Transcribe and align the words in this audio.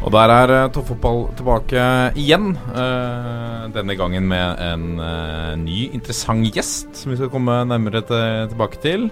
Og 0.00 0.08
der 0.14 0.32
er 0.32 0.50
uh, 0.54 0.70
toppfotball 0.72 1.26
tilbake 1.36 1.80
igjen. 2.18 2.54
Uh, 2.72 3.68
denne 3.74 3.96
gangen 3.98 4.24
med 4.30 4.62
en 4.64 4.84
uh, 4.96 5.52
ny, 5.60 5.90
interessant 5.92 6.46
gjest 6.56 7.02
som 7.02 7.12
vi 7.12 7.18
skal 7.18 7.28
komme 7.32 7.58
nærmere 7.68 8.00
til, 8.08 8.48
tilbake 8.54 8.80
til. 8.80 9.10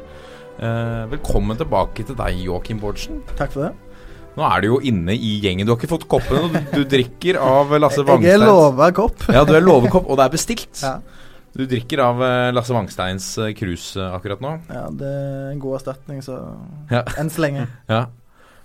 velkommen 0.58 1.54
tilbake 1.54 2.02
til 2.02 2.16
deg, 2.18 2.40
Joakim 2.42 2.80
Bårdsen. 2.80 3.20
Takk 3.38 3.52
for 3.52 3.68
det. 3.68 4.00
Nå 4.38 4.46
er 4.46 4.62
du 4.62 4.66
jo 4.70 4.78
inne 4.80 5.14
i 5.14 5.36
gjengen. 5.42 5.66
Du 5.66 5.74
har 5.74 5.78
ikke 5.78 5.92
fått 5.92 6.08
koppen, 6.10 6.48
og 6.48 6.56
du, 6.72 6.80
drikker 6.88 7.38
av 7.42 7.74
Lasse 7.78 8.02
Wangsteins 8.08 8.32
Jeg 8.32 8.40
er 8.40 8.48
lova 8.48 8.88
kopp. 8.96 9.28
ja, 9.28 9.44
du 9.46 9.52
er 9.54 9.62
lova 9.62 9.92
kopp, 9.92 10.08
og 10.08 10.18
det 10.18 10.24
er 10.24 10.34
bestilt. 10.34 10.82
Ja. 10.82 10.96
Du 11.54 11.66
drikker 11.68 12.02
av 12.02 12.24
Lasse 12.56 12.74
Wangsteins 12.74 13.28
krus 13.60 13.92
akkurat 14.08 14.40
nå. 14.42 14.56
Ja, 14.72 14.86
det 14.88 15.12
er 15.20 15.52
en 15.52 15.60
god 15.62 15.82
erstatning, 15.82 16.24
så 16.24 16.40
ja. 16.90 17.04
enn 17.20 17.30
så 17.34 17.44
lenge. 17.44 17.68
Ja. 17.92 18.06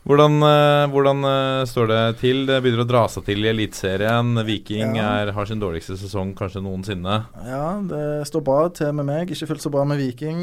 Hvordan, 0.03 0.34
uh, 0.43 0.91
hvordan 0.91 1.23
uh, 1.23 1.66
står 1.67 1.88
det 1.88 2.02
til? 2.20 2.41
Det 2.49 2.57
begynner 2.59 2.84
å 2.84 2.88
dra 2.88 3.03
seg 3.12 3.23
til 3.30 3.45
i 3.45 3.49
Eliteserien. 3.53 4.35
Viking 4.43 4.98
ja. 4.99 5.09
er, 5.21 5.32
har 5.35 5.48
sin 5.48 5.62
dårligste 5.62 5.96
sesong 5.99 6.34
kanskje 6.35 6.63
noensinne. 6.65 7.21
Ja, 7.48 7.68
det 7.87 8.27
står 8.27 8.43
bra 8.43 8.65
til 8.76 8.91
med 8.98 9.07
meg. 9.07 9.31
Ikke 9.31 9.48
fullt 9.54 9.63
så 9.63 9.71
bra 9.71 9.85
med 9.87 10.01
Viking. 10.04 10.41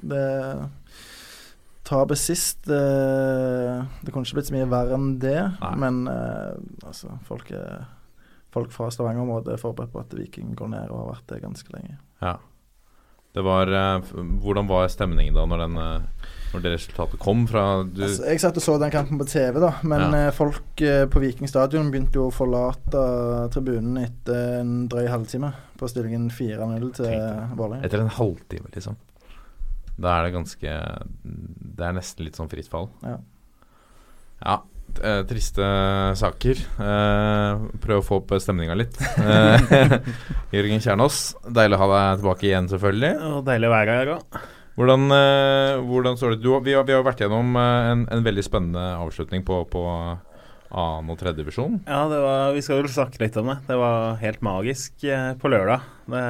Det 0.00 0.28
Tapet 1.82 2.16
sist 2.16 2.62
det, 2.70 2.78
det 4.00 4.12
kunne 4.14 4.22
ikke 4.24 4.38
blitt 4.38 4.48
så 4.48 4.54
mye 4.54 4.68
verre 4.70 4.94
enn 4.96 5.08
det. 5.20 5.40
Nei. 5.60 5.72
Men 5.82 5.98
altså, 6.08 7.18
folk, 7.26 7.50
folk 8.54 8.72
fra 8.72 8.86
Stavanger-området 8.94 9.56
er 9.56 9.60
forberedt 9.60 9.92
på 9.92 10.00
at 10.00 10.14
Viking 10.16 10.54
går 10.56 10.70
ned 10.72 10.86
og 10.94 11.02
har 11.02 11.10
vært 11.10 11.26
det 11.34 11.42
ganske 11.42 11.74
lenge. 11.74 11.98
Ja. 12.22 12.36
Det 13.32 13.42
var, 13.44 13.70
hvordan 14.12 14.66
var 14.68 14.90
stemningen 14.92 15.36
da 15.36 15.46
når 15.48 15.64
den 15.64 15.76
når 16.52 16.64
det 16.64 16.72
resultatet 16.74 17.20
kom 17.20 17.44
fra 17.48 17.62
altså, 17.80 18.26
Jeg 18.28 18.40
satt 18.42 18.58
og 18.60 18.64
så 18.64 18.74
den 18.80 18.92
kampen 18.92 19.20
på 19.20 19.26
TV, 19.28 19.58
da. 19.62 19.72
Men 19.88 20.04
ja. 20.04 20.26
Eh, 20.26 20.34
folk 20.36 20.82
eh, 20.84 21.04
på 21.10 21.22
Viking 21.22 21.48
stadion 21.48 21.88
begynte 21.92 22.20
jo 22.20 22.28
å 22.28 22.34
forlate 22.34 23.04
tribunen 23.54 24.02
etter 24.02 24.58
en 24.60 24.74
drøy 24.92 25.06
halvtime 25.08 25.52
på 25.80 25.88
stillingen 25.90 26.28
4-0 26.32 26.90
til 26.98 27.14
Vålerenga. 27.56 27.86
Etter 27.86 28.04
en 28.04 28.12
halvtime, 28.18 28.68
liksom. 28.74 28.98
Da 30.02 30.16
er 30.16 30.26
det 30.26 30.34
ganske 30.34 30.76
Det 31.22 31.84
er 31.86 31.96
nesten 31.96 32.26
litt 32.26 32.38
sånn 32.38 32.50
fritt 32.52 32.68
fall. 32.72 32.90
Ja. 33.04 33.16
ja 34.44 34.60
eh, 35.00 35.20
triste 35.28 35.66
saker. 36.20 36.62
Eh, 36.84 37.62
prøv 37.82 38.00
å 38.02 38.06
få 38.06 38.18
opp 38.20 38.34
stemninga 38.42 38.76
litt. 38.78 38.98
Eh, 39.00 39.94
Jørgen 40.56 40.82
Kjernås, 40.84 41.20
deilig 41.48 41.78
å 41.78 41.84
ha 41.84 41.88
deg 41.92 42.24
tilbake 42.24 42.48
igjen, 42.50 42.68
selvfølgelig. 42.72 43.12
Og 43.30 43.46
deilig 43.48 43.70
å 43.70 43.74
være 43.76 44.00
her 44.00 44.12
òg. 44.16 44.42
Hvordan, 44.72 45.02
uh, 45.12 45.82
hvordan 45.84 46.16
står 46.16 46.34
det? 46.34 46.38
Du, 46.40 46.48
vi, 46.64 46.72
har, 46.72 46.84
vi, 46.88 46.94
har, 46.96 47.02
vært 47.04 47.20
gjennom 47.20 47.50
uh, 47.58 47.90
en, 47.90 48.06
en, 48.08 48.22
veldig 48.24 48.44
spennende 48.46 48.84
avslutning 49.02 49.44
på, 49.44 49.58
på 49.68 49.82
annen- 50.72 51.12
og 51.12 51.18
tredjedivisjon. 51.20 51.80
Ja, 51.86 52.04
var, 52.08 52.52
vi 52.56 52.62
skal 52.64 52.80
vel 52.80 52.92
snakke 52.92 53.20
litt 53.22 53.36
om 53.40 53.50
det. 53.52 53.58
Det 53.68 53.76
var 53.80 54.16
helt 54.22 54.44
magisk 54.44 55.04
uh, 55.04 55.34
på 55.40 55.50
lørdag. 55.52 55.84
Det 56.12 56.22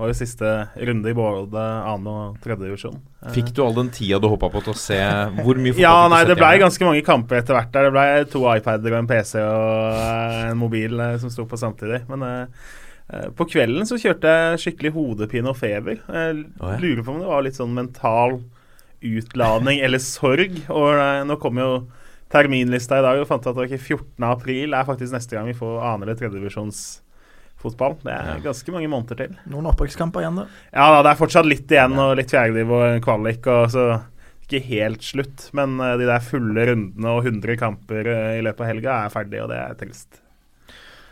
var 0.00 0.10
jo 0.12 0.16
siste 0.16 0.50
runde 0.88 1.10
i 1.10 1.16
både 1.16 1.62
annen- 1.62 2.10
og 2.12 2.36
tredjedivisjon. 2.44 3.00
Fikk 3.34 3.54
du 3.56 3.64
all 3.64 3.76
den 3.76 3.90
tida 3.92 4.20
du 4.20 4.28
håpa 4.32 4.48
på 4.52 4.62
til 4.64 4.74
å 4.74 4.80
se 4.80 5.00
hvor 5.40 5.58
mye 5.60 5.74
fotball 5.74 5.84
Ja, 5.84 5.96
nei, 6.12 6.22
det 6.28 6.38
blei 6.40 6.54
ganske 6.62 6.86
mange 6.88 7.02
kamper 7.04 7.40
etter 7.40 7.58
hvert 7.58 7.72
der. 7.74 7.88
Det 7.88 7.96
blei 7.96 8.06
to 8.32 8.44
iPader 8.52 8.94
og 8.94 9.02
en 9.02 9.10
PC 9.10 9.42
og 9.44 10.04
en 10.52 10.60
mobil 10.60 11.02
som 11.20 11.32
sto 11.32 11.48
på 11.48 11.60
samtidig. 11.60 12.04
Men 12.08 12.48
Eh, 13.12 13.30
på 13.34 13.46
kvelden 13.50 13.88
så 13.88 13.98
kjørte 13.98 14.30
jeg 14.30 14.62
skikkelig 14.64 14.94
hodepine 14.94 15.50
og 15.50 15.58
feber. 15.58 15.98
Jeg 15.98 16.44
lurer 16.82 17.02
på 17.02 17.14
om 17.14 17.22
det 17.22 17.30
var 17.30 17.46
litt 17.46 17.58
sånn 17.58 17.74
mental 17.74 18.38
utladning 19.00 19.80
eller 19.82 20.02
sorg. 20.02 20.60
Og 20.68 20.92
eh, 20.94 21.22
nå 21.26 21.38
kommer 21.42 21.66
jo 21.66 21.72
terminlista 22.30 23.00
i 23.00 23.04
dag 23.04 23.20
og 23.20 23.28
fant 23.28 23.46
at 23.50 23.56
det 23.58 23.68
ikke 23.68 23.82
14. 23.96 24.26
april 24.30 24.76
er 24.76 24.86
faktisk 24.88 25.14
neste 25.16 25.36
gang 25.36 25.48
vi 25.50 25.56
får 25.58 25.80
annen- 25.80 26.06
eller 26.06 26.18
tredjedivisjonsfotball. 26.20 27.98
Det 28.04 28.14
er 28.14 28.44
ganske 28.44 28.74
mange 28.76 28.92
måneder 28.92 29.18
til. 29.24 29.36
Noen 29.50 29.68
opprykkskamper 29.72 30.24
igjen, 30.24 30.38
da. 30.42 30.46
Ja, 30.70 30.86
da, 30.94 31.02
det 31.06 31.12
er 31.12 31.20
fortsatt 31.20 31.50
litt 31.50 31.70
igjen, 31.70 31.98
og 31.98 32.16
litt 32.20 32.32
fjerdediv 32.32 32.72
og 32.78 33.02
kvalik. 33.04 33.50
og 33.50 33.70
så 33.74 33.90
ikke 34.50 34.66
helt 34.66 35.04
slutt, 35.06 35.46
men 35.54 35.78
eh, 35.78 35.96
de 36.00 36.08
der 36.10 36.24
fulle 36.26 36.66
rundene 36.72 37.12
og 37.14 37.26
100 37.28 37.58
kamper 37.60 38.08
i 38.38 38.42
løpet 38.42 38.64
av 38.64 38.70
helga 38.72 38.96
er 39.04 39.14
ferdig, 39.14 39.42
og 39.44 39.52
det 39.52 39.60
er 39.62 39.78
trist. 39.78 40.20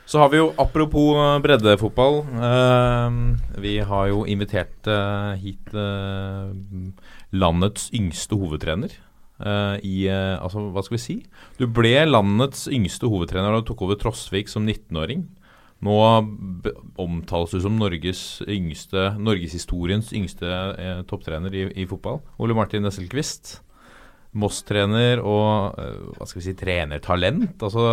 Så 0.08 0.22
har 0.22 0.30
vi 0.32 0.40
jo, 0.40 0.48
apropos 0.56 1.18
eh, 1.20 1.34
breddefotball 1.44 2.22
eh, 2.48 3.18
Vi 3.60 3.74
har 3.90 4.06
jo 4.08 4.22
invitert 4.24 4.88
eh, 4.88 5.34
hit 5.42 5.74
eh, 5.76 6.48
landets 7.36 7.90
yngste 7.92 8.38
hovedtrener. 8.40 8.94
I 9.38 9.96
Altså, 10.10 10.64
hva 10.74 10.82
skal 10.82 10.96
vi 10.96 11.02
si? 11.02 11.14
Du 11.60 11.68
ble 11.70 11.92
landets 12.08 12.64
yngste 12.74 13.06
hovedtrener 13.06 13.54
da 13.54 13.60
du 13.62 13.68
tok 13.68 13.84
over 13.86 13.98
Trosvik 14.00 14.50
som 14.50 14.66
19-åring. 14.66 15.22
Nå 15.86 15.94
omtales 16.98 17.54
du 17.54 17.60
som 17.62 17.76
Norges 17.78 18.42
yngste, 18.50 19.12
norgeshistoriens 19.22 20.10
yngste 20.16 20.50
topptrener 21.06 21.54
i, 21.54 21.68
i, 21.70 21.86
fotball. 21.86 22.18
Ole 22.42 22.56
Martin 22.58 22.82
Nesselquist. 22.82 23.60
Moss-trener 24.38 25.22
og 25.24 25.78
hva 26.18 26.26
skal 26.28 26.40
vi 26.40 26.44
si, 26.44 26.56
trenertalent. 26.58 27.62
Altså 27.64 27.84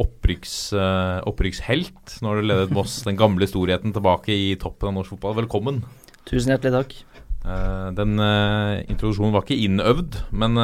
opprykks, 0.00 0.54
uh, 0.76 1.18
opprykkshelt. 1.28 2.18
Nå 2.22 2.30
har 2.30 2.38
du 2.38 2.46
ledet 2.46 2.74
Moss, 2.76 3.00
den 3.08 3.18
gamle 3.18 3.48
storheten, 3.50 3.94
tilbake 3.96 4.36
i 4.36 4.52
toppen 4.60 4.92
av 4.92 5.00
norsk 5.00 5.16
fotball. 5.16 5.40
Velkommen. 5.42 5.82
Tusen 6.28 6.54
hjertelig 6.54 6.76
takk. 6.76 6.94
Uh, 7.42 7.90
den 7.96 8.14
uh, 8.22 8.78
introduksjonen 8.86 9.34
var 9.34 9.42
ikke 9.42 9.58
innøvd, 9.64 10.20
men, 10.30 10.54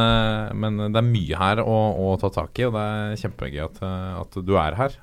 men, 0.54 0.78
det 0.86 1.00
er 1.00 1.08
mye 1.08 1.40
her 1.40 1.62
å, 1.64 1.78
å, 1.98 2.12
ta 2.22 2.30
tak 2.34 2.60
i, 2.60 2.68
og 2.68 2.76
det 2.76 2.84
er 2.86 3.18
kjempegøy 3.24 3.64
at, 3.64 3.82
at 4.22 4.38
du 4.46 4.54
er 4.60 4.78
her. 4.78 4.94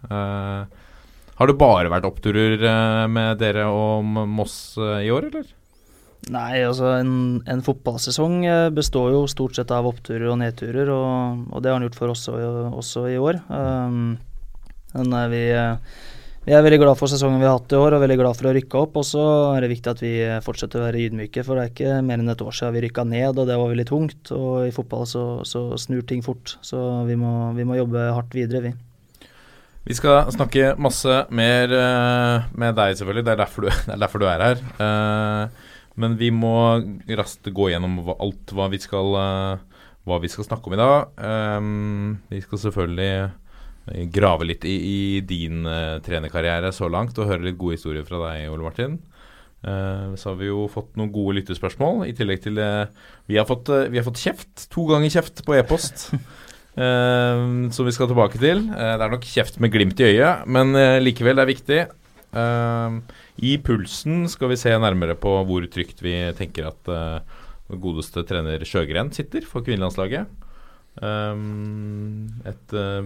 har 1.35 1.51
det 1.51 1.57
bare 1.59 1.91
vært 1.91 2.07
oppturer 2.07 2.63
med 3.11 3.41
dere 3.43 3.67
og 3.67 4.07
Moss 4.07 4.77
i 4.79 5.11
år, 5.11 5.27
eller? 5.31 5.51
Nei, 6.31 6.63
altså 6.65 6.95
en, 6.95 7.11
en, 7.45 7.61
fotballsesong 7.61 8.39
består 8.73 9.11
jo 9.13 9.25
stort 9.29 9.59
sett 9.59 9.69
av 9.75 9.85
oppturer 9.85 10.31
og 10.31 10.39
nedturer, 10.41 10.89
og, 10.89 11.43
og 11.51 11.61
det 11.61 11.69
har 11.69 11.77
han 11.77 11.85
gjort 11.85 11.99
for 11.99 12.15
oss 12.15 12.23
også, 12.31 12.69
også 12.79 13.05
i 13.11 13.19
år. 13.19 13.43
Um, 13.51 14.15
vi, 14.95 15.43
vi, 16.45 16.53
er 16.53 16.63
veldig 16.65 16.79
glad 16.81 16.99
for 16.99 17.11
sesongen 17.11 17.41
vi 17.41 17.47
har 17.49 17.57
hatt 17.57 17.73
i 17.73 17.79
år, 17.79 17.97
og 17.97 18.03
veldig 18.05 18.17
glad 18.21 18.39
for 18.39 18.49
å 18.49 18.55
rykke 18.55 18.81
opp. 18.81 18.99
Og 19.01 19.07
så 19.09 19.25
er 19.51 19.65
det 19.65 19.71
viktig 19.73 19.91
at 19.91 20.03
vi 20.05 20.15
fortsetter 20.45 20.81
å 20.81 20.87
være 20.87 21.05
ydmyke, 21.07 21.45
for 21.45 21.57
det 21.57 21.63
er 21.65 21.73
ikke 21.73 22.01
mer 22.05 22.21
enn 22.21 22.33
et 22.33 22.43
år 22.45 22.55
siden 22.55 22.75
vi 22.77 22.85
rykka 22.85 23.07
ned, 23.09 23.31
og 23.33 23.49
det 23.49 23.59
var 23.61 23.71
veldig 23.73 23.87
tungt. 23.89 24.33
Og 24.35 24.65
i 24.69 24.73
fotball 24.75 25.07
så, 25.09 25.25
så 25.47 25.67
snur 25.81 26.05
ting 26.07 26.25
fort, 26.25 26.57
så 26.65 26.81
vi 27.09 27.17
må, 27.19 27.31
vi 27.57 27.67
må 27.67 27.79
jobbe 27.81 28.11
hardt 28.15 28.37
videre, 28.37 28.69
vi. 28.69 28.75
Vi 29.85 29.93
skal 29.93 30.31
snakke 30.33 30.71
masse 30.81 31.19
mer 31.29 31.69
med 32.57 32.73
deg, 32.77 32.95
selvfølgelig. 32.97 33.25
Det 33.27 33.33
er 33.35 33.41
derfor 33.43 33.67
du, 33.67 33.69
er, 33.93 33.99
derfor 34.01 34.21
du 34.21 34.25
er 34.29 34.41
her. 34.41 34.61
Uh, 34.81 35.73
men 36.01 36.17
vi 36.19 36.31
må 36.33 36.55
raskt 37.19 37.47
gå 37.53 37.69
gjennom 37.71 37.99
alt 38.17 38.53
hva 38.55 38.67
vi 38.73 38.79
skal, 38.81 39.13
uh, 39.13 39.83
hva 40.09 40.17
vi 40.23 40.31
skal 40.33 40.47
snakke 40.47 40.71
om 40.71 40.75
i 40.75 40.81
dag. 40.81 41.21
Vi 42.33 42.41
skal 42.43 42.61
selvfølgelig 42.65 43.11
eh, 43.13 43.35
grave 43.85 44.47
litt 44.49 44.65
i, 44.65 44.75
i 44.75 45.01
din 45.25 45.65
uh, 45.67 46.01
trenerkarriere 46.05 46.71
så 46.73 46.89
langt 46.91 47.17
og 47.19 47.29
høre 47.29 47.45
litt 47.45 47.59
gode 47.59 47.77
historier 47.77 48.05
fra 48.07 48.21
deg, 48.23 48.47
Ole 48.49 48.65
Martin. 48.65 48.97
Uh, 49.65 50.13
så 50.17 50.31
har 50.31 50.39
vi 50.41 50.49
jo 50.49 50.65
fått 50.71 50.93
noen 50.97 51.11
gode 51.13 51.39
lyttespørsmål, 51.39 52.03
i 52.09 52.15
tillegg 52.17 52.43
til 52.45 52.57
uh, 52.61 52.85
vi, 53.29 53.37
har 53.37 53.47
fått, 53.49 53.69
vi, 53.91 53.99
har 53.99 54.07
fått, 54.07 54.21
kjeft. 54.21 54.67
To 54.73 54.87
ganger 54.89 55.13
kjeft 55.17 55.45
på 55.45 55.57
e-post. 55.59 56.09
som 56.75 57.87
vi 57.87 57.91
skal 57.95 58.09
tilbake 58.09 58.35
til. 58.35 58.65
det 58.67 58.99
er 58.99 59.11
nok 59.13 59.23
kjeft 59.23 59.61
med 59.63 59.71
glimt 59.71 60.01
i 60.03 60.09
øyet, 60.09 60.41
men 60.51 60.75
likevel, 60.99 61.37
det 61.39 61.43
er 61.45 61.47
viktig. 61.47 61.77
I 63.47 63.53
pulsen 63.63 64.25
skal 64.27 64.51
vi 64.51 64.57
se 64.59 64.73
nærmere 64.83 65.15
på 65.15 65.37
hvor 65.47 65.63
trygt 65.71 66.03
vi 66.03 66.17
tenker 66.35 66.67
at 66.67 66.91
godeste 67.79 68.25
trener 68.27 68.67
Sjøgren 68.67 69.13
sitter 69.15 69.47
for 69.47 69.63
kvinnelandslaget. 69.63 70.27
Um, 70.95 72.29
et, 72.47 72.71
uh, 72.71 73.03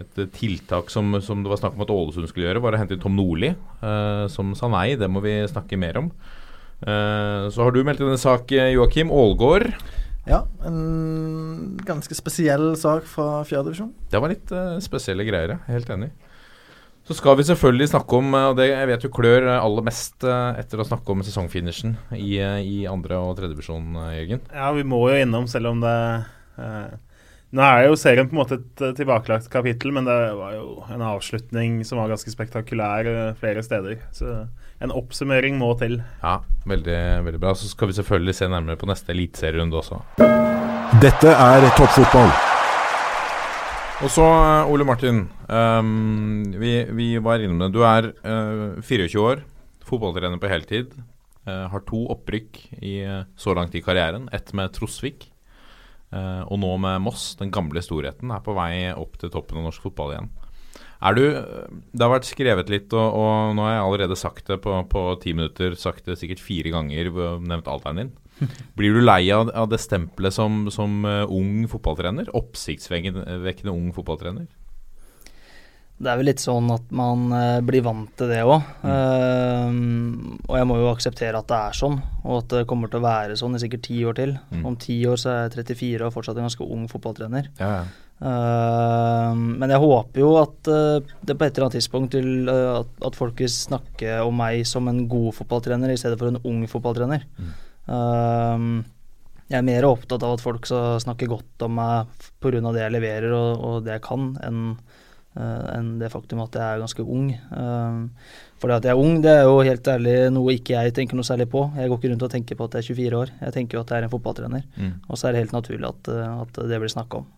et 0.00 0.20
tiltak 0.34 0.90
som, 0.92 1.12
som, 1.24 1.42
det 1.44 1.52
var 1.52 1.60
snakk 1.60 1.76
om 1.76 1.84
at 1.84 1.92
Ålesund 1.94 2.30
skulle 2.30 2.48
gjøre, 2.48 2.62
var 2.64 2.76
å 2.76 2.80
hente 2.80 2.96
inn 2.96 3.02
Tom 3.02 3.16
Nordli, 3.18 3.52
uh, 3.84 4.26
som 4.32 4.54
sa 4.58 4.70
nei. 4.72 4.94
Det 5.00 5.08
må 5.10 5.22
vi 5.24 5.38
snakke 5.50 5.80
mer 5.80 6.00
om. 6.00 6.12
så 6.80 7.60
har 7.60 7.74
du 7.74 7.82
meldt 7.84 8.00
inn 8.00 8.08
en 8.08 8.20
sak, 8.20 8.52
Joakim 8.72 9.10
Aalgaard. 9.12 9.74
Ja, 10.28 10.44
en 10.64 11.76
ganske 11.84 12.14
spesiell 12.16 12.72
sak 12.80 13.04
fra 13.08 13.42
fjerdedivisjon. 13.48 13.92
Det 14.12 14.20
var 14.20 14.32
litt 14.32 14.52
uh, 14.54 14.78
spesielle 14.80 15.26
greier, 15.28 15.56
jeg 15.56 15.76
helt 15.76 15.92
enig. 15.96 16.10
Så 17.08 17.16
skal 17.18 17.36
vi 17.36 17.46
selvfølgelig 17.48 17.90
snakke 17.90 18.18
om, 18.20 18.32
og 18.36 18.56
det 18.58 18.68
jeg 18.68 18.88
vet 18.90 19.04
jo 19.04 19.10
klør 19.12 19.48
aller 19.56 19.82
mest 19.82 20.22
etter 20.22 20.78
å 20.78 20.86
snakke 20.86 21.10
om 21.10 21.24
sesongfinishen 21.26 21.96
i, 22.14 22.36
i 22.38 22.76
andre- 22.86 23.18
og 23.18 23.32
tredjedivisjon, 23.38 23.96
Jørgen. 24.14 24.42
Ja, 24.54 24.68
vi 24.76 24.84
må 24.86 25.00
jo 25.10 25.16
innom, 25.18 25.48
selv 25.50 25.72
om 25.72 25.80
det 25.82 25.94
uh, 26.60 26.92
Nå 27.50 27.64
er 27.66 27.88
jo 27.88 27.96
serien 27.98 28.28
på 28.30 28.36
en 28.36 28.38
måte 28.44 28.60
et 28.60 28.82
tilbakelagt 28.94 29.48
kapittel, 29.50 29.90
men 29.96 30.06
det 30.06 30.18
var 30.38 30.52
jo 30.54 30.84
en 30.86 31.02
avslutning 31.02 31.80
som 31.86 31.98
var 31.98 32.12
ganske 32.12 32.30
spektakulær 32.30 33.08
flere 33.40 33.64
steder. 33.66 33.96
Så 34.14 34.44
en 34.78 34.94
oppsummering 34.94 35.58
må 35.58 35.72
til. 35.80 35.98
Ja, 36.22 36.36
veldig, 36.70 37.00
veldig 37.26 37.40
bra. 37.42 37.56
Så 37.58 37.72
skal 37.72 37.90
vi 37.90 37.96
selvfølgelig 37.98 38.36
se 38.38 38.48
nærmere 38.52 38.78
på 38.78 38.86
neste 38.86 39.10
eliteserierunde 39.16 39.80
også. 39.82 39.98
Dette 41.02 41.34
er 41.34 41.66
toppfotball. 41.74 42.30
Og 44.00 44.14
så, 44.14 44.28
Ole 44.70 44.86
Martin. 44.86 45.24
Um, 45.50 46.54
vi, 46.54 46.72
vi, 46.96 47.08
var 47.20 47.42
innom 47.42 47.60
det. 47.66 47.72
Du 47.74 47.82
er 47.84 48.12
uh, 48.24 48.78
24 48.80 49.20
år, 49.26 49.42
fotballtrener 49.90 50.40
på 50.40 50.48
heltid. 50.48 50.94
Uh, 51.44 51.66
har 51.72 51.82
to 51.84 52.06
opprykk 52.14 52.62
i, 52.78 52.94
så 53.36 53.58
langt 53.58 53.74
i 53.74 53.82
karrieren. 53.84 54.30
Ett 54.32 54.54
med 54.56 54.72
Trosvik. 54.78 55.28
Uh, 56.10 56.42
og 56.50 56.58
nå 56.58 56.70
med 56.82 57.02
Moss, 57.04 57.34
den 57.38 57.52
gamle 57.54 57.82
storheten, 57.84 58.32
er 58.34 58.42
på 58.42 58.54
vei 58.56 58.90
opp 58.90 59.18
til 59.20 59.30
toppen 59.30 59.60
av 59.60 59.68
norsk 59.68 59.84
fotball 59.86 60.16
igjen. 60.16 60.30
Er 61.00 61.16
du 61.16 61.22
Det 61.22 62.02
har 62.02 62.12
vært 62.12 62.28
skrevet 62.28 62.72
litt, 62.72 62.92
og, 62.92 63.14
og 63.16 63.54
nå 63.56 63.64
har 63.64 63.76
jeg 63.76 63.84
allerede 63.84 64.18
sagt 64.18 64.50
det 64.50 64.58
på, 64.60 65.04
ti 65.22 65.32
minutter, 65.36 65.76
sagt 65.78 66.10
det 66.10 66.18
sikkert 66.20 66.42
fire 66.44 66.74
ganger, 66.74 67.12
nevnt 67.40 67.70
alderen 67.70 68.02
din. 68.02 68.12
Blir 68.78 68.96
du 68.96 69.02
lei 69.04 69.22
av, 69.34 69.52
av 69.56 69.70
det 69.72 69.80
stempelet 69.80 70.34
som, 70.34 70.66
som 70.72 71.04
uh, 71.08 71.24
ung 71.28 71.64
fotballtrener? 71.70 72.32
Oppsiktsvekkende 72.36 73.72
ung 73.72 73.90
fotballtrener? 73.96 74.48
Det 76.00 76.08
er 76.08 76.16
vel 76.16 76.30
litt 76.30 76.40
sånn 76.40 76.70
at 76.72 76.92
man 76.96 77.26
uh, 77.34 77.60
blir 77.64 77.84
vant 77.84 78.12
til 78.16 78.30
det 78.32 78.40
òg. 78.46 78.68
Mm. 78.80 78.90
Uh, 78.90 80.36
og 80.48 80.54
jeg 80.56 80.68
må 80.70 80.78
jo 80.80 80.92
akseptere 80.94 81.40
at 81.40 81.48
det 81.50 81.58
er 81.68 81.76
sånn, 81.76 81.98
og 82.24 82.38
at 82.38 82.54
det 82.54 82.68
kommer 82.70 82.88
til 82.88 83.02
å 83.02 83.08
være 83.08 83.36
sånn 83.36 83.58
i 83.58 83.60
sikkert 83.60 83.84
ti 83.88 83.98
år 84.08 84.16
til. 84.16 84.36
Mm. 84.50 84.62
Om 84.70 84.78
ti 84.80 84.96
år 85.10 85.20
så 85.20 85.34
er 85.34 85.42
jeg 85.44 85.74
34 85.76 86.08
og 86.08 86.14
fortsatt 86.16 86.40
en 86.40 86.48
ganske 86.48 86.70
ung 86.76 86.86
fotballtrener. 86.88 87.52
Ja, 87.60 87.74
ja. 87.82 87.90
Uh, 88.20 89.32
men 89.32 89.72
jeg 89.72 89.80
håper 89.80 90.20
jo 90.20 90.34
at 90.42 90.68
uh, 90.68 91.00
det 91.24 91.38
på 91.40 91.46
et 91.46 91.54
eller 91.54 91.70
annet 91.70 91.76
tidspunkt 91.78 92.16
vil 92.18 92.50
uh, 92.52 92.82
at, 92.82 92.90
at, 93.08 93.16
folk 93.16 93.38
vil 93.40 93.48
snakke 93.48 94.18
om 94.26 94.36
meg 94.36 94.66
som 94.68 94.90
en 94.90 95.06
god 95.08 95.32
fotballtrener 95.38 95.88
i 95.88 95.96
stedet 95.96 96.18
for 96.20 96.28
en 96.28 96.40
ung 96.44 96.66
fotballtrener. 96.68 97.24
Mm. 97.40 98.82
jeg 99.50 99.56
er 99.58 99.64
mer 99.66 99.86
opptatt 99.88 100.22
av 100.22 100.36
at 100.36 100.42
folk 100.44 100.68
skal 100.68 101.00
snakke 101.02 101.26
godt 101.30 101.64
om 101.64 101.72
meg 101.80 102.12
pga. 102.44 102.60
det 102.60 102.84
jeg 102.84 102.94
leverer 102.94 103.32
og, 103.32 103.64
og, 103.64 103.78
det 103.86 103.96
jeg 103.96 104.04
kan, 104.04 104.28
enn 104.44 104.60
en 105.38 105.92
det 106.00 106.08
faktum 106.10 106.40
at 106.42 106.56
jeg 106.58 106.64
er 106.66 106.80
ganske 106.82 107.04
ung. 107.06 107.28
for 108.58 108.66
det 108.68 108.76
at 108.80 108.86
jeg 108.88 108.90
er 108.90 109.02
ung, 109.02 109.20
det 109.22 109.30
er 109.30 109.44
jo 109.46 109.60
helt 109.62 109.88
ærlig 109.88 110.14
noe 110.34 110.56
ikke 110.56 110.74
jeg 110.74 110.94
tenker 110.96 111.14
noe 111.14 111.28
særlig 111.28 111.46
på. 111.52 111.68
Jeg 111.78 111.88
går 111.88 112.00
ikke 112.00 112.10
rundt 112.10 112.24
og 112.26 112.32
tenker 112.32 112.58
på 112.58 112.66
at 112.66 112.74
jeg 112.74 112.82
er 112.82 112.94
24 112.94 113.20
år. 113.20 113.30
Jeg 113.46 113.54
tenker 113.54 113.78
jo 113.78 113.84
at 113.84 113.92
jeg 113.92 114.02
er 114.02 114.08
en 114.08 114.14
fotballtrener. 114.16 114.64
Mm. 114.74 114.96
Og 115.08 115.20
så 115.20 115.28
er 115.28 115.36
det 115.36 115.44
helt 115.44 115.54
naturlig 115.54 115.86
at, 115.86 116.10
at 116.10 116.60
det 116.66 116.80
blir 116.82 116.92
snakka 116.92 117.22
om. 117.22 117.28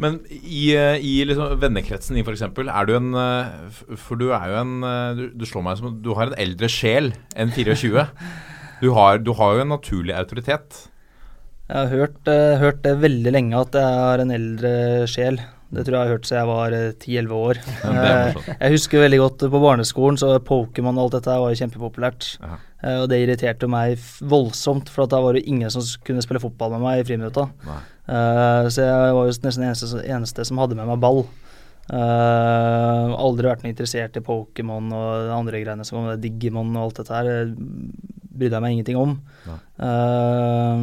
Men 0.00 0.20
i, 0.30 0.70
i 0.72 1.14
liksom 1.28 1.58
vennekretsen 1.60 2.16
din, 2.16 2.24
f.eks., 2.24 2.46
er 2.46 2.88
du 2.88 2.94
en 2.96 3.10
eh, 3.20 3.80
For 4.00 4.20
du 4.20 4.30
er 4.32 4.46
jo 4.48 4.60
en 4.62 4.86
eh, 4.86 5.18
du, 5.18 5.24
du, 5.42 5.44
slår 5.48 5.66
meg 5.66 5.80
som 5.80 5.98
Du 6.00 6.14
har 6.16 6.30
en 6.30 6.38
eldre 6.40 6.70
sjel 6.72 7.12
enn 7.36 7.52
24. 7.52 8.06
Du 8.80 8.88
har, 8.96 9.20
du 9.20 9.34
har 9.36 9.58
jo 9.58 9.64
en 9.66 9.74
naturlig 9.74 10.16
autoritet. 10.16 10.86
Jeg 11.68 11.76
har 11.76 11.90
hørt, 11.92 12.30
hørt, 12.58 12.80
det 12.82 12.96
veldig 13.02 13.32
lenge 13.34 13.58
at 13.60 13.76
jeg 13.76 13.98
har 14.00 14.22
en 14.22 14.32
eldre 14.34 14.72
sjel. 15.10 15.36
Det 15.70 15.84
tror 15.86 15.94
jeg 15.94 16.00
jeg 16.00 16.08
har 16.08 16.16
hørt 16.16 16.26
siden 16.26 16.40
jeg 16.40 16.48
var 16.50 16.74
10-11 16.74 17.34
år. 17.36 17.60
Uh, 17.84 18.48
jeg 18.56 18.74
husker 18.74 19.04
veldig 19.04 19.20
godt 19.22 19.44
på 19.52 19.62
barneskolen, 19.62 20.18
så 20.18 20.32
Pokémon 20.42 20.98
og 20.98 21.04
alt 21.04 21.16
dette 21.18 21.36
var 21.44 21.52
jo 21.52 21.60
kjempepopulært. 21.60 22.30
Uh, 22.42 22.96
og 23.02 23.06
det 23.12 23.20
irriterte 23.22 23.70
meg 23.70 24.00
voldsomt, 24.32 24.90
for 24.90 25.06
da 25.10 25.22
var 25.22 25.38
det 25.38 25.46
ingen 25.46 25.70
som 25.70 25.86
kunne 26.06 26.24
spille 26.26 26.42
fotball 26.42 26.74
med 26.74 26.84
meg 26.86 27.02
i 27.02 27.06
friminutta. 27.06 27.46
Så 28.10 28.82
jeg 28.82 28.90
var 28.90 29.12
jo 29.14 29.28
nesten 29.30 29.62
den 29.62 29.68
eneste, 29.68 30.00
eneste, 30.02 30.44
som 30.48 30.58
hadde 30.58 30.74
med 30.74 30.88
meg 30.88 30.98
ball. 31.02 31.22
Uh, 31.90 33.10
aldri 33.18 33.48
vært 33.50 33.64
noe 33.64 33.72
interessert 33.72 34.14
i 34.14 34.22
Pokémon 34.22 34.92
og 34.94 35.06
de 35.26 35.32
andre 35.34 35.62
greiene 35.64 35.86
som 35.86 35.98
kom, 35.98 36.10
Digimon 36.22 36.70
og 36.76 36.84
alt 36.84 37.00
dette 37.00 37.16
her. 37.16 37.50
Brydde 38.30 38.56
jeg 38.56 38.62
meg 38.62 38.76
ingenting 38.76 39.00
om. 39.00 39.16
Uh, 39.80 40.78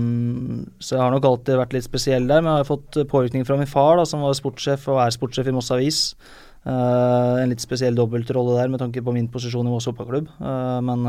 så 0.83 0.98
jeg 0.98 1.04
har 1.04 1.15
nok 1.15 1.30
alltid 1.30 1.62
vært 1.62 1.77
litt 1.77 1.88
spesiell 1.88 2.27
der, 2.27 2.44
men 2.44 2.51
jeg 2.51 2.65
har 2.65 2.71
fått 2.74 3.00
påvirkning 3.13 3.48
fra 3.48 3.59
min 3.59 3.71
far, 3.71 3.95
da, 4.01 4.06
som 4.09 4.25
var 4.25 4.36
sportssjef 4.38 4.89
og 4.92 5.00
er 5.06 5.15
sportssjef 5.15 5.48
i 5.48 5.56
Moss 5.56 5.71
Avis. 5.75 6.01
Uh, 6.68 7.39
en 7.39 7.54
litt 7.54 7.63
spesiell 7.63 7.95
dobbeltrolle 7.95 8.57
der 8.59 8.74
med 8.74 8.83
tanke 8.83 9.04
på 9.04 9.15
min 9.15 9.31
posisjon 9.31 9.69
i 9.69 9.71
Moss 9.71 9.88
fotballklubb. 9.88 10.27
men 10.83 11.07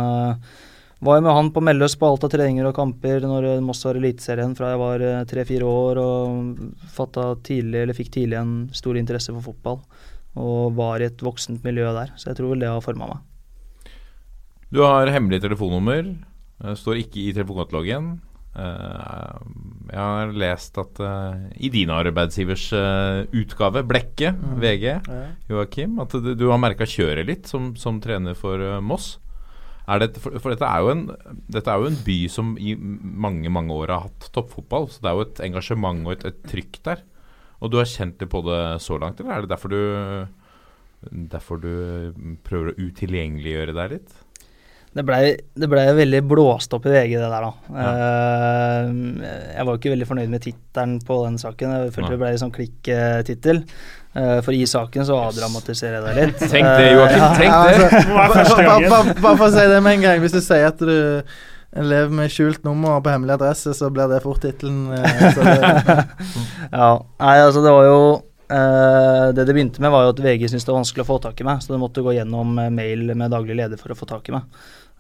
var 0.99 1.19
jo 1.19 1.23
med 1.23 1.35
han 1.35 1.51
på 1.55 1.63
Melløs 1.63 1.95
på 1.99 2.09
alt 2.09 2.25
av 2.27 2.33
treninger 2.33 2.67
og 2.67 2.75
kamper 2.75 3.23
når 3.23 3.47
Moss 3.63 3.85
var 3.87 3.99
Eliteserien 4.01 4.55
fra 4.59 4.73
jeg 4.73 4.81
var 4.81 5.05
eh, 5.07 5.25
tre-fire 5.31 5.67
år 5.71 6.01
og 6.03 6.63
fatta 6.91 7.31
tidlig, 7.47 7.85
eller 7.85 7.95
fikk 7.95 8.11
tidlig 8.17 8.39
en 8.41 8.55
stor 8.75 8.99
interesse 8.99 9.35
for 9.37 9.53
fotball. 9.53 9.79
Og 10.39 10.75
var 10.79 11.03
i 11.03 11.07
et 11.07 11.23
voksent 11.23 11.63
miljø 11.67 11.87
der. 11.95 12.11
Så 12.19 12.31
jeg 12.31 12.39
tror 12.39 12.53
vel 12.53 12.65
det 12.65 12.71
har 12.71 12.83
forma 12.83 13.13
meg. 13.13 13.93
Du 14.75 14.83
har 14.85 15.11
hemmelig 15.11 15.41
telefonnummer. 15.43 16.11
Står 16.79 16.99
ikke 17.01 17.23
i 17.23 17.37
telefonkatalogen. 17.37 18.11
Eh, 18.59 19.39
jeg 19.93 20.03
har 20.03 20.35
lest 20.43 20.83
at 20.83 21.01
i 21.63 21.71
din 21.75 21.95
arbeidsgivers 21.95 22.67
utgave, 23.39 23.85
Blekke, 23.87 24.35
mm. 24.35 24.59
VG, 24.67 24.91
Joakim, 25.55 25.97
at 26.03 26.19
du, 26.19 26.35
du 26.35 26.49
har 26.51 26.59
merka 26.61 26.87
kjøret 26.91 27.31
litt 27.31 27.51
som, 27.51 27.71
som 27.79 28.03
trener 28.03 28.35
for 28.39 28.67
Moss. 28.83 29.15
Det, 29.89 30.21
for, 30.21 30.37
for 30.37 30.53
dette, 30.53 30.69
er 30.69 30.91
en, 30.93 31.07
dette, 31.49 31.73
er 31.73 31.81
jo 31.81 31.89
en, 31.89 32.01
by 32.05 32.17
som 32.29 32.51
i 32.61 32.75
mange 32.77 33.49
mange 33.53 33.73
år 33.73 33.95
har 33.95 34.09
hatt 34.09 34.29
toppfotball. 34.35 34.91
Så 34.93 35.01
det 35.01 35.11
er 35.11 35.17
jo 35.17 35.25
et 35.25 35.41
engasjement 35.49 36.05
og 36.05 36.17
et, 36.17 36.27
et 36.29 36.43
trykk 36.51 36.81
der. 36.91 37.05
Og 37.59 37.73
du 37.73 37.79
har 37.81 37.89
kjent 37.91 38.21
det 38.21 38.29
på 38.31 38.43
det 38.47 38.61
så 38.85 38.99
langt, 39.01 39.21
eller 39.21 39.35
er 39.35 39.47
det 39.47 39.51
derfor 39.51 39.73
du, 39.73 39.81
derfor 41.33 41.63
du 41.63 41.73
prøver 42.47 42.71
å 42.71 42.89
utilgjengeliggjøre 42.89 43.75
deg 43.81 43.97
litt? 43.97 44.19
Det 44.99 45.05
blei 45.05 45.35
ble 45.69 45.83
veldig 45.99 46.21
blåst 46.27 46.73
opp 46.75 46.87
i 46.89 46.93
VG, 46.95 47.17
det 47.21 47.29
der, 47.29 47.45
da. 47.45 47.51
Ja. 47.77 47.89
Uh, 48.89 49.25
jeg 49.53 49.67
var 49.67 49.73
jo 49.73 49.81
ikke 49.81 49.93
veldig 49.93 50.09
fornøyd 50.09 50.33
med 50.33 50.45
tittelen 50.47 50.95
på 51.07 51.19
den 51.27 51.37
saken. 51.41 51.75
Jeg 51.75 51.93
følte 51.95 52.09
ja. 52.09 52.15
det 52.15 52.21
ble 52.23 52.31
litt 52.33 52.43
sånn 52.43 52.55
klikk-tittel. 52.57 53.61
Uh, 53.65 53.98
for 54.15 54.57
i 54.57 54.65
saken 54.67 55.05
så 55.07 55.19
avdramatiserer 55.29 55.99
jeg 55.99 56.07
deg 56.07 56.19
litt. 56.19 56.41
Tenk 56.55 56.67
det, 56.67 56.89
Joakim. 56.95 57.23
Uh, 57.23 57.37
tenk 57.39 57.53
det! 57.69 59.21
Bare 59.21 59.37
for 59.37 59.47
å 59.47 59.53
si 59.55 59.67
det 59.71 59.83
med 59.85 59.99
en 59.99 60.07
gang. 60.07 60.23
Hvis 60.25 60.35
du 60.35 60.41
sier 60.43 60.71
at 60.71 60.81
du 60.81 60.95
lever 61.77 62.15
med 62.15 62.33
skjult 62.33 62.65
nummer 62.65 63.03
på 63.05 63.13
hemmelig 63.13 63.37
adresse, 63.37 63.75
så 63.77 63.91
blir 63.93 64.09
det 64.11 64.23
fort 64.25 64.41
tittelen. 64.43 64.89
ja. 66.73 66.91
Nei, 67.21 67.37
altså, 67.45 67.63
det 67.65 67.75
var 67.75 67.87
jo 67.89 68.01
Uh, 68.49 69.29
det 69.37 69.45
det 69.45 69.53
begynte 69.53 69.83
med, 69.85 69.91
var 69.93 70.07
jo 70.07 70.13
at 70.15 70.21
VG 70.25 70.47
syntes 70.49 70.65
det 70.65 70.73
var 70.73 70.79
vanskelig 70.79 71.03
å 71.05 71.09
få 71.11 71.19
tak 71.21 71.37
i 71.37 71.45
meg, 71.45 71.59
så 71.61 71.75
det 71.75 71.81
måtte 71.83 72.01
gå 72.01 72.15
gjennom 72.17 72.55
mail 72.73 73.11
med 73.13 73.29
daglig 73.29 73.59
leder 73.59 73.77
for 73.77 73.93
å 73.93 73.97
få 73.99 74.09
tak 74.09 74.31
i 74.31 74.33
meg. 74.39 74.47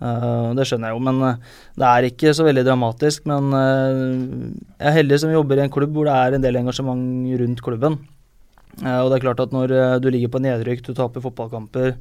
Uh, 0.04 0.52
det 0.52 0.66
skjønner 0.68 0.92
jeg 0.92 0.98
jo, 0.98 1.00
men 1.06 1.22
det 1.80 1.86
er 1.88 2.08
ikke 2.10 2.34
så 2.36 2.44
veldig 2.44 2.66
dramatisk. 2.66 3.24
Men 3.30 3.48
uh, 3.56 4.52
jeg 4.76 4.90
er 4.92 4.98
heldig 4.98 5.20
som 5.24 5.32
jobber 5.32 5.62
i 5.62 5.64
en 5.64 5.72
klubb 5.72 5.96
hvor 5.96 6.10
det 6.10 6.18
er 6.20 6.36
en 6.36 6.44
del 6.44 6.60
engasjement 6.60 7.40
rundt 7.40 7.64
klubben. 7.64 7.96
Og 8.78 9.10
det 9.10 9.18
er 9.18 9.24
klart 9.24 9.42
at 9.42 9.54
når 9.54 9.74
du 10.02 10.08
ligger 10.12 10.30
på 10.32 10.42
nedrykk, 10.42 10.84
du 10.86 10.92
taper 10.96 11.24
fotballkamper, 11.24 11.96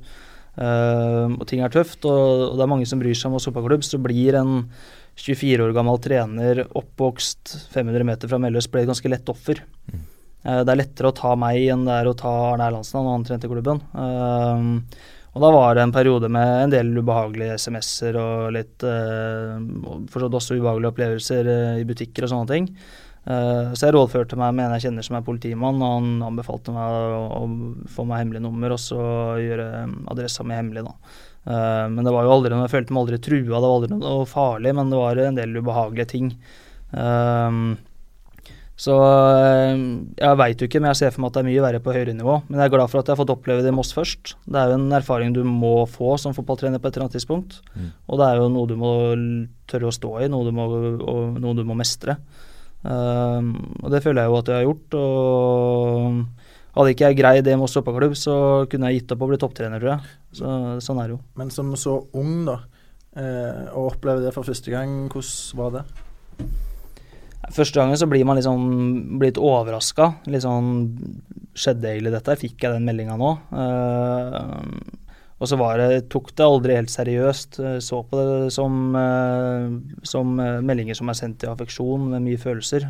og 0.57 1.43
ting 1.49 1.61
er 1.61 1.73
tøft, 1.73 2.05
og, 2.09 2.55
det 2.57 2.63
er 2.65 2.69
mange 2.69 2.87
som 2.89 3.01
bryr 3.01 3.17
seg 3.17 3.29
om 3.29 3.37
oss 3.37 3.45
fotballklubb, 3.49 3.85
så 3.85 3.99
blir 4.01 4.37
en 4.39 4.63
24 5.17 5.65
år 5.65 5.73
gammel 5.73 5.99
trener 6.01 6.63
oppvokst 6.77 7.55
500 7.73 8.05
meter 8.05 8.29
fra 8.29 8.39
Melløs 8.41 8.69
ble 8.69 8.83
et 8.85 8.89
ganske 8.89 9.09
lett 9.09 9.29
offer. 9.33 9.63
Mm. 9.89 10.03
det 10.65 10.73
er 10.73 10.79
lettere 10.79 11.09
å 11.09 11.17
ta 11.17 11.33
meg 11.39 11.63
enn 11.73 11.85
det 11.87 11.95
er 12.01 12.09
å 12.09 12.17
ta 12.17 12.33
Arne 12.51 12.69
Erlandsen, 12.69 13.09
han 13.09 13.25
trente 13.25 13.49
klubben. 13.49 13.81
Og 15.37 15.43
da 15.43 15.49
var 15.53 15.75
det 15.77 15.83
en 15.85 15.93
periode 15.93 16.29
med 16.33 16.51
en 16.63 16.71
del 16.73 16.87
ubehagelige 16.97 17.59
SMS-er 17.61 18.15
og 18.17 18.55
litt 18.55 18.81
uh, 18.81 19.59
Forstått 20.09 20.37
også 20.39 20.57
ubehagelige 20.57 20.89
opplevelser 20.89 21.49
i 21.77 21.85
butikker 21.85 22.25
og 22.25 22.31
sånne 22.31 22.49
ting. 22.49 22.71
Uh, 23.27 23.73
så 23.75 23.89
jeg 23.89 23.95
rådførte 23.97 24.39
meg 24.39 24.53
med 24.55 24.65
en 24.65 24.75
jeg 24.77 24.87
kjenner 24.87 25.03
som 25.03 25.17
er 25.19 25.25
politimann, 25.27 25.81
og 25.83 25.95
han 25.97 26.27
anbefalte 26.29 26.71
meg 26.75 26.95
å, 27.17 27.23
å 27.41 27.89
få 27.91 28.05
meg 28.07 28.23
hemmelig 28.23 28.43
nummer 28.45 28.75
og 28.75 28.79
så 28.79 29.01
gjøre 29.43 29.67
adressa 30.13 30.45
mi 30.47 30.55
hemmelig, 30.55 30.85
da. 30.87 30.95
Uh, 31.47 31.85
men 31.91 32.07
det 32.07 32.15
var 32.15 32.27
jo 32.27 32.37
aldri 32.37 32.53
noe, 32.55 32.63
jeg 32.69 32.75
følte 32.77 32.95
meg 32.95 33.03
aldri 33.03 33.19
trua, 33.27 33.59
det 33.59 33.67
var 33.67 33.75
aldri 33.75 33.91
noe 33.99 34.31
farlig, 34.31 34.73
men 34.79 34.95
det 34.95 35.03
var 35.03 35.21
en 35.25 35.41
del 35.41 35.59
ubehagelige 35.59 36.11
ting. 36.15 36.31
Uh, 36.95 37.75
Så 38.77 38.93
eh, 38.93 39.79
jeg 40.21 40.37
veit 40.37 40.59
jo 40.61 40.67
ikke, 40.69 40.79
men 40.83 40.91
jeg 40.91 40.99
ser 40.99 41.13
for 41.13 41.23
meg 41.23 41.31
at 41.31 41.37
det 41.37 41.41
er 41.41 41.47
mye 41.47 41.61
verre 41.65 41.79
på 41.81 41.93
høyere 41.95 42.13
nivå. 42.13 42.35
Men 42.45 42.59
jeg 42.61 42.69
er 42.69 42.73
glad 42.75 42.91
for 42.91 43.01
at 43.01 43.07
jeg 43.09 43.15
har 43.15 43.19
fått 43.23 43.31
oppleve 43.33 43.63
det 43.65 43.71
i 43.71 43.73
Moss 43.73 43.89
først. 43.97 44.35
Det 44.45 44.59
er 44.61 44.69
jo 44.69 44.75
en 44.77 44.93
erfaring 44.93 45.33
du 45.33 45.41
må 45.49 45.71
få 45.89 46.13
som 46.21 46.35
fotballtrener 46.37 46.77
på 46.77 46.85
et 46.85 46.93
eller 46.93 47.07
annet 47.07 47.17
tidspunkt. 47.17 47.57
Mm. 47.73 47.87
Og 48.05 48.21
det 48.21 48.27
er 48.27 48.37
jo 48.37 48.51
noe 48.53 48.69
du 48.69 48.75
må 48.77 48.91
tørre 49.71 49.89
å 49.89 49.95
stå 49.97 50.11
i, 50.21 50.29
noe 50.29 50.45
du 50.45 50.53
må, 50.53 50.67
noe 51.41 51.57
du 51.57 51.63
må 51.65 51.77
mestre. 51.79 52.19
Um, 52.83 53.53
og 53.81 53.89
det 53.91 54.03
føler 54.05 54.23
jeg 54.23 54.31
jo 54.31 54.37
at 54.37 54.51
jeg 54.51 54.59
har 54.59 54.67
gjort. 54.67 54.97
Og 55.01 56.77
hadde 56.77 56.93
ikke 56.93 57.09
jeg 57.09 57.19
greid 57.19 57.45
det 57.47 57.55
med 57.55 57.63
Moss 57.63 57.77
fotballklubb, 57.77 58.17
så 58.19 58.35
kunne 58.69 58.91
jeg 58.91 59.01
gitt 59.01 59.15
opp 59.15 59.23
å 59.25 59.29
bli 59.31 59.39
topptrener, 59.41 59.81
tror 59.81 59.95
jeg. 59.95 60.11
Så, 60.39 60.51
sånn 60.85 61.01
er 61.01 61.09
det 61.09 61.17
jo. 61.17 61.21
Men 61.39 61.53
som 61.53 61.73
så 61.79 61.95
ung, 62.19 62.45
da, 62.45 62.59
og 63.17 63.79
å 63.81 63.87
oppleve 63.89 64.21
det 64.27 64.33
for 64.35 64.45
første 64.45 64.73
gang, 64.73 65.07
hvordan 65.09 65.57
var 65.57 65.73
det? 65.79 65.83
Første 67.55 67.79
gangen 67.79 67.97
så 67.97 68.07
blir 68.11 68.25
man 68.27 68.37
liksom 68.37 69.17
blitt 69.21 69.39
overraska. 69.39 70.11
Litt 70.29 70.43
sånn 70.43 70.71
Skjedde 71.57 71.89
egentlig 71.89 72.11
dette? 72.13 72.35
Fikk 72.37 72.61
jeg 72.61 72.75
den 72.75 72.85
meldinga 72.85 73.15
nå? 73.17 73.31
Og 75.37 75.49
så 75.49 75.57
det, 75.77 76.07
tok 76.09 76.31
det 76.33 76.45
aldri 76.45 76.77
helt 76.79 76.93
seriøst. 76.93 77.59
Eh, 77.61 77.77
så 77.83 78.01
på 78.09 78.17
det 78.17 78.53
som, 78.55 78.95
uh, 78.97 79.69
som 80.07 80.33
meldinger 80.37 80.97
som 80.97 81.11
er 81.11 81.19
sendt 81.19 81.45
i 81.45 81.51
affeksjon, 81.51 82.09
med 82.13 82.25
mye 82.25 82.41
følelser. 82.41 82.87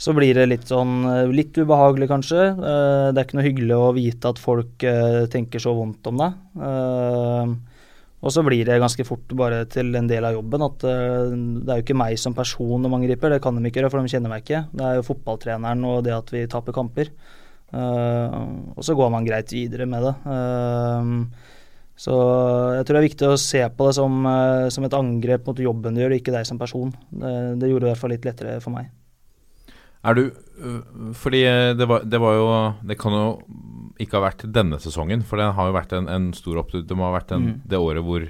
Så 0.00 0.14
blir 0.16 0.32
det 0.32 0.46
litt 0.48 0.68
sånn 0.68 1.04
litt 1.28 1.58
ubehagelig, 1.60 2.06
kanskje. 2.08 2.44
det 2.56 3.18
er 3.20 3.26
ikke 3.26 3.36
noe 3.36 3.44
hyggelig 3.44 3.74
å 3.76 3.90
vite 3.92 4.30
at 4.32 4.38
folk 4.40 4.86
tenker 5.28 5.60
så 5.60 5.74
vondt 5.76 6.08
om 6.08 6.22
deg. 6.22 6.38
Og 8.24 8.32
så 8.32 8.40
blir 8.46 8.64
det 8.64 8.78
ganske 8.80 9.04
fort 9.04 9.34
bare 9.36 9.66
til 9.68 9.92
en 10.00 10.08
del 10.08 10.24
av 10.24 10.38
jobben 10.38 10.64
at 10.64 10.86
det 10.86 11.74
er 11.74 11.82
jo 11.82 11.84
ikke 11.84 11.98
meg 12.00 12.16
som 12.16 12.32
person 12.32 12.80
de 12.80 12.94
angriper, 12.96 13.28
det 13.28 13.42
kan 13.44 13.60
de 13.60 13.68
ikke 13.68 13.82
gjøre, 13.82 13.92
for 13.92 14.00
de 14.00 14.14
kjenner 14.14 14.32
meg 14.32 14.46
ikke. 14.46 14.62
Det 14.72 14.88
er 14.88 14.96
jo 14.96 15.06
fotballtreneren 15.10 15.84
og 15.92 16.00
det 16.08 16.16
at 16.16 16.32
vi 16.32 16.46
taper 16.48 16.78
kamper. 16.80 17.12
Uh, 17.70 18.74
og 18.74 18.82
så 18.86 18.96
går 18.98 19.10
man 19.14 19.26
greit 19.26 19.52
videre 19.54 19.86
med 19.90 20.06
det. 20.06 20.14
Uh, 20.26 21.56
så 22.00 22.14
jeg 22.78 22.86
tror 22.86 22.96
det 22.96 23.00
er 23.00 23.08
viktig 23.08 23.28
å 23.28 23.40
se 23.40 23.60
på 23.76 23.86
det 23.90 23.92
som, 23.98 24.22
som 24.72 24.86
et 24.86 24.94
angrep 24.96 25.50
mot 25.50 25.58
jobben 25.60 25.92
du 25.92 26.00
gjør, 26.00 26.14
og 26.14 26.22
ikke 26.22 26.32
deg 26.32 26.46
som 26.48 26.56
person. 26.60 26.94
Det, 27.12 27.32
det 27.60 27.68
gjorde 27.68 27.84
det 27.84 27.90
i 27.90 27.92
hvert 27.92 28.00
fall 28.00 28.14
litt 28.14 28.24
lettere 28.24 28.54
for 28.64 28.72
meg. 28.72 28.88
Er 30.00 30.16
du 30.16 30.22
Fordi 31.12 31.42
det 31.76 31.84
var, 31.84 32.06
det 32.08 32.20
var 32.22 32.38
jo 32.38 32.46
Det 32.88 32.96
kan 32.96 33.12
jo 33.12 33.26
ikke 34.00 34.16
ha 34.16 34.30
vært 34.30 34.46
denne 34.48 34.78
sesongen. 34.80 35.20
For 35.28 35.36
det 35.36 35.50
har 35.58 35.68
jo 35.68 35.76
vært 35.76 35.92
en, 35.92 36.08
en 36.08 36.30
stor 36.32 36.62
opptur. 36.62 36.86
Det 36.88 36.96
må 36.96 37.04
ha 37.04 37.12
vært 37.12 37.34
en, 37.36 37.50
mm. 37.50 37.56
det 37.68 37.80
året 37.84 38.06
hvor, 38.06 38.22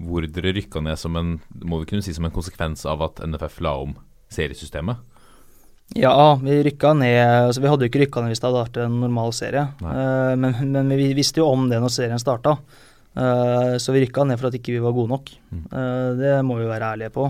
hvor 0.00 0.24
dere 0.24 0.54
rykka 0.56 0.80
ned 0.80 0.96
som 0.96 1.18
en 1.20 1.34
må 1.52 1.82
vi 1.82 1.90
kunne 1.90 2.06
si 2.06 2.14
som 2.16 2.24
en 2.24 2.32
konsekvens 2.32 2.86
av 2.88 3.04
at 3.04 3.20
NFF 3.20 3.60
la 3.60 3.74
om 3.82 3.92
seriesystemet. 4.32 5.04
Ja, 5.98 6.14
vi 6.40 6.56
rykka 6.64 6.94
ned 6.96 7.18
altså 7.20 7.60
Vi 7.60 7.68
hadde 7.68 7.84
jo 7.84 7.90
ikke 7.90 8.00
rykka 8.04 8.22
ned 8.22 8.32
hvis 8.32 8.40
det 8.40 8.48
hadde 8.48 8.62
vært 8.62 8.80
en 8.84 8.98
normal 9.02 9.34
serie. 9.36 9.66
Uh, 9.82 10.32
men, 10.40 10.56
men, 10.72 10.96
vi 10.96 11.12
visste 11.18 11.42
jo 11.42 11.50
om 11.52 11.68
det 11.70 11.80
når 11.82 11.92
serien 11.92 12.22
starta. 12.22 12.56
Uh, 13.12 13.76
så 13.82 13.92
vi 13.92 14.06
rykka 14.06 14.24
ned 14.24 14.40
for 14.40 14.48
at 14.48 14.56
ikke 14.56 14.76
vi 14.76 14.84
var 14.84 14.96
gode 14.96 15.12
nok. 15.12 15.32
Mm. 15.52 15.64
Uh, 15.68 16.10
det 16.20 16.36
må 16.48 16.60
vi 16.60 16.70
være 16.70 16.94
ærlige 16.94 17.12
på. 17.12 17.28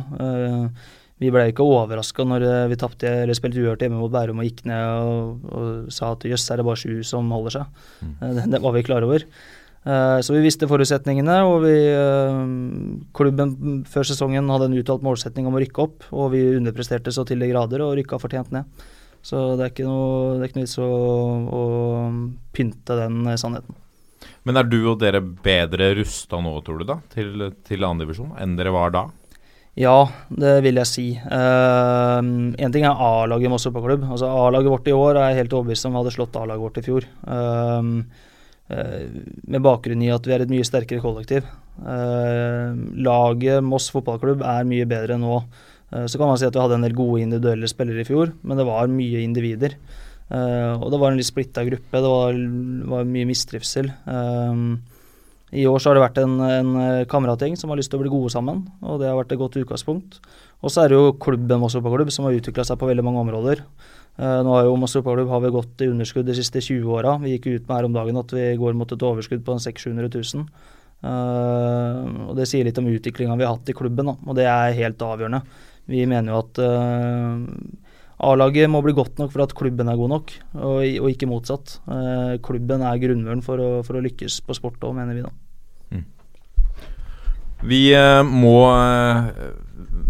Vi 1.23 1.31
ble 1.31 1.49
ikke 1.51 1.65
overraska 1.67 2.25
når 2.27 2.45
eh, 2.47 2.69
vi 2.73 2.79
tappte, 2.81 3.11
eller 3.23 3.37
spilte 3.39 3.61
uavgjort 3.61 3.85
hjemme 3.85 4.01
mot 4.01 4.13
Bærum 4.13 4.43
og 4.43 4.49
gikk 4.49 4.65
ned 4.69 4.83
og, 5.07 5.51
og 5.55 5.93
sa 5.95 6.13
at 6.17 6.27
jøss, 6.27 6.49
er 6.51 6.61
det 6.61 6.67
bare 6.67 6.81
sju 6.81 7.03
som 7.07 7.31
holder 7.35 7.59
seg. 7.59 7.83
Mm. 8.03 8.15
Eh, 8.15 8.33
det, 8.39 8.47
det, 8.55 8.63
var 8.65 8.75
vi 8.77 8.85
klar 8.87 9.07
over. 9.07 9.27
Uh, 9.83 10.21
så 10.23 10.37
vi 10.37 10.45
visste 10.45 10.69
forutsetningene, 10.71 11.41
og 11.43 11.65
vi, 11.65 11.75
uh, 11.91 12.43
klubben 13.19 13.83
før 13.91 14.07
sesongen 14.07 14.51
hadde 14.53 14.69
en 14.71 14.77
uttalt 14.79 15.03
målsetning 15.03 15.49
om 15.51 15.59
å 15.59 15.63
rykke 15.63 15.83
opp, 15.83 16.07
og 16.15 16.31
vi 16.37 16.45
underpresterte 16.55 17.15
så 17.15 17.25
til 17.27 17.43
de 17.43 17.51
grader 17.51 17.83
og 17.83 17.97
rykka 17.99 18.21
fortjent 18.23 18.55
ned. 18.55 18.85
Så 19.27 19.53
det 19.59 19.65
er 19.65 19.73
ikke 19.73 19.87
noe, 19.87 20.37
det 20.37 20.45
er 20.45 20.51
ikke 20.51 20.61
noe 20.61 20.67
vits 20.67 20.79
å, 20.83 20.91
å 21.59 21.63
pynte 22.55 22.99
den 22.99 23.27
sannheten. 23.39 23.79
Men 24.47 24.59
er 24.59 24.67
du 24.67 24.81
og 24.91 25.01
dere 25.03 25.23
bedre 25.23 25.93
rusta 25.99 26.39
nå, 26.43 26.55
tror 26.67 26.83
du, 26.83 26.87
da, 26.89 26.99
til, 27.15 27.51
til 27.67 27.87
divisjon 28.03 28.35
enn 28.43 28.57
dere 28.59 28.75
var 28.75 28.95
da? 28.95 29.05
Ja, 29.79 30.05
det 30.29 30.59
vil 30.67 30.77
jeg 30.83 30.89
si. 30.91 31.05
Én 31.17 32.35
uh, 32.53 32.73
ting 32.75 32.85
er 32.85 32.99
A-laget 33.03 33.49
i 33.49 33.53
Moss 33.53 33.65
fotballklubb. 33.65 34.05
Altså, 34.05 34.29
A-laget 34.29 34.75
vårt 34.75 34.91
i 34.91 34.95
år 34.95 35.17
er 35.17 35.31
jeg 35.31 35.45
helt 35.45 35.57
overbevist 35.57 35.89
om 35.89 35.97
hadde 35.97 36.13
slått 36.13 36.37
A-laget 36.37 36.67
vårt 36.67 36.83
i 36.83 36.85
fjor. 36.85 37.07
Uh, 37.25 38.03
med 38.71 39.65
bakgrunn 39.65 40.01
i 40.05 40.13
at 40.15 40.25
vi 40.25 40.33
er 40.33 40.45
et 40.45 40.53
mye 40.53 40.65
sterkere 40.65 41.03
kollektiv. 41.03 41.45
laget 41.83 43.65
Moss 43.67 43.91
fotballklubb 43.93 44.45
er 44.47 44.69
mye 44.69 44.87
bedre 44.89 45.19
nå. 45.21 45.43
så 45.91 46.17
kan 46.17 46.31
man 46.31 46.39
si 46.41 46.47
at 46.47 46.55
vi 46.57 46.63
hadde 46.63 46.79
en 46.79 46.87
del 46.87 46.95
gode 46.97 47.21
individuelle 47.21 47.69
spillere 47.69 48.01
i 48.01 48.09
fjor, 48.09 48.33
men 48.43 48.57
det 48.57 48.65
var 48.65 48.89
mye 48.89 49.21
individer. 49.27 49.75
og 50.31 50.89
det 50.95 51.01
var 51.03 51.11
en 51.11 51.21
litt 51.21 51.29
splitta 51.29 51.67
gruppe. 51.69 52.01
Det 52.01 52.15
var, 52.15 52.41
var 52.95 53.13
mye 53.13 53.29
mistrivsel. 53.29 53.93
I 55.53 55.67
år 55.69 55.83
så 55.83 55.91
har 55.91 55.99
det 55.99 56.07
vært 56.07 56.21
en, 56.23 56.39
en 56.41 56.77
eh, 56.81 57.07
kameratgjeng 57.11 57.59
som 57.61 57.73
har 57.73 57.77
lyst 57.77 57.93
til 57.93 58.01
å 58.01 58.03
bli 58.03 58.13
gode 58.13 58.33
sammen, 58.33 58.63
og 58.81 59.03
det 59.03 59.11
har 59.11 59.19
vært 59.19 59.35
et 59.35 59.41
godt 59.41 59.59
utgangspunkt. 59.61 60.17
Og 60.65 60.73
så 60.73 60.85
er 60.85 60.93
det 60.93 60.97
jo 60.97 61.13
klubben 61.21 61.61
Moss 61.61 61.77
fotballklubb 61.77 62.13
som 62.15 62.25
har 62.25 62.39
utvikla 62.39 62.65
seg 62.65 62.79
på 62.81 62.89
veldig 62.89 63.05
mange 63.05 63.21
områder. 63.21 63.61
Uh, 64.21 64.43
nå 64.45 64.53
har 64.53 64.67
jo 64.67 64.77
Moss 64.77 64.93
fotballklubb 64.99 65.31
har 65.33 65.41
vi 65.41 65.55
gått 65.55 65.83
i 65.85 65.89
underskudd 65.89 66.27
de 66.29 66.37
siste 66.37 66.61
20 66.61 66.91
åra. 66.99 67.17
Vi 67.23 67.33
gikk 67.35 67.49
ut 67.49 67.65
med 67.65 67.77
her 67.79 67.89
om 67.89 67.95
dagen 67.97 68.21
at 68.21 68.35
vi 68.37 68.51
går 68.61 68.77
mot 68.77 68.93
et 68.93 69.05
overskudd 69.09 69.45
på 69.47 69.57
600 69.65 70.11
000. 70.13 70.45
Uh, 71.03 72.29
og 72.29 72.37
det 72.39 72.47
sier 72.51 72.69
litt 72.69 72.79
om 72.79 72.91
utviklinga 72.91 73.35
vi 73.39 73.47
har 73.47 73.57
hatt 73.57 73.73
i 73.73 73.77
klubben, 73.77 74.13
da, 74.13 74.15
og 74.23 74.37
det 74.39 74.47
er 74.47 74.77
helt 74.79 75.03
avgjørende. 75.03 75.41
Vi 75.91 76.05
mener 76.07 76.31
jo 76.31 76.43
at 76.45 76.61
uh, 76.63 77.41
A-laget 78.23 78.71
må 78.71 78.85
bli 78.85 78.95
godt 78.95 79.19
nok 79.19 79.33
for 79.33 79.43
at 79.43 79.55
klubben 79.59 79.91
er 79.91 79.99
god 79.99 80.13
nok, 80.13 80.35
og, 80.61 80.77
og 80.85 81.09
ikke 81.11 81.31
motsatt. 81.31 81.81
Uh, 81.89 82.37
klubben 82.45 82.85
er 82.87 83.01
grunnmuren 83.03 83.43
for 83.43 83.59
å, 83.59 83.71
for 83.87 83.99
å 83.99 84.05
lykkes 84.05 84.43
på 84.47 84.61
sport 84.61 84.85
òg, 84.87 84.95
mener 85.01 85.19
vi 85.19 85.25
da. 85.25 85.33
Vi 87.63 87.83
uh, 87.95 88.23
må, 88.27 88.59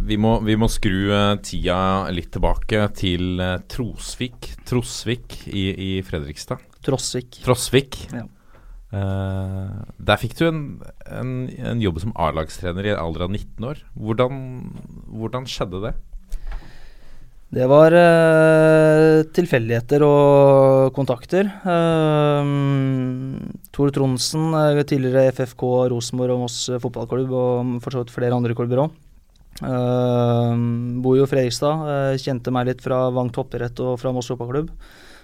vi 0.08 0.18
må, 0.20 0.36
vi 0.44 0.56
må 0.58 0.68
skru 0.70 1.10
uh, 1.12 1.38
tida 1.44 2.10
litt 2.14 2.32
tilbake 2.34 2.84
til 2.98 3.42
Trosvik, 3.72 4.52
Trosvik 4.68 5.42
i, 5.48 5.66
i, 5.72 5.90
Fredrikstad. 6.06 6.62
Trossvik. 6.82 7.42
Trosvik. 7.46 7.98
Ja. 8.12 8.26
der 8.92 10.18
fikk 10.20 10.34
du 10.36 10.42
en, 10.48 10.58
en, 11.08 11.30
en 11.70 11.80
jobb 11.80 12.00
som 12.02 12.10
A-lagstrener 12.20 12.90
i 12.90 12.96
alder 12.96 13.28
av 13.28 13.30
19 13.32 13.68
år. 13.70 13.84
Hvordan, 13.96 14.40
hvordan 15.14 15.46
skjedde 15.48 15.80
det? 15.86 15.94
Det 17.52 17.66
var 17.68 17.92
uh, 17.92 19.28
tilfeldigheter 19.36 20.00
og 20.06 20.94
kontakter. 20.96 21.50
Uh, 21.66 23.44
Tor 23.76 23.92
Tronsen, 23.92 24.54
uh, 24.56 24.80
tidligere 24.88 25.34
FFK, 25.34 25.64
Rosenborg 25.92 26.32
og 26.32 26.46
Moss 26.46 26.62
fotballklubb, 26.80 27.34
og 27.36 27.74
for 27.84 27.92
så 27.92 28.00
vidt 28.00 28.14
flere 28.14 28.38
andre 28.38 28.56
klubber 28.56 28.86
òg. 28.86 28.94
Bor 29.60 31.16
jo 31.18 31.26
i 31.26 31.28
Fredrikstad. 31.28 32.16
kjente 32.18 32.50
meg 32.54 32.70
litt 32.70 32.80
fra 32.82 33.04
Vang 33.12 33.28
toppidrett 33.34 33.78
og 33.84 33.98
fra 34.00 34.10
Moss 34.14 34.30
fotballklubb. 34.32 34.70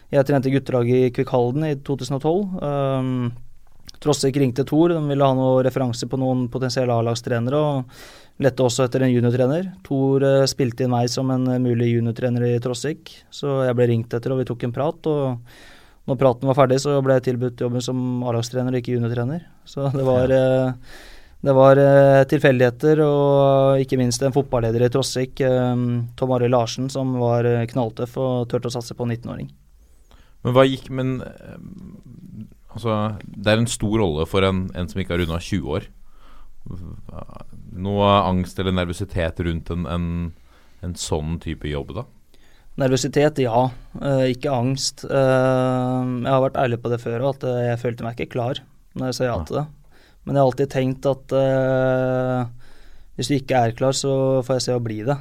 Jeg 0.09 0.25
trente 0.25 0.49
guttelaget 0.53 1.09
i 1.09 1.11
Kvikkhalden 1.13 1.67
i 1.69 1.75
2012. 1.85 2.39
Uh, 2.63 3.29
Trossik 4.01 4.39
ringte 4.41 4.65
Thor, 4.65 4.95
de 4.95 5.01
ville 5.11 5.27
ha 5.27 5.35
noen 5.37 5.65
referanse 5.67 6.07
på 6.09 6.21
noen 6.21 6.47
potensielle 6.53 6.95
A-lagstrenere. 6.95 7.59
og 7.59 8.41
Lette 8.41 8.63
også 8.65 8.87
etter 8.87 9.05
en 9.05 9.13
juniortrener. 9.13 9.73
Thor 9.85 10.25
uh, 10.25 10.47
spilte 10.49 10.87
inn 10.87 10.95
meg 10.95 11.11
som 11.13 11.29
en 11.35 11.45
uh, 11.51 11.59
mulig 11.61 11.91
juniortrener 11.93 12.47
i 12.49 12.55
Trossik, 12.65 13.13
så 13.35 13.65
jeg 13.67 13.77
ble 13.77 13.91
ringt 13.91 14.17
etter 14.17 14.33
og 14.33 14.41
vi 14.41 14.49
tok 14.49 14.65
en 14.65 14.75
prat. 14.79 15.11
og 15.13 16.09
Når 16.09 16.21
praten 16.23 16.49
var 16.49 16.57
ferdig, 16.57 16.81
så 16.87 16.97
ble 17.05 17.19
jeg 17.19 17.29
tilbudt 17.29 17.67
jobben 17.67 17.85
som 17.85 18.25
A-lagstrener, 18.25 18.81
ikke 18.81 18.97
juniortrener. 18.97 19.45
Så 19.69 19.91
det 19.93 20.09
var, 20.09 20.33
uh, 20.33 20.97
det 21.47 21.55
var 21.55 21.79
tilfeldigheter, 22.27 22.99
og 23.05 23.83
ikke 23.85 23.99
minst 24.01 24.25
en 24.27 24.35
fotballeder 24.35 24.83
i 24.83 24.91
Trossik, 24.91 25.39
Tom 25.39 26.33
Arild 26.35 26.51
Larsen, 26.51 26.89
som 26.91 27.13
var 27.21 27.47
knalltøff 27.71 28.17
og 28.19 28.49
turte 28.51 28.73
å 28.73 28.75
satse 28.75 28.97
på 28.99 29.07
en 29.07 29.15
19-åring. 29.15 29.53
Men 30.43 30.55
hva 30.57 30.65
gikk 30.67 30.89
Men 30.95 31.21
Altså, 32.79 32.95
det 33.25 33.51
er 33.51 33.63
en 33.63 33.71
stor 33.71 33.97
rolle 33.99 34.27
for 34.29 34.45
en, 34.47 34.67
en 34.77 34.91
som 34.91 35.01
ikke 35.01 35.17
har 35.17 35.23
runda 35.25 35.41
20 35.43 35.73
år. 35.75 35.89
Noe 37.79 38.11
angst 38.29 38.61
eller 38.61 38.77
nervøsitet 38.77 39.41
rundt 39.47 39.73
en, 39.73 39.89
en, 39.89 40.07
en 40.85 40.95
sånn 40.99 41.39
type 41.43 41.67
jobb, 41.71 41.95
da? 41.97 42.05
Nervøsitet, 42.79 43.41
ja. 43.43 43.65
Ikke 44.31 44.53
angst. 44.55 45.03
Jeg 45.09 46.29
har 46.29 46.45
vært 46.45 46.61
ærlig 46.61 46.79
på 46.85 46.93
det 46.93 47.01
før 47.03 47.31
at 47.33 47.49
jeg 47.49 47.81
følte 47.83 48.07
meg 48.07 48.19
ikke 48.19 48.37
klar 48.37 48.63
når 48.99 49.11
jeg 49.11 49.19
sa 49.19 49.27
ja 49.27 49.41
til 49.49 49.61
det. 49.61 49.67
Men 50.29 50.37
jeg 50.37 50.45
har 50.45 50.51
alltid 50.53 50.73
tenkt 50.77 51.09
at 51.09 51.33
hvis 53.19 53.33
du 53.33 53.35
ikke 53.35 53.59
er 53.59 53.75
klar, 53.75 53.97
så 53.99 54.13
får 54.47 54.59
jeg 54.61 54.65
se 54.69 54.79
å 54.79 54.83
bli 54.85 55.01
det. 55.09 55.17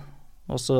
Og 0.54 0.60
så 0.62 0.78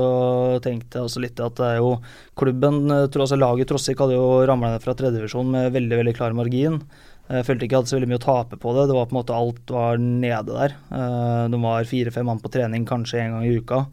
tenkte 0.64 1.00
jeg 1.00 1.08
også 1.10 1.22
litt 1.24 1.40
at 1.44 1.58
det 1.60 1.70
er 1.74 1.80
jo 1.82 1.98
klubben, 2.40 2.86
eh, 2.94 3.08
altså 3.10 3.40
laget 3.40 3.72
Trossik 3.72 4.00
hadde 4.00 4.16
jo 4.16 4.46
ramla 4.48 4.76
ned 4.76 4.84
fra 4.84 4.96
tredjedivisjon 4.96 5.50
med 5.52 5.74
veldig 5.76 6.00
veldig 6.02 6.14
klar 6.16 6.36
margin. 6.38 6.80
Jeg 7.28 7.44
følte 7.44 7.66
ikke 7.66 7.76
jeg 7.76 7.82
hadde 7.82 7.92
så 7.92 7.98
veldig 7.98 8.12
mye 8.14 8.22
å 8.22 8.24
tape 8.24 8.60
på 8.62 8.76
det. 8.78 8.86
Det 8.88 8.96
var 8.96 9.10
på 9.10 9.16
en 9.16 9.20
måte 9.20 9.36
alt 9.36 9.74
var 9.76 9.98
nede 10.00 10.54
der. 10.54 10.78
Eh, 10.96 11.42
de 11.52 11.60
var 11.66 11.90
fire-fem 11.90 12.30
mann 12.30 12.44
på 12.44 12.54
trening 12.54 12.86
kanskje 12.88 13.20
en 13.26 13.36
gang 13.36 13.50
i 13.50 13.58
uka. 13.58 13.88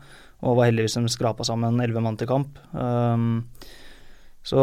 og 0.45 0.59
var 0.59 0.67
heldigvis 0.69 0.93
som 0.93 1.07
skrapa 1.09 1.45
sammen 1.49 1.81
elleve 1.81 2.03
mann 2.05 2.19
til 2.21 2.29
kamp. 2.29 2.59
Så 4.45 4.61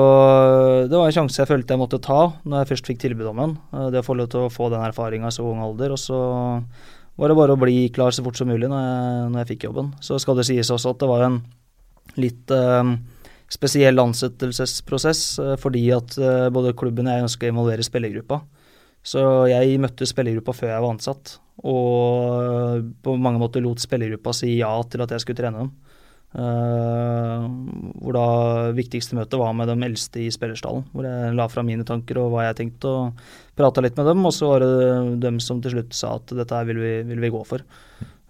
det 0.85 0.93
var 0.93 1.07
en 1.09 1.15
sjanse 1.15 1.39
jeg 1.41 1.49
følte 1.49 1.73
jeg 1.73 1.81
måtte 1.81 2.01
ta 2.05 2.19
når 2.45 2.61
jeg 2.61 2.69
først 2.69 2.89
fikk 2.91 2.99
tilbud 3.01 3.31
om 3.31 3.39
den. 3.41 3.55
Uh, 3.73 3.87
det 3.93 4.03
å 4.03 4.05
få 4.05 4.17
lov 4.17 4.29
til 4.29 4.45
å 4.45 4.51
få 4.53 4.69
den 4.73 4.83
erfaringa 4.85 5.31
i 5.31 5.33
så 5.33 5.45
ung 5.47 5.63
alder. 5.65 5.95
Og 5.95 6.01
så 6.01 6.19
var 7.17 7.31
det 7.31 7.37
bare 7.39 7.55
å 7.57 7.61
bli 7.61 7.87
klar 7.93 8.13
så 8.13 8.23
fort 8.25 8.37
som 8.37 8.49
mulig 8.51 8.69
når 8.69 8.85
jeg, 8.85 9.25
når 9.31 9.41
jeg 9.41 9.49
fikk 9.55 9.65
jobben. 9.69 9.91
Så 10.05 10.21
skal 10.21 10.37
det 10.37 10.45
sies 10.49 10.69
også 10.73 10.93
at 10.93 11.01
det 11.01 11.09
var 11.09 11.25
en 11.25 11.41
litt 12.19 12.51
eh, 12.53 12.93
spesiell 13.51 13.99
ansettelsesprosess, 14.01 15.21
uh, 15.41 15.53
fordi 15.59 15.83
at 15.95 16.17
eh, 16.19 16.47
både 16.53 16.75
klubben 16.77 17.07
og 17.09 17.15
jeg 17.15 17.27
ønsker 17.27 17.49
å 17.49 17.53
involvere 17.53 17.85
spillergruppa. 17.85 18.41
Så 19.03 19.21
jeg 19.49 19.79
møtte 19.81 20.07
spillergruppa 20.07 20.53
før 20.55 20.71
jeg 20.75 20.83
var 20.83 20.93
ansatt, 20.93 21.33
og 21.65 22.91
på 23.01 23.15
mange 23.17 23.41
måter 23.41 23.63
lot 23.65 23.81
spillergruppa 23.81 24.33
si 24.37 24.53
ja 24.59 24.71
til 24.89 25.03
at 25.03 25.13
jeg 25.15 25.23
skulle 25.23 25.41
trene 25.41 25.63
dem. 25.63 25.71
Uh, 26.31 27.43
hvor 27.99 28.15
da 28.15 28.27
viktigste 28.71 29.17
møtet 29.17 29.35
var 29.35 29.51
med 29.57 29.67
de 29.67 29.75
eldste 29.83 30.21
i 30.23 30.29
spillerstallen. 30.31 30.85
Hvor 30.93 31.07
jeg 31.07 31.35
la 31.35 31.47
fram 31.51 31.67
mine 31.67 31.85
tanker 31.87 32.21
og 32.21 32.31
hva 32.31 32.47
jeg 32.47 32.59
tenkte, 32.61 32.87
og 32.91 33.57
prata 33.59 33.83
litt 33.83 33.99
med 33.99 34.07
dem. 34.13 34.23
Og 34.27 34.35
så 34.35 34.53
var 34.53 34.63
det 34.63 35.19
dem 35.25 35.41
som 35.43 35.59
til 35.63 35.75
slutt 35.75 35.95
sa 35.97 36.15
at 36.21 36.31
dette 36.37 36.55
her 36.55 36.69
vil 36.69 36.79
vi, 36.81 36.93
vil 37.11 37.23
vi 37.25 37.33
gå 37.35 37.43
for. 37.47 37.65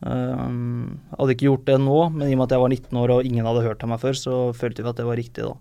Uh, 0.01 0.47
hadde 1.13 1.35
ikke 1.35 1.49
gjort 1.51 1.67
det 1.69 1.77
nå, 1.83 1.99
men 2.15 2.25
i 2.25 2.33
og 2.33 2.41
med 2.41 2.47
at 2.49 2.57
jeg 2.57 2.65
var 2.65 2.73
19 2.73 3.01
år 3.03 3.15
og 3.17 3.27
ingen 3.29 3.51
hadde 3.51 3.67
hørt 3.67 3.85
av 3.85 3.93
meg 3.93 4.01
før, 4.01 4.17
så 4.17 4.39
følte 4.57 4.81
vi 4.81 4.93
at 4.93 5.01
det 5.01 5.09
var 5.09 5.21
riktig 5.21 5.45
da. 5.45 5.55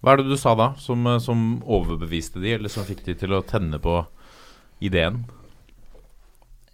Hva 0.00 0.14
er 0.14 0.20
det 0.20 0.32
du 0.32 0.38
sa 0.40 0.54
da, 0.56 0.70
som, 0.80 1.04
som 1.20 1.40
overbeviste 1.68 2.40
de, 2.40 2.54
eller 2.56 2.72
som 2.72 2.86
fikk 2.88 3.02
de 3.08 3.16
til 3.20 3.36
å 3.36 3.44
tenne 3.44 3.80
på 3.80 3.98
ideen? 4.84 5.24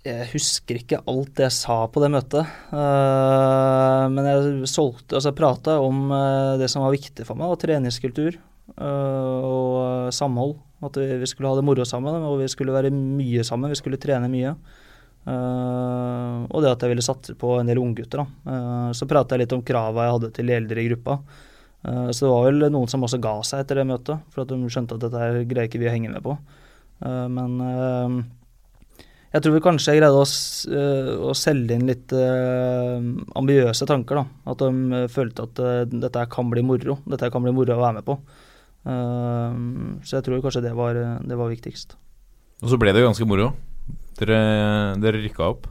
Jeg 0.06 0.28
husker 0.30 0.78
ikke 0.78 1.00
alt 1.10 1.40
jeg 1.42 1.54
sa 1.54 1.80
på 1.90 2.02
det 2.02 2.10
møtet. 2.14 2.50
Uh, 2.70 4.06
men 4.12 4.28
jeg 4.28 4.70
solgte, 4.70 5.16
altså 5.18 5.32
prata 5.34 5.78
om 5.82 6.12
uh, 6.12 6.54
det 6.60 6.68
som 6.70 6.84
var 6.84 6.94
viktig 6.94 7.26
for 7.26 7.38
meg, 7.38 7.50
og 7.50 7.58
treningskultur 7.62 8.36
uh, 8.78 9.38
og 9.40 10.14
samhold. 10.14 10.56
At 10.86 10.98
vi, 11.00 11.08
vi, 11.22 11.30
skulle 11.30 11.50
ha 11.50 11.58
det 11.58 11.66
moro 11.66 11.86
sammen, 11.88 12.20
og 12.28 12.38
vi 12.42 12.50
skulle 12.52 12.74
være 12.74 12.92
mye 12.92 13.42
sammen. 13.46 13.72
Vi 13.72 13.80
skulle 13.80 14.00
trene 14.00 14.30
mye. 14.30 14.52
og 15.26 16.62
det 16.62 16.68
at 16.70 16.82
jeg 16.84 16.92
ville 16.92 17.02
satse 17.02 17.34
på 17.34 17.56
en 17.58 17.66
del 17.66 17.80
unggutter. 17.82 18.20
Så 18.94 19.08
prata 19.10 19.34
jeg 19.34 19.42
litt 19.42 19.54
om 19.56 19.64
krava 19.66 20.04
jeg 20.04 20.14
hadde 20.14 20.30
til 20.36 20.46
de 20.46 20.54
eldre 20.54 20.82
i 20.82 20.90
gruppa. 20.90 21.16
så 22.12 22.20
det 22.20 22.30
var 22.30 22.44
vel 22.44 22.68
noen 22.70 22.92
som 22.92 23.02
også 23.02 23.18
ga 23.24 23.32
seg 23.42 23.64
etter 23.64 23.80
det 23.80 23.88
møtet, 23.88 24.28
for 24.30 24.44
at 24.44 24.52
de 24.52 24.70
skjønte 24.70 25.00
at 25.00 25.08
dette 25.08 25.48
greier 25.48 25.66
ikke 25.66 25.80
vi 25.82 25.88
å 25.88 25.96
henge 25.96 26.12
med 26.12 26.22
på. 26.22 26.36
men 27.00 27.56
jeg 29.36 29.44
tror 29.44 29.56
vi 29.58 29.60
kanskje 29.64 29.98
greide 29.98 30.16
å, 30.16 30.24
uh, 30.24 31.10
å 31.28 31.32
selge 31.36 31.76
inn 31.76 31.84
litt 31.90 32.12
uh, 32.16 32.96
ambiøse 33.36 33.88
tanker. 33.88 34.22
da, 34.22 34.24
At 34.52 34.62
de 34.62 34.70
uh, 34.94 35.06
følte 35.12 35.44
at 35.44 35.60
dette 35.92 36.24
kan 36.32 36.48
bli 36.52 36.64
moro. 36.64 36.98
Dette 37.04 37.28
kan 37.32 37.44
bli 37.44 37.52
moro 37.52 37.76
å 37.76 37.82
være 37.82 38.00
med 38.00 38.06
på. 38.06 38.18
så 38.86 40.12
jeg 40.14 40.22
tror 40.22 40.42
kanskje 40.44 40.62
det 40.62 40.72
var, 40.78 40.94
det 41.26 41.36
var 41.36 41.48
viktigst. 41.50 41.96
Og 42.62 42.70
så 42.70 42.76
ble 42.78 42.92
det 42.94 43.02
ganske 43.02 43.26
moro. 43.26 43.50
Dere, 44.16 44.38
dere 45.02 45.20
rykka 45.24 45.48
opp? 45.50 45.66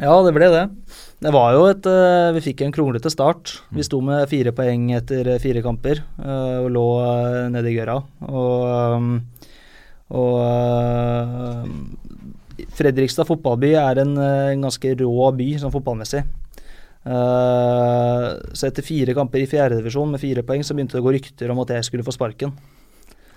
Ja, 0.00 0.14
det 0.24 0.32
ble 0.32 0.46
det. 0.54 0.62
Det 1.20 1.32
var 1.34 1.52
jo 1.52 1.66
et 1.68 1.88
Vi 2.36 2.44
fikk 2.44 2.62
en 2.64 2.72
kronglete 2.72 3.10
start. 3.12 3.58
Vi 3.74 3.84
sto 3.84 3.98
med 4.00 4.30
fire 4.30 4.54
poeng 4.56 4.86
etter 4.96 5.34
fire 5.42 5.64
kamper 5.66 6.00
og 6.22 6.70
lå 6.72 6.86
nede 7.52 7.72
i 7.72 7.74
gøra. 7.74 7.98
Og, 8.30 9.18
og 10.14 11.99
Fredrikstad 12.76 13.28
fotballby 13.28 13.72
er 13.78 14.02
en, 14.02 14.16
en 14.16 14.24
eh, 14.24 14.60
ganske 14.60 14.94
rå 15.00 15.30
by 15.36 15.48
sånn 15.62 15.74
fotballmessig. 15.74 16.24
Uh, 17.00 18.36
så 18.52 18.66
etter 18.68 18.84
fire 18.84 19.14
kamper 19.16 19.40
i 19.40 19.48
fjerdedivisjon 19.48 20.10
med 20.12 20.20
fire 20.20 20.44
poeng, 20.44 20.60
så 20.66 20.76
begynte 20.76 20.98
det 20.98 21.00
å 21.00 21.06
gå 21.06 21.14
rykter 21.16 21.52
om 21.52 21.62
at 21.62 21.72
jeg 21.72 21.86
skulle 21.88 22.04
få 22.04 22.12
sparken. 22.12 22.52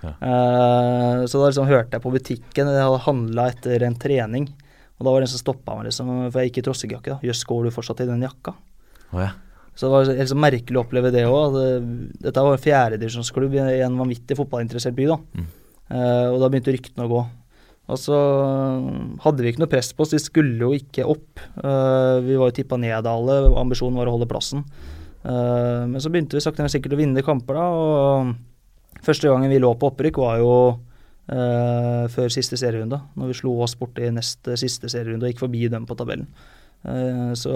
Ja. 0.04 0.12
Uh, 0.20 1.22
så 1.24 1.40
da 1.40 1.48
liksom 1.48 1.70
hørte 1.70 1.96
jeg 1.96 2.04
på 2.04 2.12
butikken, 2.12 2.68
jeg 2.68 2.84
hadde 2.84 3.00
handla 3.06 3.48
etter 3.54 3.86
en 3.88 3.96
trening. 4.00 4.50
Og 4.98 5.06
da 5.06 5.14
var 5.14 5.22
det 5.22 5.30
en 5.30 5.32
som 5.32 5.42
stoppa 5.42 5.78
meg, 5.78 5.88
liksom, 5.88 6.10
for 6.28 6.40
jeg 6.40 6.52
gikk 6.52 6.60
i 6.60 6.66
trossejakke. 6.68 7.16
Jøss, 7.26 7.42
går 7.48 7.66
du 7.66 7.74
fortsatt 7.74 8.04
i 8.04 8.10
den 8.10 8.22
jakka? 8.22 8.54
Oh, 9.10 9.22
ja. 9.22 9.32
Så 9.74 9.88
det 9.88 9.94
var 9.94 10.10
helt 10.20 10.30
så 10.30 10.36
merkelig 10.38 10.78
å 10.78 10.84
oppleve 10.84 11.10
det 11.10 11.24
òg. 11.26 11.56
Dette 12.22 12.44
var 12.46 12.60
fjerdedivisjonsklubb 12.62 13.56
i 13.58 13.80
en 13.82 13.96
vanvittig 13.98 14.36
fotballinteressert 14.38 14.94
by. 14.94 15.08
da. 15.10 15.18
Mm. 15.34 15.48
Uh, 15.88 16.28
og 16.30 16.38
da 16.42 16.50
begynte 16.52 16.76
ryktene 16.76 17.08
å 17.08 17.10
gå. 17.10 17.24
Og 17.84 18.00
så 18.00 18.16
hadde 19.20 19.44
vi 19.44 19.52
ikke 19.52 19.60
noe 19.60 19.72
press 19.72 19.92
på 19.92 20.04
oss, 20.04 20.14
vi 20.16 20.22
skulle 20.22 20.56
jo 20.56 20.72
ikke 20.76 21.04
opp. 21.04 21.42
Uh, 21.58 22.22
vi 22.24 22.38
var 22.40 22.48
jo 22.48 22.56
tippa 22.56 22.78
ned 22.80 23.08
alle, 23.08 23.38
ambisjonen 23.60 23.98
var 24.00 24.08
å 24.08 24.16
holde 24.16 24.28
plassen. 24.30 24.64
Uh, 25.24 25.84
men 25.90 26.00
så 26.00 26.12
begynte 26.12 26.38
vi 26.38 26.44
sakte, 26.44 26.64
men 26.64 26.72
sikkert 26.72 26.96
å 26.96 27.00
vinne 27.02 27.24
kamper, 27.26 27.60
da. 27.60 27.66
Og 27.68 29.04
første 29.04 29.28
gangen 29.28 29.52
vi 29.52 29.60
lå 29.60 29.74
på 29.76 29.92
opprykk, 29.92 30.20
var 30.24 30.40
jo 30.42 30.56
før 31.24 32.28
siste 32.28 32.58
serierunde. 32.60 32.98
Når 33.16 33.30
vi 33.30 33.36
slo 33.38 33.54
oss 33.64 33.72
borti 33.80 34.10
nest 34.12 34.44
siste 34.60 34.90
serierunde 34.92 35.24
og 35.24 35.30
gikk 35.32 35.38
forbi 35.40 35.62
dem 35.72 35.86
på 35.88 35.96
tabellen. 35.96 36.26
så 37.40 37.54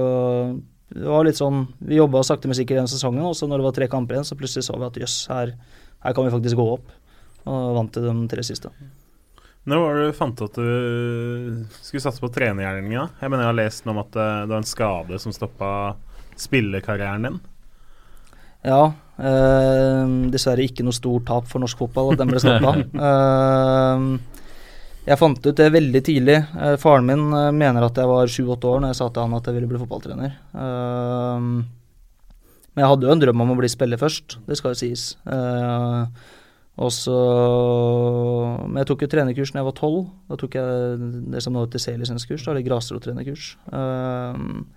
det 0.89 1.05
var 1.05 1.27
litt 1.27 1.37
sånn 1.37 1.67
Vi 1.85 1.99
jobba 1.99 2.23
sakte, 2.25 2.49
men 2.49 2.57
sikkert 2.57 2.81
den 2.81 2.89
sesongen, 2.89 3.27
og 3.29 3.37
så 3.37 3.45
når 3.45 3.61
det 3.61 3.67
var 3.67 3.77
tre 3.77 3.91
kamper 3.93 4.17
igjen, 4.17 4.29
så 4.31 4.39
plutselig 4.41 4.65
så 4.65 4.79
vi 4.81 4.89
at 4.89 4.97
jøss, 5.03 5.19
her, 5.29 5.53
her 6.07 6.17
kan 6.17 6.25
vi 6.25 6.33
faktisk 6.33 6.57
gå 6.57 6.67
opp. 6.79 6.97
Og 7.45 7.77
vant 7.77 7.93
til 7.93 8.09
de 8.09 8.17
tre 8.33 8.47
siste. 8.49 8.73
Når 9.69 9.83
var 9.83 9.99
det 9.99 10.07
du 10.07 10.17
fant 10.17 10.43
at 10.47 10.55
du 10.57 11.67
skulle 11.83 12.05
satse 12.05 12.23
på 12.23 12.31
trenergjerninga? 12.33 13.09
Jeg 13.21 13.31
mener 13.31 13.45
jeg 13.45 13.51
har 13.51 13.59
lest 13.59 13.85
noe 13.85 13.97
om 13.97 14.03
at 14.05 14.13
det 14.15 14.53
var 14.53 14.61
en 14.61 14.69
skade 14.69 15.19
som 15.21 15.35
stoppa 15.35 15.71
spillekarrieren 16.39 17.27
din. 17.27 17.41
Ja. 18.67 18.83
Øh, 19.19 20.11
dessverre 20.33 20.67
ikke 20.67 20.87
noe 20.87 20.97
stort 20.97 21.27
tap 21.29 21.49
for 21.51 21.63
norsk 21.63 21.81
fotball 21.85 22.13
at 22.15 22.21
den 22.23 22.31
ble 22.31 22.43
stoppa. 22.43 22.75
uh, 23.03 24.45
jeg 25.09 25.21
fant 25.21 25.47
ut 25.47 25.59
det 25.59 25.71
veldig 25.75 26.03
tidlig. 26.07 26.39
Uh, 26.55 26.77
faren 26.81 27.09
min 27.09 27.27
uh, 27.35 27.51
mener 27.55 27.87
at 27.87 27.99
jeg 27.99 28.11
var 28.11 28.31
sju-åtte 28.33 28.71
år 28.71 28.85
når 28.85 28.95
jeg 28.95 29.01
sa 29.01 29.11
til 29.11 29.27
han 29.27 29.39
at 29.39 29.51
jeg 29.51 29.59
ville 29.59 29.71
bli 29.71 29.83
fotballtrener. 29.83 30.39
Eh, 30.55 31.47
men 32.69 32.85
jeg 32.85 32.91
hadde 32.93 33.09
jo 33.09 33.15
en 33.15 33.23
drøm 33.23 33.41
om 33.43 33.55
å 33.55 33.59
bli 33.59 33.71
spiller 33.73 33.99
først, 33.99 34.39
det 34.47 34.59
skal 34.59 34.75
jo 34.75 34.79
sies. 34.79 35.11
Uh, 35.27 36.07
og 36.79 36.93
så 36.95 37.15
Men 38.69 38.81
jeg 38.83 38.89
tok 38.93 39.03
jo 39.03 39.11
trenerkurs 39.11 39.51
da 39.51 39.61
jeg 39.61 39.69
var 39.69 39.77
tolv. 39.79 40.03
Da 40.31 40.39
tok 40.39 40.59
jeg 40.59 41.09
det 41.35 41.43
som 41.43 41.55
nå 41.55 41.65
heter 41.65 41.83
C-lisenskurs, 41.83 42.47
eller 42.47 42.63
grasrottrenerkurs. 42.67 43.51
Um, 43.73 44.69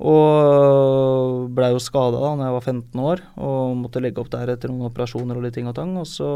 og 0.00 1.50
blei 1.52 1.70
jo 1.74 1.80
skada 1.82 2.20
da 2.20 2.46
jeg 2.46 2.54
var 2.54 2.64
15 2.64 3.02
år 3.04 3.20
og 3.36 3.74
måtte 3.82 4.00
legge 4.00 4.22
opp 4.22 4.30
der 4.32 4.48
etter 4.54 4.70
noen 4.72 4.88
operasjoner 4.88 5.36
og 5.36 5.44
litt 5.44 5.58
ting 5.58 5.68
og 5.68 5.76
tang. 5.76 5.92
Og 6.00 6.08
så 6.08 6.28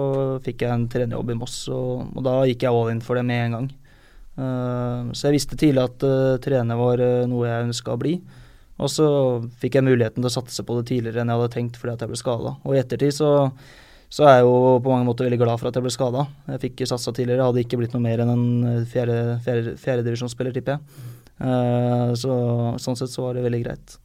fikk 0.45 0.65
jeg 0.65 0.73
en 0.73 0.89
trenerjobb 0.93 1.33
i 1.33 1.39
Moss, 1.41 1.63
og, 1.73 2.11
og 2.13 2.25
da 2.25 2.39
gikk 2.49 2.65
jeg 2.67 2.73
all 2.77 2.93
in 2.93 3.05
for 3.05 3.21
det 3.21 3.25
med 3.29 3.47
en 3.47 3.59
gang. 3.59 3.71
Uh, 4.35 5.13
så 5.15 5.29
jeg 5.29 5.39
visste 5.39 5.61
tidlig 5.61 5.85
at 5.85 6.09
uh, 6.09 6.41
trener 6.43 6.81
var 6.81 7.05
uh, 7.05 7.29
noe 7.31 7.47
jeg 7.49 7.69
ønska 7.69 7.95
å 7.95 8.01
bli. 8.01 8.19
Og 8.83 8.91
så 8.91 9.07
fikk 9.61 9.79
jeg 9.79 9.87
muligheten 9.87 10.25
til 10.25 10.33
å 10.33 10.35
satse 10.35 10.65
på 10.67 10.81
det 10.81 10.89
tidligere 10.91 11.23
enn 11.23 11.31
jeg 11.31 11.39
hadde 11.39 11.55
tenkt 11.55 11.77
fordi 11.79 11.95
at 11.95 12.05
jeg 12.05 12.11
ble 12.11 12.19
skada. 12.19 12.57
Og 12.65 12.75
i 12.75 12.81
ettertid 12.81 13.15
så 13.15 13.31
så 14.15 14.29
er 14.29 14.37
jeg 14.39 14.47
jo 14.47 14.79
på 14.85 14.93
mange 14.93 15.09
måter 15.09 15.27
veldig 15.27 15.41
glad 15.41 15.59
for 15.59 15.71
at 15.71 15.75
jeg 15.75 15.83
ble 15.83 15.91
skada. 15.91 16.29
Jeg 16.53 16.63
fikk 16.69 16.85
satsa 16.87 17.11
tidligere, 17.15 17.49
hadde 17.49 17.65
ikke 17.65 17.81
blitt 17.81 17.97
noe 17.97 18.05
mer 18.05 18.23
enn 18.23 18.31
en 18.31 18.47
fjerdedivisjonsspiller, 18.87 19.75
fjerde, 19.83 20.15
fjerde 20.39 20.55
tipper 20.55 20.77
jeg. 20.77 21.13
Uh, 21.35 22.13
så 22.15 22.35
sånn 22.79 22.99
sett 23.01 23.11
så 23.11 23.25
var 23.25 23.35
det 23.35 23.43
veldig 23.43 23.63
greit. 23.65 23.97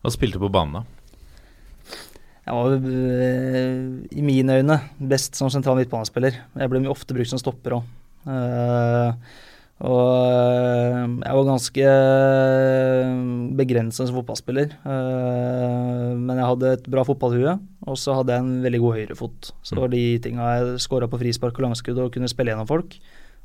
Hva 0.00 0.12
spilte 0.12 0.40
du 0.40 0.46
på 0.46 0.52
banen, 0.54 0.80
da? 0.80 1.98
Jeg 2.44 2.56
var 2.56 2.78
uh, 2.80 3.82
i 4.08 4.24
mine 4.24 4.56
øyne 4.62 4.78
best 5.12 5.36
som 5.36 5.52
sentral 5.52 5.76
midtbanespiller. 5.82 6.40
Jeg 6.56 6.72
ble 6.72 6.86
ofte 6.92 7.16
brukt 7.16 7.32
som 7.32 7.42
stopper 7.42 7.76
òg. 7.76 7.92
Og 9.84 10.00
eh, 10.32 11.00
jeg 11.26 11.36
var 11.36 11.48
ganske 11.48 11.88
eh, 11.88 13.10
begrenset 13.58 14.08
som 14.08 14.16
fotballspiller. 14.16 14.70
Eh, 14.80 16.06
men 16.16 16.40
jeg 16.40 16.48
hadde 16.48 16.70
et 16.78 16.86
bra 16.90 17.04
fotballhue, 17.04 17.56
og 17.84 17.98
så 18.00 18.16
hadde 18.16 18.32
jeg 18.32 18.44
en 18.44 18.54
veldig 18.64 18.80
god 18.80 18.96
høyrefot. 19.00 19.50
Så 19.60 19.76
det 19.76 19.82
var 19.82 19.92
de 19.92 20.04
tinga 20.24 20.54
jeg 20.56 20.84
skåra 20.86 21.10
på 21.10 21.20
frispark 21.20 21.60
og 21.60 21.66
langskudd 21.68 22.00
og 22.00 22.14
kunne 22.14 22.30
spille 22.32 22.54
gjennom 22.54 22.70
folk. 22.70 22.96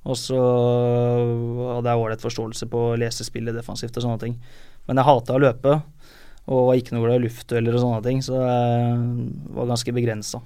Og 0.07 0.15
så 0.15 0.39
hadde 1.75 1.91
jeg 1.91 2.03
ålreit 2.05 2.23
forståelse 2.23 2.69
på 2.71 2.85
å 2.93 2.99
lese 3.01 3.27
spillet 3.27 3.57
defensivt 3.57 3.99
og 3.99 4.05
sånne 4.05 4.21
ting. 4.21 4.37
Men 4.87 5.01
jeg 5.01 5.09
hata 5.09 5.35
å 5.35 5.41
løpe, 5.43 5.75
og 6.49 6.69
var 6.69 6.79
ikke 6.79 6.95
noe 6.95 7.03
glad 7.03 7.19
i 7.19 7.25
luftdueller 7.25 7.75
og 7.75 7.83
sånne 7.83 7.99
ting, 8.05 8.23
så 8.25 8.39
jeg 8.39 9.27
var 9.57 9.67
ganske 9.73 9.93
begrensa. 9.93 10.39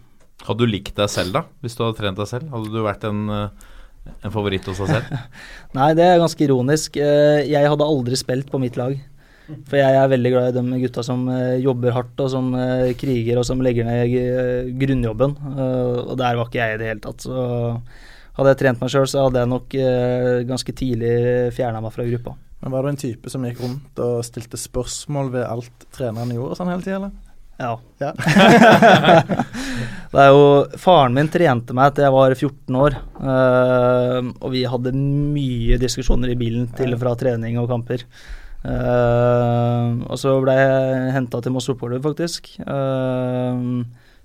Hadde 0.44 0.66
du 0.66 0.74
likt 0.74 0.98
deg 0.98 1.12
selv, 1.12 1.38
da? 1.38 1.46
Hvis 1.62 1.78
du 1.78 1.86
hadde 1.86 2.00
trent 2.02 2.18
deg 2.18 2.28
selv? 2.28 2.50
Hadde 2.52 2.74
du 2.74 2.82
vært 2.84 3.06
en 3.08 3.30
en 4.24 4.34
favoritt 4.34 4.68
hos 4.70 4.82
deg 4.84 4.92
selv? 4.92 5.18
Nei, 5.78 5.90
det 5.98 6.06
er 6.06 6.22
ganske 6.22 6.46
ironisk. 6.46 7.00
Eh, 7.00 7.44
jeg 7.50 7.72
hadde 7.72 7.88
aldri 7.88 8.20
spilt 8.20 8.52
på 8.52 8.62
mitt 8.62 8.80
lag. 8.80 8.96
For 9.68 9.76
jeg 9.76 9.98
er 10.00 10.08
veldig 10.08 10.32
glad 10.32 10.54
i 10.54 10.62
de 10.62 10.80
gutta 10.86 11.04
som 11.04 11.26
eh, 11.32 11.60
jobber 11.64 11.96
hardt 11.96 12.22
og 12.24 12.30
som 12.32 12.54
eh, 12.56 12.94
kriger 13.00 13.42
og 13.42 13.48
som 13.48 13.62
legger 13.64 13.88
ned 13.88 14.78
grunnjobben. 14.80 15.36
Og 16.08 16.16
der 16.20 16.40
var 16.40 16.48
ikke 16.48 16.62
jeg 16.62 16.78
i 16.78 16.82
det 16.82 16.92
hele 16.94 17.04
tatt. 17.04 17.28
Så 17.28 17.44
hadde 18.38 18.54
jeg 18.54 18.62
trent 18.64 18.82
meg 18.82 18.94
sjøl, 18.94 19.10
så 19.10 19.28
hadde 19.28 19.44
jeg 19.44 19.52
nok 19.52 19.76
ganske 20.50 20.74
tidlig 20.74 21.14
fjerna 21.54 21.84
meg 21.84 21.94
fra 21.94 22.08
gruppa. 22.08 22.34
Men 22.64 22.72
var 22.72 22.86
du 22.86 22.94
en 22.94 22.98
type 22.98 23.30
som 23.30 23.44
gikk 23.44 23.60
rundt 23.60 24.00
og 24.02 24.24
stilte 24.26 24.58
spørsmål 24.58 25.34
ved 25.36 25.44
alt 25.46 25.86
treneren 25.94 26.32
gjorde 26.32 26.56
sånn 26.58 26.72
hele 26.72 26.86
tida, 26.86 27.02
eller? 27.02 27.12
Ja. 27.62 27.74
Ja. 28.02 28.12
det 30.14 30.22
er 30.24 30.30
jo 30.34 30.46
Faren 30.82 31.14
min 31.16 31.30
trente 31.32 31.76
meg 31.78 31.94
til 31.94 32.08
jeg 32.08 32.16
var 32.16 32.36
14 32.36 32.80
år, 32.82 32.98
uh, 33.22 34.20
og 34.42 34.54
vi 34.56 34.64
hadde 34.68 34.96
mye 34.98 35.78
diskusjoner 35.82 36.34
i 36.34 36.40
bilen 36.40 36.68
til 36.78 36.96
og 36.96 37.04
fra 37.04 37.14
trening 37.20 37.60
og 37.62 37.70
kamper. 37.72 38.06
Uh, 38.64 40.02
og 40.08 40.18
så 40.20 40.38
ble 40.44 40.56
jeg 40.58 41.14
henta 41.18 41.44
til 41.44 41.54
Moss 41.56 41.70
Fotball, 41.70 42.00
faktisk. 42.04 42.56
Eh, 42.64 43.62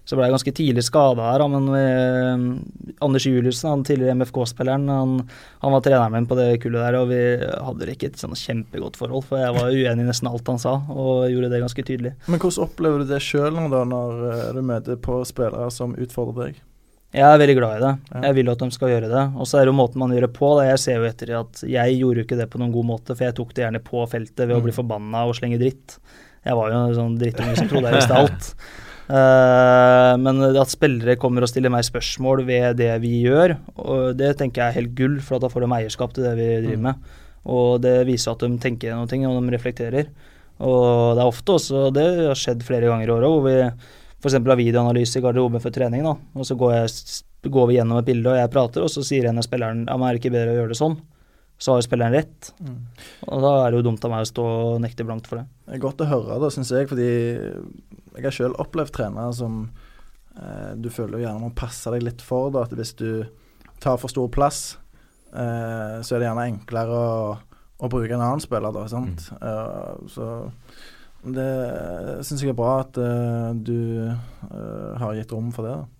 så 0.08 0.16
ble 0.16 0.24
jeg 0.24 0.32
ganske 0.32 0.52
tidlig 0.56 0.82
skada 0.86 1.24
her, 1.34 1.42
men 1.52 1.66
vi, 1.68 2.94
Anders 3.04 3.26
Juliussen, 3.28 3.68
han 3.68 3.82
tidligere 3.84 4.14
MFK-spilleren, 4.16 4.86
han, 4.88 5.18
han, 5.60 5.74
var 5.74 5.82
treneren 5.84 6.14
min 6.14 6.28
på 6.30 6.38
det 6.38 6.46
kullet 6.62 6.80
der, 6.80 6.96
og 6.96 7.10
vi 7.10 7.20
hadde 7.44 7.90
ikke 7.92 8.08
et 8.08 8.22
sånn 8.22 8.32
kjempegodt 8.38 8.96
forhold, 8.96 9.26
for 9.28 9.42
jeg 9.42 9.52
var 9.58 9.68
uenig 9.68 10.06
i 10.06 10.08
nesten 10.08 10.30
alt 10.30 10.48
han 10.48 10.62
sa, 10.62 10.78
og 10.88 11.28
gjorde 11.28 11.52
det 11.52 11.60
ganske 11.60 11.84
tydelig. 11.84 12.14
Men 12.24 12.40
hvordan 12.40 12.64
opplever 12.64 13.04
du 13.04 13.12
det 13.12 13.20
sjøl 13.26 13.60
da, 13.68 13.82
når 13.92 14.24
eh, 14.30 14.48
du 14.56 14.62
møter 14.64 14.96
på 15.04 15.20
spillere 15.28 15.68
som 15.74 15.92
utfordrer 15.92 16.48
deg? 16.48 16.64
Jeg 17.12 17.24
er 17.24 17.38
veldig 17.40 17.56
glad 17.56 17.76
i 17.76 17.84
det. 17.84 17.92
Jeg 18.24 18.36
vil 18.36 18.50
at 18.52 18.60
de 18.60 18.68
skal 18.74 18.90
gjøre 18.92 19.08
det. 19.08 19.22
Og 19.40 19.48
så 19.48 19.56
er 19.56 19.64
det 19.64 19.72
jo 19.72 19.78
måten 19.78 20.00
man 20.02 20.10
gjør 20.12 20.26
det 20.26 20.34
på. 20.36 20.50
Da. 20.58 20.66
Jeg 20.68 20.80
ser 20.82 20.98
jo 21.00 21.06
etter 21.08 21.30
at 21.38 21.62
jeg 21.64 21.94
gjorde 21.96 22.20
jo 22.20 22.26
ikke 22.26 22.36
det 22.36 22.48
på 22.52 22.60
noen 22.60 22.74
god 22.74 22.88
måte, 22.90 23.14
for 23.14 23.24
jeg 23.24 23.36
tok 23.38 23.54
det 23.56 23.64
gjerne 23.64 23.80
på 23.84 24.02
feltet 24.12 24.44
ved 24.44 24.56
å 24.58 24.64
bli 24.66 24.74
forbanna 24.76 25.24
og 25.24 25.32
slenge 25.38 25.60
dritt. 25.60 25.96
Jeg 26.44 26.58
var 26.58 26.68
jo 26.68 26.82
en 26.82 26.98
sånn 26.98 27.16
drittunge 27.20 27.56
som 27.56 27.70
trodde 27.70 27.88
jeg 27.88 28.02
visste 28.02 28.18
alt. 28.22 28.50
Uh, 29.08 30.14
men 30.20 30.42
at 30.50 30.68
spillere 30.68 31.16
kommer 31.20 31.44
og 31.44 31.48
stiller 31.48 31.72
meg 31.72 31.86
spørsmål 31.86 32.42
ved 32.48 32.76
det 32.80 32.90
vi 33.00 33.22
gjør, 33.24 33.54
og 33.80 34.18
det 34.20 34.34
tenker 34.36 34.60
jeg 34.60 34.68
er 34.68 34.78
helt 34.82 34.92
gull, 34.98 35.16
for 35.24 35.40
da 35.40 35.48
får 35.48 35.64
de 35.64 35.70
eierskap 35.78 36.12
til 36.12 36.26
det 36.28 36.34
vi 36.36 36.48
driver 36.66 36.82
med. 36.90 37.14
Og 37.48 37.78
det 37.80 38.02
viser 38.08 38.34
at 38.34 38.44
de 38.44 38.58
tenker 38.60 38.92
noe, 38.92 39.08
og 39.08 39.46
de 39.46 39.54
reflekterer. 39.54 40.10
Og 40.58 41.16
det 41.16 41.22
er 41.22 41.30
ofte 41.30 41.54
også, 41.54 41.88
det 41.94 42.06
har 42.26 42.38
skjedd 42.38 42.64
flere 42.66 42.90
ganger 42.90 43.08
i 43.08 43.14
året, 43.14 43.32
hvor 43.32 43.44
vi 43.46 43.56
f.eks. 44.18 44.34
har 44.34 44.58
videoanalyse 44.58 45.20
i 45.20 45.24
garderoben 45.24 45.62
for 45.62 45.74
trening. 45.74 46.02
da, 46.04 46.16
og 46.34 46.46
Så 46.46 46.58
går, 46.58 46.74
jeg, 46.74 47.22
går, 47.48 47.68
vi 47.70 47.78
gjennom 47.78 48.00
et 48.00 48.10
bilde, 48.10 48.32
og 48.32 48.40
jeg 48.40 48.52
prater, 48.52 48.84
og 48.84 48.90
så 48.92 49.04
sier 49.06 49.30
en 49.30 49.38
av 49.38 49.46
spilleren 49.46 49.86
ja, 49.86 49.96
men 49.96 50.08
er 50.08 50.18
ikke 50.18 50.34
bedre 50.34 50.52
å 50.52 50.58
gjøre 50.60 50.74
det 50.74 50.80
sånn? 50.80 50.98
Så 51.58 51.72
har 51.72 51.80
jo 51.80 51.86
spilleren 51.88 52.14
rett. 52.14 52.52
Mm. 52.62 52.78
Og 53.26 53.42
da 53.42 53.52
er 53.64 53.72
det 53.72 53.80
jo 53.80 53.86
dumt 53.88 54.04
av 54.06 54.12
meg 54.12 54.22
å 54.22 54.30
stå 54.30 54.44
og 54.46 54.80
nekte 54.84 55.06
blankt 55.06 55.26
for 55.30 55.40
det. 55.40 55.48
Det 55.66 55.76
er 55.76 55.82
godt 55.82 56.04
å 56.04 56.10
høre 56.10 56.38
det, 56.42 56.52
syns 56.54 56.70
jeg, 56.70 56.86
fordi 56.90 57.08
jeg 57.08 58.26
har 58.26 58.34
sjøl 58.34 58.54
opplevd 58.62 58.94
trenere 58.94 59.34
som 59.34 59.64
eh, 60.38 60.70
du 60.78 60.86
føler 60.94 61.18
jo 61.18 61.24
gjerne 61.26 61.42
må 61.42 61.50
passe 61.58 61.90
deg 61.94 62.06
litt 62.06 62.22
for. 62.24 62.52
Da, 62.54 62.62
at 62.66 62.76
hvis 62.78 62.94
du 62.98 63.10
tar 63.82 63.98
for 63.98 64.12
stor 64.12 64.30
plass, 64.34 64.78
eh, 65.32 65.98
så 66.02 66.14
er 66.14 66.22
det 66.22 66.30
gjerne 66.30 66.46
enklere 66.52 67.02
å, 67.02 67.18
å 67.78 67.90
bruke 67.90 68.14
en 68.14 68.22
annen 68.22 68.44
spiller, 68.44 68.74
da. 68.74 68.86
Sant? 68.90 69.28
Mm. 69.34 69.42
Uh, 69.42 70.08
så 70.14 70.30
det 71.26 71.50
syns 72.26 72.42
jeg 72.44 72.54
er 72.54 72.58
bra 72.58 72.78
at 72.84 72.98
uh, 73.02 73.50
du 73.54 74.06
uh, 74.06 74.94
har 75.02 75.18
gitt 75.18 75.34
rom 75.34 75.50
for 75.54 75.66
det. 75.66 75.74
da. 75.74 75.97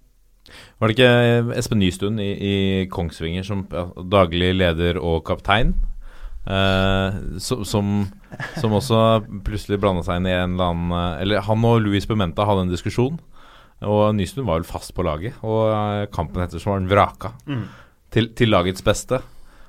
Var 0.78 0.88
det 0.90 0.96
ikke 0.96 1.58
Espen 1.58 1.82
Nystuen 1.82 2.18
i, 2.22 2.32
i 2.32 2.56
Kongsvinger 2.92 3.46
som 3.46 3.66
ja, 3.72 3.88
daglig 4.16 4.54
leder 4.56 5.00
og 5.00 5.22
kaptein? 5.28 5.76
eh, 6.48 7.18
som, 7.38 7.64
som, 8.58 8.76
også 8.76 9.00
plutselig 9.46 9.80
blanda 9.82 10.04
seg 10.06 10.20
inn 10.20 10.28
i 10.30 10.37
en 10.37 10.56
eller 10.56 10.72
annen 10.72 10.94
Eller 11.22 11.44
han 11.46 11.66
og 11.68 11.82
Louis 11.84 12.06
Bementa 12.08 12.46
hadde 12.48 12.66
en 12.66 12.72
diskusjon. 12.72 13.18
Og 13.87 14.04
Nystuen 14.16 14.48
var 14.48 14.58
vel 14.58 14.66
fast 14.66 14.90
på 14.96 15.04
laget, 15.06 15.37
og 15.46 16.08
kampen 16.14 16.42
etter 16.42 16.58
så 16.58 16.72
var 16.72 16.80
han 16.80 16.90
vraka. 16.90 17.30
Mm. 17.46 17.66
Til, 18.11 18.32
til, 18.34 18.50
lagets 18.50 18.82
beste. 18.82 19.20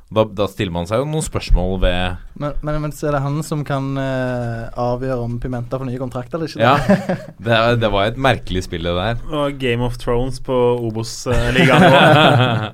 Da, 0.10 0.24
da, 0.26 0.48
stiller 0.50 0.74
man 0.74 0.88
seg 0.90 1.04
jo 1.04 1.06
noen 1.06 1.22
spørsmål 1.22 1.76
ved 1.84 2.40
Men, 2.42 2.56
men, 2.66 2.80
men 2.82 2.94
så 2.98 3.12
er 3.12 3.14
det 3.14 3.22
han 3.22 3.36
som 3.46 3.62
kan 3.66 3.92
uh, 3.94 4.66
avgjøre 4.74 5.22
om 5.22 5.36
Pimenta 5.42 5.78
får 5.78 5.86
nye 5.86 6.02
kontrakter 6.02 6.40
eller 6.40 6.50
ikke? 6.50 6.66
Ja, 6.66 6.98
det, 7.46 7.60
det, 7.84 7.92
var 7.94 8.10
et 8.10 8.18
merkelig 8.18 8.64
spill, 8.66 8.90
det 8.90 8.96
der. 8.98 9.22
Og 9.30 9.60
Game 9.62 9.86
of 9.86 10.00
Thrones 10.02 10.42
på 10.42 10.56
Obos-ligaen. 10.90 11.86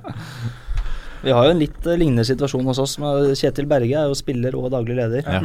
Vi 1.26 1.34
har 1.34 1.48
jo 1.48 1.52
en 1.52 1.60
litt 1.60 1.82
uh, 1.84 1.92
lignende 1.92 2.24
situasjon 2.24 2.72
hos 2.72 2.80
oss. 2.80 2.96
Med 3.02 3.34
Kjetil 3.36 3.68
Berge 3.68 4.00
er 4.00 4.08
jo 4.08 4.16
spiller 4.16 4.56
og 4.56 4.70
daglig 4.72 4.96
leder. 4.96 5.28
Ja. 5.28 5.42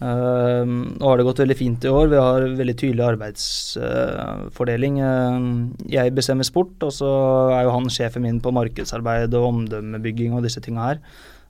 Nå 0.00 1.04
har 1.04 1.20
det 1.20 1.26
gått 1.28 1.42
veldig 1.42 1.56
fint 1.58 1.84
i 1.84 1.90
år. 1.92 2.06
Vi 2.08 2.20
har 2.20 2.44
veldig 2.56 2.74
tydelig 2.80 3.04
arbeidsfordeling. 3.04 5.00
Uh, 5.04 5.40
jeg 5.92 6.14
bestemmer 6.16 6.48
sport, 6.48 6.72
og 6.86 6.94
så 6.96 7.10
er 7.52 7.66
jo 7.66 7.74
han 7.74 7.90
sjefen 7.92 8.24
min 8.24 8.40
på 8.40 8.52
markedsarbeid 8.56 9.36
og 9.36 9.48
omdømmebygging 9.50 10.32
og 10.36 10.46
disse 10.46 10.62
tinga 10.64 10.86
her. 10.86 11.02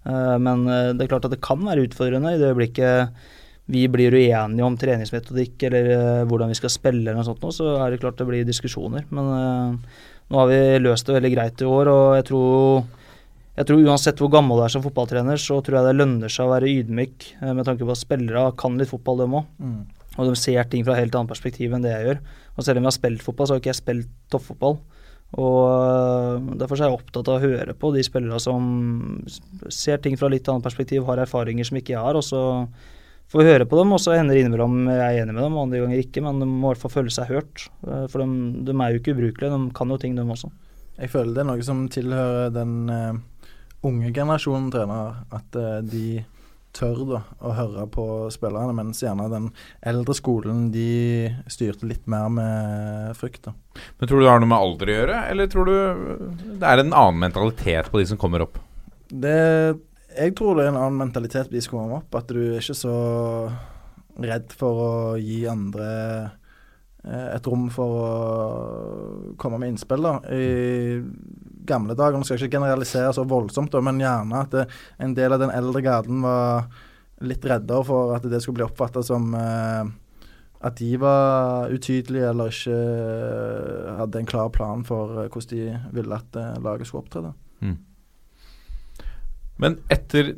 Uh, 0.02 0.34
men 0.42 0.66
det 0.66 1.04
er 1.04 1.12
klart 1.12 1.28
at 1.28 1.36
det 1.36 1.44
kan 1.44 1.62
være 1.62 1.86
utfordrende 1.86 2.34
i 2.34 2.40
det 2.40 2.50
øyeblikket 2.50 3.22
vi 3.70 3.84
blir 3.86 4.10
uenige 4.16 4.66
om 4.66 4.74
treningsmetodikk 4.74 5.62
eller 5.68 6.24
hvordan 6.26 6.50
vi 6.50 6.56
skal 6.58 6.72
spille, 6.74 7.04
eller 7.04 7.20
noe 7.20 7.28
sånt, 7.28 7.44
så 7.54 7.76
er 7.84 7.92
det 7.92 8.00
klart 8.02 8.18
det 8.18 8.26
blir 8.26 8.48
diskusjoner. 8.48 9.04
Men 9.14 9.28
nå 10.26 10.40
har 10.40 10.48
vi 10.50 10.58
løst 10.82 11.06
det 11.06 11.14
veldig 11.20 11.30
greit 11.36 11.62
i 11.62 11.68
år, 11.70 11.90
og 11.92 12.16
jeg 12.18 12.26
tror 12.32 12.82
jeg 13.60 13.68
tror 13.68 13.82
Uansett 13.84 14.20
hvor 14.22 14.30
gammel 14.32 14.56
du 14.56 14.64
er 14.64 14.72
som 14.72 14.84
fotballtrener, 14.84 15.40
så 15.40 15.58
tror 15.60 15.80
jeg 15.80 15.90
det 15.90 15.98
lønner 15.98 16.32
seg 16.32 16.46
å 16.46 16.52
være 16.54 16.70
ydmyk 16.80 17.26
eh, 17.42 17.50
med 17.52 17.66
tanke 17.68 17.84
på 17.84 17.92
at 17.92 18.00
spillere 18.00 18.46
kan 18.60 18.78
litt 18.80 18.88
fotball, 18.88 19.20
dem 19.20 19.36
òg. 19.36 19.50
Mm. 19.60 19.82
Og 20.16 20.30
de 20.30 20.38
ser 20.38 20.64
ting 20.72 20.86
fra 20.86 20.96
helt 20.96 21.14
annet 21.16 21.30
perspektiv 21.30 21.74
enn 21.76 21.84
det 21.84 21.92
jeg 21.92 22.06
gjør. 22.06 22.22
Og 22.56 22.64
selv 22.64 22.80
om 22.80 22.86
jeg 22.86 22.90
har 22.90 22.96
spilt 22.96 23.26
fotball, 23.26 23.48
så 23.48 23.54
har 23.54 23.60
ikke 23.60 23.72
jeg 23.72 23.80
spilt 23.82 24.14
toppfotball. 24.32 24.78
Og 25.44 25.58
eh, 25.68 26.46
Derfor 26.62 26.80
er 26.80 26.88
jeg 26.88 27.00
opptatt 27.02 27.28
av 27.28 27.36
å 27.36 27.44
høre 27.44 27.76
på 27.76 27.92
de 27.94 28.06
spillere 28.06 28.40
som 28.42 28.64
ser 29.68 30.00
ting 30.00 30.16
fra 30.20 30.32
litt 30.32 30.48
annet 30.48 30.64
perspektiv, 30.64 31.04
har 31.10 31.20
erfaringer 31.26 31.68
som 31.68 31.78
ikke 31.80 31.94
jeg 31.98 32.06
har. 32.06 32.16
og 32.16 32.24
så 32.24 32.42
får 33.30 33.44
vi 33.44 33.50
høre 33.52 33.68
på 33.68 33.78
dem, 33.78 33.92
og 33.94 34.00
så 34.02 34.16
hender 34.16 34.34
det 34.34 34.40
innimellom 34.42 34.88
jeg 34.88 35.04
er 35.04 35.20
enig 35.20 35.36
med 35.36 35.44
dem, 35.44 35.58
andre 35.60 35.84
ganger 35.84 36.00
ikke. 36.00 36.24
Men 36.24 36.40
de 36.40 36.48
må 36.48 36.64
i 36.64 36.72
hvert 36.72 36.86
fall 36.86 36.96
føle 36.96 37.12
seg 37.12 37.28
hørt. 37.28 37.68
Eh, 37.84 38.06
for 38.08 38.24
de, 38.24 38.64
de 38.66 38.78
er 38.78 38.94
jo 38.94 39.02
ikke 39.04 39.18
ubrukelige, 39.18 39.52
de 39.52 39.74
kan 39.76 39.92
jo 39.92 40.00
ting, 40.00 40.16
de 40.16 40.24
også. 40.24 40.48
Jeg 41.00 41.12
føler 41.12 41.36
det 41.36 41.44
er 41.44 41.52
noe 41.52 41.62
som 41.64 41.84
tilhører 41.92 42.50
den 42.52 42.74
unge 43.86 44.12
generasjonen 44.14 44.70
trenere. 44.72 45.24
At 45.34 45.56
uh, 45.58 45.80
de 45.84 46.22
tør 46.76 47.02
da, 47.08 47.20
å 47.42 47.52
høre 47.56 47.84
på 47.90 48.04
spillerne, 48.32 48.74
mens 48.76 49.02
gjerne 49.02 49.26
den 49.32 49.48
eldre 49.86 50.14
skolen 50.14 50.68
de 50.74 51.30
styrte 51.50 51.88
litt 51.90 52.06
mer 52.10 52.28
med 52.32 53.16
frykt. 53.18 53.48
da. 53.48 53.54
Men 53.98 54.10
Tror 54.10 54.20
du 54.20 54.26
det 54.26 54.32
har 54.32 54.42
noe 54.42 54.52
med 54.52 54.66
alder 54.66 54.92
å 54.92 54.98
gjøre, 54.98 55.20
eller 55.32 55.50
tror 55.50 55.70
du 55.70 55.74
det 56.60 56.66
er 56.70 56.82
en 56.82 56.92
annen 56.92 57.22
mentalitet 57.26 57.90
på 57.90 58.02
de 58.02 58.06
som 58.12 58.20
kommer 58.20 58.46
opp? 58.46 58.60
Det, 59.10 59.38
jeg 60.14 60.36
tror 60.38 60.56
det 60.56 60.66
er 60.66 60.72
en 60.72 60.82
annen 60.84 61.00
mentalitet 61.00 61.50
på 61.50 61.58
de 61.58 61.64
som 61.64 61.74
kommer 61.74 62.00
opp. 62.00 62.20
At 62.20 62.30
du 62.30 62.38
er 62.38 62.60
ikke 62.62 62.78
så 62.78 62.96
redd 64.20 64.54
for 64.54 64.84
å 64.84 64.92
gi 65.18 65.42
andre 65.50 65.90
eh, 67.02 67.28
et 67.34 67.46
rom 67.50 67.68
for 67.72 67.98
å 67.98 68.10
komme 69.40 69.58
med 69.58 69.74
innspill. 69.74 70.06
da. 70.06 70.18
I 70.30 71.00
gamle 71.66 71.96
dager. 71.98 72.18
Nå 72.18 72.26
skal 72.26 72.38
jeg 72.38 72.48
ikke 72.48 72.58
generalisere 72.58 73.12
så 73.16 73.24
voldsomt, 73.28 73.74
men 73.84 74.02
gjerne 74.02 74.44
at 74.44 74.54
det, 74.54 74.66
en 75.02 75.16
del 75.16 75.36
av 75.36 75.42
den 75.42 75.52
eldre 75.54 75.82
garden 75.84 76.22
var 76.24 76.70
litt 77.26 77.44
reddere 77.44 77.84
for 77.84 78.14
at 78.16 78.24
det 78.30 78.40
skulle 78.40 78.60
bli 78.62 78.68
oppfatta 78.68 79.02
som 79.04 79.34
eh, 79.36 79.90
at 80.60 80.76
de 80.76 80.94
var 81.00 81.72
utydelige 81.72 82.32
eller 82.32 82.52
ikke 82.52 82.80
eh, 82.80 83.92
hadde 84.00 84.20
en 84.20 84.28
klar 84.28 84.50
plan 84.52 84.84
for 84.88 85.22
eh, 85.22 85.30
hvordan 85.32 85.52
de 85.52 85.94
ville 85.96 86.16
at 86.16 86.36
eh, 86.36 86.58
laget 86.64 86.88
skulle 86.88 87.04
opptre. 87.04 87.32
Mm. 87.60 87.78
Men 89.60 89.76
etter 89.92 90.34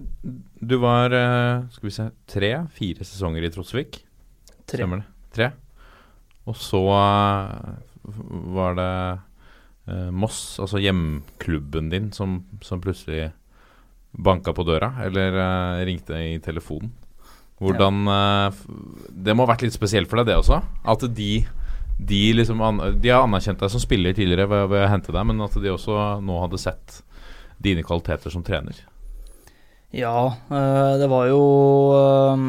du 0.59 0.77
var 0.83 1.15
skal 1.71 1.87
vi 1.87 1.95
se, 1.95 2.09
tre-fire 2.27 3.07
sesonger 3.07 3.47
i 3.47 3.51
Trosvik 3.55 4.01
Tre. 4.67 4.79
Stemmer 4.79 5.03
det? 5.03 5.07
Tre. 5.35 5.51
Og 6.51 6.57
så 6.59 6.81
var 6.83 8.79
det 8.79 8.89
eh, 8.89 9.21
Moss, 10.14 10.61
altså 10.62 10.79
hjemklubben 10.79 11.88
din, 11.90 12.12
som, 12.14 12.42
som, 12.62 12.81
plutselig 12.83 13.33
banka 14.12 14.53
på 14.55 14.66
døra, 14.68 14.92
eller 15.03 15.38
eh, 15.40 15.85
ringte 15.88 16.21
i 16.21 16.37
telefonen. 16.45 16.92
Hvordan 17.62 18.07
eh, 18.11 18.61
Det 19.27 19.35
må 19.35 19.47
ha 19.47 19.53
vært 19.55 19.64
litt 19.66 19.75
spesielt 19.75 20.11
for 20.11 20.21
deg, 20.21 20.31
det 20.31 20.38
også? 20.38 20.61
At 20.85 21.07
de 21.16 21.33
de, 22.03 22.33
liksom 22.35 22.59
de 22.99 23.11
har 23.12 23.23
anerkjent 23.23 23.61
deg 23.62 23.71
som 23.71 23.83
spiller 23.83 24.14
tidligere 24.16 24.49
ved, 24.51 24.64
ved 24.73 24.87
å 24.87 24.90
hente 24.90 25.12
deg, 25.14 25.27
men 25.29 25.42
at 25.45 25.55
de 25.61 25.71
også 25.71 25.99
nå 26.25 26.38
hadde 26.42 26.59
sett 26.59 27.03
dine 27.62 27.85
kvaliteter 27.87 28.33
som 28.33 28.42
trener? 28.42 28.81
Ja, 29.95 30.33
eh, 30.49 30.95
det 30.99 31.09
var 31.12 31.29
jo 31.29 31.42
eh, 31.99 32.47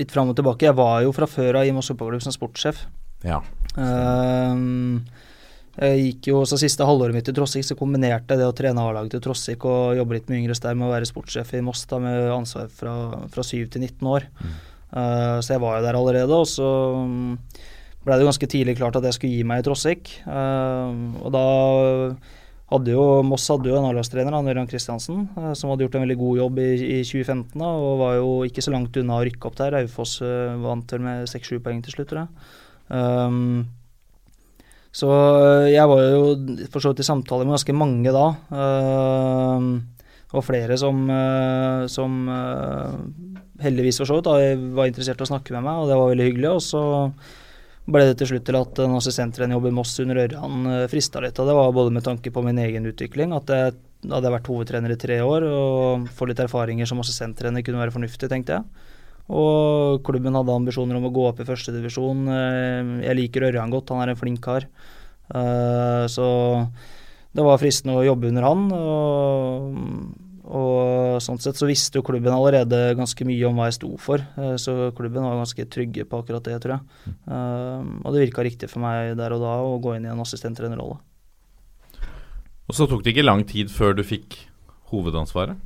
litt 0.00 0.12
fram 0.12 0.32
og 0.32 0.36
tilbake. 0.38 0.66
Jeg 0.68 0.76
var 0.78 1.00
jo 1.06 1.14
fra 1.16 1.28
før 1.30 1.62
av 1.62 1.68
i 1.68 1.74
Moss 1.74 1.92
fotballklubb 1.92 2.24
som 2.26 2.34
sportssjef. 2.34 2.84
Ja. 3.26 3.40
Uh, 3.78 4.98
jeg 5.78 5.98
gikk 6.02 6.30
jo 6.32 6.40
også 6.42 6.58
Siste 6.58 6.86
halvåret 6.86 7.14
mitt 7.14 7.28
i 7.30 7.34
Trossik 7.34 7.66
så 7.66 7.76
kombinerte 7.78 8.34
jeg 8.34 8.40
det 8.40 8.48
å 8.48 8.54
trene 8.56 8.82
A-laget 8.82 9.14
til 9.14 9.22
Trossik 9.28 9.62
og 9.68 9.94
jobbe 9.98 10.16
litt 10.16 10.30
med 10.30 10.40
yngre 10.40 10.56
der 10.58 10.74
med 10.74 10.88
å 10.88 10.90
være 10.90 11.06
sportssjef 11.06 11.52
i 11.54 11.62
Moss 11.62 11.84
da 11.86 12.00
med 12.02 12.32
ansvar 12.34 12.66
fra, 12.80 12.94
fra 13.30 13.44
7 13.46 13.68
til 13.70 13.84
19 13.86 14.10
år. 14.10 14.26
Mm. 14.42 14.56
Uh, 14.88 15.38
så 15.44 15.54
jeg 15.54 15.62
var 15.62 15.78
jo 15.78 15.84
der 15.86 15.98
allerede. 16.00 16.34
Og 16.34 16.50
så 16.50 16.66
ble 18.02 18.18
det 18.18 18.26
ganske 18.26 18.50
tidlig 18.50 18.74
klart 18.80 18.98
at 18.98 19.06
jeg 19.06 19.18
skulle 19.18 19.38
gi 19.38 19.46
meg 19.46 19.62
i 19.62 19.68
Trossik. 19.68 20.12
Uh, 20.26 21.22
og 21.22 21.30
da 21.36 21.46
hadde 22.74 22.92
jo, 22.96 23.06
Moss 23.24 23.46
hadde 23.52 23.70
jo 23.70 23.78
en 23.78 23.86
A-lagstrener, 23.88 24.34
Ørjan 24.34 24.66
Kristiansen, 24.68 25.22
eh, 25.40 25.52
som 25.56 25.70
hadde 25.70 25.86
gjort 25.86 25.94
en 25.96 26.02
veldig 26.04 26.18
god 26.20 26.40
jobb 26.42 26.58
i, 26.60 26.66
i 26.76 27.00
2015. 27.00 27.54
Da, 27.54 27.70
og 27.70 28.02
var 28.02 28.18
jo 28.18 28.32
ikke 28.50 28.64
så 28.66 28.74
langt 28.74 28.98
unna 29.00 29.16
å 29.16 29.22
rykke 29.24 29.48
opp 29.48 29.56
der. 29.62 29.78
Aufoss 29.78 30.18
vant 30.66 30.92
vel 30.92 31.06
med 31.06 31.30
6-7 31.30 31.62
poeng 31.64 31.80
til 31.86 31.96
slutt, 31.96 32.10
tror 32.10 32.26
jeg. 32.26 32.50
Um, 32.92 33.62
så 34.98 35.08
jeg 35.70 35.86
var 35.86 36.02
jo 36.10 36.22
for 36.72 36.82
så 36.82 36.90
vidt 36.90 37.04
i 37.04 37.06
samtale 37.06 37.46
med 37.46 37.54
ganske 37.54 37.76
mange 37.76 38.14
da. 38.14 38.26
Uh, 38.50 39.68
og 40.28 40.44
flere 40.44 40.76
som, 40.76 41.04
uh, 41.08 41.86
som 41.88 42.16
heldigvis 43.62 44.00
for 44.02 44.10
så 44.10 44.18
vidt 44.18 44.72
var 44.76 44.90
interessert 44.90 45.22
i 45.22 45.24
å 45.24 45.30
snakke 45.30 45.54
med 45.54 45.64
meg, 45.68 45.82
og 45.82 45.88
det 45.88 46.00
var 46.00 46.10
veldig 46.12 46.26
hyggelig. 46.26 46.50
Og 46.50 46.64
så 46.66 46.82
ble 47.88 48.04
det 48.10 48.18
til 48.20 48.34
slutt 48.34 48.44
til 48.48 48.58
at 48.58 48.82
en 48.84 48.98
assistenttrenerjobb 48.98 49.70
i 49.70 49.74
Moss 49.78 49.94
under 50.02 50.20
Ørjan 50.26 50.66
frista 50.92 51.22
litt. 51.24 51.38
Og 51.40 51.48
det 51.48 51.56
var 51.56 51.76
både 51.78 51.94
med 51.94 52.04
tanke 52.04 52.34
på 52.34 52.44
min 52.44 52.60
egen 52.60 52.90
utvikling, 52.90 53.32
at 53.38 53.54
jeg 53.54 53.78
hadde 54.06 54.34
vært 54.34 54.50
hovedtrener 54.50 54.92
i 54.92 55.00
tre 55.00 55.22
år, 55.24 55.46
og 55.48 56.10
få 56.14 56.28
litt 56.28 56.42
erfaringer 56.42 56.90
som 56.90 57.00
assistenttrener 57.02 57.64
kunne 57.66 57.80
være 57.80 57.94
fornuftig, 57.94 58.28
tenkte 58.30 58.58
jeg. 58.58 58.87
Og 59.28 60.04
klubben 60.06 60.36
hadde 60.38 60.54
ambisjoner 60.54 60.96
om 60.96 61.08
å 61.08 61.12
gå 61.12 61.26
opp 61.28 61.42
i 61.42 61.48
førstedivisjon. 61.48 62.22
Uh, 62.28 62.94
jeg 63.04 63.18
liker 63.18 63.50
Ørjan 63.50 63.74
godt, 63.74 63.92
han 63.92 64.04
er 64.04 64.14
en 64.14 64.20
flink 64.20 64.40
kar. 64.44 64.68
Uh, 65.28 66.06
så 66.08 66.28
det 67.36 67.44
var 67.44 67.60
fristende 67.60 67.98
å 67.98 68.06
jobbe 68.06 68.32
under 68.32 68.48
han. 68.48 68.64
og 68.78 70.24
og 70.48 71.18
sånn 71.20 71.36
sett 71.42 71.58
så 71.60 71.66
visste 71.68 72.00
jo 72.00 72.04
klubben 72.06 72.32
allerede 72.32 72.94
ganske 72.96 73.24
mye 73.28 73.44
om 73.44 73.58
hva 73.58 73.66
jeg 73.68 73.76
sto 73.76 73.90
for, 74.00 74.22
eh, 74.40 74.54
så 74.56 74.88
klubben 74.96 75.26
var 75.26 75.36
ganske 75.36 75.66
trygge 75.68 76.06
på 76.08 76.22
akkurat 76.22 76.46
det, 76.48 76.56
tror 76.64 76.78
jeg. 76.78 77.12
Og 77.28 78.14
det 78.14 78.22
virka 78.22 78.46
riktig 78.46 78.70
for 78.72 78.80
meg 78.80 79.12
der 79.18 79.34
og 79.36 79.44
da 79.44 79.58
å 79.60 79.76
gå 79.76 79.96
inn 79.96 80.06
i 80.06 80.12
en 80.12 80.24
assistenttrenerrolle. 80.24 80.96
Og 82.68 82.76
så 82.76 82.88
tok 82.88 83.04
det 83.04 83.12
ikke 83.12 83.28
lang 83.28 83.44
tid 83.48 83.68
før 83.72 83.92
du 83.96 84.02
fikk 84.04 84.38
hovedansvaret? 84.92 85.56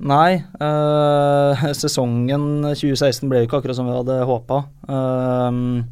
Nei, 0.00 0.40
øh, 0.64 1.64
sesongen 1.76 2.62
2016 2.64 3.28
ble 3.28 3.42
jo 3.42 3.48
ikke 3.48 3.58
akkurat 3.60 3.76
som 3.76 3.88
vi 3.90 3.96
hadde 3.98 4.22
håpa. 4.28 4.62
Uh, 4.88 5.84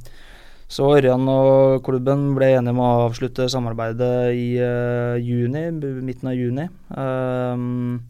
så 0.68 0.84
Ørjan 0.98 1.24
og 1.32 1.82
klubben 1.84 2.34
ble 2.36 2.50
enige 2.56 2.74
om 2.74 2.80
å 2.84 2.88
avslutte 3.06 3.48
samarbeidet 3.52 4.36
i 4.36 4.48
uh, 4.60 5.16
juni, 5.20 5.64
midten 6.04 6.28
av 6.28 6.36
juni. 6.36 6.66
Um, 6.92 8.00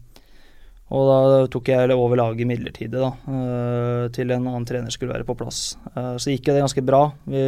og 0.89 1.05
da 1.05 1.19
tok 1.53 1.69
jeg 1.71 1.93
over 1.93 2.19
laget 2.19 2.49
midlertidig 2.49 2.99
da, 2.99 3.13
uh, 3.29 4.07
til 4.15 4.31
en 4.35 4.47
annen 4.49 4.67
trener 4.67 4.91
skulle 4.91 5.15
være 5.15 5.27
på 5.27 5.37
plass. 5.39 5.77
Uh, 5.93 6.15
så 6.19 6.33
gikk 6.33 6.49
det 6.49 6.59
ganske 6.63 6.83
bra. 6.83 7.05
Vi, 7.29 7.45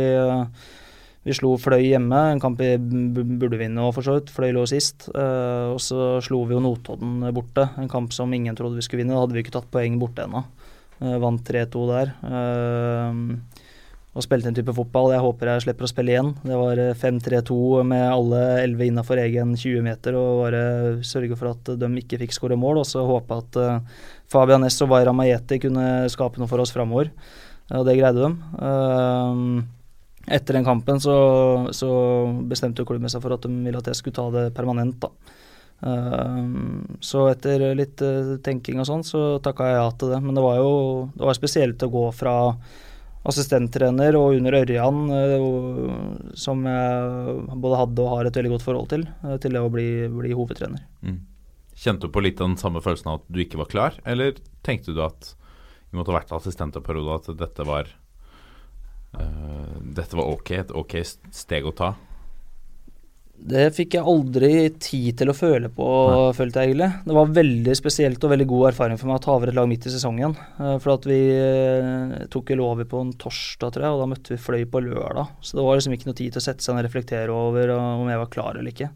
vi 1.21 1.35
slo 1.37 1.53
Fløy 1.61 1.83
hjemme, 1.91 2.17
en 2.33 2.41
kamp 2.41 2.57
vi 2.57 2.73
burde 2.79 3.59
vinne 3.59 3.83
òg, 3.85 3.93
for 3.93 4.05
så 4.05 4.17
vidt. 4.17 4.31
Fløy 4.33 4.55
lå 4.55 4.65
sist. 4.69 5.05
og 5.13 5.77
så 5.83 6.15
slo 6.25 6.43
vi 6.49 6.55
jo 6.55 6.61
Notodden 6.63 7.27
borte, 7.35 7.67
en 7.77 7.89
kamp 7.91 8.13
som 8.15 8.33
ingen 8.33 8.57
trodde 8.57 8.79
vi 8.79 8.85
skulle 8.85 9.03
vinne. 9.03 9.13
Da 9.13 9.21
hadde 9.21 9.37
vi 9.37 9.43
ikke 9.45 9.53
tatt 9.53 9.69
poeng 9.73 9.99
borte 10.01 10.25
ennå. 10.25 10.41
vant 11.21 11.43
3-2 11.45 11.83
der. 11.89 12.13
Uh, 12.25 13.37
og 14.11 14.25
spilte 14.25 14.49
en 14.49 14.57
type 14.57 14.73
fotball. 14.75 15.13
Jeg 15.13 15.23
håper 15.23 15.51
jeg 15.53 15.63
slipper 15.63 15.85
å 15.87 15.89
spille 15.91 16.11
igjen. 16.11 16.33
Det 16.43 16.57
var 16.59 16.81
5-3-2 16.99 17.59
eh, 17.79 17.85
med 17.93 18.01
alle 18.11 18.41
11 18.65 18.89
innafor 18.89 19.21
egen 19.23 19.53
20 19.55 19.85
meter 19.85 20.17
og 20.19 20.41
bare 20.41 20.63
sørge 21.07 21.37
for 21.39 21.53
at 21.53 21.71
de 21.79 21.89
ikke 22.01 22.19
fikk 22.25 22.35
skåre 22.35 22.57
mål. 22.59 22.81
Og 22.81 22.89
så 22.89 23.05
håpe 23.07 23.37
at 23.39 23.61
Fabian 24.27 24.65
Ness 24.65 24.81
og 24.83 24.91
Vaira 24.91 25.13
Majeti 25.15 25.61
kunne 25.63 26.09
skape 26.11 26.41
noe 26.41 26.51
for 26.51 26.59
oss 26.59 26.75
framover. 26.75 27.13
Og 27.71 27.87
det 27.87 27.95
greide 28.01 28.25
de. 28.25 28.33
Uh, 28.59 29.63
etter 30.27 30.57
den 30.57 30.67
kampen 30.67 31.01
så, 31.01 31.15
så 31.73 31.91
bestemte 32.49 32.85
klubben 32.85 33.09
seg 33.09 33.23
for 33.23 33.35
at 33.35 33.47
de 33.47 33.53
ville 33.65 33.79
at 33.79 33.89
jeg 33.89 33.99
skulle 33.99 34.17
ta 34.17 34.27
det 34.33 34.51
permanent. 34.57 35.01
da. 35.01 35.37
Uh, 35.81 36.45
så 37.01 37.25
etter 37.31 37.71
litt 37.73 38.03
uh, 38.05 38.37
tenking 38.45 38.81
og 38.81 38.85
sånn, 38.85 39.03
så 39.07 39.39
takka 39.41 39.71
jeg 39.71 39.79
ja 39.79 39.89
til 39.97 40.13
det. 40.13 40.21
Men 40.21 40.37
det 40.37 40.45
var 40.45 40.61
jo 40.61 40.71
det 41.15 41.25
var 41.25 41.37
spesielt 41.37 41.87
å 41.87 41.93
gå 41.93 42.05
fra 42.13 42.35
assistenttrener 43.21 44.15
og 44.17 44.37
under 44.39 44.57
Ørjan, 44.61 45.01
uh, 45.13 46.31
som 46.37 46.63
jeg 46.65 47.35
både 47.53 47.81
hadde 47.83 48.05
og 48.05 48.15
har 48.15 48.29
et 48.29 48.39
veldig 48.39 48.55
godt 48.55 48.65
forhold 48.65 48.89
til, 48.93 49.05
eh, 49.25 49.37
til 49.41 49.53
det 49.53 49.61
å 49.61 49.69
bli, 49.73 49.89
bli 50.09 50.33
hovedtrener. 50.37 50.81
Mm. 51.05 51.19
Kjente 51.81 52.09
du 52.09 52.13
på 52.13 52.23
litt 52.25 52.41
den 52.41 52.57
samme 52.61 52.81
følelsen 52.83 53.11
av 53.11 53.21
at 53.21 53.29
du 53.29 53.41
ikke 53.43 53.61
var 53.61 53.69
klar, 53.69 53.99
eller 54.05 54.41
tenkte 54.65 54.95
du 54.95 55.03
at 55.05 55.35
vi 55.91 55.99
måtte 55.99 56.13
ha 56.13 56.17
vært 56.17 56.33
assistent 56.33 56.77
en 56.77 56.85
periode, 56.85 57.19
at 57.19 57.29
dette 57.37 57.65
var, 57.67 57.89
dette 59.91 60.15
var 60.15 60.31
ok, 60.31 60.51
et 60.61 60.71
ok 60.71 60.95
steg 61.35 61.67
å 61.67 61.75
ta? 61.75 61.93
Det 63.41 63.71
fikk 63.73 63.95
jeg 63.97 64.05
aldri 64.05 64.49
tid 64.77 65.15
til 65.17 65.31
å 65.31 65.33
føle 65.33 65.69
på, 65.73 65.85
Nei. 66.11 66.33
følte 66.37 66.61
jeg 66.61 66.71
egentlig. 66.71 66.89
Det 67.07 67.15
var 67.17 67.31
veldig 67.39 67.73
spesielt 67.77 68.25
og 68.27 68.33
veldig 68.35 68.45
god 68.51 68.67
erfaring 68.69 68.99
for 69.01 69.09
meg 69.09 69.17
å 69.17 69.23
ta 69.25 69.33
over 69.33 69.49
et 69.49 69.57
lag 69.57 69.69
midt 69.69 69.87
i 69.89 69.93
sesongen. 69.93 70.35
Eh, 70.61 70.75
for 70.83 70.93
at 70.93 71.07
vi 71.09 71.17
eh, 71.33 72.13
tok 72.31 72.53
vel 72.53 72.61
over 72.61 72.85
på 72.91 73.01
en 73.01 73.15
torsdag, 73.17 73.73
tror 73.73 73.87
jeg, 73.87 73.95
og 73.95 74.03
da 74.03 74.09
møtte 74.13 74.35
vi 74.35 74.39
Fløy 74.45 74.67
på 74.69 74.83
lørdag. 74.85 75.33
Så 75.41 75.57
det 75.57 75.65
var 75.65 75.79
liksom 75.79 75.97
ikke 75.97 76.11
noe 76.11 76.19
tid 76.21 76.35
til 76.35 76.43
å 76.43 76.45
sette 76.45 76.65
seg 76.65 76.77
ned 76.77 76.85
og 76.85 76.89
reflektere 76.91 77.33
over 77.33 77.73
om 77.79 78.13
jeg 78.13 78.21
var 78.21 78.31
klar 78.37 78.61
eller 78.61 78.75
ikke. 78.75 78.91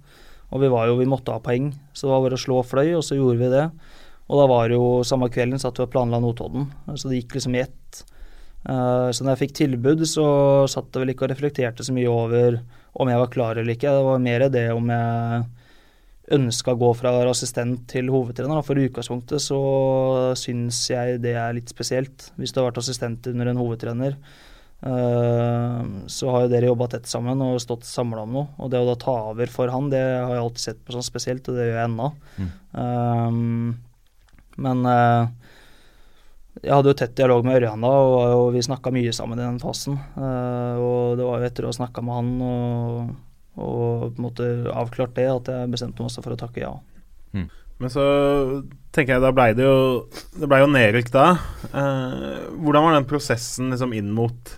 Og 0.54 0.62
vi 0.62 0.70
var 0.76 0.92
jo, 0.92 1.00
vi 1.02 1.10
måtte 1.10 1.34
ha 1.34 1.42
poeng, 1.42 1.72
så 1.90 2.06
det 2.06 2.14
var 2.14 2.26
bare 2.28 2.38
å 2.38 2.46
slå 2.46 2.62
Fløy, 2.70 2.92
og 3.00 3.06
så 3.08 3.18
gjorde 3.18 3.42
vi 3.42 3.54
det. 3.56 3.66
Og 4.30 4.42
da 4.44 4.50
var 4.54 4.70
det 4.70 4.78
jo 4.78 5.00
samme 5.10 5.32
kvelden 5.34 5.62
satt 5.62 5.82
vi 5.82 5.88
og 5.88 5.94
planla 5.94 6.22
Notodden, 6.22 6.70
så 6.94 7.10
det 7.10 7.24
gikk 7.24 7.40
liksom 7.40 7.58
i 7.58 7.66
ett. 7.66 8.06
Eh, 8.66 9.10
så 9.14 9.26
når 9.26 9.36
jeg 9.36 9.42
fikk 9.44 9.58
tilbud, 9.60 10.06
så 10.10 10.26
satt 10.72 10.90
jeg 10.90 11.04
vel 11.04 11.14
ikke 11.14 11.28
og 11.28 11.34
reflekterte 11.36 11.86
så 11.86 11.94
mye 11.94 12.10
over 12.10 12.60
om 12.96 13.12
jeg 13.12 13.22
var 13.22 13.34
klar 13.34 13.60
eller 13.60 13.76
ikke. 13.76 13.94
Det 13.94 14.08
var 14.08 14.24
mer 14.24 14.48
det 14.54 14.66
om 14.74 14.90
jeg 14.90 15.44
ønska 16.36 16.74
å 16.74 16.80
gå 16.82 16.90
fra 16.98 17.12
assistent 17.30 17.84
til 17.92 18.10
hovedtrener. 18.10 18.64
For 18.66 18.80
i 18.80 18.88
utgangspunktet 18.90 19.44
så 19.44 19.60
syns 20.40 20.80
jeg 20.90 21.22
det 21.22 21.36
er 21.38 21.54
litt 21.58 21.70
spesielt. 21.70 22.32
Hvis 22.40 22.56
du 22.56 22.62
har 22.62 22.72
vært 22.72 22.82
assistent 22.82 23.30
under 23.30 23.52
en 23.52 23.62
hovedtrener, 23.62 24.18
uh, 24.88 25.82
så 26.10 26.32
har 26.34 26.46
jo 26.46 26.52
dere 26.56 26.72
jobba 26.72 26.88
tett 26.96 27.12
sammen 27.12 27.44
og 27.46 27.62
stått 27.62 27.86
samla 27.86 28.24
om 28.26 28.34
noe. 28.40 28.48
Og 28.58 28.74
det 28.74 28.82
å 28.82 28.90
da 28.90 28.98
ta 29.06 29.18
over 29.36 29.54
for 29.54 29.70
han, 29.70 29.92
det 29.94 30.02
har 30.02 30.34
jeg 30.34 30.46
alltid 30.48 30.66
sett 30.66 30.82
på 30.82 30.96
som 30.96 31.06
spesielt, 31.06 31.46
og 31.52 31.60
det 31.60 31.70
gjør 31.70 31.78
jeg 31.78 31.92
ennå. 31.92 32.10
Mm. 32.40 32.50
Um, 32.74 33.76
men 34.66 34.86
jeg 36.64 36.72
hadde 36.72 36.92
jo 36.92 36.98
tett 36.98 37.16
dialog 37.18 37.46
med 37.46 37.60
Ørjan 37.60 37.84
da, 37.84 37.92
og, 37.92 38.16
og 38.40 38.50
vi 38.56 38.64
snakka 38.64 38.94
mye 38.96 39.12
sammen 39.16 39.40
i 39.40 39.44
den 39.44 39.60
fasen. 39.62 39.98
Uh, 40.16 40.80
og 40.80 41.20
det 41.20 41.28
var 41.28 41.42
jo 41.42 41.50
etter 41.50 41.68
å 41.68 41.72
ha 41.72 41.78
snakka 41.78 42.04
med 42.06 42.20
han 42.20 42.32
og, 42.46 43.14
og, 43.60 44.06
på 44.08 44.16
en 44.16 44.28
måte 44.30 44.50
avklart 44.72 45.16
det, 45.18 45.28
at 45.32 45.52
jeg 45.52 45.72
bestemte 45.74 46.02
meg 46.02 46.12
også 46.12 46.24
for 46.26 46.36
å 46.36 46.40
takke 46.40 46.64
ja. 46.64 46.74
Mm. 47.36 47.48
Men 47.84 47.92
så 47.92 48.04
tenker 48.96 49.18
jeg 49.18 49.24
da 49.26 49.34
blei 49.36 49.50
det 49.52 49.66
jo 49.66 50.06
Det 50.40 50.48
blei 50.48 50.62
jo 50.62 50.70
nedrykk 50.72 51.10
da. 51.12 51.26
Uh, 51.74 52.46
hvordan 52.64 52.86
var 52.86 52.96
den 52.96 53.10
prosessen 53.10 53.74
liksom 53.74 53.96
inn 53.98 54.14
mot 54.16 54.56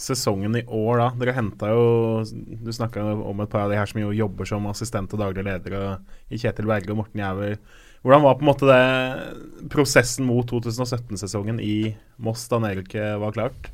sesongen 0.00 0.56
i 0.56 0.64
år 0.64 1.02
da? 1.02 1.10
Dere 1.20 1.36
henta 1.36 1.68
jo 1.74 1.84
Du 2.24 2.72
snakka 2.72 3.04
om 3.12 3.44
et 3.44 3.52
par 3.52 3.66
av 3.66 3.74
de 3.74 3.76
her 3.76 3.92
som 3.92 4.00
jo 4.00 4.14
jobber 4.16 4.48
som 4.48 4.72
assistent 4.72 5.12
og 5.12 5.20
daglig 5.20 5.44
leder 5.44 5.98
i 6.32 6.40
Kjetil 6.40 6.68
Berge 6.68 6.96
og 6.96 7.02
Morten 7.02 7.20
Jæver 7.20 7.58
hvordan 8.02 8.24
var 8.24 8.36
på 8.36 8.44
en 8.44 8.50
måte 8.50 8.68
det 8.68 9.70
prosessen 9.72 10.26
mot 10.28 10.46
2017-sesongen 10.50 11.62
i 11.62 11.94
Moss 12.22 12.46
da 12.50 12.60
Nelke 12.62 13.14
var 13.20 13.34
klart? 13.36 13.70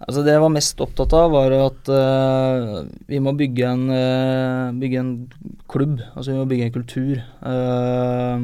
Altså 0.00 0.22
Det 0.24 0.32
jeg 0.32 0.40
var 0.40 0.52
mest 0.52 0.80
opptatt 0.80 1.12
av, 1.12 1.34
var 1.34 1.54
at 1.58 1.88
uh, 1.92 2.88
vi 3.10 3.20
må 3.20 3.34
bygge 3.36 3.68
en, 3.68 3.82
uh, 3.92 4.72
bygge 4.80 5.00
en, 5.02 5.10
klubb. 5.70 6.00
Altså 6.14 6.32
vi 6.32 6.38
må 6.38 6.46
bygge 6.48 6.68
en 6.68 6.74
kultur. 6.74 7.20
Uh, 7.44 8.40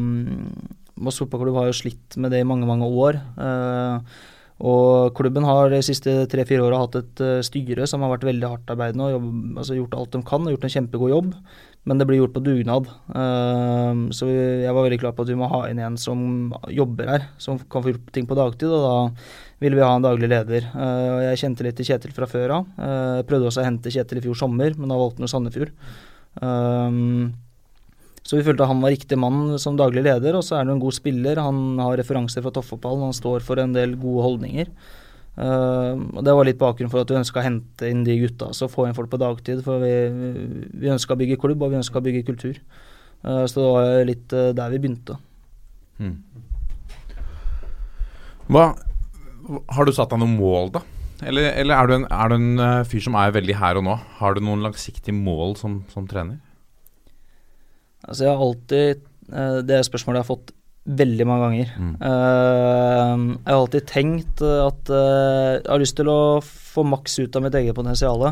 Moss 1.01 1.21
fotballklubb 1.23 1.57
har 1.63 1.71
jo 1.71 1.79
slitt 1.81 2.19
med 2.21 2.35
det 2.35 2.43
i 2.45 2.49
mange, 2.49 2.69
mange 2.69 2.89
år. 2.89 3.21
Og 4.57 5.13
klubben 5.19 5.45
har 5.45 5.69
de 5.69 5.83
siste 5.85 6.13
tre-fire 6.33 6.65
åra 6.65 6.79
hatt 6.85 6.95
et 7.01 7.25
styre 7.45 7.85
som 7.91 8.01
har 8.01 8.15
vært 8.15 8.25
veldig 8.25 8.49
hardtarbeidende 8.49 9.09
og 9.09 9.17
jobb, 9.17 9.33
altså 9.61 9.77
gjort 9.77 9.97
alt 9.99 10.15
de 10.15 10.21
kan 10.31 10.47
og 10.47 10.55
gjort 10.55 10.65
en 10.65 10.75
kjempegod 10.77 11.13
jobb 11.13 11.35
men 11.87 12.01
det 12.01 12.07
blir 12.09 12.19
gjort 12.19 12.35
på 12.35 12.43
dugnad. 12.43 12.89
Uh, 13.15 14.11
så 14.15 14.29
jeg 14.29 14.75
var 14.75 14.83
veldig 14.83 14.99
klar 15.05 15.15
på 15.15 15.23
at 15.23 15.31
vi 15.31 15.39
må 15.39 15.49
ha 15.53 15.63
inn 15.71 15.81
en 15.83 15.99
som 16.01 16.19
jobber 16.75 17.13
her, 17.13 17.29
som 17.43 17.61
kan 17.63 17.85
få 17.85 17.95
gjort 17.95 18.11
ting 18.15 18.27
på 18.27 18.39
dagtid, 18.39 18.73
og 18.75 18.83
da 18.83 18.97
ville 19.63 19.79
vi 19.79 19.87
ha 19.87 19.93
en 19.95 20.05
daglig 20.05 20.31
leder. 20.33 20.67
Uh, 20.75 21.23
jeg 21.29 21.45
kjente 21.45 21.67
litt 21.67 21.79
til 21.79 21.87
Kjetil 21.93 22.15
fra 22.17 22.29
før 22.31 22.59
av. 22.59 22.73
Uh, 22.75 23.23
prøvde 23.29 23.53
også 23.53 23.63
å 23.63 23.69
hente 23.69 23.95
Kjetil 23.95 24.19
i 24.19 24.27
fjor 24.27 24.41
sommer, 24.43 24.75
men 24.75 24.91
da 24.91 24.99
valgte 24.99 25.23
han 25.23 25.31
Sandefjord. 25.31 25.75
Så 28.27 28.39
vi 28.39 28.45
følte 28.47 28.67
han 28.67 28.83
var 28.83 28.91
riktig 28.91 29.19
mann 29.23 29.55
som 29.63 29.79
daglig 29.79 30.03
leder, 30.03 30.35
og 30.35 30.43
så 30.43 30.57
er 30.57 30.65
han 30.65 30.75
en 30.75 30.83
god 30.83 30.97
spiller. 30.97 31.39
Han 31.39 31.79
har 31.79 31.99
referanser 32.01 32.43
fra 32.43 32.51
toppfotballen, 32.55 33.07
han 33.07 33.17
står 33.17 33.45
for 33.47 33.63
en 33.63 33.75
del 33.77 33.95
gode 34.01 34.25
holdninger. 34.25 34.73
Uh, 35.37 36.01
og 36.17 36.25
Det 36.25 36.35
var 36.35 36.49
litt 36.49 36.59
bakgrunnen 36.59 36.91
for 36.91 37.05
at 37.05 37.13
vi 37.13 37.19
ønska 37.21 37.43
å 37.43 37.45
hente 37.45 37.91
inn 37.93 38.03
de 38.07 38.17
gutta. 38.25 38.51
Så 38.57 38.71
få 38.73 38.89
inn 38.89 38.97
folk 38.97 39.13
på 39.13 39.21
dagtid. 39.21 39.63
For 39.67 39.83
vi, 39.85 39.93
vi 40.75 40.91
ønska 40.91 41.15
å 41.15 41.21
bygge 41.21 41.39
klubb, 41.43 41.63
og 41.63 41.75
vi 41.75 41.81
ønska 41.83 42.01
å 42.01 42.07
bygge 42.07 42.25
kultur. 42.27 42.59
Uh, 43.23 43.45
så 43.47 43.61
det 43.61 43.69
var 43.69 44.11
litt 44.11 44.35
uh, 44.35 44.51
der 44.57 44.75
vi 44.75 44.83
begynte. 44.83 45.21
Hmm. 46.01 46.19
Hva, 48.51 48.69
har 49.75 49.87
du 49.87 49.95
satt 49.95 50.13
deg 50.13 50.23
noen 50.23 50.37
mål, 50.39 50.75
da? 50.77 50.83
Eller, 51.25 51.49
eller 51.57 51.79
er, 51.79 51.89
du 51.89 51.95
en, 51.97 52.09
er, 52.13 52.29
du 52.29 52.37
en, 52.37 52.59
eh, 52.61 52.83
fyr 52.89 53.05
som 53.07 53.15
er 53.17 53.33
veldig 53.33 53.57
her 53.57 53.79
og 53.81 53.87
nå? 53.87 53.95
Har 54.19 54.37
du 54.37 54.43
noen 54.45 54.65
langsiktige 54.67 55.17
mål 55.17 55.57
som, 55.57 55.79
som 55.93 56.05
trener? 56.09 56.37
Altså, 58.07 58.27
jeg 58.27 58.33
har 58.33 58.45
alltid 58.45 59.03
uh, 59.33 59.59
Det 59.67 59.77
er 59.77 59.87
spørsmålet 59.87 60.21
jeg 60.21 60.27
har 60.27 60.35
fått 60.35 60.53
veldig 60.87 61.25
mange 61.27 61.47
ganger. 61.49 61.71
Mm. 61.83 61.95
Uh, 61.99 63.23
jeg 63.35 63.51
har 63.51 63.57
alltid 63.59 63.87
tenkt 63.91 64.43
at 64.47 64.93
uh, 64.95 65.57
jeg 65.57 65.67
har 65.67 65.83
lyst 65.83 65.97
til 65.99 66.11
å 66.13 66.21
få 66.45 66.85
maks 66.87 67.19
ut 67.25 67.39
av 67.39 67.43
mitt 67.43 67.59
eget 67.59 67.75
potensial. 67.75 68.23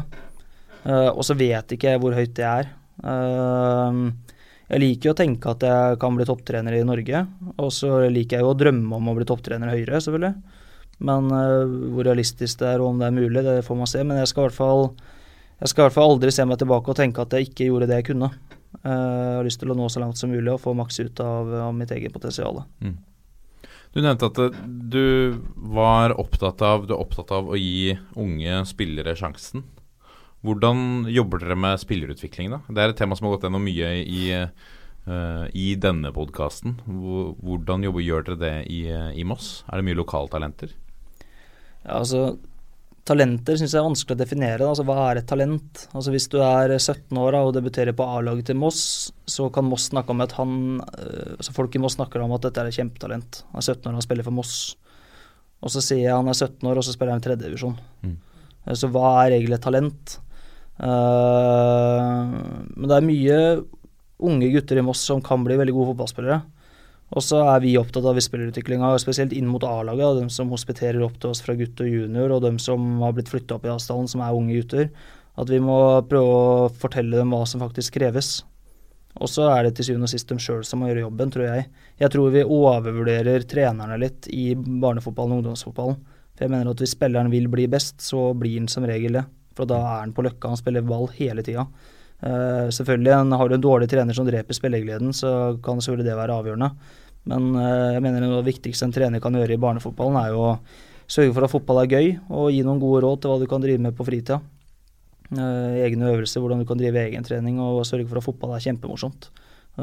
og 0.85 1.23
så 1.25 1.35
vet 1.35 1.75
ikke 1.75 1.95
jeg 1.95 2.01
hvor 2.03 2.15
høyt 2.15 2.35
det 2.37 2.45
er. 2.45 2.69
jeg 4.69 4.81
liker 4.83 5.09
jo 5.09 5.15
å 5.15 5.19
tenke 5.19 5.51
at 5.51 5.65
jeg 5.65 5.99
kan 5.99 6.15
bli 6.15 6.27
topptrener 6.29 6.77
i 6.77 6.85
Norge. 6.87 7.25
Og 7.57 7.73
så 7.73 8.05
liker 8.07 8.37
jeg 8.37 8.45
jo 8.45 8.53
å 8.53 8.59
drømme 8.61 9.01
om 9.01 9.09
å 9.09 9.17
bli 9.17 9.27
topptrener 9.27 9.73
høyere, 9.73 9.99
selvfølgelig. 9.99 10.35
Men 11.09 11.33
hvor 11.97 12.05
realistisk 12.07 12.61
det 12.61 12.69
er 12.75 12.85
og 12.85 12.93
om 12.93 13.01
det 13.01 13.09
er 13.09 13.17
mulig, 13.17 13.43
det 13.43 13.65
får 13.67 13.81
man 13.81 13.91
se. 13.91 14.05
Men 14.05 14.21
jeg 14.21 14.31
skal 14.31 14.45
i 14.45 14.47
hvert 14.51 14.61
fall, 14.61 14.85
jeg 15.59 15.73
skal 15.73 15.83
i 15.83 15.89
hvert 15.89 15.97
fall 15.97 16.13
aldri 16.13 16.37
se 16.37 16.47
meg 16.47 16.61
tilbake 16.61 16.93
og 16.93 17.01
tenke 17.01 17.25
at 17.25 17.35
jeg 17.35 17.49
ikke 17.49 17.73
gjorde 17.73 17.89
det 17.91 18.03
jeg 18.03 18.13
kunne. 18.13 18.31
Jeg 18.83 19.39
har 19.39 19.47
lyst 19.47 19.61
til 19.63 19.73
å 19.73 19.77
nå 19.79 19.89
så 19.93 20.03
langt 20.03 20.19
som 20.21 20.33
mulig 20.33 20.51
og 20.53 20.63
få 20.63 20.75
maks 20.77 21.01
ut 21.01 21.21
av, 21.23 21.53
av 21.69 21.75
mitt 21.77 21.93
eget 21.95 22.15
potensial. 22.15 22.65
Mm. 22.85 22.97
Du 23.95 24.01
nevnte 24.03 24.27
at 24.27 24.41
eh, 24.43 24.63
du 24.67 25.39
var 25.55 26.17
opptatt 26.19 26.63
av, 26.67 26.89
du 26.89 26.95
er 26.97 27.01
opptatt 27.01 27.31
av 27.35 27.51
å 27.53 27.59
gi 27.59 27.95
unge 28.19 28.63
spillere 28.67 29.15
sjansen. 29.19 29.63
Hvordan 30.45 31.07
jobber 31.09 31.41
dere 31.41 31.57
med 31.57 31.81
spillerutvikling? 31.81 32.51
da? 32.53 32.63
Det 32.69 32.83
er 32.83 32.93
et 32.93 32.99
tema 32.99 33.17
som 33.17 33.29
har 33.29 33.37
gått 33.37 33.47
gjennom 33.47 33.65
mye 33.65 33.93
i, 34.03 34.25
uh, 34.35 35.47
i 35.57 35.69
denne 35.81 36.11
podkasten. 36.13 36.75
Hvordan 36.85 37.87
jobber, 37.87 38.05
gjør 38.05 38.27
dere 38.27 38.41
det 38.43 38.57
i, 38.75 38.83
i 38.93 39.25
Moss? 39.25 39.63
Er 39.71 39.81
det 39.81 39.87
mye 39.89 40.01
lokaltalenter? 40.03 40.75
Ja, 41.87 42.03
altså, 42.03 42.35
talenter 43.09 43.59
syns 43.61 43.75
jeg 43.75 43.81
er 43.81 43.87
vanskelig 43.87 44.17
å 44.17 44.21
definere. 44.21 44.67
Altså, 44.67 44.85
hva 44.89 44.97
er 45.11 45.21
et 45.21 45.29
talent? 45.29 45.85
Altså, 45.93 46.13
hvis 46.15 46.27
du 46.33 46.39
er 46.41 46.73
17 46.79 47.19
år 47.21 47.37
og 47.43 47.53
debuterer 47.57 47.97
på 47.97 48.07
A-laget 48.09 48.49
til 48.49 48.59
Moss, 48.61 48.81
så 49.29 49.51
kan 49.53 49.69
Moss 49.69 49.91
snakke 49.91 50.15
om 50.15 50.25
at 50.25 50.33
han 50.39 50.55
øh, 50.81 51.35
altså 51.37 51.55
Folk 51.57 51.77
i 51.77 51.83
Moss 51.83 51.99
snakker 51.99 52.25
om 52.25 52.33
at 52.37 52.47
dette 52.47 52.63
er 52.63 52.71
et 52.71 52.79
kjempetalent. 52.79 53.43
Han 53.53 53.61
er 53.61 53.69
17 53.69 53.91
år 53.91 54.01
og 54.01 54.07
spiller 54.07 54.27
for 54.27 54.37
Moss. 54.37 54.55
Og 55.65 55.73
så 55.73 55.85
sier 55.85 56.07
jeg 56.07 56.17
han 56.17 56.29
er 56.33 56.37
17 56.37 56.71
år, 56.71 56.81
og 56.81 56.87
så 56.87 56.95
spiller 56.97 57.15
han 57.15 57.23
i 57.23 57.27
tredjedivisjon. 57.29 57.77
Mm. 58.05 58.17
Eh, 58.65 58.77
så 58.81 58.91
hva 58.93 59.13
er 59.23 59.37
egentlig 59.37 59.59
et 59.59 59.67
talent? 59.69 60.19
Uh, 60.75 62.35
men 62.75 62.89
det 62.91 62.97
er 62.97 63.05
mye 63.07 63.37
unge 64.25 64.49
gutter 64.51 64.81
i 64.81 64.83
Moss 64.85 65.05
som 65.07 65.21
kan 65.23 65.45
bli 65.45 65.59
veldig 65.61 65.77
gode 65.77 65.93
fotballspillere. 65.93 66.41
Og 67.13 67.23
så 67.23 67.43
er 67.45 67.61
vi 67.63 67.75
opptatt 67.79 68.07
av 68.09 68.19
spillerutviklinga, 68.23 68.95
spesielt 69.03 69.35
inn 69.37 69.51
mot 69.51 69.65
A-laget. 69.69 70.23
De 70.23 70.33
som 70.33 70.51
hospiterer 70.55 71.03
opp 71.05 71.19
til 71.21 71.35
oss 71.35 71.43
fra 71.45 71.55
gutt 71.59 71.83
og 71.85 71.91
junior, 71.91 72.33
og 72.33 72.43
de 72.47 72.55
som 72.63 73.03
har 73.05 73.13
blitt 73.15 73.31
flytta 73.31 73.59
opp 73.59 73.69
i 73.69 73.73
avstanden, 73.75 74.09
som 74.11 74.25
er 74.25 74.35
unge 74.35 74.57
gutter. 74.57 74.89
At 75.39 75.51
vi 75.51 75.61
må 75.63 75.77
prøve 76.09 76.35
å 76.35 76.73
fortelle 76.81 77.19
dem 77.19 77.35
hva 77.35 77.45
som 77.51 77.63
faktisk 77.63 77.99
kreves. 77.99 78.41
Og 79.23 79.31
så 79.31 79.47
er 79.53 79.67
det 79.67 79.77
til 79.77 79.91
syvende 79.91 80.09
og 80.09 80.15
sist 80.15 80.31
dem 80.31 80.41
sjøl 80.43 80.65
som 80.67 80.81
må 80.83 80.89
gjøre 80.89 81.05
jobben, 81.05 81.31
tror 81.35 81.47
jeg. 81.47 81.69
Jeg 82.03 82.11
tror 82.15 82.33
vi 82.35 82.43
overvurderer 82.43 83.47
trenerne 83.51 83.99
litt 84.03 84.27
i 84.33 84.55
barnefotballen 84.57 85.37
og 85.37 85.43
ungdomsfotballen. 85.43 86.01
For 86.35 86.47
jeg 86.47 86.51
mener 86.51 86.73
at 86.73 86.83
hvis 86.83 86.97
spilleren 86.97 87.31
vil 87.31 87.47
bli 87.51 87.69
best, 87.71 88.01
så 88.03 88.33
blir 88.39 88.59
han 88.59 88.71
som 88.71 88.87
regel 88.91 89.21
det. 89.21 89.23
For 89.55 89.71
da 89.71 89.79
er 89.79 90.01
han 90.01 90.15
på 90.15 90.25
løkka, 90.27 90.51
han 90.51 90.59
spiller 90.59 90.87
ball 90.87 91.07
hele 91.15 91.45
tida. 91.47 91.69
Uh, 92.25 92.71
selvfølgelig, 92.73 93.37
Har 93.37 93.49
du 93.49 93.55
en 93.55 93.61
dårlig 93.61 93.89
trener 93.91 94.17
som 94.17 94.25
dreper 94.25 94.57
spillegleden, 94.57 95.13
så 95.13 95.59
kan 95.63 95.81
selvfølgelig 95.81 96.09
det 96.09 96.17
være 96.17 96.33
avgjørende. 96.41 96.71
Men 97.29 97.51
uh, 97.57 97.93
jeg 97.93 98.03
mener 98.03 98.25
det 98.25 98.47
viktigste 98.47 98.87
en 98.89 98.93
trener 98.93 99.21
kan 99.21 99.35
gjøre 99.35 99.53
i 99.53 99.61
barnefotballen, 99.61 100.17
er 100.17 100.33
jo 100.33 100.41
å 100.47 100.59
sørge 101.05 101.35
for 101.37 101.45
at 101.45 101.53
fotball 101.53 101.83
er 101.83 101.91
gøy, 101.93 102.13
og 102.33 102.53
gi 102.55 102.63
noen 102.65 102.81
gode 102.81 103.03
råd 103.05 103.21
til 103.21 103.33
hva 103.33 103.41
du 103.43 103.49
kan 103.51 103.65
drive 103.65 103.83
med 103.85 103.97
på 103.97 104.07
fritida. 104.09 104.41
Uh, 105.35 105.77
egne 105.85 106.15
øvelser, 106.15 106.41
hvordan 106.41 106.65
du 106.65 106.69
kan 106.69 106.81
drive 106.81 107.03
egentrening, 107.11 107.61
og 107.61 107.85
sørge 107.85 108.09
for 108.09 108.23
at 108.23 108.29
fotball 108.31 108.57
er 108.57 108.65
kjempemorsomt. 108.65 109.29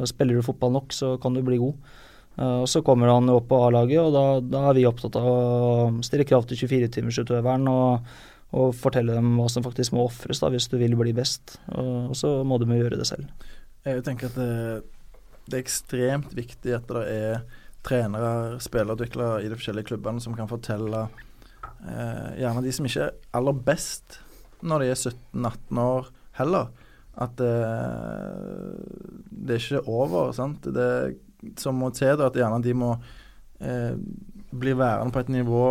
Spiller 0.08 0.40
du 0.40 0.46
fotball 0.46 0.74
nok, 0.74 0.96
så 0.96 1.18
kan 1.22 1.36
du 1.36 1.44
bli 1.46 1.60
god. 1.62 1.94
og 2.40 2.68
Så 2.72 2.80
kommer 2.82 3.12
han 3.12 3.30
opp 3.30 3.50
på 3.50 3.58
A-laget, 3.68 4.00
og 4.00 4.14
da, 4.16 4.26
da, 4.40 4.62
er 4.70 4.78
vi 4.80 4.86
opptatt 4.88 5.18
av 5.20 5.28
å 5.28 5.40
stille 6.02 6.26
krav 6.26 6.48
til 6.48 6.62
24-timersutøveren 6.64 7.68
og, 7.68 8.14
og 8.52 8.74
fortelle 8.76 9.16
dem 9.16 9.36
hva 9.40 9.48
som 9.52 9.64
faktisk 9.64 9.94
må 9.96 10.06
ofres 10.10 10.42
hvis 10.44 10.68
du 10.72 10.78
vil 10.82 10.98
bli 11.00 11.14
best. 11.16 11.58
Og, 11.72 12.12
så 12.18 12.42
må 12.44 12.60
du 12.60 12.68
gjøre 12.68 13.00
det 13.00 13.08
selv. 13.08 13.30
Jeg 13.88 14.04
tenker 14.06 14.28
at 14.28 14.38
det 14.38 14.50
det 15.52 15.58
er 15.58 15.66
ekstremt 15.66 16.34
viktig 16.38 16.76
at 16.76 16.88
det 16.90 17.04
er 17.12 17.42
trenere, 17.86 18.60
spillerutviklere 18.62 19.42
i 19.42 19.50
de 19.50 19.58
forskjellige 19.58 19.90
klubbene 19.90 20.22
som 20.22 20.36
kan 20.38 20.50
fortelle 20.50 21.08
eh, 21.08 22.28
gjerne 22.40 22.64
de 22.64 22.74
som 22.76 22.88
ikke 22.88 23.08
er 23.08 23.16
aller 23.38 23.64
best 23.66 24.20
når 24.62 24.84
de 24.84 24.92
er 24.94 25.00
17-18 25.00 25.82
år 25.82 26.12
heller, 26.38 26.68
at 27.26 27.42
eh, 27.42 28.76
det 29.32 29.58
er 29.58 29.64
ikke 29.64 29.82
over. 29.90 30.30
sant? 30.38 30.68
Det 30.70 31.58
som 31.58 31.80
må 31.82 31.90
til, 31.98 32.14
da, 32.20 32.30
at 32.30 32.38
gjerne 32.38 32.62
de 32.62 32.76
må 32.78 32.92
eh, 33.60 33.98
bli 34.52 34.76
værende 34.78 35.16
på 35.16 35.24
et 35.24 35.34
nivå 35.34 35.66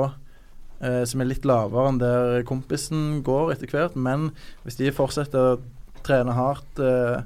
eh, 0.81 1.03
som 1.09 1.23
er 1.23 1.31
litt 1.31 1.47
lavere 1.49 1.93
enn 1.93 2.01
der 2.03 2.41
kompisen 2.49 3.21
går 3.27 3.55
etter 3.55 3.71
hvert. 3.73 3.97
Men 3.97 4.31
hvis 4.65 4.81
de 4.81 4.93
fortsetter 4.95 5.55
å 5.55 5.61
trene 6.07 6.35
hardt 6.37 6.81
eh, 6.83 7.23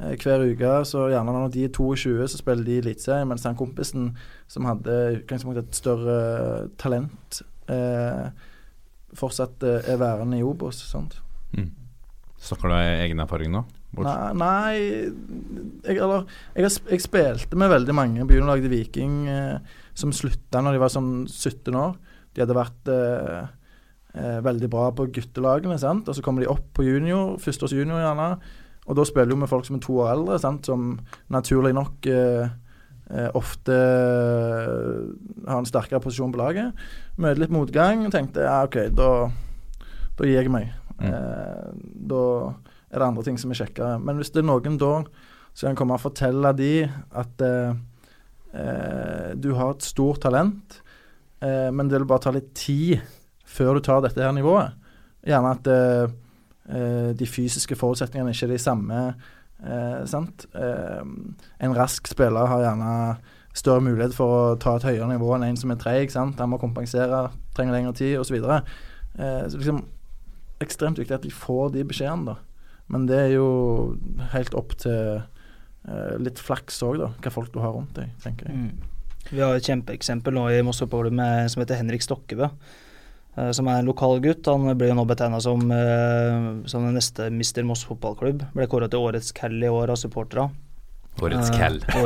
Eh, 0.00 0.16
hver 0.18 0.42
uke. 0.42 0.72
Så 0.88 1.06
gjerne 1.12 1.34
når 1.34 1.52
de 1.54 1.68
er 1.68 1.74
22, 1.74 2.16
så 2.26 2.40
spiller 2.40 2.66
de 2.66 2.80
eliteserie, 2.82 3.26
mens 3.28 3.44
den 3.46 3.58
kompisen 3.58 4.10
som 4.50 4.66
hadde 4.66 5.22
et 5.22 5.78
større 5.78 6.68
talent, 6.80 7.42
eh, 7.70 8.26
fortsatt 9.14 9.62
eh, 9.62 9.92
er 9.92 10.00
værende 10.02 10.40
i 10.40 10.42
Obos. 10.46 10.82
Sant? 10.90 11.20
Mm. 11.54 11.70
Snakker 12.42 12.68
du 12.68 12.74
av 12.74 13.04
egen 13.06 13.22
erfaring 13.22 13.54
nå? 13.54 13.64
Nei, 13.94 14.32
nei 14.34 14.72
jeg, 15.86 16.00
eller, 16.02 16.24
jeg, 16.58 16.66
jeg, 16.90 17.02
spilte 17.04 17.54
med 17.54 17.70
veldig 17.70 17.94
mange 17.94 18.24
på 18.26 18.34
juniorlaget 18.34 18.66
til 18.66 18.72
Viking 18.72 19.28
eh, 19.30 19.76
som 19.94 20.10
slutta 20.10 20.58
når 20.58 20.74
de 20.74 20.80
var 20.82 20.90
sånn 20.90 21.12
17 21.30 21.78
år. 21.78 21.94
De 22.34 22.42
hadde 22.42 22.56
vært 22.56 22.90
eh, 22.92 23.46
eh, 24.18 24.40
veldig 24.44 24.70
bra 24.72 24.90
på 24.96 25.08
guttelagene, 25.14 25.78
sant? 25.80 26.08
og 26.08 26.16
så 26.16 26.24
kommer 26.24 26.44
de 26.44 26.50
opp 26.50 26.66
på 26.76 26.86
junior, 26.86 27.38
førsteårs 27.42 27.76
junior 27.76 28.02
gjerne. 28.02 28.28
Og 28.84 28.98
da 28.98 29.06
spiller 29.08 29.32
jo 29.32 29.40
med 29.40 29.48
folk 29.48 29.64
som 29.64 29.78
er 29.78 29.84
to 29.84 29.96
år 30.02 30.12
eldre, 30.16 30.38
sant? 30.42 30.68
som 30.68 30.98
naturlig 31.32 31.72
nok 31.76 32.10
eh, 32.10 32.52
eh, 33.10 33.30
ofte 33.38 33.78
eh, 33.78 35.48
har 35.48 35.62
en 35.62 35.68
sterkere 35.68 36.02
posisjon 36.04 36.34
på 36.34 36.42
laget. 36.42 36.84
Møter 37.16 37.44
litt 37.44 37.54
motgang 37.54 38.04
og 38.08 38.14
tenkte 38.14 38.44
ja, 38.44 38.60
OK, 38.66 38.80
da, 38.94 39.10
da 40.18 40.28
gir 40.28 40.42
jeg 40.42 40.52
meg. 40.52 40.72
Mm. 40.98 41.08
Eh, 41.10 41.68
da 42.10 42.24
er 42.94 43.00
det 43.00 43.08
andre 43.08 43.24
ting 43.26 43.40
som 43.40 43.52
er 43.52 43.62
kjekkere. 43.62 43.98
Men 44.02 44.20
hvis 44.20 44.32
det 44.34 44.44
er 44.44 44.50
noen 44.50 44.78
da 44.80 44.94
som 45.54 45.70
kan 45.70 45.78
komme 45.78 45.98
og 45.98 46.02
fortelle 46.02 46.50
de 46.58 46.72
at 47.14 47.44
eh, 47.46 47.76
eh, 48.58 49.28
du 49.38 49.52
har 49.58 49.74
et 49.74 49.86
stort 49.86 50.22
talent, 50.24 50.80
men 51.44 51.90
det 51.90 51.98
vil 51.98 52.06
bare 52.08 52.24
ta 52.24 52.30
litt 52.32 52.54
tid 52.56 53.02
før 53.44 53.76
du 53.76 53.84
tar 53.84 54.00
dette 54.04 54.22
her 54.22 54.32
nivået. 54.32 54.72
Gjerne 55.28 55.50
at 55.52 55.68
Eh, 56.64 57.12
de 57.18 57.26
fysiske 57.28 57.76
forutsetningene 57.76 58.32
ikke 58.32 58.46
er 58.48 58.54
de 58.54 58.58
samme. 58.58 59.00
Eh, 59.64 60.06
sant? 60.08 60.46
Eh, 60.56 61.02
en 61.60 61.76
rask 61.76 62.08
spiller 62.08 62.48
har 62.48 62.62
gjerne 62.62 62.94
større 63.54 63.84
mulighet 63.84 64.16
for 64.16 64.32
å 64.54 64.56
ta 64.58 64.76
et 64.76 64.86
høyere 64.88 65.10
nivå 65.12 65.28
enn 65.36 65.44
en 65.50 65.60
som 65.60 65.70
er 65.70 65.80
treig. 65.80 66.14
Han 66.16 66.34
må 66.50 66.58
kompensere, 66.58 67.28
trenger 67.54 67.76
lengre 67.76 67.92
tid 67.94 68.16
osv. 68.18 68.40
Så, 68.40 68.62
eh, 69.18 69.44
så 69.48 69.60
liksom 69.60 69.84
ekstremt 70.64 70.98
viktig 70.98 71.14
at 71.14 71.22
de 71.22 71.30
får 71.30 71.72
de 71.72 71.84
beskjedene, 71.84 72.32
da. 72.32 72.36
Men 72.88 73.06
det 73.06 73.18
er 73.18 73.30
jo 73.34 73.98
helt 74.32 74.54
opp 74.54 74.76
til 74.80 75.20
eh, 75.20 76.16
litt 76.18 76.40
flaks 76.40 76.82
òg, 76.82 76.98
da. 76.98 77.12
Hva 77.20 77.30
folk 77.30 77.52
du 77.52 77.60
har 77.60 77.76
rundt 77.76 77.94
deg, 77.94 78.08
tenker 78.24 78.48
jeg. 78.48 78.56
Mm. 78.56 78.93
Vi 79.30 79.40
har 79.40 79.56
et 79.56 79.68
kjempeeksempel 79.68 80.34
nå 80.36 80.48
i 80.52 80.62
Moss 80.66 80.82
som 80.82 81.62
heter 81.62 81.78
Henrik 81.80 82.04
Stokkebø. 82.04 82.50
Eh, 83.34 83.50
som 83.50 83.68
er 83.68 83.80
en 83.80 83.88
lokal 83.88 84.20
gutt. 84.22 84.46
Han 84.50 84.68
ble 84.78 84.90
jo 84.92 84.98
nå 84.98 85.06
betegna 85.08 85.40
som, 85.42 85.64
uh, 85.70 86.62
som 86.70 86.86
den 86.86 86.94
neste 86.98 87.30
Mister 87.34 87.66
Moss 87.66 87.84
fotballklubb. 87.88 88.44
Ble 88.54 88.68
kåra 88.70 88.88
til 88.90 89.02
årets 89.02 89.34
Cal 89.34 89.56
i 89.58 89.70
år 89.70 89.94
av 89.94 89.98
supporterne. 90.00 90.52
Årets 91.22 91.50
uh, 91.54 91.58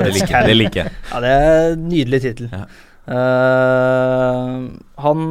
det 0.04 0.12
liker 0.16 0.34
jeg. 0.48 0.56
Like. 0.56 0.88
Ja, 1.12 1.20
det 1.24 1.34
er 1.36 1.70
en 1.74 1.86
nydelig 1.88 2.22
tittel. 2.24 2.50
Ja. 2.52 2.64
Uh, 3.08 4.66
han 5.00 5.22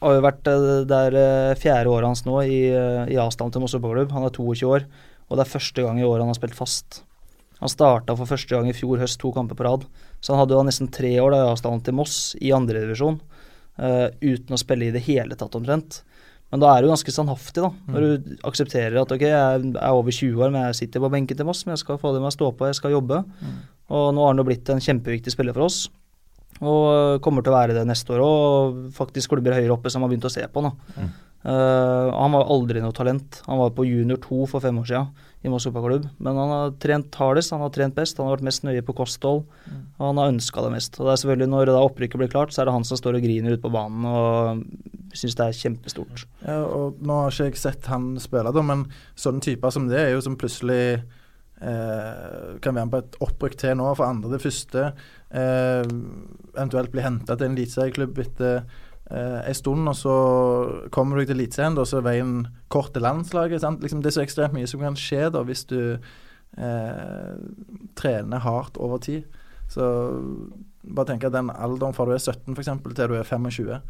har 0.00 0.16
jo 0.16 0.24
vært 0.24 0.48
der 0.88 1.14
fjerde 1.60 1.90
året 1.92 2.08
hans 2.08 2.24
nå 2.24 2.38
i, 2.48 2.62
i 2.72 3.18
avstand 3.20 3.52
til 3.52 3.62
Moss 3.64 3.76
fotballklubb. 3.76 4.14
Han 4.16 4.26
er 4.26 4.34
22 4.34 4.70
år, 4.70 4.86
og 5.28 5.38
det 5.38 5.44
er 5.44 5.54
første 5.58 5.84
gang 5.84 6.00
i 6.00 6.06
år 6.06 6.22
han 6.22 6.30
har 6.30 6.38
spilt 6.38 6.56
fast. 6.56 7.02
Han 7.60 7.68
starta 7.68 8.14
for 8.16 8.30
første 8.30 8.54
gang 8.54 8.70
i 8.70 8.76
fjor 8.76 9.02
høst 9.02 9.20
to 9.20 9.34
kamper 9.36 9.58
på 9.58 9.66
rad. 9.66 9.84
Så 10.20 10.34
han 10.34 10.42
hadde 10.42 10.56
jo 10.56 10.64
nesten 10.66 10.90
tre 10.92 11.14
år 11.22 11.32
da, 11.32 11.42
i 11.42 11.50
avstanden 11.50 11.82
til 11.84 11.96
Moss 11.96 12.16
i 12.40 12.52
andredivisjon 12.52 13.18
uh, 13.80 14.08
uten 14.20 14.56
å 14.56 14.60
spille 14.60 14.90
i 14.90 14.94
det 14.94 15.02
hele 15.06 15.38
tatt, 15.38 15.56
omtrent. 15.56 16.02
Men 16.50 16.64
da 16.64 16.72
er 16.74 16.82
du 16.82 16.90
ganske 16.90 17.14
standhaftig, 17.14 17.62
da. 17.62 17.70
Når 17.94 18.04
mm. 18.04 18.08
du 18.10 18.44
aksepterer 18.48 18.98
at 19.00 19.12
ok, 19.14 19.22
jeg 19.22 19.70
er 19.70 19.94
over 19.94 20.12
20 20.12 20.42
år, 20.42 20.50
men 20.50 20.66
jeg 20.68 20.80
sitter 20.82 21.04
på 21.04 21.12
benken 21.12 21.38
til 21.38 21.46
Moss, 21.46 21.62
men 21.64 21.76
jeg 21.76 21.84
skal 21.84 22.00
få 22.02 22.12
det 22.14 22.22
med 22.22 22.32
å 22.32 22.34
stå 22.34 22.50
på, 22.52 22.66
jeg 22.68 22.78
skal 22.80 22.96
jobbe. 22.96 23.22
Mm. 23.40 23.56
Og 23.96 24.10
nå 24.16 24.24
har 24.24 24.34
han 24.34 24.42
jo 24.42 24.46
blitt 24.48 24.70
en 24.72 24.82
kjempeviktig 24.82 25.32
spiller 25.34 25.56
for 25.56 25.68
oss. 25.68 25.84
Og 26.60 27.22
kommer 27.24 27.46
til 27.46 27.54
å 27.54 27.56
være 27.56 27.76
det 27.78 27.86
neste 27.88 28.12
år 28.12 28.20
og 28.20 28.80
faktisk 28.92 29.32
klubber 29.32 29.54
høyere 29.56 29.72
oppe 29.72 29.92
som 29.92 30.02
har 30.04 30.10
begynt 30.10 30.26
å 30.28 30.32
se 30.32 30.42
på 30.50 30.64
nå. 30.64 30.74
Uh, 31.40 32.12
han 32.12 32.34
var 32.36 32.50
aldri 32.52 32.82
noe 32.84 32.92
talent. 32.96 33.40
Han 33.46 33.60
var 33.62 33.72
på 33.76 33.86
junior 33.88 34.20
2 34.20 34.44
for 34.50 34.64
fem 34.64 34.80
år 34.80 34.88
siden 34.90 35.28
i 35.40 35.48
Moss 35.48 35.64
fotballklubb. 35.64 36.08
Men 36.20 36.36
han 36.36 36.50
har 36.52 36.74
trent 36.82 37.16
hardest, 37.16 37.54
han 37.54 37.62
har 37.64 37.72
trent 37.72 37.96
best, 37.96 38.18
han 38.20 38.28
har 38.28 38.36
vært 38.36 38.48
mest 38.50 38.66
nøye 38.66 38.84
på 38.84 38.94
kosthold. 38.98 39.46
Og 39.96 40.02
han 40.04 40.20
har 40.20 40.32
ønska 40.34 40.64
det 40.66 40.72
mest. 40.74 40.98
Og 40.98 41.08
det 41.08 41.14
er 41.14 41.22
selvfølgelig 41.22 41.52
Når 41.54 41.70
da 41.70 41.84
opprykket 41.84 42.20
blir 42.20 42.32
klart, 42.32 42.52
så 42.52 42.62
er 42.62 42.68
det 42.68 42.74
han 42.76 42.84
som 42.84 43.00
står 43.00 43.16
og 43.16 43.24
griner 43.24 43.56
ute 43.56 43.64
på 43.64 43.72
banen 43.72 44.04
og 44.10 44.66
syns 45.16 45.38
det 45.38 45.46
er 45.46 45.56
kjempestort. 45.56 46.26
Ja, 46.44 46.60
og 46.66 47.00
Nå 47.00 47.22
har 47.22 47.32
ikke 47.32 47.48
jeg 47.48 47.62
sett 47.62 47.88
han 47.90 48.12
spille, 48.22 48.52
da, 48.52 48.62
men 48.62 48.84
sånne 49.18 49.42
typer 49.44 49.72
som 49.74 49.88
det 49.90 49.98
er 49.98 50.12
jo 50.12 50.20
som 50.22 50.36
plutselig 50.38 51.00
eh, 51.00 52.60
kan 52.62 52.76
være 52.76 52.84
med 52.84 52.92
på 52.92 53.00
et 53.00 53.18
opprykk 53.26 53.56
til 53.64 53.80
nå, 53.80 53.88
for 53.96 54.06
andre 54.06 54.34
det 54.34 54.42
første. 54.44 54.90
Eh, 55.30 55.82
eventuelt 56.52 56.92
bli 56.92 57.04
henta 57.04 57.34
til 57.34 57.48
en 57.48 57.58
eliteserieklubb 57.58 58.22
etter 58.22 58.62
eh, 59.10 59.40
en 59.48 59.58
stund, 59.58 59.88
og 59.90 59.96
så 59.98 60.14
kommer 60.94 61.18
du 61.18 61.24
til 61.26 61.36
Eliteserien, 61.36 61.78
og 61.78 61.88
så 61.88 62.00
er 62.00 62.08
veien 62.08 62.34
kort 62.72 62.92
til 62.94 63.04
landslaget. 63.06 63.62
Liksom, 63.82 64.02
det 64.02 64.12
er 64.12 64.18
så 64.18 64.24
ekstremt 64.24 64.56
mye 64.56 64.70
som 64.70 64.82
kan 64.84 64.98
skje 64.98 65.28
da 65.34 65.44
hvis 65.46 65.66
du 65.70 65.80
eh, 65.94 67.32
trener 67.98 68.44
hardt 68.46 68.80
over 68.80 69.02
tid. 69.02 69.26
Så 69.70 69.86
bare 70.82 71.12
tenk 71.12 71.26
at 71.26 71.34
den 71.34 71.50
alderen 71.52 71.94
fra 71.94 72.06
du 72.08 72.14
er 72.16 72.22
17 72.22 72.54
for 72.54 72.62
eksempel, 72.62 72.94
til 72.96 73.12
du 73.12 73.18
er 73.18 73.26
25 73.26 73.80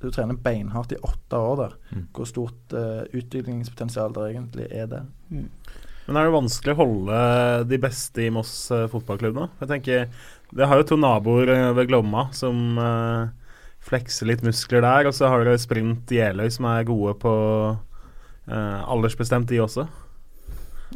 Du 0.00 0.10
trener 0.10 0.36
beinhardt 0.36 0.92
i 0.92 1.00
åtte 1.04 1.36
år 1.36 1.56
der. 1.60 1.76
Mm. 1.92 2.08
Hvor 2.16 2.28
stort 2.28 2.74
eh, 2.76 3.04
utviklingspotensial 3.12 4.16
det 4.16 4.26
egentlig 4.30 4.66
er 4.70 4.86
der. 4.88 5.06
Mm. 5.28 5.48
Men 6.10 6.18
er 6.18 6.26
det 6.26 6.34
vanskelig 6.34 6.74
å 6.74 6.80
holde 6.80 7.18
de 7.70 7.78
beste 7.78 8.24
i 8.24 8.30
Moss 8.34 8.52
uh, 8.74 8.88
fotballklubb 8.90 9.36
nå? 9.36 9.44
Jeg 9.60 9.70
tenker, 9.70 10.08
Det 10.50 10.66
har 10.66 10.80
jo 10.80 10.86
to 10.88 10.96
naboer 10.98 11.52
uh, 11.52 11.66
ved 11.76 11.86
Glomma 11.86 12.24
som 12.34 12.80
uh, 12.80 13.28
flekse 13.84 14.28
litt 14.28 14.44
muskler 14.46 14.84
der. 14.84 15.08
Og 15.10 15.16
så 15.16 15.30
har 15.30 15.44
dere 15.44 15.60
Sprint 15.60 16.10
Jeløy, 16.12 16.48
som 16.52 16.68
er 16.70 16.86
gode 16.88 17.16
på 17.22 17.34
eh, 18.50 18.80
aldersbestemt, 18.84 19.50
de 19.50 19.62
også. 19.64 19.88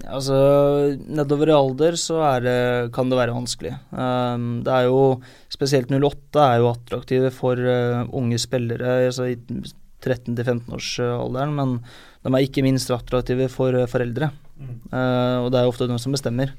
Altså, 0.03 0.37
Nedover 1.07 1.53
i 1.53 1.55
alder 1.55 1.97
så 2.01 2.19
det, 2.43 2.59
kan 2.95 3.11
det 3.11 3.19
være 3.19 3.37
vanskelig. 3.37 3.77
Um, 3.95 4.65
det 4.67 4.73
er 4.75 4.89
jo 4.89 5.21
Spesielt 5.53 5.93
08 5.93 6.43
er 6.43 6.59
jo 6.59 6.73
attraktive 6.73 7.31
for 7.35 7.55
uh, 7.55 8.03
unge 8.11 8.41
spillere 8.43 9.05
altså 9.07 9.29
i 9.31 9.37
13-15-årsalderen, 10.05 11.55
men 11.55 11.77
de 11.79 12.33
er 12.33 12.43
ikke 12.43 12.65
minst 12.67 12.91
attraktive 12.91 13.47
for 13.53 13.77
uh, 13.79 13.87
foreldre. 13.91 14.33
Mm. 14.59 14.81
Uh, 14.91 15.39
og 15.45 15.53
det 15.53 15.61
er 15.61 15.69
jo 15.69 15.75
ofte 15.77 15.89
de 15.89 16.01
som 16.03 16.17
bestemmer. 16.17 16.57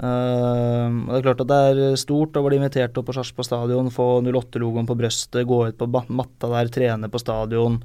Uh, 0.00 0.88
Det 1.10 1.18
er 1.18 1.24
klart 1.26 1.42
at 1.44 1.50
det 1.50 1.60
er 1.68 2.00
stort 2.00 2.36
å 2.38 2.44
bli 2.46 2.56
invitert 2.56 2.96
opp 2.96 3.10
på 3.10 3.14
Sarpsborg 3.16 3.44
stadion, 3.48 3.92
få 3.92 4.22
08-logoen 4.24 4.88
på 4.88 4.96
brøstet, 4.96 5.44
gå 5.48 5.58
ut 5.68 5.76
på 5.78 5.88
matta 5.92 6.48
der, 6.48 6.70
trene 6.72 7.10
på 7.12 7.20
stadion 7.20 7.82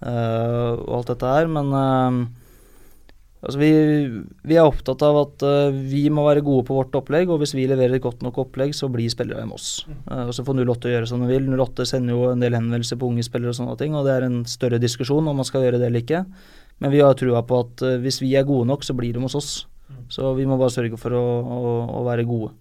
uh, 0.00 0.72
og 0.80 0.94
alt 1.00 1.12
dette 1.12 1.34
her. 1.34 1.50
Men 1.52 1.68
uh, 1.76 2.16
altså 3.44 3.60
vi, 3.60 3.70
vi, 4.40 4.56
er 4.56 4.64
opptatt 4.64 5.04
av 5.04 5.20
at 5.20 5.44
vi 5.84 6.06
må 6.08 6.24
være 6.24 6.44
gode 6.46 6.64
på 6.70 6.78
vårt 6.78 6.96
opplegg, 6.96 7.28
og 7.28 7.42
hvis 7.44 7.52
vi 7.58 7.68
leverer 7.68 7.98
et 7.98 8.06
godt 8.08 8.24
nok 8.24 8.40
opplegg, 8.46 8.72
så 8.76 8.88
blir 8.92 9.12
spillere 9.12 9.44
med 9.44 9.60
oss. 9.60 9.84
og 10.08 10.32
Så 10.36 10.46
får 10.46 10.64
08 10.64 10.94
gjøre 10.94 11.10
som 11.12 11.20
de 11.20 11.28
vil. 11.28 11.48
08 11.60 11.88
sender 11.92 12.16
jo 12.16 12.30
en 12.32 12.40
del 12.40 12.56
henvendelser 12.56 13.00
på 13.00 13.12
unge 13.12 13.26
spillere 13.26 13.52
og 13.52 13.60
sånne 13.60 13.76
ting, 13.80 13.92
og 13.96 14.08
det 14.08 14.16
er 14.16 14.28
en 14.30 14.42
større 14.48 14.80
diskusjon 14.80 15.28
om 15.28 15.42
man 15.44 15.48
skal 15.48 15.68
gjøre 15.68 15.80
det 15.82 15.92
eller 15.92 16.04
ikke. 16.04 16.24
Men 16.80 16.94
vi 16.96 17.04
har 17.04 17.12
trua 17.20 17.44
på 17.44 17.66
at 17.66 17.84
hvis 18.00 18.22
vi 18.24 18.32
er 18.40 18.48
gode 18.48 18.68
nok, 18.72 18.86
så 18.86 18.96
blir 18.96 19.12
de 19.12 19.28
hos 19.28 19.36
oss. 19.36 19.52
Så 20.10 20.32
vi 20.38 20.46
må 20.48 20.58
bare 20.58 20.74
sørge 20.74 20.98
for 21.00 21.14
å, 21.14 21.24
å, 21.40 21.60
å 22.00 22.02
være 22.08 22.26
gode. 22.28 22.52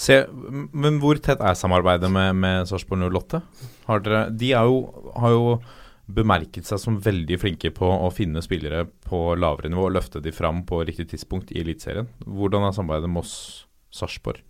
Se, 0.00 0.22
men 0.30 0.98
hvor 1.02 1.20
tett 1.22 1.42
er 1.44 1.58
samarbeidet 1.58 2.08
med, 2.12 2.34
med 2.40 2.68
Sarpsborg 2.70 3.04
08? 3.12 3.42
Har 3.86 4.02
dere, 4.04 4.22
de 4.32 4.54
jo, 4.54 4.80
har 5.20 5.34
jo 5.34 5.44
bemerket 6.10 6.66
seg 6.66 6.80
som 6.82 6.98
veldig 7.02 7.38
flinke 7.38 7.70
på 7.74 7.86
å 7.86 8.08
finne 8.14 8.42
spillere 8.42 8.86
på 9.06 9.36
lavere 9.38 9.70
nivå 9.70 9.86
og 9.88 9.96
løfte 9.98 10.22
de 10.24 10.32
fram 10.34 10.64
på 10.66 10.82
riktig 10.88 11.10
tidspunkt 11.12 11.52
i 11.54 11.60
Eliteserien. 11.62 12.08
Hvordan 12.24 12.66
er 12.66 12.74
samarbeidet 12.76 13.12
med 13.12 13.22
oss 13.22 13.34
Sarpsborg? 13.94 14.42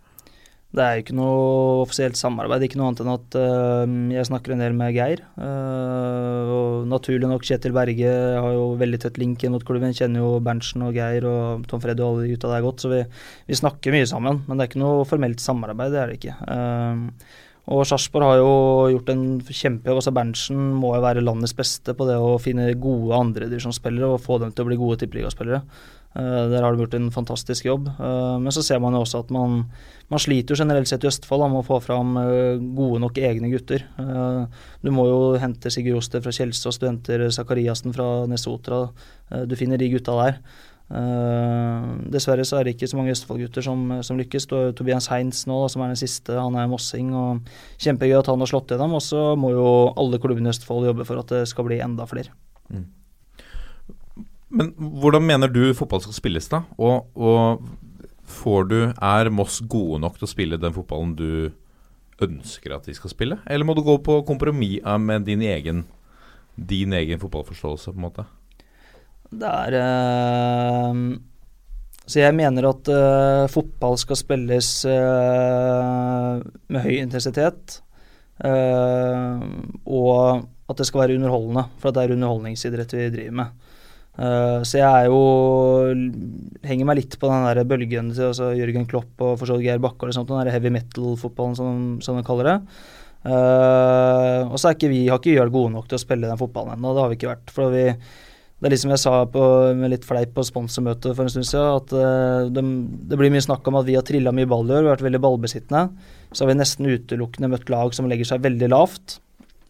Det 0.70 0.82
er 0.84 0.92
jo 0.94 1.02
ikke 1.02 1.16
noe 1.18 1.38
offisielt 1.82 2.18
samarbeid, 2.18 2.62
ikke 2.62 2.78
noe 2.78 2.92
annet 2.92 3.00
enn 3.02 3.10
at 3.10 3.36
uh, 3.40 3.94
jeg 4.14 4.28
snakker 4.28 4.54
en 4.54 4.62
del 4.62 4.76
med 4.78 4.94
Geir. 4.94 5.24
Uh, 5.34 6.52
og 6.54 6.86
naturlig 6.92 7.26
nok 7.26 7.42
Kjetil 7.46 7.74
Berge 7.74 8.12
har 8.38 8.54
jo 8.54 8.68
veldig 8.78 9.00
tett 9.02 9.18
link 9.18 9.42
inn 9.42 9.56
mot 9.56 9.66
klubben. 9.66 9.96
Kjenner 9.96 10.22
jo 10.22 10.38
Berntsen 10.46 10.86
og 10.86 10.94
Geir 10.94 11.26
og 11.26 11.66
Tom 11.70 11.82
Freddy 11.82 12.06
og 12.06 12.12
alle 12.12 12.28
de 12.28 12.36
gutta 12.36 12.52
der 12.54 12.62
godt, 12.62 12.84
så 12.84 12.92
vi, 12.94 13.02
vi, 13.50 13.58
snakker 13.58 13.96
mye 13.96 14.06
sammen. 14.06 14.44
Men 14.46 14.56
det 14.56 14.66
er 14.66 14.70
ikke 14.70 14.84
noe 14.84 15.06
formelt 15.10 15.42
samarbeid, 15.42 15.90
det 15.96 16.02
er 16.04 16.12
det 16.12 16.20
ikke. 16.20 16.38
Uh, 16.46 17.46
og 17.70 17.82
Sarpsborg 17.86 18.26
har 18.26 18.38
jo 18.40 18.54
gjort 18.94 19.10
en 19.12 19.24
kjempejobb. 19.46 19.98
Altså 19.98 20.14
Berntsen 20.14 20.70
må 20.78 20.94
jo 20.94 21.02
være 21.02 21.22
landets 21.22 21.54
beste 21.58 21.94
på 21.98 22.06
det 22.08 22.16
å 22.18 22.36
finne 22.42 22.70
gode 22.78 23.18
andredivisjonsspillere 23.18 24.14
og 24.14 24.22
få 24.22 24.38
dem 24.42 24.54
til 24.54 24.64
å 24.64 24.70
bli 24.70 24.78
gode 24.80 25.02
tippeligaspillere. 25.02 25.60
Uh, 26.10 26.50
der 26.50 26.64
har 26.64 26.74
de 26.74 26.82
gjort 26.82 26.96
en 26.98 27.10
fantastisk 27.14 27.68
jobb. 27.68 27.86
Uh, 28.00 28.34
men 28.42 28.50
så 28.50 28.64
ser 28.66 28.80
man 28.82 28.96
jo 28.96 29.04
også 29.04 29.20
at 29.22 29.28
man, 29.30 29.60
man 30.10 30.22
sliter 30.22 30.56
jo 30.56 30.64
generelt 30.64 30.90
sett 30.90 31.06
i 31.06 31.10
Østfold 31.10 31.44
med 31.52 31.60
å 31.60 31.68
få 31.68 31.78
fram 31.84 32.16
uh, 32.18 32.58
gode 32.58 32.98
nok 33.04 33.20
egne 33.22 33.52
gutter. 33.52 33.86
du 34.82 34.90
må 34.90 35.06
jo 35.06 35.20
hente 35.38 35.70
Sigurd 35.70 36.00
Joster 36.00 36.24
fra 36.24 36.34
Kjelsås, 36.34 36.80
du 36.80 36.88
henter 36.88 37.28
Sakariassen 37.30 37.94
fra 37.94 38.26
Nesotra. 38.26 38.88
du 39.46 39.56
finner 39.56 39.78
de 39.78 39.90
gutta 39.92 40.16
der. 40.18 40.40
dessverre 42.10 42.44
så 42.44 42.58
er 42.58 42.64
det 42.64 42.74
ikke 42.74 42.88
så 42.90 42.98
mange 42.98 43.14
Østfold-gutter 43.14 43.62
som, 43.62 44.02
som, 44.02 44.18
lykkes. 44.18 44.48
Tobias 44.74 45.06
Heinz 45.12 45.46
nå, 45.46 45.68
som 45.70 45.82
er 45.82 45.92
den 45.92 46.00
siste, 46.00 46.34
han 46.34 46.58
er 46.58 46.70
mossing. 46.70 47.14
og 47.14 47.46
Kjempegøy 47.78 48.18
at 48.18 48.32
han 48.32 48.42
har 48.42 48.50
slått 48.50 48.74
gjennom. 48.74 48.96
Og 48.98 49.04
så 49.04 49.36
må 49.38 49.52
jo 49.54 49.68
alle 49.94 50.18
klubbene 50.18 50.50
i 50.50 50.54
Østfold 50.56 50.90
jobbe 50.90 51.06
for 51.06 51.22
at 51.22 51.30
det 51.30 51.44
skal 51.52 51.70
bli 51.70 51.78
enda 51.84 52.08
flere. 52.10 52.34
Mm. 52.72 52.88
Men 54.50 54.72
hvordan 54.76 55.22
mener 55.22 55.50
du 55.50 55.62
fotball 55.78 56.02
skal 56.02 56.16
spilles, 56.16 56.48
da? 56.50 56.64
Og, 56.82 57.06
og 57.14 57.62
får 58.30 58.66
du 58.70 58.78
Er 58.90 59.30
Moss 59.30 59.60
gode 59.62 60.00
nok 60.02 60.18
til 60.18 60.26
å 60.26 60.30
spille 60.30 60.58
den 60.60 60.74
fotballen 60.74 61.14
du 61.18 61.52
ønsker 62.20 62.74
at 62.74 62.88
de 62.88 62.94
skal 62.96 63.14
spille? 63.14 63.38
Eller 63.46 63.66
må 63.66 63.76
du 63.78 63.84
gå 63.86 63.96
på 64.04 64.20
kompromiss 64.28 64.82
med 64.98 65.26
din 65.28 65.42
egen, 65.46 65.84
din 66.56 66.92
egen 66.98 67.22
fotballforståelse, 67.22 67.94
på 67.94 68.00
en 68.00 68.06
måte? 68.08 68.26
Det 69.30 69.46
er 69.46 69.76
øh, 69.78 71.20
Så 72.06 72.18
jeg 72.18 72.34
mener 72.34 72.66
at 72.72 72.90
øh, 72.90 73.48
fotball 73.48 73.98
skal 74.02 74.18
spilles 74.18 74.84
øh, 74.84 76.42
med 76.68 76.80
høy 76.82 76.98
intensitet. 76.98 77.82
og 79.86 80.48
at 80.70 80.78
det 80.78 80.86
skal 80.86 81.00
være 81.00 81.14
underholdende, 81.18 81.64
for 81.78 81.90
det 81.90 82.02
er 82.02 82.12
underholdningsidrett 82.14 82.92
vi 82.94 83.10
driver 83.10 83.36
med. 83.42 83.69
Uh, 84.18 84.60
så 84.66 84.80
jeg 84.80 84.84
er 84.84 85.06
jo 85.06 85.20
Henger 86.66 86.88
meg 86.88 86.98
litt 86.98 87.14
på 87.16 87.28
den 87.30 87.44
der 87.46 87.62
bølgen 87.64 88.10
til 88.12 88.26
altså 88.26 88.50
Jørgen 88.58 88.88
Klopp 88.90 89.22
og 89.22 89.36
for 89.38 89.48
så 89.48 89.54
vidt 89.56 89.68
Geir 89.68 89.78
Bakke 89.80 90.10
den 90.10 90.26
der 90.28 90.50
heavy 90.52 90.72
metal-fotballen 90.74 91.54
som, 91.56 91.84
som, 92.04 92.18
de 92.18 92.26
kaller 92.26 92.50
det. 92.50 92.56
Uh, 93.20 94.48
og 94.50 94.58
så 94.58 94.70
er 94.70 94.76
ikke 94.76 94.90
vi, 94.92 95.04
har 95.08 95.20
ikke 95.20 95.38
vært 95.38 95.54
gode 95.54 95.72
nok 95.76 95.88
til 95.88 95.98
å 95.98 96.02
spille 96.02 96.28
den 96.28 96.40
fotballen 96.40 96.76
ennå. 96.76 96.92
Det 96.96 97.04
har 97.04 97.12
vi 97.12 97.18
ikke 97.20 97.30
vært. 97.30 97.54
For 97.54 97.72
vi, 97.72 97.86
det 98.60 98.68
er 98.68 98.74
liksom 98.74 98.92
jeg 98.92 99.04
sa 99.04 99.14
på, 99.30 99.46
med 99.78 99.94
litt 99.94 100.04
fleip 100.08 100.34
på 100.36 100.44
sponsormøtet 100.44 101.14
for 101.14 101.24
en 101.24 101.32
stund 101.32 101.48
siden, 101.48 101.80
at 101.80 101.96
uh, 101.96 102.50
de, 102.52 102.66
det 103.08 103.20
blir 103.20 103.32
mye 103.32 103.46
snakk 103.46 103.68
om 103.70 103.80
at 103.80 103.88
vi 103.88 103.96
har 103.96 104.04
trilla 104.08 104.34
mye 104.36 104.50
ball 104.50 104.68
i 104.68 104.78
år, 104.80 104.90
vært 104.90 105.06
veldig 105.06 105.22
ballbesittende. 105.24 105.86
Så 106.34 106.44
har 106.44 106.52
vi 106.52 106.60
nesten 106.60 106.92
utelukkende 106.92 107.54
møtt 107.54 107.72
lag 107.72 107.96
som 107.96 108.10
legger 108.10 108.34
seg 108.34 108.44
veldig 108.44 108.72
lavt. 108.74 109.20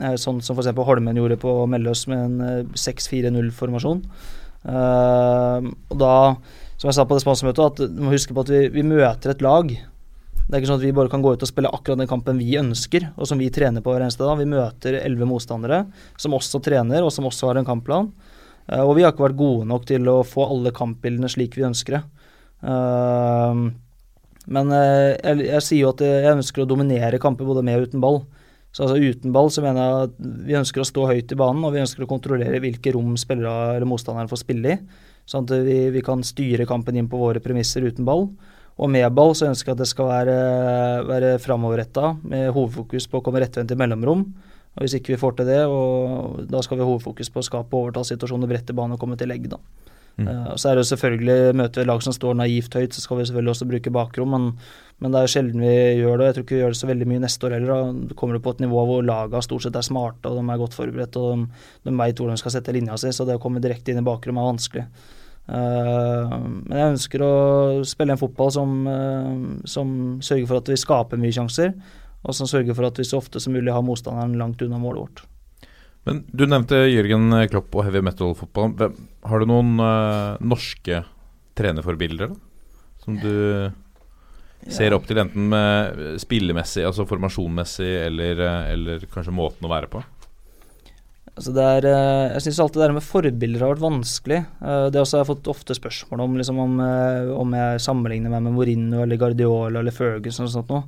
Sånn 0.01 0.41
som 0.41 0.57
f.eks. 0.57 0.73
Holmen 0.87 1.19
gjorde 1.19 1.37
på 1.41 1.53
Melløs 1.69 2.07
med 2.09 2.41
en 2.41 2.69
6-4-0-formasjon. 2.73 4.01
Uh, 4.61 5.71
og 5.89 5.97
da, 6.01 6.15
som 6.77 6.91
jeg 6.91 6.97
sa 6.97 7.07
på 7.09 7.17
det 7.17 7.25
sponsormøtet, 7.25 7.65
at 7.65 7.93
du 7.93 8.03
må 8.05 8.13
huske 8.13 8.37
på 8.37 8.45
at 8.45 8.53
vi, 8.53 8.67
vi, 8.73 8.85
møter 8.85 9.33
et 9.33 9.45
lag. 9.45 9.71
Det 9.71 10.51
er 10.51 10.59
ikke 10.59 10.71
sånn 10.73 10.81
at 10.81 10.87
vi 10.87 10.97
bare 10.97 11.13
kan 11.13 11.23
gå 11.25 11.33
ut 11.37 11.45
og 11.45 11.51
spille 11.51 11.71
akkurat 11.71 12.01
den 12.01 12.11
kampen 12.11 12.41
vi 12.41 12.59
ønsker, 12.61 13.11
og 13.17 13.29
som 13.29 13.41
vi 13.41 13.51
trener 13.55 13.85
på 13.85 13.93
hver 13.93 14.05
eneste 14.05 14.25
dag. 14.27 14.41
Vi 14.41 14.49
møter 14.51 14.99
elleve 15.01 15.29
motstandere 15.31 15.85
som 16.21 16.37
også 16.37 16.63
trener, 16.65 17.05
og 17.05 17.13
som 17.15 17.29
også 17.29 17.53
har 17.53 17.61
en 17.61 17.69
kampplan. 17.69 18.11
Og 18.81 18.93
vi 18.97 19.05
har 19.05 19.15
ikke 19.15 19.29
vært 19.29 19.39
gode 19.39 19.67
nok 19.67 19.87
til 19.89 20.09
å 20.11 20.21
få 20.27 20.45
alle 20.51 20.73
kampbildene 20.75 21.31
slik 21.31 21.57
vi 21.59 21.67
ønsker 21.67 21.97
det. 21.97 22.03
Men 24.51 24.75
jeg, 24.75 25.47
jeg, 25.49 25.63
sier 25.67 25.81
jo 25.81 25.95
at 25.95 26.05
jeg 26.05 26.37
ønsker 26.37 26.63
å 26.63 26.69
dominere 26.71 27.19
kamper 27.23 27.49
både 27.49 27.65
med 27.67 27.81
og 27.81 27.89
uten 27.89 28.05
ball. 28.05 28.21
Så 28.71 28.85
altså 28.85 29.01
uten 29.03 29.33
ball 29.35 29.49
så 29.51 29.65
mener 29.65 29.83
jeg 29.83 30.09
at 30.09 30.19
vi 30.47 30.59
ønsker 30.61 30.83
å 30.83 30.87
stå 30.87 31.09
høyt 31.11 31.33
i 31.35 31.39
banen, 31.39 31.65
og 31.67 31.75
vi 31.75 31.83
ønsker 31.83 32.05
å 32.07 32.11
kontrollere 32.11 32.61
hvilke 32.63 32.93
rom 32.95 33.17
spillere 33.19 33.75
eller 33.75 33.89
motstanderen 33.91 34.31
får 34.31 34.45
spille 34.45 34.77
i. 34.77 34.79
Sånn 35.31 35.47
at 35.47 35.67
vi, 35.67 35.79
vi, 35.95 36.03
kan 36.07 36.23
styre 36.27 36.67
kampen 36.71 36.99
inn 36.99 37.11
på 37.11 37.19
våre 37.19 37.43
premisser 37.43 37.85
uten 37.87 38.07
ball. 38.07 38.29
Og 38.81 38.89
med 38.91 39.11
ball 39.13 39.35
så 39.37 39.51
ønsker 39.51 39.73
jeg 39.73 39.77
at 39.77 39.83
det 39.83 39.91
skal 39.91 40.09
være, 40.09 40.37
være 41.11 41.35
framoverretta, 41.43 42.15
med 42.23 42.53
hovedfokus 42.55 43.11
på 43.11 43.21
å 43.21 43.27
komme 43.27 43.43
rettvendt 43.43 43.75
i 43.75 43.79
mellomrom. 43.79 44.25
Og 44.79 44.85
Hvis 44.85 44.97
ikke 44.97 45.17
vi 45.17 45.21
får 45.21 45.41
til 45.41 45.51
det, 45.51 45.61
og 45.67 46.47
da 46.51 46.63
skal 46.63 46.79
vi 46.79 46.87
ha 46.87 46.89
hovedfokus 46.89 47.31
på 47.35 47.43
å 47.43 47.47
skape 47.47 47.77
overtallssituasjoner, 47.77 48.51
brette 48.51 48.77
banen 48.77 48.95
og 48.95 49.03
komme 49.03 49.19
til 49.19 49.29
legg. 49.31 49.51
da. 49.51 49.59
Mm. 50.19 50.29
Uh, 50.29 50.55
så 50.61 50.71
er 50.71 50.81
det 50.81 50.87
selvfølgelig 50.89 51.55
Møter 51.57 51.83
vi 51.83 51.89
lag 51.89 52.03
som 52.05 52.15
står 52.15 52.35
naivt 52.37 52.75
høyt, 52.77 52.97
så 52.97 53.05
skal 53.05 53.21
vi 53.21 53.29
selvfølgelig 53.29 53.55
også 53.55 53.69
bruke 53.71 53.93
bakrom, 53.95 54.35
men, 54.35 54.49
men, 54.99 55.13
det 55.13 55.21
er 55.21 55.29
jo 55.29 55.33
sjelden 55.35 55.65
vi 55.65 55.77
gjør 56.01 56.21
det. 56.21 56.27
Jeg 56.27 56.37
tror 56.37 56.47
ikke 56.47 56.57
vi 56.57 56.61
gjør 56.65 56.75
det 56.75 56.81
så 56.81 56.91
veldig 56.91 57.09
mye 57.13 57.23
neste 57.25 57.49
år 57.49 57.57
heller. 57.57 57.95
Da 58.11 58.19
kommer 58.19 58.37
det 58.37 58.45
på 58.45 58.57
et 58.57 58.65
nivå 58.65 58.85
hvor 58.91 59.07
laga 59.07 59.45
stort 59.47 59.65
sett 59.65 59.79
er 59.79 59.87
smarte 59.87 60.29
og 60.29 60.37
de 60.41 60.45
er 60.45 60.61
godt 60.61 60.77
forberedt 60.77 61.21
og 61.21 61.31
de, 61.33 61.65
de 61.89 61.97
veit 62.03 62.21
hvor 62.21 62.33
de 62.33 62.43
skal 62.43 62.57
sette 62.57 62.77
linja 62.77 62.99
si, 63.01 63.15
så 63.15 63.29
det 63.29 63.39
å 63.39 63.43
komme 63.43 63.63
direkte 63.65 63.95
inn 63.95 64.03
i 64.03 64.07
bakrom 64.07 64.41
er 64.41 64.53
vanskelig. 64.53 64.87
Uh, 65.51 66.31
men 66.69 66.77
jeg 66.77 66.93
ønsker 66.93 67.23
å 67.27 67.33
spille 67.89 68.15
en 68.15 68.21
fotball 68.21 68.53
som, 68.55 68.77
uh, 68.87 69.65
som 69.67 70.21
sørger 70.23 70.47
for 70.47 70.61
at 70.61 70.71
vi 70.71 70.79
skaper 70.79 71.19
mye 71.19 71.35
sjanser, 71.35 71.73
og 72.21 72.37
som 72.37 72.47
sørger 72.47 72.77
for 72.77 72.87
at 72.87 73.01
vi 73.01 73.07
så 73.09 73.19
ofte 73.19 73.41
som 73.43 73.57
mulig 73.57 73.73
har 73.75 73.83
motstanderen 73.83 74.37
langt 74.39 74.63
unna 74.63 74.79
målet 74.79 75.03
vårt. 75.07 75.25
Men 76.09 76.23
Du 76.33 76.47
nevnte 76.47 76.85
Jørgen 76.89 77.33
Klopp 77.51 77.75
og 77.75 77.85
heavy 77.89 78.03
metal-fotball. 78.05 78.93
Har 79.29 79.43
du 79.43 79.51
noen 79.51 79.75
uh, 79.83 80.41
norske 80.41 81.03
trenerforbilder 81.59 82.31
da? 82.33 82.39
som 83.01 83.17
du 83.17 83.73
ser 84.69 84.93
opp 84.93 85.07
til, 85.09 85.19
enten 85.23 85.49
med 85.53 86.01
spillemessig, 86.21 86.85
altså 86.85 87.07
formasjonmessig, 87.09 87.91
eller, 88.11 88.43
eller 88.75 89.07
kanskje 89.13 89.33
måten 89.33 89.65
å 89.65 89.73
være 89.73 89.89
på? 89.93 90.03
Altså 91.41 91.55
er, 91.57 91.87
eh, 91.89 92.33
jeg 92.35 92.43
syns 92.45 92.59
alltid 92.61 92.81
det 92.81 92.85
der 92.85 92.97
med 92.99 93.07
forbilder 93.07 93.63
har 93.65 93.71
vært 93.73 93.85
vanskelig. 93.87 94.41
Eh, 94.61 94.87
det 94.93 95.01
også 95.01 95.17
har 95.17 95.23
jeg 95.23 95.31
fått 95.31 95.49
ofte 95.49 95.77
spørsmål 95.79 96.21
om, 96.27 96.35
liksom 96.37 96.59
om, 96.61 96.75
eh, 96.85 97.31
om 97.33 97.55
jeg 97.57 97.81
sammenligner 97.81 98.29
meg 98.29 98.43
med 98.45 98.53
Mourinho 98.53 99.01
eller 99.05 99.17
Guardiola 99.17 99.81
eller 99.81 99.95
Ferguson 99.95 100.45
og 100.45 100.53
sånt 100.53 100.69
noe. 100.69 100.85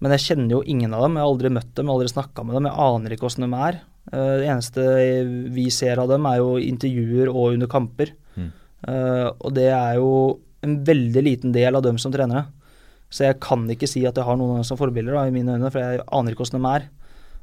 Men 0.00 0.12
jeg 0.12 0.26
kjenner 0.26 0.50
jo 0.50 0.62
ingen 0.66 0.92
av 0.92 1.06
dem. 1.06 1.16
Jeg 1.16 1.24
har 1.24 1.32
aldri 1.32 1.52
møtt 1.54 1.74
dem, 1.74 1.86
jeg 1.86 1.92
har 1.92 2.00
aldri 2.00 2.12
snakka 2.12 2.44
med 2.44 2.54
dem. 2.56 2.68
Jeg 2.68 2.76
aner 2.76 3.16
ikke 3.16 3.28
åssen 3.30 3.46
de 3.46 3.56
er. 3.56 3.80
Det 4.10 4.46
eneste 4.46 4.84
vi 5.54 5.68
ser 5.70 6.00
av 6.02 6.10
dem, 6.10 6.24
er 6.26 6.40
jo 6.40 6.56
intervjuer 6.58 7.28
og 7.30 7.54
under 7.54 7.70
kamper. 7.70 8.10
Mm. 8.34 8.48
Og 8.90 9.52
det 9.54 9.68
er 9.70 9.98
jo 10.00 10.12
en 10.66 10.74
veldig 10.84 11.22
liten 11.22 11.52
del 11.54 11.78
av 11.78 11.84
dem 11.86 11.98
som 12.00 12.10
trenere. 12.10 12.48
Så 13.10 13.28
jeg 13.28 13.38
kan 13.42 13.68
ikke 13.70 13.88
si 13.90 14.02
at 14.06 14.18
jeg 14.18 14.26
har 14.26 14.38
noen 14.38 14.66
som 14.66 14.78
forbilder, 14.80 15.14
da, 15.14 15.26
i 15.28 15.34
mine 15.34 15.54
øyne, 15.54 15.70
for 15.70 15.82
jeg 15.82 16.02
aner 16.06 16.34
ikke 16.34 16.44
hvordan 16.44 16.66
de 16.66 16.72
er. 16.74 16.88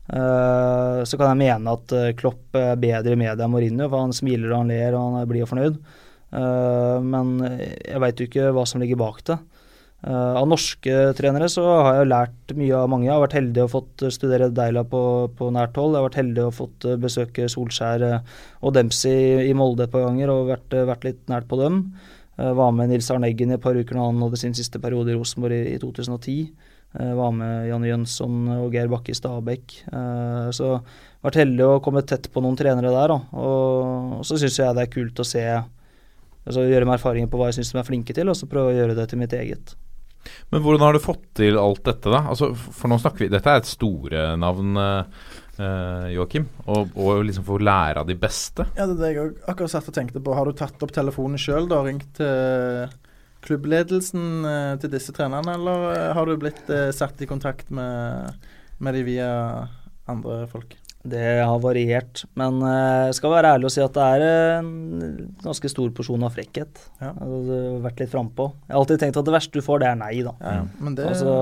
Uh, 0.07 0.99
så 1.07 1.19
kan 1.19 1.33
jeg 1.33 1.41
mene 1.41 1.73
at 1.75 1.95
Klopp 2.19 2.55
er 2.55 2.79
bedre 2.79 3.15
i 3.15 3.19
media 3.19 3.47
enn 3.47 3.51
Mourinho, 3.51 3.87
for 3.87 4.03
han 4.03 4.15
smiler 4.15 4.51
og 4.51 4.61
han 4.61 4.71
ler 4.71 4.95
og 4.95 5.17
han 5.17 5.31
blir 5.31 5.47
fornøyd. 5.47 5.79
Men 7.07 7.29
jeg 7.47 7.99
veit 8.03 8.19
jo 8.19 8.27
ikke 8.27 8.49
hva 8.55 8.65
som 8.67 8.81
ligger 8.83 8.99
bak 8.99 9.21
det. 9.29 9.37
Av 10.07 10.45
norske 10.47 10.93
trenere 11.17 11.49
så 11.51 11.63
har 11.65 11.97
jeg 11.97 12.07
lært 12.07 12.51
mye 12.55 12.75
av 12.79 12.91
mange. 12.91 13.07
Jeg 13.09 13.11
har 13.11 13.23
vært 13.25 13.35
heldig 13.35 13.63
og 13.65 13.71
fått 13.73 14.05
studere 14.15 14.47
Deila 14.55 14.85
på, 14.87 15.01
på 15.35 15.49
nært 15.51 15.75
hold. 15.75 15.95
Jeg 15.95 15.99
har 15.99 16.05
vært 16.05 16.19
heldig 16.21 16.45
og 16.45 16.53
fått 16.55 16.87
besøke 17.03 17.49
Solskjær 17.51 18.05
og 18.07 18.75
Dempsey 18.77 19.49
i 19.49 19.55
Molde 19.57 19.87
et 19.87 19.91
par 19.91 20.05
ganger 20.05 20.31
og 20.31 20.53
vært, 20.53 20.77
vært 20.93 21.09
litt 21.09 21.19
nært 21.27 21.49
på 21.51 21.59
dem. 21.59 21.81
var 22.37 22.71
med 22.77 22.93
Nils 22.93 23.11
Arne 23.11 23.27
Eggen 23.27 23.51
i 23.51 23.57
et 23.57 23.65
par 23.65 23.75
uker 23.75 23.99
når 23.99 24.11
han 24.13 24.23
hadde 24.27 24.39
sin 24.39 24.55
siste 24.55 24.79
periode 24.79 25.11
i 25.11 25.17
Rosenborg 25.19 25.57
i, 25.57 25.75
i 25.75 25.81
2010. 25.83 26.39
Uh, 26.95 27.13
var 27.13 27.33
med 27.35 27.67
Janne 27.67 27.89
Jønsson 27.89 28.45
og 28.55 28.73
Geir 28.73 28.87
Bakke 28.89 29.11
i 29.11 29.17
Stabæk. 29.17 29.81
Uh, 29.91 30.47
så 30.55 30.77
vært 31.25 31.41
heldig 31.41 31.65
å 31.65 31.81
komme 31.83 32.05
tett 32.07 32.29
på 32.31 32.43
noen 32.43 32.55
trenere 32.57 32.93
der. 32.93 33.13
Og, 33.13 34.13
og 34.19 34.23
så 34.27 34.39
syns 34.39 34.57
jeg 34.61 34.77
det 34.77 34.87
er 34.87 34.93
kult 34.93 35.19
å 35.21 35.27
se 35.27 35.43
altså 36.47 36.63
Gjøre 36.63 36.87
meg 36.87 36.95
erfaringer 36.95 37.27
på 37.27 37.41
hva 37.41 37.49
jeg 37.49 37.57
syns 37.57 37.73
de 37.73 37.81
er 37.81 37.83
flinke 37.83 38.13
til, 38.15 38.29
og 38.31 38.37
så 38.39 38.47
prøve 38.47 38.71
å 38.71 38.77
gjøre 38.77 38.95
det 38.95 39.09
til 39.11 39.19
mitt 39.19 39.33
eget. 39.35 39.73
Men 40.53 40.63
hvordan 40.63 40.85
har 40.85 40.97
du 40.97 41.03
fått 41.03 41.25
til 41.39 41.59
alt 41.59 41.83
dette, 41.87 42.11
da? 42.13 42.23
Altså, 42.31 42.51
for 42.55 42.91
nå 42.91 42.99
snakker 43.01 43.25
vi 43.25 43.33
Dette 43.33 43.51
er 43.51 43.61
et 43.61 43.69
store 43.69 44.29
navn. 44.39 44.79
Uh, 45.57 46.05
Joakim, 46.13 46.43
og, 46.69 46.91
og, 46.93 47.23
liksom 47.25 47.41
få 47.47 47.55
lære 47.65 48.03
av 48.03 48.05
de 48.05 48.13
beste? 48.21 48.67
Ja, 48.77 48.85
det 48.85 48.93
er 48.93 48.99
det 48.99 49.07
jeg 49.15 49.31
akkurat 49.49 49.73
satt 49.73 49.87
og 49.89 49.95
tenkte 49.95 50.21
på. 50.21 50.35
Har 50.37 50.45
du 50.45 50.53
tatt 50.53 50.83
opp 50.85 50.93
telefonen 50.93 51.41
sjøl 51.41 51.65
og 51.65 51.87
ringt 51.87 52.11
til 52.19 52.91
klubbledelsen 53.47 54.45
eh, 54.45 54.75
til 54.83 54.93
disse 54.93 55.15
trenerne, 55.17 55.57
eller 55.57 56.13
har 56.13 56.29
du 56.29 56.37
blitt 56.37 56.69
satt 56.93 57.25
i 57.25 57.29
kontakt 57.29 57.73
med, 57.73 58.37
med 58.77 58.99
de 58.99 59.05
via 59.09 59.31
andre 60.13 60.43
folk? 60.51 60.77
Det 61.07 61.25
har 61.39 61.59
variert, 61.63 62.23
men 62.39 62.59
jeg 62.63 63.17
skal 63.17 63.33
være 63.33 63.53
ærlig 63.55 63.69
og 63.69 63.73
si 63.73 63.83
at 63.83 63.95
det 63.95 64.05
er 64.17 64.23
en 64.59 64.69
ganske 65.43 65.71
stor 65.71 65.91
porsjon 65.95 66.25
av 66.27 66.35
frekkhet. 66.35 66.81
Ja. 67.01 67.11
Altså, 67.13 67.59
vært 67.85 68.01
litt 68.03 68.13
frampå. 68.13 68.49
Jeg 68.67 68.75
har 68.75 68.81
alltid 68.81 69.03
tenkt 69.03 69.19
at 69.21 69.27
det 69.27 69.35
verste 69.35 69.59
du 69.59 69.65
får, 69.65 69.83
det 69.83 69.91
er 69.91 69.99
nei, 69.99 70.13
da. 70.25 70.33
Ja, 70.43 70.55
det... 70.97 71.09
Altså, 71.11 71.35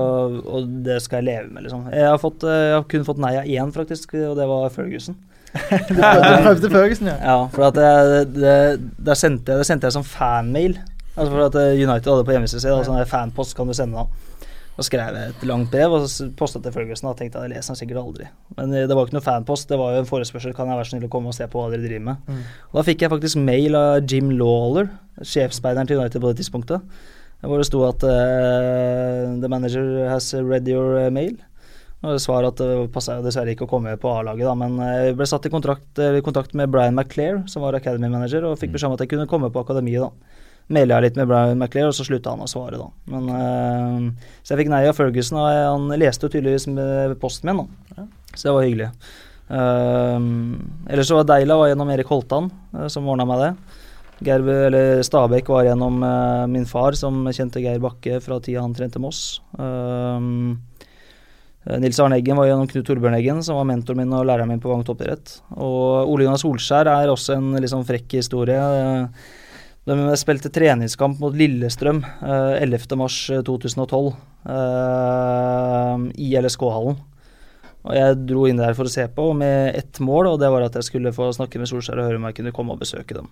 og 0.46 0.74
det 0.86 1.00
skal 1.04 1.22
jeg 1.22 1.28
leve 1.30 1.52
med, 1.52 1.66
liksom. 1.66 1.86
Jeg 1.92 2.10
har, 2.12 2.20
fått, 2.22 2.46
jeg 2.46 2.74
har 2.76 2.90
kun 2.90 3.08
fått 3.08 3.22
nei 3.22 3.32
av 3.40 3.48
én, 3.48 3.72
faktisk, 3.74 4.16
og 4.26 4.36
det 4.38 4.50
var 4.50 4.68
Ferguson. 4.74 5.18
du 5.88 5.96
prøvde 5.96 6.70
Ferguson, 6.70 7.08
ja? 7.10 7.16
Ja, 7.22 7.38
for 7.52 7.70
at 7.70 7.78
det, 7.78 8.26
det, 8.36 8.58
det, 8.98 9.16
sendte, 9.18 9.56
det 9.56 9.66
sendte 9.68 9.88
jeg 9.88 9.96
som 9.96 10.04
fanmail 10.06 10.76
Altså 11.16 11.30
for 11.32 11.44
at 11.46 11.54
eh, 11.56 11.78
United 11.80 12.10
hadde 12.12 12.24
på 12.28 12.34
hjemmesida 12.34 12.60
si 12.60 12.72
sånn 12.84 12.98
fanpost 13.08 13.56
kan 13.56 13.70
du 13.70 13.72
sende 13.76 14.02
da. 14.02 14.26
Og 14.76 14.84
skrev 14.84 15.16
et 15.16 15.44
langt 15.48 15.70
brev 15.72 15.94
og 15.96 16.04
posta 16.36 16.60
til 16.60 16.74
Ferguson. 16.74 17.08
Og 17.08 17.16
tenkte 17.18 17.40
at 17.40 17.46
jeg 17.46 17.54
leser 17.54 17.72
den 17.72 17.80
sikkert 17.80 18.02
aldri. 18.02 18.28
Men 18.58 18.74
eh, 18.76 18.84
det 18.88 18.96
var 18.96 19.08
ikke 19.08 19.16
noe 19.16 19.24
fanpost, 19.24 19.70
det 19.70 19.80
var 19.80 19.94
jo 19.94 20.04
en 20.04 20.08
forespørsel. 20.10 20.54
Kan 20.56 20.70
jeg 20.70 20.80
være 20.80 20.90
snill 20.90 21.08
å 21.08 21.12
komme 21.12 21.32
og 21.32 21.36
se 21.36 21.48
på 21.48 21.62
hva 21.62 21.72
dere 21.72 21.86
driver 21.86 22.06
med? 22.10 22.28
Mm. 22.28 22.44
Og 22.70 22.80
da 22.80 22.86
fikk 22.90 23.04
jeg 23.04 23.12
faktisk 23.14 23.40
mail 23.40 23.78
av 23.78 24.04
Jim 24.04 24.30
Lawler, 24.36 24.92
sjefsspeideren 25.24 25.88
til 25.88 26.02
United 26.02 26.20
på 26.20 26.32
det 26.32 26.42
tidspunktet. 26.42 27.02
Hvor 27.46 27.60
det 27.60 27.68
sto 27.68 27.82
at 27.84 28.04
uh, 28.04 29.34
The 29.40 29.48
manager 29.52 30.06
has 30.08 30.32
read 30.34 30.68
your 30.68 31.10
mail. 31.12 31.36
Og 32.04 32.20
svaret 32.20 32.52
at 32.52 32.60
det 32.60 32.88
passa 32.92 33.18
dessverre 33.24 33.54
ikke 33.54 33.64
å 33.64 33.70
komme 33.70 33.94
på 34.00 34.10
A-laget, 34.12 34.44
da, 34.44 34.52
men 34.58 34.76
jeg 34.84 35.14
ble 35.16 35.26
satt 35.26 35.48
i 35.48 35.52
kontrakt, 35.52 36.00
kontakt 36.24 36.52
med 36.58 36.68
Brian 36.70 36.94
McClair, 36.94 37.40
som 37.48 37.64
var 37.64 37.76
Academy 37.78 38.10
Manager, 38.12 38.44
og 38.44 38.58
fikk 38.60 38.70
mm. 38.70 38.76
beskjed 38.76 38.90
om 38.90 38.96
at 38.98 39.04
jeg 39.04 39.14
kunne 39.14 39.30
komme 39.30 39.48
på 39.52 39.64
akademiet. 39.64 40.04
da 40.04 40.44
maila 40.72 40.98
jeg 40.98 41.04
litt 41.06 41.20
med 41.20 41.28
Brian 41.30 41.60
McLear, 41.60 41.90
og 41.90 41.96
så 41.96 42.06
slutta 42.06 42.32
han 42.34 42.42
å 42.42 42.50
svare, 42.50 42.80
da. 42.80 42.88
Men, 43.12 43.30
uh, 43.30 44.34
så 44.42 44.54
jeg 44.54 44.64
fikk 44.64 44.72
nei 44.72 44.82
av 44.88 44.96
Ferguson, 44.98 45.38
og 45.38 45.46
han 45.52 46.00
leste 46.00 46.26
jo 46.26 46.32
tydeligvis 46.32 46.66
med 46.72 47.16
posten 47.22 47.52
min, 47.52 47.64
da. 47.94 48.06
Så 48.34 48.48
det 48.48 48.54
var 48.56 48.66
hyggelig. 48.66 48.90
Uh, 49.46 50.18
ellers 50.90 51.06
så 51.06 51.20
var 51.20 51.28
Deila 51.28 51.56
var 51.60 51.70
gjennom 51.70 51.90
Erik 51.94 52.10
Holtan, 52.10 52.50
uh, 52.74 52.86
som 52.92 53.06
ordna 53.08 53.28
meg 53.28 53.44
det. 53.44 53.50
Geir, 54.26 54.46
eller 54.68 55.02
Stabæk 55.04 55.50
var 55.52 55.66
gjennom 55.68 56.00
uh, 56.02 56.46
min 56.50 56.66
far, 56.68 56.96
som 56.98 57.22
kjente 57.30 57.62
Geir 57.62 57.82
Bakke 57.82 58.18
fra 58.24 58.40
tida 58.42 58.64
han 58.64 58.74
trente 58.74 59.02
Moss. 59.02 59.38
Nils 61.66 61.98
Arne 61.98 62.20
Eggen 62.20 62.38
var 62.38 62.46
gjennom 62.46 62.68
Knut 62.70 62.86
Torbjørn 62.86 63.16
Eggen, 63.18 63.40
som 63.42 63.58
var 63.58 63.66
mentoren 63.66 63.98
min 63.98 64.12
og 64.14 64.22
læreren 64.28 64.48
min 64.52 64.60
på 64.62 64.70
Vang 64.70 64.84
toppidrett. 64.86 65.40
Og 65.58 66.12
Ole 66.12 66.26
Jonas 66.28 66.44
Solskjær 66.46 66.86
er 66.92 67.10
også 67.10 67.34
en 67.34 67.56
liksom 67.58 67.82
frekk 67.88 68.14
historie. 68.20 68.54
Uh, 68.56 69.08
de 69.86 70.16
spilte 70.18 70.50
treningskamp 70.50 71.20
mot 71.22 71.34
Lillestrøm 71.36 72.00
eh, 72.02 72.64
11.3.2012 72.66 74.08
eh, 74.50 76.06
i 76.26 76.32
LSK-hallen. 76.40 76.98
Og 77.86 77.94
Jeg 77.94 78.16
dro 78.26 78.48
inn 78.50 78.58
der 78.58 78.74
for 78.74 78.88
å 78.88 78.90
se 78.90 79.04
på 79.14 79.28
med 79.38 79.76
ett 79.78 80.00
mål, 80.02 80.32
og 80.32 80.40
det 80.42 80.50
var 80.50 80.66
at 80.66 80.74
jeg 80.74 80.88
skulle 80.88 81.14
få 81.14 81.30
snakke 81.36 81.60
med 81.62 81.70
Solskjær 81.70 82.02
og 82.02 82.08
høre 82.08 82.18
om 82.18 82.26
jeg 82.26 82.40
kunne 82.40 82.54
komme 82.56 82.74
og 82.74 82.82
besøke 82.82 83.14
dem. 83.14 83.30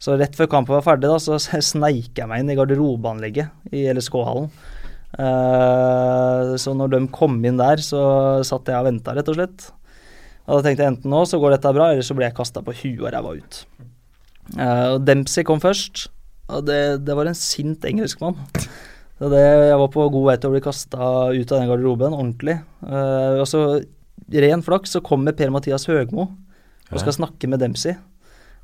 Så 0.00 0.16
rett 0.16 0.38
før 0.38 0.48
kampen 0.48 0.72
var 0.72 0.86
ferdig, 0.86 1.10
da, 1.12 1.18
så 1.20 1.36
sneik 1.36 2.16
jeg 2.16 2.30
meg 2.30 2.40
inn 2.40 2.54
i 2.54 2.56
garderobeanlegget 2.56 3.76
i 3.76 3.84
LSK-hallen. 3.92 4.48
Eh, 5.20 6.56
så 6.64 6.72
når 6.80 6.94
de 6.94 7.02
kom 7.12 7.36
inn 7.44 7.60
der, 7.60 7.84
så 7.84 8.00
satt 8.48 8.72
jeg 8.72 8.80
og 8.80 8.88
venta, 8.88 9.12
rett 9.18 9.28
og 9.28 9.36
slett. 9.36 9.68
Og 10.48 10.56
da 10.56 10.64
tenkte 10.64 10.86
jeg 10.86 10.94
enten 10.94 11.12
nå 11.12 11.26
så 11.28 11.36
går 11.42 11.58
dette 11.58 11.76
bra, 11.76 11.92
eller 11.92 12.08
så 12.08 12.16
blir 12.16 12.30
jeg 12.30 12.38
kasta 12.40 12.64
på 12.64 12.72
huet 12.80 13.04
og 13.04 13.12
ræva 13.12 13.36
ut. 13.36 13.64
Uh, 14.58 14.98
Dempsey 15.02 15.44
kom 15.46 15.60
først, 15.62 16.08
og 16.50 16.66
det, 16.66 16.80
det 17.06 17.16
var 17.16 17.30
en 17.30 17.38
sint 17.38 17.84
engelskmann. 17.86 18.38
Det, 19.20 19.40
jeg 19.40 19.76
var 19.76 19.90
på 19.92 20.06
god 20.14 20.26
vei 20.30 20.36
til 20.40 20.48
å 20.48 20.54
bli 20.54 20.62
kasta 20.64 21.08
ut 21.28 21.52
av 21.52 21.58
den 21.58 21.68
garderoben, 21.68 22.16
ordentlig. 22.16 22.56
Uh, 22.82 23.42
og 23.42 23.46
så, 23.48 23.64
ren 24.32 24.64
flaks, 24.64 24.96
så 24.96 25.02
kommer 25.04 25.36
Per-Mathias 25.36 25.84
Høgmo 25.90 26.30
og 26.90 27.02
skal 27.02 27.14
snakke 27.14 27.50
med 27.50 27.60
Dempsey. 27.62 27.94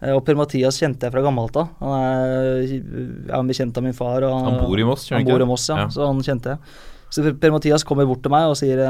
Uh, 0.00 0.16
og 0.16 0.24
Per-Mathias 0.26 0.80
kjente 0.80 1.06
jeg 1.06 1.14
fra 1.14 1.22
gammelt 1.24 1.60
av. 1.60 1.70
Han 1.84 1.94
er 3.36 3.46
bekjent 3.52 3.78
av 3.78 3.86
min 3.86 3.96
far. 3.96 4.24
Han, 4.24 4.48
han, 4.48 4.60
bor 4.64 4.80
i 4.80 4.88
Moss, 4.88 5.06
Han 5.12 5.28
bor 5.28 5.44
i 5.44 5.48
Moss, 5.48 5.68
ja, 5.70 5.84
ja. 5.84 5.88
Så 5.92 6.08
han 6.08 6.24
kjente 6.24 6.56
jeg. 6.56 6.76
Så 7.12 7.22
Per-Mathias 7.38 7.84
kommer 7.86 8.08
bort 8.08 8.24
til 8.24 8.32
meg 8.34 8.48
og 8.50 8.56
sier 8.58 8.80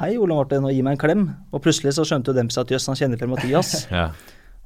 hei, 0.00 0.14
Ole 0.18 0.34
Martin, 0.34 0.64
og 0.66 0.74
gir 0.74 0.82
meg 0.82 0.96
en 0.96 1.04
klem. 1.04 1.28
Og 1.54 1.62
plutselig 1.62 1.94
så 1.94 2.08
skjønte 2.08 2.32
jo 2.32 2.40
Dempsey 2.40 2.64
at 2.64 2.72
jøss, 2.74 2.88
han 2.90 2.98
kjenner 2.98 3.20
Per-Mathias. 3.20 3.76
ja. 3.92 4.10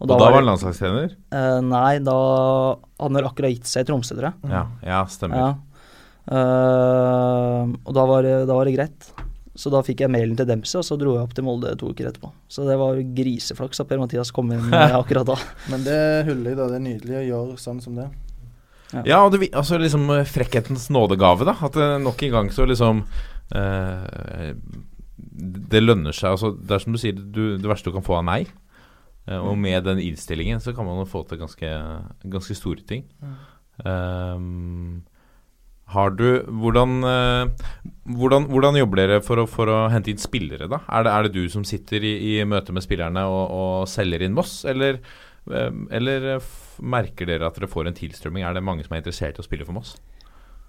Og 0.03 0.09
da, 0.11 0.17
og 0.17 0.21
da 0.21 0.27
var 0.27 0.41
han 0.41 0.49
landslagstrener? 0.49 1.13
Uh, 1.31 1.61
nei, 1.65 1.99
da 2.03 2.17
han 3.01 3.19
har 3.19 3.29
akkurat 3.29 3.55
gitt 3.55 3.69
seg 3.71 3.85
i 3.85 3.89
Tromsø, 3.89 4.17
tror 4.19 4.33
jeg. 4.33 4.51
Ja, 4.51 4.65
ja 4.83 5.03
stemmer. 5.11 5.39
Ja. 5.39 5.53
Uh, 6.25 7.71
og 7.85 7.93
da 7.95 8.07
var, 8.09 8.27
det, 8.27 8.35
da 8.49 8.57
var, 8.57 8.67
det, 8.67 8.75
greit. 8.75 9.07
Så 9.55 9.71
da 9.71 9.85
fikk 9.87 10.03
jeg 10.03 10.11
mailen 10.11 10.35
til 10.39 10.49
Dempsey, 10.49 10.81
og 10.81 10.87
så 10.87 10.99
dro 10.99 11.15
jeg 11.15 11.29
opp 11.29 11.37
til 11.37 11.47
Molde 11.47 11.77
to 11.79 11.93
uker 11.95 12.09
etterpå. 12.11 12.33
Så 12.51 12.67
det 12.67 12.75
var 12.81 12.99
griseflaks 13.17 13.85
at 13.85 13.91
Per-Mathias 13.91 14.35
kom 14.35 14.51
inn 14.57 14.75
akkurat 15.01 15.31
da. 15.31 15.39
Men 15.71 15.87
det 15.87 16.01
huller 16.27 16.51
i 16.51 16.59
da. 16.59 16.67
Det 16.73 16.81
er 16.81 16.87
nydelig 16.89 17.21
å 17.21 17.25
gjøre 17.29 17.61
sånn 17.63 17.79
som 17.85 18.01
det. 18.01 18.09
Ja, 18.97 19.05
ja 19.13 19.21
og 19.23 19.31
det, 19.37 19.53
altså 19.55 19.79
liksom 19.79 20.11
eh, 20.11 20.27
frekkhetens 20.27 20.89
nådegave, 20.95 21.47
da. 21.47 21.55
At 21.71 21.79
nok 22.03 22.27
en 22.27 22.35
gang 22.35 22.51
så 22.55 22.67
liksom 22.67 23.05
uh, 23.55 24.53
Det 25.71 25.87
lønner 25.87 26.13
seg. 26.17 26.35
Altså, 26.35 26.51
det 26.59 26.75
er 26.75 26.83
som 26.83 26.99
du 26.99 27.01
sier, 27.01 27.15
du, 27.15 27.55
det 27.63 27.71
verste 27.71 27.93
du 27.93 27.97
kan 27.97 28.07
få 28.07 28.19
av 28.19 28.27
nei 28.27 28.43
og 29.25 29.57
med 29.57 29.87
den 29.87 30.03
innstillingen 30.05 30.61
så 30.61 30.75
kan 30.77 30.85
man 30.85 31.01
jo 31.01 31.09
få 31.09 31.23
til 31.29 31.41
ganske, 31.41 31.69
ganske 32.29 32.57
store 32.59 32.85
ting. 32.85 33.07
Um, 33.85 35.03
har 35.93 36.15
du 36.17 36.29
hvordan, 36.49 36.93
uh, 37.05 37.73
hvordan, 38.17 38.49
hvordan, 38.49 38.79
jobber 38.81 39.01
dere 39.03 39.21
for 39.25 39.43
å, 39.43 39.47
for 39.51 39.71
å, 39.71 39.79
hente 39.93 40.13
inn 40.13 40.21
spillere, 40.21 40.69
da? 40.71 40.81
Er 40.89 41.05
det, 41.05 41.13
er 41.13 41.27
det 41.27 41.35
du 41.35 41.53
som 41.53 41.67
sitter 41.69 42.05
i, 42.05 42.15
i 42.35 42.35
møte 42.49 42.73
med 42.73 42.85
spillerne 42.85 43.27
og, 43.29 43.43
og 43.53 43.91
selger 43.91 44.25
inn 44.25 44.37
Moss, 44.37 44.63
eller, 44.69 45.01
uh, 45.51 45.71
eller 45.95 46.39
merker 46.81 47.29
dere 47.29 47.49
at 47.49 47.61
dere 47.61 47.71
får 47.71 47.91
en 47.91 47.99
tilstrømming? 47.99 48.47
Er 48.47 48.57
det 48.57 48.65
mange 48.65 48.87
som 48.87 48.97
er 48.97 49.05
interessert 49.05 49.41
i 49.41 49.45
å 49.45 49.49
spille 49.49 49.69
for 49.69 49.77
Moss? 49.77 49.97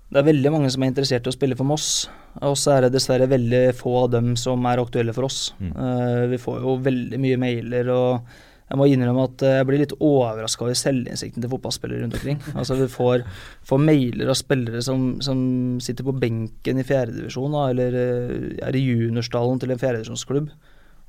Det 0.05 0.21
er 0.21 0.27
veldig 0.27 0.51
mange 0.53 0.71
som 0.71 0.83
er 0.85 0.91
interessert 0.91 1.25
i 1.25 1.31
å 1.31 1.35
spille 1.35 1.57
for 1.57 1.67
Moss, 1.67 2.07
og 2.45 2.53
så 2.59 2.75
er 2.75 2.85
det 2.85 2.95
dessverre 2.95 3.27
veldig 3.31 3.63
få 3.77 3.95
av 4.03 4.11
dem 4.13 4.35
som 4.39 4.65
er 4.69 4.81
aktuelle 4.81 5.15
for 5.15 5.27
oss. 5.27 5.49
Mm. 5.57 5.71
Uh, 5.73 6.25
vi 6.31 6.41
får 6.41 6.59
jo 6.61 6.75
veldig 6.85 7.21
mye 7.21 7.39
mailer 7.41 7.89
og 7.93 8.35
jeg 8.65 8.79
må 8.79 8.87
innrømme 8.89 9.27
at 9.27 9.43
jeg 9.45 9.65
blir 9.69 9.81
litt 9.83 9.93
overraska 10.01 10.65
over 10.65 10.77
selvinnsikten 10.77 11.43
til 11.43 11.51
fotballspillere 11.51 12.01
rundt 12.01 12.15
omkring. 12.17 12.39
Altså 12.57 12.77
Vi 12.79 12.87
får, 12.89 13.25
får 13.69 13.81
mailer 13.81 14.31
av 14.33 14.37
spillere 14.39 14.81
som, 14.85 15.19
som, 15.25 15.37
sitter 15.85 16.07
på 16.07 16.15
benken 16.17 16.81
i 16.81 16.85
fjerdedivisjon, 16.87 17.59
eller 17.67 17.99
eh, 17.99 18.31
er 18.65 18.77
i 18.77 18.81
juniorstallen 18.81 19.61
til 19.61 19.73
en 19.73 19.81
fjerdedivisjonsklubb. 19.83 20.49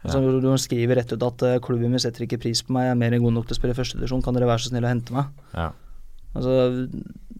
Altså, 0.04 0.20
ja. 0.20 0.36
De 0.44 0.58
skriver 0.60 1.00
rett 1.00 1.16
ut 1.16 1.24
at 1.24 1.46
klubben 1.64 1.96
min 1.96 2.02
setter 2.02 2.26
ikke 2.26 2.42
pris 2.44 2.60
på 2.62 2.76
meg, 2.76 2.90
jeg 2.90 2.96
er 2.98 3.00
mer 3.00 3.16
enn 3.16 3.24
god 3.24 3.38
nok 3.38 3.48
til 3.48 3.56
å 3.56 3.60
spille 3.62 3.78
førstedivisjon, 3.78 4.22
kan 4.26 4.36
dere 4.36 4.50
være 4.52 4.66
så 4.66 4.74
snill 4.74 4.84
å 4.84 4.92
hente 4.92 5.16
meg? 5.16 5.32
Ja. 5.56 5.70
Altså, 6.36 6.58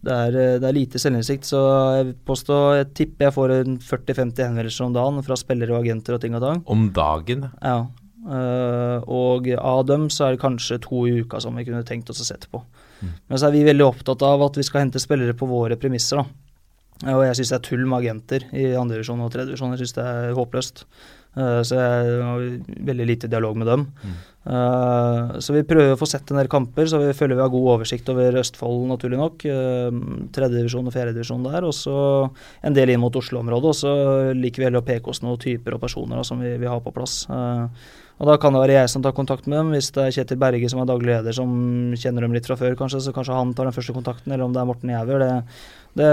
det 0.07 0.15
er, 0.15 0.35
det 0.61 0.67
er, 0.67 0.75
lite 0.75 1.01
selvinnsikt, 1.01 1.47
så 1.49 1.61
jeg 1.99 2.15
påstår, 2.27 2.65
jeg 2.79 2.89
tipper 2.97 3.27
jeg 3.27 3.35
får 3.35 3.53
40-50 3.83 4.43
henvendelser 4.45 4.87
om 4.87 4.95
dagen 4.95 5.23
fra 5.25 5.37
spillere 5.39 5.75
og 5.75 5.83
agenter 5.83 6.15
og 6.15 6.23
ting 6.23 6.37
og 6.37 6.43
tang. 6.43 6.63
Om 6.71 6.89
dagen? 6.95 7.47
Ja. 7.61 7.79
Uh, 8.27 9.03
og 9.07 9.45
av 9.55 9.85
dem 9.87 10.09
så 10.11 10.25
er 10.25 10.35
det 10.35 10.41
kanskje 10.41 10.81
to 10.83 11.05
i 11.07 11.21
uka 11.23 11.39
som 11.43 11.55
vi 11.55 11.63
kunne 11.67 11.85
tenkt 11.87 12.09
oss 12.11 12.23
å 12.23 12.27
sette 12.27 12.49
på. 12.51 12.59
Mm. 12.99 13.13
Men 13.13 13.39
så 13.39 13.47
er 13.47 13.55
vi 13.55 13.67
veldig 13.67 13.85
opptatt 13.85 14.25
av 14.25 14.43
at 14.47 14.57
vi 14.59 14.65
skal 14.67 14.83
hente 14.85 15.01
spillere 15.01 15.35
på 15.37 15.47
våre 15.47 15.77
premisser. 15.79 16.23
da. 16.23 17.13
Og 17.13 17.23
jeg 17.27 17.37
syns 17.37 17.53
det 17.53 17.59
er 17.59 17.67
tull 17.67 17.85
med 17.85 17.99
agenter 18.01 18.47
i 18.57 18.71
andredivisjon 18.75 19.21
og 19.21 19.31
tredjedivisjon. 19.33 19.75
Jeg 19.75 19.85
syns 19.85 19.97
det 19.99 20.07
er 20.09 20.37
håpløst. 20.37 20.83
Uh, 21.35 21.61
så 21.65 21.77
jeg 21.77 22.17
har 22.23 22.47
veldig 22.87 23.07
lite 23.09 23.29
dialog 23.31 23.57
med 23.59 23.69
dem. 23.69 23.85
Mm. 24.01 24.17
Uh, 24.47 25.37
så 25.43 25.53
vi 25.53 25.65
prøver 25.67 25.93
å 25.93 25.99
få 25.99 26.07
sett 26.07 26.31
en 26.31 26.39
del 26.39 26.49
kamper, 26.51 26.87
så 26.87 27.01
vi 27.01 27.11
føler 27.17 27.35
vi 27.35 27.43
har 27.43 27.51
god 27.51 27.67
oversikt 27.75 28.09
over 28.13 28.39
Østfold, 28.41 28.87
naturlig 28.89 29.19
nok. 29.19 29.45
Uh, 29.45 30.01
Tredjedivisjon 30.33 30.87
og 30.87 30.95
fjerdedivisjon 30.95 31.45
der. 31.49 31.67
Og 31.67 31.75
så 31.75 31.97
en 32.63 32.77
del 32.77 32.93
inn 32.93 33.03
mot 33.03 33.21
Oslo-området. 33.21 33.73
Og 33.73 33.79
så 33.81 33.93
liker 34.37 34.63
vi 34.63 34.69
heller 34.69 34.85
å 34.85 34.87
peke 34.87 35.13
oss 35.13 35.23
noen 35.25 35.41
typer 35.41 35.77
og 35.77 35.83
personer 35.83 36.19
da, 36.19 36.27
som 36.27 36.41
vi 36.41 36.55
vil 36.55 36.71
ha 36.71 36.79
på 36.83 36.95
plass. 36.95 37.23
Og 38.17 38.25
Da 38.25 38.37
kan 38.41 38.55
det 38.55 38.61
være 38.63 38.77
jeg 38.79 38.89
som 38.89 39.03
tar 39.05 39.13
kontakt 39.13 39.45
med 39.45 39.59
dem. 39.59 39.73
Hvis 39.75 39.91
det 39.93 40.03
er 40.03 40.13
Kjetil 40.15 40.39
Berge 40.41 40.69
som 40.71 40.81
er 40.81 40.89
daglig 40.89 41.11
leder 41.11 41.35
som 41.37 41.49
kjenner 41.93 42.25
dem 42.25 42.33
litt 42.33 42.47
fra 42.49 42.57
før, 42.57 42.73
kanskje, 42.79 43.03
så 43.05 43.13
kanskje 43.13 43.37
han 43.37 43.53
tar 43.53 43.69
den 43.69 43.75
første 43.75 43.93
kontakten. 43.93 44.33
Eller 44.33 44.47
om 44.47 44.55
det 44.55 44.61
er 44.61 44.69
Morten 44.69 44.89
Jæver. 44.89 45.21
Det, 45.21 45.33
det 46.01 46.11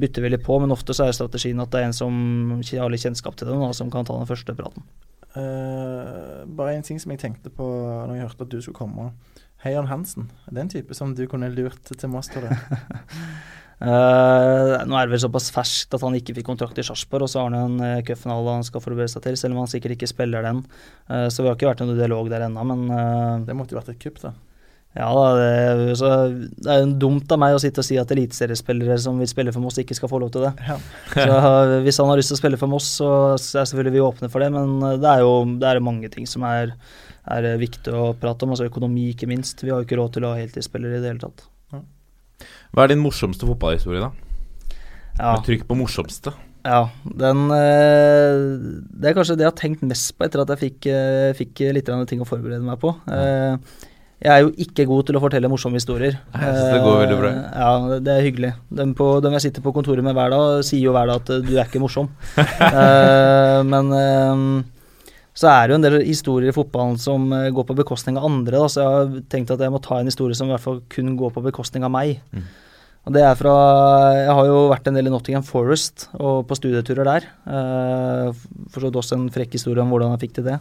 bytter 0.00 0.24
vi 0.24 0.32
litt 0.32 0.46
på, 0.46 0.56
men 0.62 0.72
ofte 0.72 0.96
så 0.96 1.08
er 1.08 1.16
strategien 1.16 1.60
at 1.60 1.72
det 1.74 1.82
er 1.82 1.90
en 1.90 1.96
som 1.96 2.14
har 2.56 2.92
litt 2.92 3.04
kjennskap 3.04 3.36
til 3.36 3.52
dem, 3.52 3.60
da, 3.60 3.72
som 3.76 3.92
kan 3.92 4.08
ta 4.08 4.16
den 4.16 4.30
første 4.30 4.56
praten. 4.56 4.88
Uh, 5.34 6.46
bare 6.46 6.76
en 6.76 6.86
ting 6.86 7.00
som 7.02 7.10
jeg 7.10 7.20
tenkte 7.20 7.50
på 7.50 7.66
når 7.66 8.14
jeg 8.14 8.26
hørte 8.28 8.46
at 8.46 8.52
du 8.54 8.60
skulle 8.62 8.78
komme. 8.78 9.10
Heian 9.64 9.88
Hansen, 9.88 10.30
er 10.46 10.56
det 10.56 10.62
en 10.62 10.72
type 10.72 10.96
som 10.96 11.14
du 11.16 11.24
kunne 11.28 11.48
lurt 11.52 11.84
til? 11.88 12.10
Uh, 12.14 12.52
nå 13.84 14.96
er 14.96 15.06
det 15.06 15.14
vel 15.14 15.22
såpass 15.26 15.50
ferskt 15.54 15.94
at 15.96 16.04
han 16.04 16.16
ikke 16.18 16.36
fikk 16.38 16.48
kontrakt 16.48 16.78
i 16.80 16.86
Sarpsborg, 16.86 17.26
og 17.26 17.32
så 17.32 17.42
har 17.42 17.52
han 17.52 17.58
en 17.58 17.84
uh, 17.84 18.04
cupfinale 18.06 18.56
han 18.58 18.66
skal 18.66 18.82
forberede 18.84 19.12
seg 19.12 19.26
til, 19.26 19.38
selv 19.40 19.56
om 19.56 19.64
han 19.64 19.70
sikkert 19.70 19.96
ikke 19.96 20.10
spiller 20.10 20.46
den. 20.46 20.64
Uh, 21.10 21.28
så 21.28 21.42
vi 21.42 21.50
har 21.50 21.58
ikke 21.58 21.70
vært 21.72 21.84
noen 21.84 21.98
dialog 21.98 22.32
der 22.32 22.48
ennå, 22.48 22.66
men 22.72 22.82
Det 23.44 23.56
måtte 23.56 23.74
jo 23.74 23.80
vært 23.80 23.94
et 23.94 24.02
kupp, 24.02 24.20
da. 24.22 24.34
Ja 24.94 25.10
det, 25.34 25.96
så, 25.98 26.08
det 26.30 26.70
er 26.70 26.84
jo 26.84 26.90
dumt 27.02 27.32
av 27.34 27.40
meg 27.42 27.56
å 27.56 27.58
sitte 27.58 27.82
og 27.82 27.86
si 27.86 27.96
at 27.98 28.12
eliteseriespillere 28.14 28.94
som 29.02 29.18
vil 29.18 29.30
spille 29.30 29.54
for 29.54 29.64
Moss, 29.64 29.80
ikke 29.82 29.96
skal 29.98 30.10
få 30.12 30.20
lov 30.22 30.30
til 30.36 30.44
det. 30.46 30.52
Ja. 30.68 30.76
så 31.16 31.80
Hvis 31.82 31.98
han 31.98 32.12
har 32.12 32.20
lyst 32.20 32.30
til 32.30 32.38
å 32.38 32.42
spille 32.44 32.60
for 32.60 32.70
Moss, 32.70 32.92
så 33.00 33.08
er 33.34 33.66
selvfølgelig 33.66 33.96
vi 33.96 34.04
åpne 34.04 34.30
for 34.30 34.44
det, 34.44 34.52
men 34.54 34.76
det 35.02 35.10
er 35.10 35.24
jo 35.26 35.32
det 35.58 35.72
er 35.72 35.82
mange 35.82 36.12
ting 36.14 36.30
som 36.30 36.46
er, 36.46 36.76
er 37.26 37.50
viktig 37.58 37.90
å 37.90 38.12
prate 38.20 38.46
om, 38.46 38.54
altså 38.54 38.70
økonomi 38.70 39.08
ikke 39.10 39.30
minst. 39.30 39.66
Vi 39.66 39.74
har 39.74 39.82
jo 39.82 39.88
ikke 39.88 39.98
råd 39.98 40.14
til 40.14 40.28
å 40.28 40.32
ha 40.36 40.38
heltidsspillere 40.38 41.00
i 41.00 41.02
det 41.02 41.10
hele 41.10 41.26
tatt. 41.26 41.48
Hva 42.74 42.84
er 42.84 42.90
din 42.90 43.02
morsomste 43.02 43.46
fotballhistorie, 43.46 44.02
da? 44.02 44.10
Ja. 45.14 45.36
Med 45.36 45.46
Trykk 45.46 45.68
på 45.68 45.78
morsomste. 45.78 46.34
Ja, 46.64 46.88
den 47.04 47.50
eh, 47.52 48.42
Det 48.96 49.10
er 49.10 49.16
kanskje 49.16 49.36
det 49.36 49.44
jeg 49.44 49.52
har 49.52 49.58
tenkt 49.58 49.82
mest 49.84 50.14
på 50.16 50.24
etter 50.24 50.42
at 50.42 50.54
jeg 50.54 50.62
fikk, 50.62 50.86
eh, 50.88 51.32
fikk 51.36 51.60
litt 51.76 51.90
ting 52.08 52.22
å 52.24 52.28
forberede 52.28 52.64
meg 52.64 52.80
på. 52.80 52.94
Eh, 53.04 53.82
jeg 54.24 54.32
er 54.32 54.40
jo 54.40 54.54
ikke 54.64 54.86
god 54.88 55.04
til 55.04 55.18
å 55.18 55.20
fortelle 55.20 55.50
morsomme 55.52 55.76
historier. 55.76 56.16
Synes 56.32 56.72
det 56.72 56.80
går 56.80 57.02
veldig 57.02 57.18
bra. 57.20 57.32
Ja, 57.52 57.98
det 58.00 58.14
er 58.14 58.24
hyggelig. 58.24 58.52
Dem, 58.72 58.94
på, 58.96 59.10
dem 59.20 59.36
jeg 59.36 59.50
sitter 59.50 59.66
på 59.66 59.74
kontoret 59.76 60.06
med 60.06 60.16
hver 60.16 60.32
dag, 60.32 60.64
sier 60.64 60.86
jo 60.86 60.94
hver 60.96 61.10
dag 61.10 61.20
at 61.20 61.44
du 61.44 61.52
er 61.52 61.66
ikke 61.66 61.82
morsom. 61.82 62.08
men 63.74 63.92
så 65.36 65.50
er 65.50 65.66
det 65.66 65.74
jo 65.74 65.80
en 65.82 65.84
del 65.84 65.98
historier 66.06 66.54
i 66.54 66.56
fotballen 66.56 66.96
som 66.96 67.28
går 67.28 67.68
på 67.68 67.76
bekostning 67.76 68.16
av 68.16 68.30
andre. 68.30 68.56
Da. 68.56 68.70
Så 68.72 68.80
jeg 68.80 68.96
har 68.96 69.14
tenkt 69.34 69.52
at 69.52 69.60
jeg 69.60 69.74
må 69.74 69.82
ta 69.84 70.00
en 70.00 70.08
historie 70.08 70.38
som 70.38 70.48
i 70.48 70.54
hvert 70.54 70.64
fall 70.64 70.80
kun 70.94 71.18
går 71.20 71.34
på 71.34 71.44
bekostning 71.44 71.84
av 71.84 71.92
meg. 71.92 72.22
Mm. 72.32 72.48
Og 73.04 73.12
det 73.12 73.20
er 73.20 73.36
fra 73.36 73.54
Jeg 74.16 74.32
har 74.32 74.46
jo 74.48 74.60
vært 74.72 74.86
en 74.88 74.96
del 74.96 75.10
i 75.10 75.12
Nottingham 75.12 75.44
Forest 75.44 76.06
og 76.16 76.46
på 76.48 76.56
studieturer 76.56 77.08
der. 77.08 77.26
Uh, 77.44 78.32
for 78.72 78.88
også 78.88 79.18
en 79.18 79.26
frekk 79.32 79.58
historie 79.58 79.82
om 79.84 79.92
hvordan 79.92 80.14
jeg 80.14 80.24
fikk 80.24 80.38
til 80.38 80.48
det. 80.48 80.56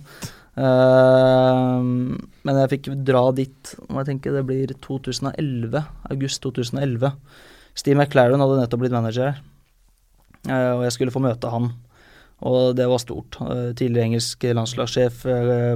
Uh, 0.53 1.79
men 2.43 2.59
jeg 2.59 2.71
fikk 2.75 2.91
dra 3.07 3.23
dit 3.33 3.73
må 3.87 4.03
jeg 4.03 4.11
tenke 4.11 4.35
det 4.35 4.43
blir 4.49 4.75
2011. 4.83 5.85
August 6.11 6.43
2011. 6.43 7.15
Steve 7.79 7.97
McLaren 7.97 8.43
hadde 8.43 8.59
nettopp 8.59 8.83
blitt 8.83 8.95
manager 8.95 9.31
her. 9.31 9.41
Uh, 10.43 10.71
og 10.81 10.85
jeg 10.89 10.97
skulle 10.97 11.15
få 11.15 11.23
møte 11.23 11.51
han. 11.53 11.71
Og 12.43 12.73
det 12.75 12.89
var 12.91 12.99
stort. 12.99 13.37
Uh, 13.39 13.71
tidligere 13.71 14.11
engelsk 14.11 14.43
landslagssjef, 14.43 15.23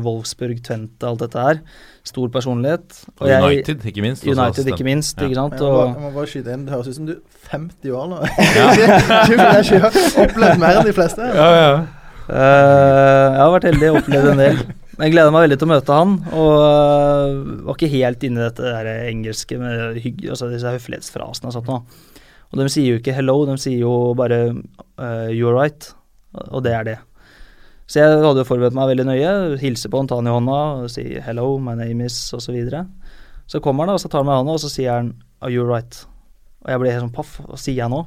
Wolfsburg, 0.04 0.60
Twente, 0.66 1.08
alt 1.08 1.24
dette 1.24 1.46
her 1.46 1.62
stor 2.08 2.32
personlighet. 2.32 3.06
Og, 3.20 3.28
United, 3.28 3.86
ikke 3.86 4.02
minst. 4.02 4.26
United, 4.28 4.68
ikke 4.72 4.88
minst, 4.88 5.18
ja. 5.18 5.28
ikke 5.28 5.36
sant. 5.36 5.54
Jeg 5.54 5.62
må, 5.62 5.76
bare, 5.76 5.94
jeg 5.94 6.02
må 6.06 6.12
bare 6.16 6.32
skyte 6.32 6.56
inn, 6.56 6.66
Det 6.66 6.76
høres 6.76 6.90
ut 6.90 6.98
som 6.98 7.08
du 7.10 7.14
er 7.14 7.52
50 7.52 7.96
år 8.00 8.10
nå. 8.12 8.24
Ja. 8.58 8.66
har 9.84 10.02
opplevd 10.24 10.64
mer 10.64 10.82
enn 10.82 10.88
de 10.90 10.96
fleste. 10.96 11.30
Ja, 11.38 11.48
ja. 11.58 11.70
Uh, 12.28 12.36
jeg 12.36 13.40
har 13.40 13.54
vært 13.54 13.70
heldig 13.70 13.90
og 13.92 14.02
opplevd 14.02 14.34
en 14.34 14.44
del. 14.44 14.62
Jeg 14.98 15.14
gleder 15.14 15.34
meg 15.34 15.46
veldig 15.46 15.60
til 15.62 15.68
å 15.68 15.72
møte 15.72 16.00
han. 16.00 16.16
Og 16.34 16.54
uh, 16.58 17.62
var 17.70 17.78
ikke 17.78 17.92
helt 17.94 18.28
inne 18.28 18.42
i 18.42 18.48
dette 18.48 18.74
der 18.74 18.92
engelske 19.12 19.60
med 19.62 20.02
hygg, 20.04 20.26
altså 20.34 20.52
disse 20.52 20.74
høflighetsfrasene 20.78 21.52
og 21.52 21.58
sånt 21.58 21.72
noe. 21.72 22.16
Og 22.48 22.62
de 22.62 22.70
sier 22.72 22.94
jo 22.94 23.00
ikke 23.02 23.12
'hello', 23.12 23.42
de 23.50 23.58
sier 23.60 23.82
jo 23.84 24.14
bare 24.16 24.40
uh, 24.56 25.28
'you're 25.30 25.56
right'. 25.56 25.92
Og 26.52 26.64
det 26.66 26.74
er 26.74 26.88
det. 26.88 26.98
Så 27.88 28.02
jeg 28.02 28.20
hadde 28.20 28.42
jo 28.44 28.48
forberedt 28.48 28.76
meg 28.76 28.90
veldig 28.92 29.06
nøye. 29.08 29.32
Hilse 29.62 29.90
på 29.92 30.02
han, 30.02 30.10
ta 30.10 30.18
han 30.20 30.28
i 30.28 30.34
hånda 30.34 30.58
og 30.84 30.90
si 30.92 31.06
'hello, 31.24 31.58
my 31.58 31.76
name 31.80 32.04
is' 32.04 32.34
osv. 32.36 32.50
Så, 32.50 32.52
videre. 32.52 32.86
så 33.48 33.62
kommer 33.64 33.86
han, 33.86 33.94
og 33.96 34.02
så 34.02 34.10
tar 34.10 34.20
han 34.20 34.28
meg 34.28 34.36
i 34.36 34.42
hånda, 34.44 34.54
og 34.54 34.60
så 34.60 34.70
sier 34.70 34.92
han 34.92 35.14
'are 35.42 35.52
you 35.52 35.64
right'? 35.64 36.06
Og 36.66 36.72
jeg 36.72 36.80
blir 36.80 36.92
helt 36.92 37.06
sånn 37.06 37.16
paff. 37.16 37.40
Hva 37.48 37.58
sier 37.58 37.76
jeg 37.76 37.90
nå? 37.90 38.06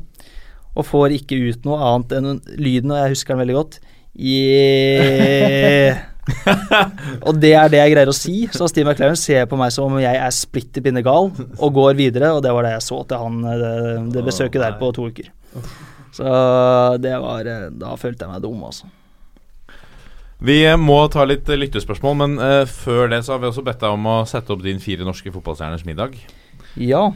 Og 0.77 0.85
får 0.85 1.17
ikke 1.17 1.41
ut 1.49 1.65
noe 1.65 1.81
annet 1.81 2.13
enn 2.13 2.41
lyden, 2.61 2.93
og 2.93 2.99
jeg 2.99 3.15
husker 3.15 3.35
den 3.35 3.43
veldig 3.47 3.57
godt. 3.57 3.81
Yeah. 4.15 5.99
og 7.27 7.41
det 7.41 7.55
er 7.55 7.69
det 7.73 7.81
jeg 7.81 7.95
greier 7.95 8.11
å 8.11 8.17
si. 8.17 8.49
Så 8.53 8.69
Steve 8.69 8.91
McLaren 8.91 9.17
ser 9.17 9.49
på 9.51 9.57
meg 9.57 9.73
som 9.73 9.89
om 9.89 10.03
jeg 10.03 10.15
er 10.15 10.31
splitter 10.35 10.85
pinne 10.85 11.03
gal, 11.03 11.33
og 11.59 11.73
går 11.75 11.97
videre. 11.99 12.35
Og 12.37 12.43
det 12.45 12.53
var 12.53 12.69
det 12.69 12.77
jeg 12.77 12.87
så 12.87 13.01
til 13.09 13.25
han 13.25 13.41
det, 13.49 13.75
det 14.13 14.27
besøket 14.27 14.61
der 14.61 14.77
på 14.79 14.93
to 14.93 15.09
uker. 15.09 15.33
Så 16.11 16.27
det 16.99 17.13
var 17.23 17.47
Da 17.71 17.93
følte 18.01 18.27
jeg 18.27 18.33
meg 18.33 18.43
dum, 18.43 18.65
altså. 18.67 18.89
Vi 20.41 20.63
må 20.81 21.03
ta 21.13 21.27
litt 21.29 21.49
lyttespørsmål, 21.49 22.15
men 22.23 22.39
uh, 22.41 22.65
før 22.65 23.11
det 23.13 23.21
så 23.27 23.35
har 23.35 23.43
vi 23.43 23.51
også 23.51 23.65
bedt 23.65 23.83
deg 23.83 23.93
om 23.93 24.07
å 24.09 24.21
sette 24.29 24.55
opp 24.55 24.63
din 24.65 24.81
fire 24.81 25.05
norske 25.05 25.33
fotballstjerners 25.35 25.85
middag. 25.85 26.17
Ja. 26.81 27.11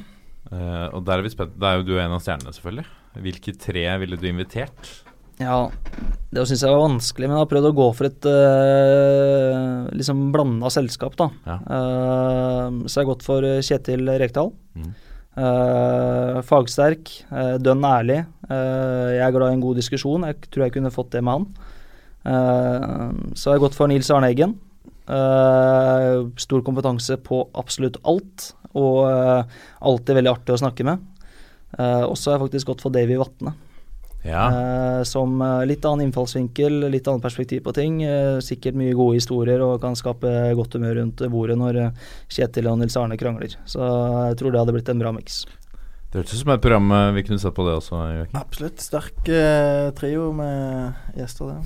Uh, 0.51 0.87
og 0.93 1.01
der 1.07 1.23
er 1.23 1.25
vi 1.25 1.33
spent. 1.33 1.57
Da 1.57 1.73
er 1.73 1.81
jo 1.81 1.89
du 1.89 1.95
en 1.97 2.13
av 2.13 2.21
stjernene, 2.21 2.53
selvfølgelig. 2.53 2.85
Hvilke 3.25 3.55
tre 3.57 3.87
ville 4.03 4.19
du 4.21 4.29
invitert? 4.29 4.93
Ja, 5.41 5.57
det 6.31 6.45
syns 6.47 6.63
jeg 6.63 6.71
var 6.71 6.85
vanskelig, 6.85 7.27
men 7.27 7.39
jeg 7.39 7.47
har 7.47 7.51
prøvd 7.51 7.71
å 7.71 7.79
gå 7.81 7.89
for 7.97 8.11
et 8.11 8.29
uh, 8.29 9.89
liksom 9.97 10.29
blanda 10.35 10.69
selskap, 10.71 11.17
da. 11.19 11.31
Ja. 11.49 11.57
så 12.85 12.93
jeg 12.93 13.01
har 13.01 13.09
gått 13.09 13.25
for 13.25 13.49
Kjetil 13.65 14.13
Rekdal. 14.21 14.53
Mm. 14.75 14.93
fagsterk, 16.47 17.11
dønn 17.65 17.89
ærlig. 17.89 18.21
Jeg 18.49 19.23
er 19.25 19.33
glad 19.33 19.53
i 19.53 19.57
en 19.57 19.65
god 19.65 19.79
diskusjon. 19.81 20.27
Jeg 20.29 20.51
tror 20.51 20.67
jeg 20.67 20.75
kunne 20.77 20.93
fått 20.95 21.15
det 21.15 21.23
med 21.25 21.39
han. 21.39 21.47
Uh, 22.25 23.33
så 23.37 23.51
har 23.51 23.59
jeg 23.59 23.65
gått 23.67 23.77
for 23.79 23.89
Nils 23.89 24.11
Arne 24.13 24.29
Eggen. 24.33 24.57
Uh, 25.09 26.31
stor 26.41 26.65
kompetanse 26.65 27.19
på 27.25 27.43
absolutt 27.57 28.01
alt, 28.09 28.51
og 28.75 29.05
alltid 29.07 30.19
veldig 30.19 30.33
artig 30.33 30.57
å 30.57 30.63
snakke 30.65 30.87
med. 30.87 31.03
og 31.79 32.17
så 32.19 32.33
har 32.33 32.37
jeg 32.37 32.45
faktisk 32.49 32.73
gått 32.73 32.83
for 32.83 32.95
Davy 32.95 33.15
Vatne. 33.21 33.53
Ja. 34.25 34.45
Eh, 34.49 35.03
som 35.03 35.37
eh, 35.43 35.67
litt 35.69 35.85
annen 35.85 36.09
innfallsvinkel, 36.09 36.87
litt 36.89 37.09
annet 37.09 37.25
perspektiv 37.25 37.61
på 37.67 37.75
ting. 37.77 38.01
Eh, 38.09 38.39
sikkert 38.45 38.79
mye 38.81 38.97
gode 38.97 39.19
historier 39.19 39.61
og 39.65 39.83
kan 39.83 39.97
skape 39.99 40.31
godt 40.57 40.79
humør 40.79 41.03
rundt 41.03 41.21
bordet 41.33 41.59
når 41.61 41.81
eh, 41.83 42.07
Kjetil 42.33 42.71
og 42.73 42.81
Nils 42.81 42.97
Arne 42.97 43.21
krangler. 43.21 43.59
Så 43.69 43.85
jeg 43.85 44.41
tror 44.41 44.55
det 44.55 44.63
hadde 44.63 44.77
blitt 44.77 44.89
en 44.93 45.05
bra 45.05 45.13
miks. 45.15 45.45
Det 46.15 46.21
hørtes 46.21 46.37
ut 46.39 46.45
som 46.45 46.51
et 46.55 46.61
program 46.63 46.93
eh, 46.95 47.13
vi 47.17 47.23
kunne 47.27 47.43
sett 47.43 47.55
på 47.57 47.65
det 47.67 47.73
også. 47.75 47.97
Joakim. 48.15 48.37
Absolutt. 48.39 48.83
Sterk 48.85 49.31
eh, 49.35 49.89
trio 49.99 50.29
med 50.39 51.17
gjester 51.19 51.49
det. 51.51 51.57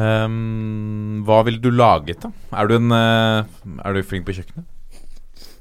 Um, 0.00 1.20
hva 1.28 1.42
ville 1.44 1.60
du 1.60 1.68
laget, 1.68 2.24
da? 2.24 2.30
Er 2.56 2.70
du, 2.70 2.78
en, 2.78 2.88
uh, 2.88 3.44
er 3.84 3.92
du 3.92 4.00
flink 4.00 4.24
på 4.24 4.32
kjøkkenet? 4.38 4.64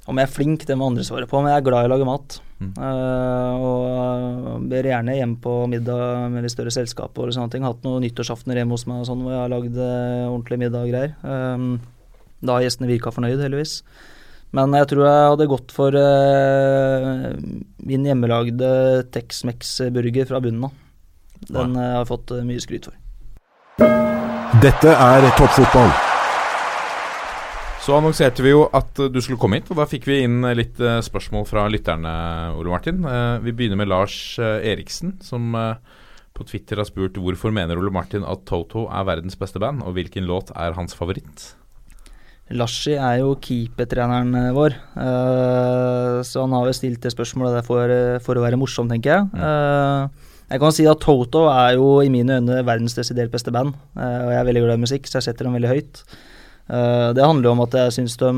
Om 0.07 0.15
jeg 0.15 0.29
er 0.29 0.31
flink, 0.31 0.63
det 0.69 0.77
må 0.79 0.87
andre 0.87 1.03
svare 1.03 1.27
på, 1.27 1.41
men 1.43 1.51
jeg 1.51 1.59
er 1.59 1.67
glad 1.67 1.83
i 1.83 1.89
å 1.89 1.91
lage 1.91 2.07
mat. 2.07 2.39
Mm. 2.63 2.71
Uh, 2.79 3.67
og 3.67 4.65
ber 4.71 4.87
gjerne 4.87 5.19
hjem 5.19 5.35
på 5.43 5.59
middag 5.75 6.31
med 6.31 6.47
litt 6.47 6.55
større 6.55 6.71
selskap 6.71 7.19
og 7.19 7.35
sånne 7.35 7.51
ting. 7.51 7.67
Hatt 7.67 7.83
noen 7.83 8.07
nyttårsaftener 8.07 8.63
hjemme 8.63 8.79
hos 8.79 8.87
meg 8.87 9.03
og 9.03 9.11
sånn, 9.11 9.27
hvor 9.27 9.35
jeg 9.35 9.43
har 9.43 9.51
lagd 9.57 9.75
ordentlig 9.83 10.63
middag 10.63 10.87
og 10.87 10.95
greier. 10.95 11.19
Um, 11.27 11.69
da 12.39 12.61
har 12.61 12.63
gjestene 12.63 12.93
virka 12.95 13.11
fornøyd, 13.11 13.43
heldigvis. 13.43 13.81
Men 14.53 14.75
jeg 14.77 14.89
tror 14.91 15.07
jeg 15.07 15.29
hadde 15.31 15.49
gått 15.49 15.71
for 15.73 15.95
eh, 15.97 17.29
min 17.89 18.03
hjemmelagde 18.05 18.69
Tex-Mex-burger 19.13 20.27
fra 20.29 20.41
bunnen 20.43 20.67
av. 20.67 20.75
Den 21.49 21.73
eh, 21.73 21.87
har 21.95 22.03
jeg 22.03 22.09
fått 22.11 22.33
eh, 22.35 22.43
mye 22.45 22.61
skryt 22.61 22.89
for. 22.89 22.99
Dette 24.61 24.93
er 24.93 25.25
toppfotball. 25.39 25.89
Så 27.83 27.97
annonserte 27.97 28.45
vi 28.45 28.53
jo 28.53 28.67
at 28.77 29.01
du 29.11 29.17
skulle 29.19 29.41
komme 29.41 29.57
hit, 29.57 29.73
og 29.73 29.81
da 29.81 29.87
fikk 29.89 30.05
vi 30.07 30.21
inn 30.27 30.45
litt 30.53 30.77
eh, 30.77 31.01
spørsmål 31.03 31.49
fra 31.49 31.65
lytterne, 31.73 32.13
Ole 32.53 32.75
Martin. 32.75 33.01
Eh, 33.09 33.41
vi 33.47 33.55
begynner 33.57 33.81
med 33.81 33.89
Lars 33.89 34.37
Eriksen, 34.37 35.17
som 35.25 35.57
på 36.33 36.45
Twitter 36.45 36.77
har 36.77 36.85
spurt 36.89 37.17
hvorfor 37.17 37.53
mener 37.53 37.81
Ole 37.81 37.91
Martin 37.93 38.21
at 38.25 38.45
Toto 38.49 38.85
er 38.85 39.09
verdens 39.09 39.37
beste 39.41 39.57
band, 39.61 39.81
og 39.81 39.97
hvilken 39.97 40.29
låt 40.29 40.53
er 40.53 40.77
hans 40.77 40.93
favoritt? 40.97 41.55
Lashi 42.51 42.97
er 42.99 43.21
jo 43.21 43.37
keepertreneren 43.39 44.35
eh, 44.35 44.51
vår, 44.55 44.75
eh, 44.99 46.17
så 46.27 46.43
han 46.43 46.55
har 46.57 46.67
jo 46.67 46.75
stilt 46.75 46.99
det 47.05 47.13
spørsmålet 47.13 47.55
der 47.55 47.65
for, 47.67 47.87
eh, 47.87 48.19
for 48.23 48.35
å 48.35 48.43
være 48.43 48.59
morsom, 48.59 48.89
tenker 48.91 49.13
jeg. 49.13 50.09
Jeg 50.51 50.59
kan 50.59 50.75
si 50.75 50.83
at 50.85 50.99
Toto 51.01 51.47
er 51.49 51.79
jo 51.79 52.01
i 52.03 52.11
mine 52.13 52.35
øyne 52.37 52.59
verdens 52.67 52.97
desidert 52.97 53.31
beste 53.31 53.49
band, 53.49 53.73
og 53.95 54.29
jeg 54.29 54.37
er 54.37 54.45
veldig 54.45 54.63
glad 54.65 54.77
i 54.77 54.83
musikk, 54.83 55.07
så 55.07 55.17
jeg 55.17 55.29
setter 55.29 55.47
dem 55.47 55.55
veldig 55.55 55.71
høyt. 55.71 56.03
Det 56.67 57.23
handler 57.23 57.47
jo 57.47 57.53
om 57.55 57.63
at 57.63 57.73
jeg 57.79 57.95
syns 57.95 58.17
de 58.21 58.29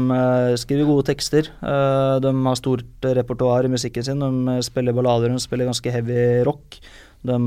skriver 0.62 0.88
gode 0.88 1.10
tekster. 1.10 1.50
De 1.60 2.32
har 2.46 2.56
stort 2.56 3.04
repertoar 3.04 3.68
i 3.68 3.74
musikken 3.74 4.06
sin. 4.06 4.24
De 4.24 4.56
spiller 4.64 4.96
ballader, 4.96 5.34
de 5.34 5.44
spiller 5.44 5.68
ganske 5.68 5.92
heavy 5.92 6.46
rock. 6.48 6.80
De 7.26 7.38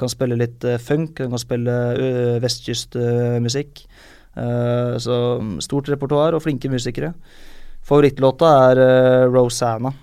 kan 0.00 0.10
spille 0.10 0.40
litt 0.40 0.66
funk, 0.82 1.14
de 1.20 1.30
kan 1.30 1.44
spille 1.44 1.78
vestkystmusikk. 2.42 3.86
Eh, 4.38 4.96
så 5.02 5.18
stort 5.64 5.90
repertoar 5.90 6.36
og 6.38 6.44
flinke 6.44 6.70
musikere. 6.72 7.12
Favorittlåta 7.88 8.50
er 8.70 8.82
eh, 8.84 9.28
Rosanna 9.32 9.94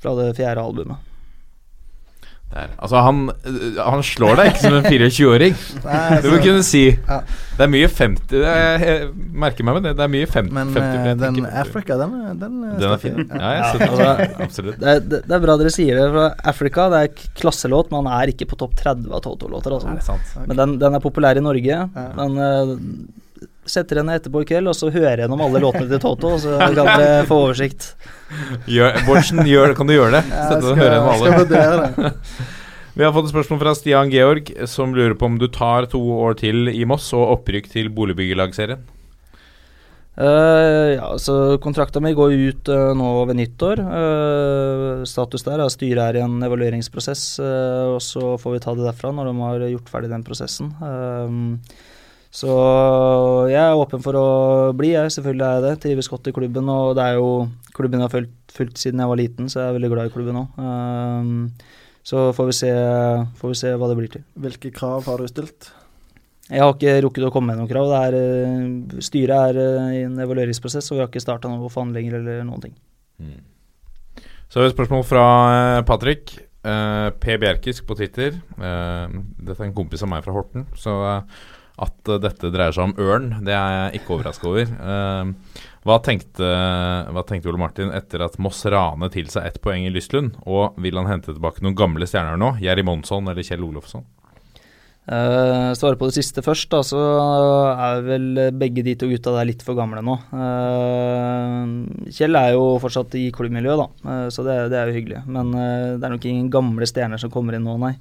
fra 0.00 0.14
det 0.20 0.32
fjerde 0.38 0.62
albumet. 0.62 1.10
Der. 2.54 2.70
Altså, 2.78 3.00
han, 3.02 3.30
øh, 3.50 3.78
han 3.82 4.02
slår 4.06 4.36
deg 4.38 4.48
ikke 4.52 4.60
som 4.62 4.74
en 4.78 4.84
24-åring. 4.86 5.56
Det 6.22 6.30
må 6.30 6.36
kunne 6.38 6.62
si. 6.62 6.84
Ja. 6.92 7.16
Det 7.56 7.64
er 7.66 7.70
mye 7.72 7.88
50 7.90 8.28
det 8.30 8.42
er, 8.46 8.84
Jeg 8.84 9.08
merker 9.42 9.66
meg 9.66 9.78
med 9.78 9.88
det. 9.88 9.94
Det 9.98 10.04
er 10.04 10.12
mye 10.12 10.28
50. 10.28 10.52
Men 10.54 10.70
50 10.76 10.84
eh, 10.84 11.08
den 11.08 11.24
tenker 11.24 11.48
50. 11.48 11.58
Africa, 11.64 11.96
den, 11.98 12.14
den, 12.44 12.60
Den 12.78 12.86
er 12.92 13.02
fin. 13.02 13.18
Ja, 13.24 13.50
jeg 13.56 13.64
Ja, 13.64 13.88
altså, 13.88 14.28
Absolutt. 14.46 14.78
Det 14.78 14.92
er, 14.92 15.02
det, 15.02 15.20
det 15.26 15.36
er 15.38 15.44
bra 15.48 15.58
dere 15.58 15.74
sier 15.74 15.98
det, 15.98 16.06
for 16.14 16.46
Africa 16.54 16.86
det 16.94 17.02
er 17.02 17.26
klasselåt, 17.42 17.90
men 17.90 18.04
han 18.04 18.20
er 18.20 18.34
ikke 18.34 18.48
på 18.52 18.60
topp 18.62 18.78
30 18.84 19.10
av 19.10 19.24
Toto-låter. 19.26 19.74
Er 19.74 19.98
Altså. 19.98 20.46
Men 20.46 20.62
den, 20.62 20.78
den 20.82 20.94
er 20.94 21.02
populær 21.02 21.40
i 21.40 21.42
Norge. 21.42 21.82
Men 22.20 22.38
eh, 22.44 22.74
setter 23.70 24.00
henne 24.00 24.16
etterpå 24.18 24.42
i 24.44 24.48
kveld, 24.48 24.70
og 24.70 24.76
så 24.78 24.90
hører 24.92 25.14
jeg 25.14 25.24
gjennom 25.24 25.44
alle 25.46 25.62
låtene 25.62 25.88
til 25.90 26.02
Toto, 26.02 26.34
så 26.42 26.58
kan 26.60 26.76
dere 26.76 27.24
få 27.28 27.40
oversikt. 27.46 27.92
Gjør, 28.70 29.00
Bortsen, 29.08 29.44
gjør, 29.48 29.74
kan 29.78 29.90
du 29.90 29.96
gjøre 29.96 30.18
det? 30.18 30.24
Sette 30.32 30.60
deg 30.60 30.70
og 30.72 30.82
høre 30.82 30.98
gjennom 30.98 31.14
alle. 31.14 32.10
det. 32.10 32.12
Vi 32.94 33.02
har 33.02 33.10
fått 33.10 33.26
et 33.26 33.34
spørsmål 33.34 33.58
fra 33.58 33.72
Stian 33.74 34.10
Georg, 34.12 34.50
som 34.70 34.92
lurer 34.94 35.16
på 35.18 35.26
om 35.26 35.38
du 35.40 35.48
tar 35.50 35.88
to 35.90 35.98
år 36.22 36.36
til 36.38 36.70
i 36.70 36.84
Moss 36.86 37.08
og 37.16 37.40
opprykk 37.40 37.66
til 37.72 37.88
boligbyggelagserien. 37.94 38.84
Uh, 40.14 40.94
ja, 40.94 41.08
så 41.18 41.56
Kontrakta 41.58 41.98
mi 41.98 42.12
går 42.14 42.36
ut 42.38 42.70
uh, 42.70 42.92
nå 42.94 43.08
ved 43.26 43.40
nyttår. 43.40 43.82
Uh, 43.82 45.02
status 45.10 45.42
der 45.42 45.58
er 45.58 45.64
at 45.64 45.74
styret 45.74 46.04
er 46.04 46.20
i 46.20 46.22
en 46.22 46.38
evalueringsprosess, 46.46 47.24
og 47.42 47.98
så 48.04 48.36
får 48.38 48.54
vi 48.54 48.62
ta 48.62 48.76
det 48.78 48.86
derfra 48.86 49.10
når 49.10 49.32
de 49.32 49.34
har 49.42 49.66
gjort 49.72 49.90
ferdig 49.90 50.12
den 50.14 50.22
prosessen. 50.26 50.70
Eh, 50.78 51.90
så 52.34 52.54
jeg 53.46 53.60
er 53.60 53.78
åpen 53.78 54.02
for 54.02 54.18
å 54.18 54.26
bli, 54.74 54.90
jeg. 54.96 55.12
Selvfølgelig 55.14 55.44
er 55.46 55.54
jeg 55.54 55.64
det. 55.64 55.74
Trives 55.84 56.10
godt 56.10 56.26
i 56.30 56.34
klubben, 56.34 56.70
og 56.72 56.96
det 56.98 57.04
er 57.06 57.20
jo 57.20 57.28
klubben 57.76 58.02
jeg 58.02 58.08
har 58.08 58.14
fulgt, 58.14 58.34
fulgt 58.56 58.82
siden 58.82 59.02
jeg 59.02 59.10
var 59.12 59.20
liten, 59.20 59.50
så 59.50 59.60
jeg 59.60 59.70
er 59.70 59.76
veldig 59.78 59.90
glad 59.92 60.10
i 60.10 60.14
klubben 60.14 60.38
nå. 60.40 60.44
Um, 60.58 61.36
så 62.04 62.26
får 62.36 62.50
vi, 62.50 62.56
se, 62.58 62.72
får 63.38 63.52
vi 63.52 63.58
se 63.62 63.70
hva 63.78 63.88
det 63.90 63.98
blir 64.00 64.10
til. 64.16 64.24
Hvilke 64.44 64.72
krav 64.74 65.06
har 65.06 65.22
du 65.22 65.30
stilt? 65.30 65.70
Jeg 66.50 66.60
har 66.60 66.74
ikke 66.74 66.96
rukket 67.06 67.28
å 67.28 67.30
komme 67.32 67.54
med 67.54 67.62
noen 67.62 67.70
krav. 67.70 67.86
Det 67.88 68.00
er, 68.08 68.16
eh, 68.18 69.04
styret 69.06 69.54
er 69.54 69.60
eh, 69.62 69.94
i 70.00 70.02
en 70.10 70.18
evalueringsprosess, 70.20 70.90
og 70.90 70.98
vi 70.98 71.04
har 71.04 71.08
ikke 71.08 71.22
starta 71.22 71.48
noen 71.48 71.62
forhandlinger 71.72 72.18
eller 72.18 72.42
noen 72.44 72.66
ting. 72.66 72.74
Så 74.50 74.58
har 74.58 74.66
vi 74.66 74.72
et 74.72 74.76
spørsmål 74.76 75.06
fra 75.06 75.24
eh, 75.54 75.84
Patrick. 75.86 76.34
Uh, 76.64 77.10
P. 77.20 77.34
Bjerkisk 77.36 77.84
på 77.84 77.92
Twitter. 77.98 78.38
Uh, 78.56 79.20
dette 79.36 79.58
er 79.58 79.66
en 79.66 79.74
kompis 79.76 80.00
av 80.00 80.08
meg 80.08 80.22
fra 80.24 80.32
Horten. 80.32 80.64
Så 80.80 80.94
eh, 81.10 81.42
at 81.82 82.10
eh, 82.10 82.20
dette 82.22 82.50
dreier 82.54 82.74
seg 82.74 82.90
om 82.90 82.96
ørn, 83.02 83.30
det 83.46 83.54
er 83.56 83.76
jeg 83.76 84.00
ikke 84.00 84.16
overraska 84.18 84.50
over. 84.50 84.74
Eh, 84.74 85.62
hva, 85.84 86.00
tenkte, 86.04 86.48
hva 87.12 87.24
tenkte 87.26 87.50
Ole 87.50 87.60
Martin 87.60 87.94
etter 87.94 88.24
at 88.24 88.38
Moss 88.42 88.62
ranet 88.70 89.16
til 89.16 89.30
seg 89.32 89.48
ett 89.48 89.62
poeng 89.64 89.86
i 89.86 89.92
Lystlund? 89.92 90.38
Og 90.46 90.78
vil 90.82 91.00
han 91.00 91.10
hente 91.10 91.34
tilbake 91.34 91.64
noen 91.64 91.78
gamle 91.78 92.08
stjerner 92.08 92.38
nå? 92.40 92.54
Jerry 92.62 92.86
Monsson 92.86 93.26
eller 93.30 93.46
Kjell 93.46 93.66
Olofsson? 93.66 94.06
Uh, 95.04 95.74
Svare 95.76 95.98
på 96.00 96.06
det 96.08 96.16
siste 96.16 96.40
først, 96.40 96.70
da, 96.72 96.78
så 96.80 96.98
er 97.76 97.98
vel 98.06 98.38
begge 98.56 98.80
de 98.86 98.94
to 98.96 99.10
gutta 99.10 99.34
der 99.34 99.50
litt 99.50 99.60
for 99.66 99.76
gamle 99.76 100.00
nå. 100.00 100.14
Uh, 100.32 102.06
Kjell 102.08 102.38
er 102.40 102.54
jo 102.54 102.78
fortsatt 102.80 103.18
i 103.20 103.26
klubbmiljøet, 103.34 103.82
da, 103.82 103.88
uh, 104.08 104.28
så 104.32 104.46
det, 104.46 104.56
det 104.72 104.78
er 104.80 104.88
jo 104.88 104.96
hyggelig. 104.96 105.20
Men 105.28 105.52
uh, 105.52 105.98
det 105.98 106.08
er 106.08 106.14
nok 106.14 106.24
ingen 106.30 106.48
gamle 106.54 106.88
stjerner 106.88 107.20
som 107.20 107.34
kommer 107.34 107.58
inn 107.58 107.68
nå, 107.68 107.76
nei. 107.82 107.98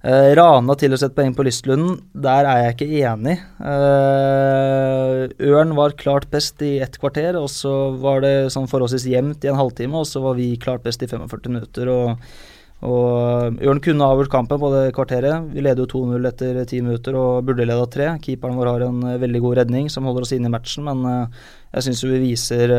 Uh, 0.00 0.32
Rana 0.32 0.72
å 0.72 0.96
sette 0.96 1.12
poeng 1.12 1.34
på 1.36 1.44
Lystlunden, 1.44 1.98
der 2.16 2.46
er 2.48 2.62
jeg 2.62 2.76
ikke 2.76 3.02
enig. 3.10 3.34
Uh, 3.60 5.26
Ørn 5.50 5.74
var 5.76 5.92
klart 6.00 6.30
best 6.32 6.62
i 6.64 6.78
ett 6.80 6.96
kvarter, 6.96 7.36
og 7.36 7.50
så 7.52 7.92
var 8.00 8.24
det 8.24 8.48
sånn 8.54 8.70
forholdsvis 8.70 9.04
jevnt 9.12 9.44
i 9.44 9.50
en 9.52 9.60
halvtime, 9.60 10.00
og 10.00 10.08
så 10.08 10.24
var 10.24 10.40
vi 10.40 10.54
klart 10.62 10.86
best 10.86 11.04
i 11.04 11.10
45 11.10 11.52
minutter. 11.52 11.92
og 11.92 12.32
og 12.80 13.58
Ørn 13.60 13.80
kunne 13.84 14.06
avgjort 14.08 14.30
kampen 14.32 14.56
på 14.56 14.70
det 14.72 14.94
kvarteret. 14.96 15.50
Vi 15.52 15.60
leder 15.60 15.84
jo 15.84 16.06
2-0 16.06 16.28
etter 16.30 16.60
ti 16.64 16.78
minutter 16.80 17.16
og 17.20 17.44
burde 17.44 17.66
leda 17.68 17.84
tre. 17.92 18.06
Keeperen 18.24 18.56
vår 18.56 18.70
har 18.70 18.84
en 18.86 19.02
eh, 19.04 19.18
veldig 19.20 19.42
god 19.44 19.58
redning 19.58 19.90
som 19.92 20.08
holder 20.08 20.24
oss 20.24 20.32
inne 20.32 20.48
i 20.48 20.54
matchen, 20.54 20.86
men 20.88 21.04
uh, 21.04 21.42
jeg 21.74 21.90
syns 21.90 22.00
vi 22.06 22.22
viser 22.22 22.72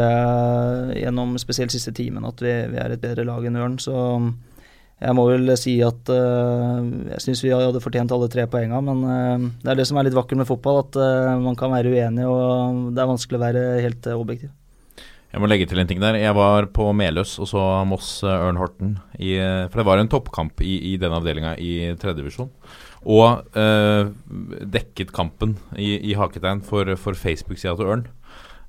gjennom 0.97 1.37
spesielt 1.37 1.73
siste 1.73 1.93
timen 1.93 2.25
at 2.25 2.41
vi, 2.41 2.55
vi 2.73 2.81
er 2.81 2.95
et 2.95 3.03
bedre 3.03 3.27
lag 3.29 3.45
enn 3.45 3.61
Ørn. 3.61 3.77
Så 3.77 3.93
mm, 3.93 4.31
jeg 5.01 5.17
må 5.17 5.25
vel 5.25 5.49
si 5.57 5.79
at 5.81 6.09
uh, 6.13 6.81
jeg 7.15 7.23
syns 7.23 7.41
vi 7.41 7.53
hadde 7.53 7.81
fortjent 7.81 8.11
alle 8.13 8.29
tre 8.29 8.45
poenga, 8.49 8.81
men 8.85 8.99
uh, 9.01 9.45
det 9.63 9.73
er 9.73 9.79
det 9.79 9.87
som 9.89 9.97
er 9.97 10.05
litt 10.05 10.17
vakkert 10.17 10.43
med 10.43 10.49
fotball, 10.49 10.83
at 10.83 10.97
uh, 11.01 11.37
man 11.41 11.57
kan 11.57 11.73
være 11.73 11.89
uenig, 11.89 12.27
og 12.29 12.91
det 12.93 13.01
er 13.01 13.09
vanskelig 13.09 13.39
å 13.39 13.45
være 13.47 13.63
helt 13.81 14.11
objektiv. 14.13 14.51
Jeg 15.31 15.39
må 15.39 15.47
legge 15.47 15.65
til 15.71 15.79
en 15.79 15.87
ting 15.87 16.01
der. 16.03 16.19
Jeg 16.19 16.35
var 16.35 16.67
på 16.75 16.89
Meløs 16.93 17.37
og 17.39 17.47
så 17.47 17.63
Moss 17.87 18.17
Ørn 18.27 18.59
Horten. 18.59 18.97
I, 19.15 19.37
for 19.71 19.79
det 19.79 19.85
var 19.87 20.01
en 20.01 20.09
toppkamp 20.11 20.59
i, 20.59 20.73
i 20.89 20.97
den 20.99 21.15
avdelinga 21.15 21.53
i 21.55 21.93
tredjedivisjon. 21.95 22.49
Og 23.07 23.55
dekket 24.75 25.13
kampen 25.15 25.55
i, 25.79 25.93
i 26.11 26.17
haketegn 26.19 26.59
for, 26.67 26.91
for 26.99 27.15
Facebook-sida 27.15 27.77
til 27.79 27.93
Ørn. 27.93 28.03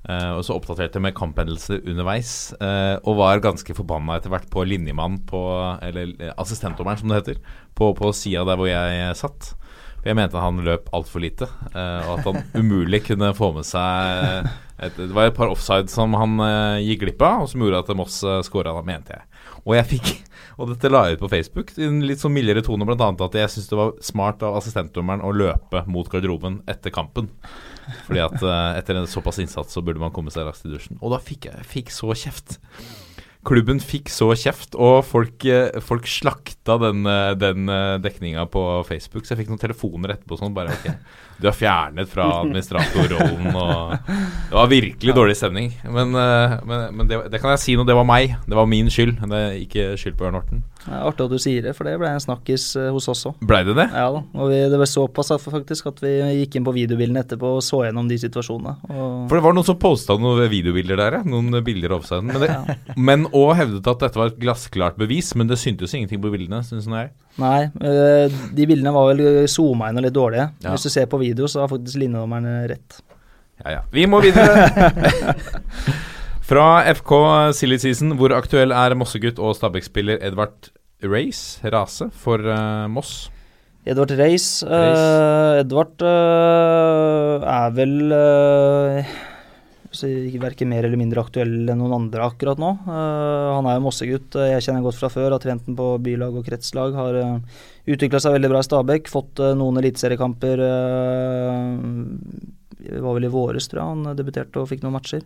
Eh, 0.03 0.31
og 0.35 0.43
så 0.43 0.57
oppdaterte 0.57 0.99
med 0.99 1.15
kamphendelser 1.15 1.83
underveis. 1.87 2.53
uh, 2.59 2.99
og 3.07 3.19
var 3.21 3.43
ganske 3.43 3.75
forbanna 3.75 4.17
etter 4.17 4.33
hvert 4.33 4.49
på 4.51 4.65
linjemann 4.67 5.21
på 5.29 5.39
Eller 5.81 6.11
eh, 6.19 6.33
assistentdommeren, 6.37 6.99
som 6.99 7.11
det 7.11 7.21
heter. 7.21 7.39
På, 7.73 7.93
på 7.95 8.11
sida 8.11 8.43
der 8.47 8.59
hvor 8.59 8.67
jeg 8.67 9.15
satt. 9.15 9.53
For 10.01 10.11
jeg 10.11 10.19
mente 10.19 10.41
han 10.43 10.59
løp 10.65 10.89
altfor 10.91 11.23
lite, 11.23 11.47
uh, 11.71 12.03
og 12.09 12.17
at 12.17 12.27
han 12.27 12.41
umulig 12.59 13.05
kunne 13.07 13.31
få 13.37 13.53
med 13.55 13.63
seg 13.63 14.49
et, 14.83 14.97
Det 14.97 15.13
var 15.15 15.29
et 15.29 15.37
par 15.37 15.53
offside 15.53 15.87
som 15.87 16.11
han 16.19 16.35
gikk 16.83 17.05
glipp 17.05 17.23
av, 17.23 17.45
og 17.45 17.51
som 17.51 17.63
gjorde 17.63 17.85
at 17.85 17.95
Moss 17.95 18.19
uh, 18.27 18.41
skåra, 18.43 18.75
mente 18.83 19.15
jeg. 19.15 19.23
Og 19.63 19.77
jeg 19.77 19.91
fikk 19.95 20.11
Og 20.59 20.67
dette 20.69 20.91
la 20.91 21.07
jeg 21.07 21.15
ut 21.15 21.23
på 21.23 21.31
Facebook 21.31 21.71
i 21.79 21.87
en 21.87 22.03
litt 22.05 22.21
sånn 22.21 22.35
mildere 22.35 22.61
tone, 22.61 22.85
bl.a. 22.85 23.07
at 23.09 23.37
jeg 23.39 23.49
syntes 23.49 23.71
det 23.71 23.79
var 23.79 23.95
smart 24.05 24.43
av 24.45 24.59
assistentdommeren 24.59 25.23
å 25.25 25.31
løpe 25.33 25.81
mot 25.89 26.11
garderoben 26.11 26.59
etter 26.69 26.93
kampen. 26.93 27.31
Fordi 28.07 28.21
at 28.23 28.35
eh, 28.41 28.79
etter 28.79 28.99
en 28.99 29.09
såpass 29.09 29.41
innsats 29.43 29.75
så 29.75 29.83
burde 29.85 30.01
man 30.01 30.13
komme 30.15 30.33
seg 30.33 30.47
raskt 30.47 30.67
i 30.67 30.73
dusjen. 30.73 30.99
Og 31.01 31.13
da 31.13 31.21
fikk 31.23 31.49
jeg 31.49 31.67
fikk 31.69 31.93
så 31.93 32.13
kjeft. 32.17 32.59
klubben 33.43 33.81
fikk 33.83 34.07
så 34.07 34.29
kjeft, 34.39 34.75
og 34.79 35.01
folk, 35.03 35.43
eh, 35.43 35.79
folk 35.83 36.07
slakta 36.07 36.77
den, 36.79 37.03
eh, 37.05 37.33
den 37.35 37.67
dekninga 37.99 38.45
på 38.47 38.63
Facebook. 38.87 39.25
Så 39.25 39.35
jeg 39.35 39.43
fikk 39.43 39.51
noen 39.51 39.59
telefoner 39.59 40.15
etterpå 40.15 40.39
sånn 40.39 40.55
bare 40.55 40.71
ok, 40.71 40.93
du 41.41 41.47
er 41.49 41.55
fjernet 41.55 42.09
fra 42.11 42.27
administratorrollen 42.41 43.49
og 43.53 43.93
Det 44.53 44.55
var 44.55 44.69
virkelig 44.69 45.15
dårlig 45.15 45.35
stemning. 45.37 45.71
Men, 45.83 46.13
eh, 46.15 46.55
men, 46.67 46.83
men 46.97 47.09
det, 47.09 47.19
det 47.33 47.41
kan 47.41 47.53
jeg 47.55 47.63
si 47.63 47.75
nå, 47.77 47.85
det 47.87 47.95
var 47.97 48.07
meg. 48.07 48.35
Det 48.47 48.57
var 48.57 48.69
min 48.69 48.91
skyld. 48.93 49.17
Det 49.19 49.39
er 49.39 49.57
ikke 49.59 49.87
skyld 49.99 50.17
på 50.19 50.27
Ørn 50.29 50.37
Horten. 50.37 50.63
Er 50.83 51.05
artig 51.07 51.25
at 51.25 51.31
du 51.31 51.39
sier 51.39 51.63
det, 51.63 51.73
for 51.77 51.87
det 51.87 51.95
ble 51.99 52.11
en 52.11 52.21
snakkis 52.23 52.67
eh, 52.79 52.89
hos 52.93 53.07
oss 53.11 53.25
òg. 53.29 53.39
Blei 53.47 53.63
det 53.67 53.75
det? 53.79 53.87
Ja 53.91 54.09
da. 54.13 54.21
Og 54.35 54.51
vi, 54.51 54.59
det 54.71 54.79
ble 54.79 54.89
såpass 54.89 55.31
faktisk 55.45 55.89
at 55.93 56.03
vi 56.03 56.13
gikk 56.41 56.59
inn 56.59 56.67
på 56.67 56.75
videobildene 56.75 57.23
etterpå 57.23 57.55
og 57.57 57.63
så 57.65 57.83
gjennom 57.87 58.09
de 58.11 58.19
situasjonene. 58.21 58.75
For 59.29 59.37
det 59.37 59.43
var 59.45 59.57
noen 59.57 59.67
som 59.67 59.79
posta 59.79 60.17
noen 60.19 60.45
videobilder 60.51 60.99
der, 60.99 61.19
ja. 61.19 61.23
Noen 61.27 61.59
bilder 61.65 61.95
av 61.95 62.03
offsiden. 62.03 62.31
Men, 62.97 63.27
òg 63.31 63.53
ja. 63.53 63.59
hevdet 63.63 63.89
at 63.89 64.07
dette 64.07 64.19
var 64.19 64.31
et 64.31 64.39
glassklart 64.41 64.99
bevis, 64.99 65.33
men 65.39 65.49
det 65.49 65.59
syntes 65.61 65.95
ingenting 65.95 66.21
på 66.23 66.33
bildene, 66.33 66.61
syns 66.67 66.89
jeg. 66.89 67.13
Nei, 67.41 67.63
eh, 67.81 68.33
de 68.53 68.67
bildene 68.69 68.93
var 68.93 69.09
vel 69.09 69.47
zooma 69.49 69.89
inn 69.89 69.97
og 69.97 70.05
litt 70.05 70.15
dårlige. 70.15 70.51
Ja. 70.61 70.73
Hvis 70.73 70.85
du 70.85 70.93
ser 70.93 71.09
på 71.09 71.21
video, 71.21 71.49
så 71.49 71.63
har 71.63 71.71
faktisk 71.71 71.97
linjedommeren 72.01 72.67
rett. 72.69 72.99
Ja, 73.63 73.79
ja. 73.79 73.81
Vi 73.93 74.05
må 74.09 74.21
videre. 74.23 74.67
Fra 76.49 76.83
FK 76.91 77.11
Silly 77.55 77.79
Season, 77.79 78.17
hvor 78.19 78.35
aktuell 78.35 78.73
er 78.75 78.93
Mossegutt 78.99 79.39
og 79.39 79.55
Stabæk-spiller 79.57 80.19
Edvard 80.21 80.69
Race, 81.03 81.59
Rase, 81.63 82.09
for 82.13 82.43
uh, 82.43 82.85
Moss? 82.91 83.31
Edvard 83.87 84.11
Reis. 84.19 84.63
Uh, 84.63 85.59
Edvard 85.63 86.03
uh, 86.03 87.43
er 87.43 87.73
vel 87.75 87.95
verken 90.01 90.69
mer 90.69 90.83
eller 90.83 90.97
mindre 90.97 91.21
aktuell 91.21 91.69
enn 91.69 91.77
noen 91.77 91.93
andre 91.93 92.25
akkurat 92.25 92.57
nå. 92.57 92.71
Eh, 92.87 93.49
han 93.53 93.65
er 93.69 93.77
jo 93.77 93.85
Mossegutt. 93.85 94.35
eh, 94.35 94.53
Jeg 94.55 94.65
kjenner 94.67 94.81
godt 94.81 94.99
fra 94.99 95.09
før. 95.09 95.31
Har 95.31 95.39
trent 95.39 95.65
den 95.65 95.75
på 95.75 96.01
bylag 96.01 96.35
og 96.35 96.45
kretslag. 96.45 96.93
Har 96.93 97.13
uh, 97.15 97.39
utvikla 97.85 98.19
seg 98.19 98.33
veldig 98.33 98.49
bra 98.49 98.59
i 98.59 98.67
Stabæk. 98.67 99.07
Fått 99.07 99.39
eh, 99.39 99.53
noen 99.55 99.77
eliteseriekamper. 99.77 100.59
eh, 100.59 101.77
det 102.83 102.99
var 102.99 103.13
vel 103.15 103.25
i 103.25 103.31
våres, 103.31 103.67
tror 103.69 103.79
jeg 103.79 103.91
han 103.93 104.15
debuterte 104.17 104.59
og 104.59 104.67
fikk 104.67 104.83
noen 104.83 104.97
matcher. 104.97 105.21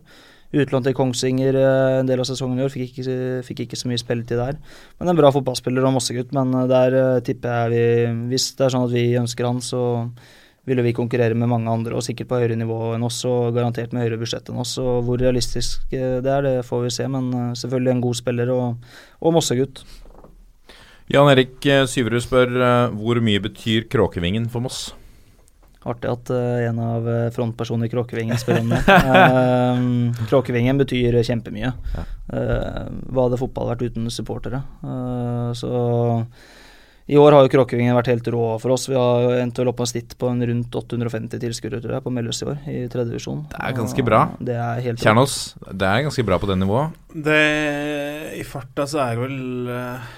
Utlånt 0.56 0.86
til 0.88 0.96
Kongsvinger 0.96 1.58
eh, 1.60 2.00
en 2.00 2.08
del 2.08 2.22
av 2.24 2.28
sesongen 2.30 2.62
i 2.62 2.64
år, 2.64 2.72
fikk 2.72 3.02
ikke, 3.02 3.16
fikk 3.44 3.66
ikke 3.66 3.80
så 3.80 3.90
mye 3.90 4.00
spilletid 4.00 4.40
der. 4.40 4.60
Men 5.00 5.12
en 5.12 5.18
bra 5.20 5.32
fotballspiller 5.36 5.84
og 5.84 5.98
Mossegutt, 5.98 6.32
men 6.38 6.54
eh, 6.56 6.68
der 6.72 6.96
eh, 6.96 7.20
tipper 7.28 7.50
jeg 7.52 7.74
vi 7.74 8.28
Hvis 8.32 8.54
det 8.56 8.68
er 8.68 8.76
sånn 8.76 8.86
at 8.88 8.94
vi 8.94 9.08
ønsker 9.20 9.50
han, 9.50 9.60
så 9.60 9.82
ville 10.68 10.84
vi 10.84 10.94
konkurrere 10.96 11.36
med 11.38 11.48
mange 11.48 11.72
andre, 11.72 11.96
og 11.96 12.04
sikkert 12.04 12.28
på 12.28 12.42
høyere 12.42 12.58
nivå 12.60 12.92
enn 12.98 13.06
oss, 13.08 13.22
og 13.28 13.56
garantert 13.56 13.94
med 13.96 14.04
høyere 14.04 14.20
budsjett 14.20 14.52
enn 14.52 14.60
oss. 14.60 14.76
Og 14.82 15.00
hvor 15.08 15.22
realistisk 15.22 15.96
eh, 15.96 16.20
det 16.24 16.34
er, 16.34 16.44
det 16.44 16.68
får 16.68 16.84
vi 16.84 16.94
se, 16.98 17.08
men 17.12 17.32
eh, 17.32 17.56
selvfølgelig 17.62 17.94
en 17.94 18.04
god 18.04 18.20
spiller 18.20 18.52
og, 18.52 18.94
og 19.24 19.36
Mossegutt. 19.38 19.86
Jan 21.08 21.32
Erik 21.32 21.64
eh, 21.72 21.86
Syverud 21.88 22.26
spør 22.26 22.52
hvor 23.00 23.22
mye 23.24 23.44
betyr 23.48 23.88
Kråkevingen 23.88 24.50
for 24.52 24.66
Moss? 24.66 24.90
Artig 25.88 26.10
at 26.12 26.30
uh, 26.36 26.58
en 26.68 26.80
av 26.84 27.06
frontpersonene 27.32 27.88
i 27.88 27.92
Kråkevingen 27.94 28.40
spør 28.42 28.58
om 28.60 28.74
det. 28.74 28.82
uh, 28.92 30.26
Kråkevingen 30.34 30.82
betyr 30.82 31.16
kjempemye. 31.24 31.72
Uh, 32.28 32.90
hva 33.08 33.30
hadde 33.30 33.40
fotball 33.40 33.72
vært 33.72 33.86
uten 33.88 34.12
supportere? 34.12 34.60
Så 35.56 35.72
i 37.08 37.16
år 37.16 37.32
har 37.32 37.46
jo 37.46 37.52
Kråkevingen 37.54 37.96
vært 37.96 38.10
helt 38.12 38.28
rå 38.36 38.44
for 38.60 38.74
oss. 38.76 38.90
Vi 38.92 38.98
har 39.00 39.22
jo 39.24 39.30
endt 39.40 39.60
vel 39.62 39.70
opp 39.72 39.80
med 39.80 39.88
en 39.88 39.92
snitt 39.94 40.16
på 40.20 40.28
en 40.28 40.44
rundt 40.50 40.76
850 40.76 41.40
tilskuere 41.40 41.80
tror 41.80 41.96
jeg, 41.96 42.04
på 42.04 42.12
Melløs 42.12 42.42
i 42.44 42.48
år, 42.52 42.58
i 42.68 42.82
tredje 42.92 43.14
divisjon. 43.14 43.46
Det 43.54 43.62
er 43.64 43.78
ganske 43.78 44.06
bra. 44.10 44.22
Det 44.44 44.58
er 44.60 44.82
helt. 44.84 45.00
Kjernås, 45.00 45.38
det 45.72 45.88
er 45.88 46.04
ganske 46.10 46.26
bra 46.28 46.40
på 46.42 46.50
det 46.52 46.58
nivået. 46.60 46.98
Det 47.16 47.40
I 48.36 48.44
farta 48.48 48.88
så 48.92 49.00
er 49.06 49.16
det 49.16 49.24
vel 49.24 49.72
eh, 49.72 50.10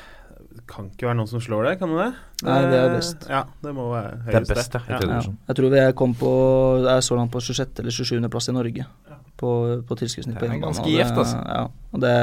Kan 0.69 0.89
ikke 0.89 1.07
være 1.11 1.19
noen 1.21 1.29
som 1.29 1.41
slår 1.45 1.69
det, 1.69 1.75
kan 1.79 1.93
det 1.93 2.01
det? 2.01 2.09
Nei, 2.47 2.57
det 2.73 2.79
er 2.81 2.91
best. 2.95 3.29
Ja, 3.29 3.43
det 3.61 3.75
må 3.77 3.91
være 3.93 4.17
Det 4.25 4.41
er 4.41 4.49
best, 4.49 4.79
ja, 4.89 4.99
Ja. 5.05 5.21
Jeg 5.51 5.59
tror 5.61 5.73
vi 5.75 5.85
kom 6.01 6.17
på 6.17 6.33
er 6.89 7.05
så 7.05 7.17
langt 7.19 7.31
på 7.33 7.41
26. 7.41 7.83
eller 7.83 7.93
27. 7.93 8.29
plass 8.33 8.49
i 8.49 8.57
Norge 8.57 8.85
på, 9.39 9.49
på 9.87 9.97
tilskuddssnitt 9.99 10.37
på 10.37 10.45
Det 10.45 10.55
er 10.57 10.61
ganske 10.61 10.91
gjevt, 10.91 11.17
altså. 11.23 11.39
Ja, 11.47 11.65
og 11.95 12.03
det, 12.03 12.13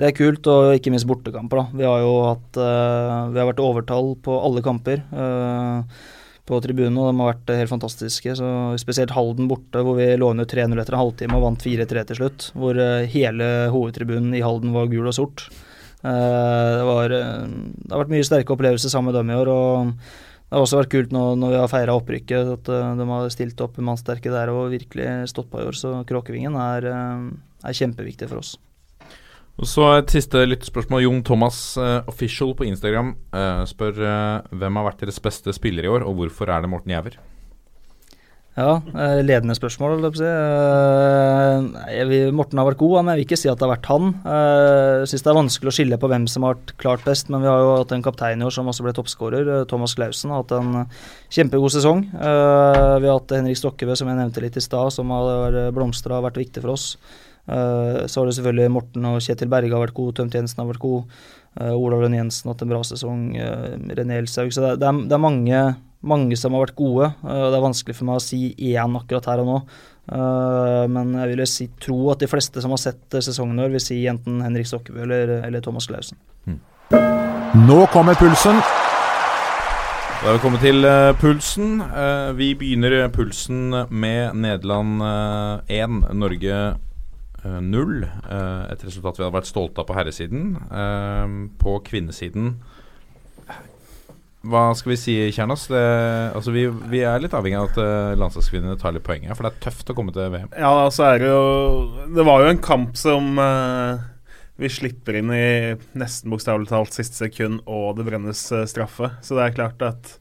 det 0.00 0.08
er 0.08 0.14
kult, 0.16 0.48
og 0.50 0.74
ikke 0.76 0.92
minst 0.94 1.08
bortekamper. 1.08 1.62
da. 1.62 1.78
Vi 1.80 1.86
har 1.88 2.02
jo 2.04 2.12
hatt 2.26 2.60
eh, 2.60 3.16
Vi 3.34 3.40
har 3.42 3.50
vært 3.52 3.62
overtall 3.64 4.14
på 4.24 4.38
alle 4.42 4.64
kamper. 4.66 5.02
eh, 5.12 6.04
på 6.46 6.60
tribunen, 6.62 6.94
og 7.02 7.08
de 7.10 7.18
har 7.18 7.32
vært 7.32 7.48
helt 7.58 7.72
fantastiske. 7.72 8.36
Så 8.38 8.48
Spesielt 8.78 9.10
Halden 9.16 9.48
borte, 9.50 9.80
hvor 9.82 9.96
vi 9.98 10.04
lå 10.14 10.28
under 10.30 10.46
3-0 10.46 10.78
etter 10.78 10.94
en 10.94 11.00
halvtime 11.02 11.34
og 11.34 11.42
vant 11.42 11.64
4-3 11.66 12.04
til 12.06 12.20
slutt. 12.20 12.50
Hvor 12.54 12.78
eh, 12.78 13.08
hele 13.10 13.48
hovedtribunen 13.74 14.30
i 14.38 14.44
Halden 14.46 14.70
var 14.76 14.86
gul 14.92 15.10
og 15.10 15.16
sort. 15.16 15.48
Det, 16.06 16.84
var, 16.86 17.10
det 17.10 17.90
har 17.90 17.98
vært 18.04 18.12
mye 18.12 18.26
sterke 18.28 18.52
opplevelser 18.54 18.92
sammen 18.92 19.10
med 19.10 19.16
dem 19.18 19.32
i 19.32 19.38
år. 19.40 19.50
og 19.50 20.25
det 20.46 20.54
har 20.54 20.62
også 20.62 20.78
vært 20.78 20.92
kult 20.92 21.14
nå 21.14 21.22
når 21.40 21.52
vi 21.52 21.58
har 21.58 21.70
feira 21.72 21.94
opprykket, 21.98 22.52
at 22.54 22.68
eh, 22.70 22.92
de 23.00 23.06
har 23.10 23.32
stilt 23.34 23.62
opp 23.64 23.80
mannsterke 23.82 24.30
der 24.30 24.52
og 24.52 24.70
virkelig 24.70 25.08
stått 25.32 25.50
på 25.50 25.58
i 25.58 25.66
år. 25.66 25.74
Så 25.74 25.90
Kråkevingen 26.06 26.54
er, 26.54 26.86
eh, 26.86 27.24
er 27.66 27.78
kjempeviktig 27.80 28.30
for 28.30 28.44
oss. 28.44 28.54
Og 29.56 29.66
så 29.66 29.86
et 29.96 30.12
siste 30.12 30.42
lyttespørsmål. 30.44 31.02
Jon 31.06 31.22
Thomas 31.24 31.58
uh, 31.80 32.04
Official 32.12 32.52
på 32.58 32.66
Instagram 32.68 33.14
uh, 33.32 33.62
spør 33.64 34.02
uh, 34.04 34.50
hvem 34.52 34.76
har 34.76 34.84
vært 34.90 35.00
deres 35.06 35.18
beste 35.24 35.54
spiller 35.56 35.88
i 35.88 35.92
år, 35.94 36.04
og 36.04 36.18
hvorfor 36.18 36.52
er 36.52 36.60
det 36.60 36.68
Morten 36.68 36.92
Jæver? 36.92 37.16
Ja, 38.56 38.78
eh, 38.96 39.18
ledende 39.20 39.52
spørsmål, 39.52 39.98
holdt 39.98 40.06
jeg 40.06 40.12
på 40.14 40.16
å 40.16 40.20
si. 40.22 41.90
Eh, 41.92 42.30
Morten 42.32 42.56
har 42.56 42.64
vært 42.70 42.78
god, 42.80 42.94
men 43.04 43.12
jeg 43.12 43.18
vil 43.18 43.26
ikke 43.26 43.38
si 43.42 43.50
at 43.52 43.58
det 43.60 43.66
har 43.66 43.72
vært 43.74 43.90
han. 43.90 44.06
Eh, 44.24 44.92
Jeg 45.02 45.10
syns 45.10 45.24
det 45.26 45.30
er 45.30 45.36
vanskelig 45.36 45.68
å 45.68 45.74
skille 45.76 45.98
på 46.00 46.08
hvem 46.08 46.24
som 46.26 46.42
har 46.46 46.54
vært 46.54 46.72
klart 46.80 47.04
best, 47.04 47.28
men 47.28 47.42
vi 47.42 47.50
har 47.52 47.60
jo 47.60 47.76
hatt 47.76 47.92
en 47.92 48.02
kaptein 48.02 48.40
i 48.40 48.46
år 48.48 48.54
som 48.56 48.64
også 48.64 48.82
ble 48.86 48.94
toppskårer. 48.96 49.68
Thomas 49.68 49.94
Clausen 49.94 50.30
har 50.32 50.40
hatt 50.40 50.56
en 50.56 50.88
kjempegod 51.28 51.70
sesong. 51.76 52.00
Vi 52.16 53.06
har 53.06 53.20
hatt 53.20 53.36
Henrik 53.36 53.60
Stokkebø, 53.60 53.94
som 53.94 54.08
jeg 54.08 54.16
nevnte 54.16 54.40
litt 54.40 54.56
i 54.56 54.64
stad, 54.64 54.90
som 54.90 55.10
har 55.10 55.70
blomstra 55.76 56.16
og 56.16 56.24
vært 56.32 56.40
viktig 56.40 56.62
for 56.64 56.72
oss. 56.72 56.96
Så 57.46 58.16
har 58.16 58.26
det 58.26 58.34
selvfølgelig 58.40 58.72
Morten 58.72 59.04
og 59.04 59.20
Kjetil 59.20 59.52
Berge 59.52 59.70
har 59.76 59.84
vært 59.84 59.94
gode, 59.94 60.16
Tømt 60.16 60.32
Jensen 60.32 60.64
har 60.64 60.72
vært 60.72 60.80
god. 60.80 61.04
Olav 61.60 62.00
Lønn 62.00 62.16
Jensen 62.16 62.48
har 62.48 62.56
hatt 62.56 62.64
en 62.64 62.72
bra 62.72 62.80
sesong. 62.82 63.36
René 63.36 64.16
Elshaug. 64.22 64.48
Så 64.48 64.64
det, 64.64 64.80
er, 64.80 65.04
det 65.04 65.12
er 65.12 65.22
mange, 65.22 65.60
mange 66.08 66.38
som 66.38 66.56
har 66.56 66.66
vært 66.66 66.78
gode. 66.78 67.10
Uh, 67.24 67.48
det 67.50 67.58
er 67.58 67.66
vanskelig 67.66 67.98
for 67.98 68.08
meg 68.08 68.20
å 68.20 68.24
si 68.24 68.40
én 68.72 68.98
akkurat 69.00 69.30
her 69.32 69.44
og 69.44 69.50
nå. 69.50 69.60
Uh, 70.06 70.86
men 70.92 71.16
jeg 71.18 71.32
vil 71.32 71.42
jo 71.42 71.50
si, 71.50 71.68
tro 71.82 71.98
at 72.12 72.22
de 72.22 72.30
fleste 72.30 72.62
som 72.62 72.74
har 72.74 72.82
sett 72.82 73.18
uh, 73.18 73.22
sesongen 73.24 73.58
i 73.58 73.66
år, 73.66 73.74
vil 73.74 73.82
si 73.82 74.00
enten 74.10 74.38
Henrik 74.44 74.70
Stokkebø 74.70 75.02
eller, 75.06 75.38
eller 75.48 75.64
Thomas 75.64 75.90
Clausen. 75.90 76.20
Nå 77.66 77.86
kommer 77.90 78.14
pulsen. 78.14 78.60
Da 80.16 80.30
er 80.32 80.36
vi 80.36 80.42
kommet 80.42 80.62
til 80.64 80.84
eh, 80.88 81.12
pulsen. 81.20 81.80
Eh, 81.84 82.30
vi 82.38 82.48
begynner 82.58 83.08
pulsen 83.14 83.68
med 83.90 84.34
Nederland 84.34 85.02
1, 85.68 85.98
Norge 86.18 86.56
0. 87.44 87.92
et 88.72 88.82
resultat 88.82 89.18
vi 89.18 89.22
hadde 89.22 89.36
vært 89.36 89.50
stolte 89.50 89.82
av 89.82 89.86
på 89.86 89.94
herresiden. 89.94 90.56
Eh, 90.66 91.36
på 91.60 91.76
kvinnesiden 91.86 92.56
Hva 94.46 94.66
skal 94.78 94.92
vi 94.92 94.98
si, 95.00 95.14
Kjernas? 95.34 95.64
Det, 95.70 95.84
altså 96.36 96.52
vi, 96.54 96.66
vi 96.92 97.00
er 97.06 97.22
litt 97.22 97.34
avhengig 97.34 97.58
av 97.58 97.70
at 97.70 97.80
uh, 97.80 98.18
landslagskvinnene 98.20 98.76
tar 98.78 98.94
litt 98.94 99.06
poeng 99.06 99.24
her, 99.26 99.34
for 99.34 99.46
det 99.46 99.54
er 99.54 99.64
tøft 99.64 99.90
å 99.90 99.96
komme 99.96 100.14
til 100.14 100.28
VM. 100.34 100.52
Ja, 100.54 100.74
så 100.94 101.08
er 101.08 101.22
det 101.22 101.32
jo 101.32 102.04
Det 102.14 102.26
var 102.28 102.44
jo 102.44 102.52
en 102.52 102.62
kamp 102.62 103.00
som 103.00 103.40
uh, 103.40 104.04
vi 104.60 104.70
slipper 104.70 105.18
inn 105.18 105.32
i 105.34 105.48
nesten 105.98 106.30
bokstavelig 106.30 106.70
talt 106.70 106.94
siste 106.94 107.18
sekund, 107.24 107.64
og 107.66 107.96
det 107.98 108.06
brennes 108.06 108.44
uh, 108.54 108.62
straffe. 108.70 109.10
Så 109.24 109.38
det 109.38 109.48
er 109.48 109.58
klart 109.58 109.82
at 109.86 110.14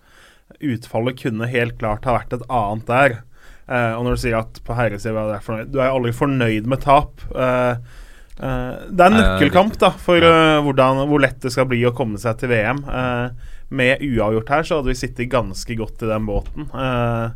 utfallet 0.63 1.20
kunne 1.22 1.51
helt 1.51 1.78
klart 1.82 2.07
ha 2.07 2.18
vært 2.18 2.36
et 2.38 2.49
annet 2.49 2.89
der. 2.89 3.18
Eh, 3.66 3.93
og 3.97 4.05
når 4.05 4.13
du 4.16 4.22
sier 4.22 4.38
at 4.38 4.59
på 4.61 4.76
herresida 4.78 5.24
er 5.24 5.39
du 5.39 5.45
fornøyd 5.45 5.72
Du 5.74 5.80
er 5.80 5.88
jo 5.89 5.97
aldri 5.97 6.11
fornøyd 6.13 6.68
med 6.70 6.84
tap. 6.86 7.24
Uh, 7.34 7.41
eh, 7.45 8.03
det 8.36 8.45
er 8.45 8.88
en 8.89 8.95
det 8.97 9.05
er 9.05 9.13
nøkkelkamp 9.15 9.77
da 9.79 9.89
for 9.95 10.19
eh, 10.19 10.57
hvordan, 10.65 11.03
hvor 11.07 11.21
lett 11.23 11.38
det 11.45 11.53
skal 11.55 11.67
bli 11.71 11.79
å 11.88 11.93
komme 11.95 12.19
seg 12.19 12.38
til 12.41 12.51
VM. 12.51 12.81
Eh, 12.83 13.53
med 13.75 14.03
uavgjort 14.03 14.49
her 14.51 14.63
så 14.67 14.79
hadde 14.81 14.91
vi 14.91 14.97
sittet 14.99 15.31
ganske 15.31 15.77
godt 15.79 16.03
i 16.03 16.09
den 16.11 16.27
båten. 16.27 16.67
Eh, 16.75 17.29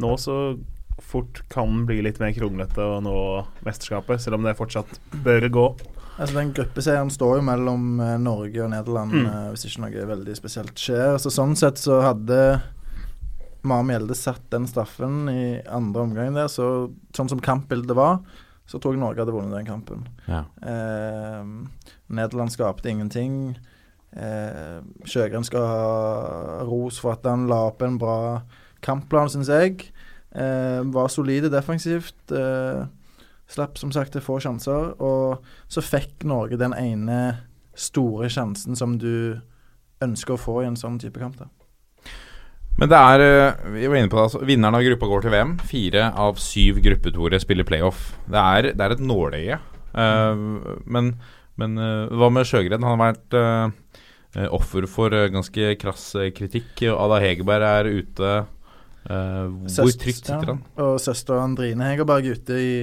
nå 0.00 0.12
så 0.18 0.36
fort 1.02 1.42
kan 1.50 1.82
bli 1.88 1.98
litt 2.06 2.20
mer 2.22 2.30
kronglete 2.36 2.78
å 2.86 3.00
nå 3.02 3.16
mesterskapet, 3.66 4.22
selv 4.22 4.38
om 4.38 4.46
det 4.46 4.54
fortsatt 4.58 4.94
bør 5.26 5.48
gå. 5.50 5.66
Altså 6.14 6.36
Den 6.38 6.52
gruppeseieren 6.54 7.10
står 7.10 7.40
jo 7.40 7.46
mellom 7.48 7.98
eh, 8.00 8.14
Norge 8.22 8.62
og 8.62 8.70
Nederland 8.70 9.12
Mm. 9.18 9.26
eh, 9.26 9.48
hvis 9.50 9.66
ikke 9.66 9.82
noe 9.88 10.06
veldig 10.14 10.36
spesielt 10.38 10.78
skjer. 10.78 11.18
Så 11.18 11.34
Sånn 11.34 11.56
sett 11.58 11.82
så 11.82 11.98
hadde 12.06 12.38
Mari 13.64 13.86
Mjelde 13.88 14.14
satt 14.14 14.44
den 14.52 14.66
straffen 14.68 15.24
i 15.32 15.44
andre 15.72 16.02
omgang 16.04 16.34
der, 16.36 16.46
så 16.52 16.92
sånn 17.16 17.30
som 17.32 17.40
kampbildet 17.42 17.96
var, 17.96 18.18
så 18.66 18.80
tror 18.80 18.94
jeg 18.94 19.02
Norge 19.02 19.20
hadde 19.22 19.34
vunnet 19.34 19.54
den 19.58 19.68
kampen. 19.68 20.06
Ja. 20.28 20.44
Eh, 20.64 21.44
Nederland 22.08 22.52
skapte 22.54 22.90
ingenting. 22.90 23.56
Eh, 24.16 24.80
Sjøgren 25.04 25.44
skal 25.44 25.66
ha 25.68 26.60
ros 26.64 27.00
for 27.02 27.16
at 27.16 27.26
han 27.28 27.48
la 27.50 27.64
opp 27.68 27.82
en 27.84 27.98
bra 28.00 28.42
kampplan, 28.84 29.28
syns 29.32 29.50
jeg. 29.52 29.90
Eh, 30.34 30.80
var 30.94 31.12
solide 31.12 31.50
defensivt. 31.52 32.16
Eh, 32.32 32.84
Slapp 33.46 33.76
som 33.76 33.90
sagt 33.92 34.14
til 34.14 34.22
få 34.24 34.38
sjanser, 34.40 34.94
og 35.04 35.42
så 35.68 35.82
fikk 35.84 36.24
Norge 36.24 36.56
den 36.56 36.72
ene 36.72 37.18
store 37.76 38.30
sjansen 38.32 38.72
som 38.78 38.94
du 38.98 39.36
ønsker 40.00 40.34
å 40.34 40.40
få 40.40 40.62
i 40.62 40.68
en 40.70 40.78
sånn 40.80 40.96
type 40.98 41.20
kamp. 41.20 41.36
da. 41.36 41.50
Men 42.80 42.90
det 42.90 42.98
er 42.98 43.22
eh, 43.22 43.68
Vi 43.76 43.86
var 43.86 44.00
inne 44.00 44.10
på 44.10 44.18
det, 44.18 44.26
altså, 44.28 44.42
Vinneren 44.46 44.78
av 44.78 44.84
gruppa 44.86 45.10
går 45.10 45.24
til 45.24 45.34
VM. 45.34 45.54
Fire 45.70 46.08
av 46.26 46.40
syv 46.42 46.80
gruppetoere 46.84 47.40
spiller 47.42 47.66
playoff. 47.68 48.12
Det 48.26 48.40
er, 48.40 48.70
det 48.74 48.84
er 48.84 48.96
et 48.96 49.04
nåløye. 49.04 49.60
Uh, 49.94 50.74
men, 50.90 51.12
men 51.60 51.78
uh, 51.78 52.10
hva 52.10 52.32
med 52.34 52.48
Sjøgren? 52.48 52.82
Han 52.82 52.98
har 52.98 53.12
vært 53.12 53.36
uh, 53.38 54.48
offer 54.50 54.88
for 54.90 55.14
ganske 55.30 55.76
krass 55.78 56.08
kritikk. 56.34 56.82
Ada 56.90 57.20
Hegerberg 57.22 57.68
er 57.68 57.90
ute. 58.00 58.32
hvor 59.04 59.92
trygt 60.00 60.24
sitter 60.26 60.48
han? 60.50 60.64
Ja, 60.74 60.88
og 60.88 60.98
søster 61.04 61.38
Andrine 61.38 61.92
Hegerberg 61.92 62.32
ute 62.34 62.58
i, 62.58 62.74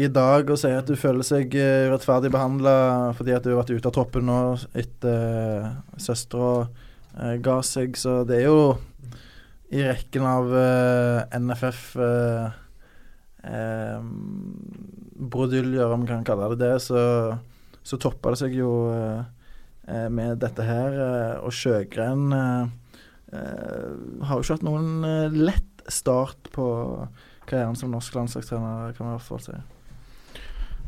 i 0.00 0.08
dag 0.08 0.48
og 0.48 0.56
sier 0.56 0.78
at 0.80 0.88
du 0.88 0.96
føler 0.96 1.26
seg 1.26 1.52
urettferdig 1.52 2.30
behandla 2.32 2.76
fordi 3.18 3.34
at 3.36 3.44
du 3.44 3.50
har 3.52 3.60
vært 3.60 3.74
ute 3.74 3.90
av 3.90 3.96
troppen 3.98 4.24
nå 4.30 4.38
etter 4.72 5.68
uh, 5.68 6.00
søstera 6.00 7.36
ga 7.44 7.58
seg. 7.60 7.98
Så 8.00 8.22
det 8.24 8.40
er 8.40 8.48
jo 8.48 8.72
i 9.72 9.80
rekken 9.86 10.24
av 10.28 10.50
uh, 10.52 11.22
eh, 11.24 11.38
NFF 11.40 11.80
uh, 11.96 12.52
uh, 13.48 14.02
bruduljer, 15.32 15.88
om 15.88 16.04
vi 16.04 16.10
kan 16.10 16.26
kalle 16.28 16.50
det 16.52 16.60
det, 16.60 16.74
så, 16.84 17.00
så 17.82 18.00
toppa 18.00 18.34
det 18.34 18.42
seg 18.42 18.56
jo 18.58 18.72
uh, 18.92 19.24
med 20.12 20.42
dette 20.44 20.62
her. 20.62 20.94
og 21.42 21.50
Sjøgren 21.50 22.30
har 22.30 22.68
jo 24.30 24.44
ikke 24.44 24.54
hatt 24.54 24.62
noen 24.62 25.02
lett 25.34 25.82
start 25.90 26.52
på 26.54 26.66
karrieren 27.50 27.74
som 27.74 27.90
norsk 27.90 28.14
landslagstrener, 28.14 28.92
kan 28.94 29.08
vi 29.08 29.10
i 29.10 29.16
hvert 29.16 29.26
fall 29.26 29.42
si. 29.42 29.56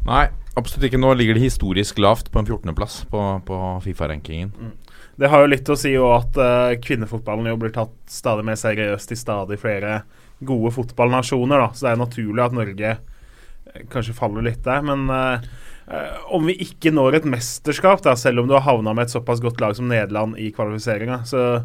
Nei, 0.07 0.28
absolutt 0.55 0.87
ikke. 0.87 1.01
Nå 1.03 1.11
ligger 1.18 1.35
det 1.35 1.43
historisk 1.43 1.99
lavt 1.99 2.30
på 2.30 2.39
en 2.39 2.47
14.-plass 2.47 3.01
på, 3.11 3.24
på 3.49 3.61
Fifa-rankingen. 3.82 4.55
Mm. 4.55 4.72
Det 5.16 5.30
har 5.30 5.44
jo 5.44 5.50
litt 5.52 5.70
å 5.70 5.76
si 5.78 5.94
òg 5.98 6.14
at 6.16 6.38
uh, 6.40 6.76
kvinnefotballen 6.82 7.50
jo 7.52 7.58
blir 7.60 7.74
tatt 7.74 7.94
stadig 8.10 8.46
mer 8.46 8.58
seriøst 8.58 9.14
i 9.14 9.18
stadig 9.18 9.60
flere 9.62 10.02
gode 10.44 10.72
fotballnasjoner. 10.74 11.60
da, 11.60 11.68
Så 11.72 11.86
det 11.86 11.92
er 11.92 12.00
naturlig 12.02 12.44
at 12.44 12.56
Norge 12.56 12.96
uh, 12.96 13.84
kanskje 13.92 14.16
faller 14.16 14.46
litt 14.46 14.64
der. 14.66 14.82
Men 14.86 15.06
uh, 15.10 15.44
om 16.34 16.48
vi 16.48 16.56
ikke 16.66 16.92
når 16.94 17.20
et 17.20 17.28
mesterskap, 17.28 18.02
da, 18.06 18.16
selv 18.18 18.42
om 18.42 18.50
du 18.50 18.56
har 18.56 18.66
havna 18.66 18.94
med 18.96 19.06
et 19.06 19.14
såpass 19.14 19.42
godt 19.44 19.62
lag 19.62 19.76
som 19.78 19.90
Nederland 19.90 20.38
i 20.40 20.50
kvalifiseringa, 20.54 21.22
så 21.28 21.62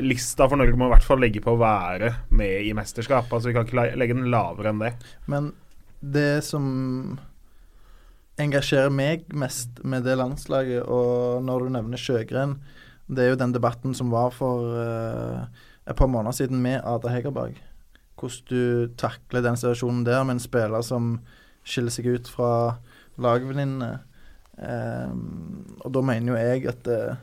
lista 0.00 0.46
for 0.48 0.60
Norge 0.60 0.78
må 0.78 0.86
i 0.88 0.94
hvert 0.94 1.04
fall 1.04 1.20
legge 1.20 1.42
på 1.44 1.52
å 1.52 1.60
være 1.60 2.14
med 2.32 2.68
i 2.68 2.72
mesterskap. 2.76 3.28
Altså 3.28 3.50
Vi 3.50 3.56
kan 3.56 3.66
ikke 3.66 3.90
legge 3.98 4.16
den 4.16 4.30
lavere 4.32 4.72
enn 4.72 4.80
det. 4.80 4.94
Men 5.28 5.52
det 6.00 6.42
som 6.46 7.18
engasjerer 8.40 8.92
meg 8.92 9.26
mest 9.36 9.82
med 9.84 10.06
det 10.06 10.16
landslaget, 10.18 10.86
og 10.86 11.44
når 11.44 11.66
du 11.66 11.74
nevner 11.76 12.00
Sjøgren, 12.00 12.56
det 13.08 13.24
er 13.24 13.32
jo 13.32 13.40
den 13.40 13.54
debatten 13.54 13.94
som 13.94 14.12
var 14.12 14.30
for 14.34 14.72
uh, 14.76 15.44
et 15.88 15.96
par 15.98 16.10
måneder 16.10 16.36
siden 16.36 16.62
med 16.62 16.80
Ada 16.84 17.10
Hegerberg. 17.12 17.58
Hvordan 18.18 18.46
du 18.50 18.94
takler 18.96 19.42
den 19.42 19.56
situasjonen 19.58 20.04
der 20.06 20.22
med 20.24 20.36
en 20.36 20.44
spiller 20.44 20.82
som 20.86 21.16
skiller 21.66 21.94
seg 21.94 22.06
ut 22.14 22.30
fra 22.30 22.78
lagvenninnene. 23.22 23.92
Um, 24.62 25.78
og 25.80 25.94
da 25.94 26.02
mener 26.06 26.32
jo 26.32 26.38
jeg 26.38 26.66
at 26.70 26.90
uh, 26.92 27.16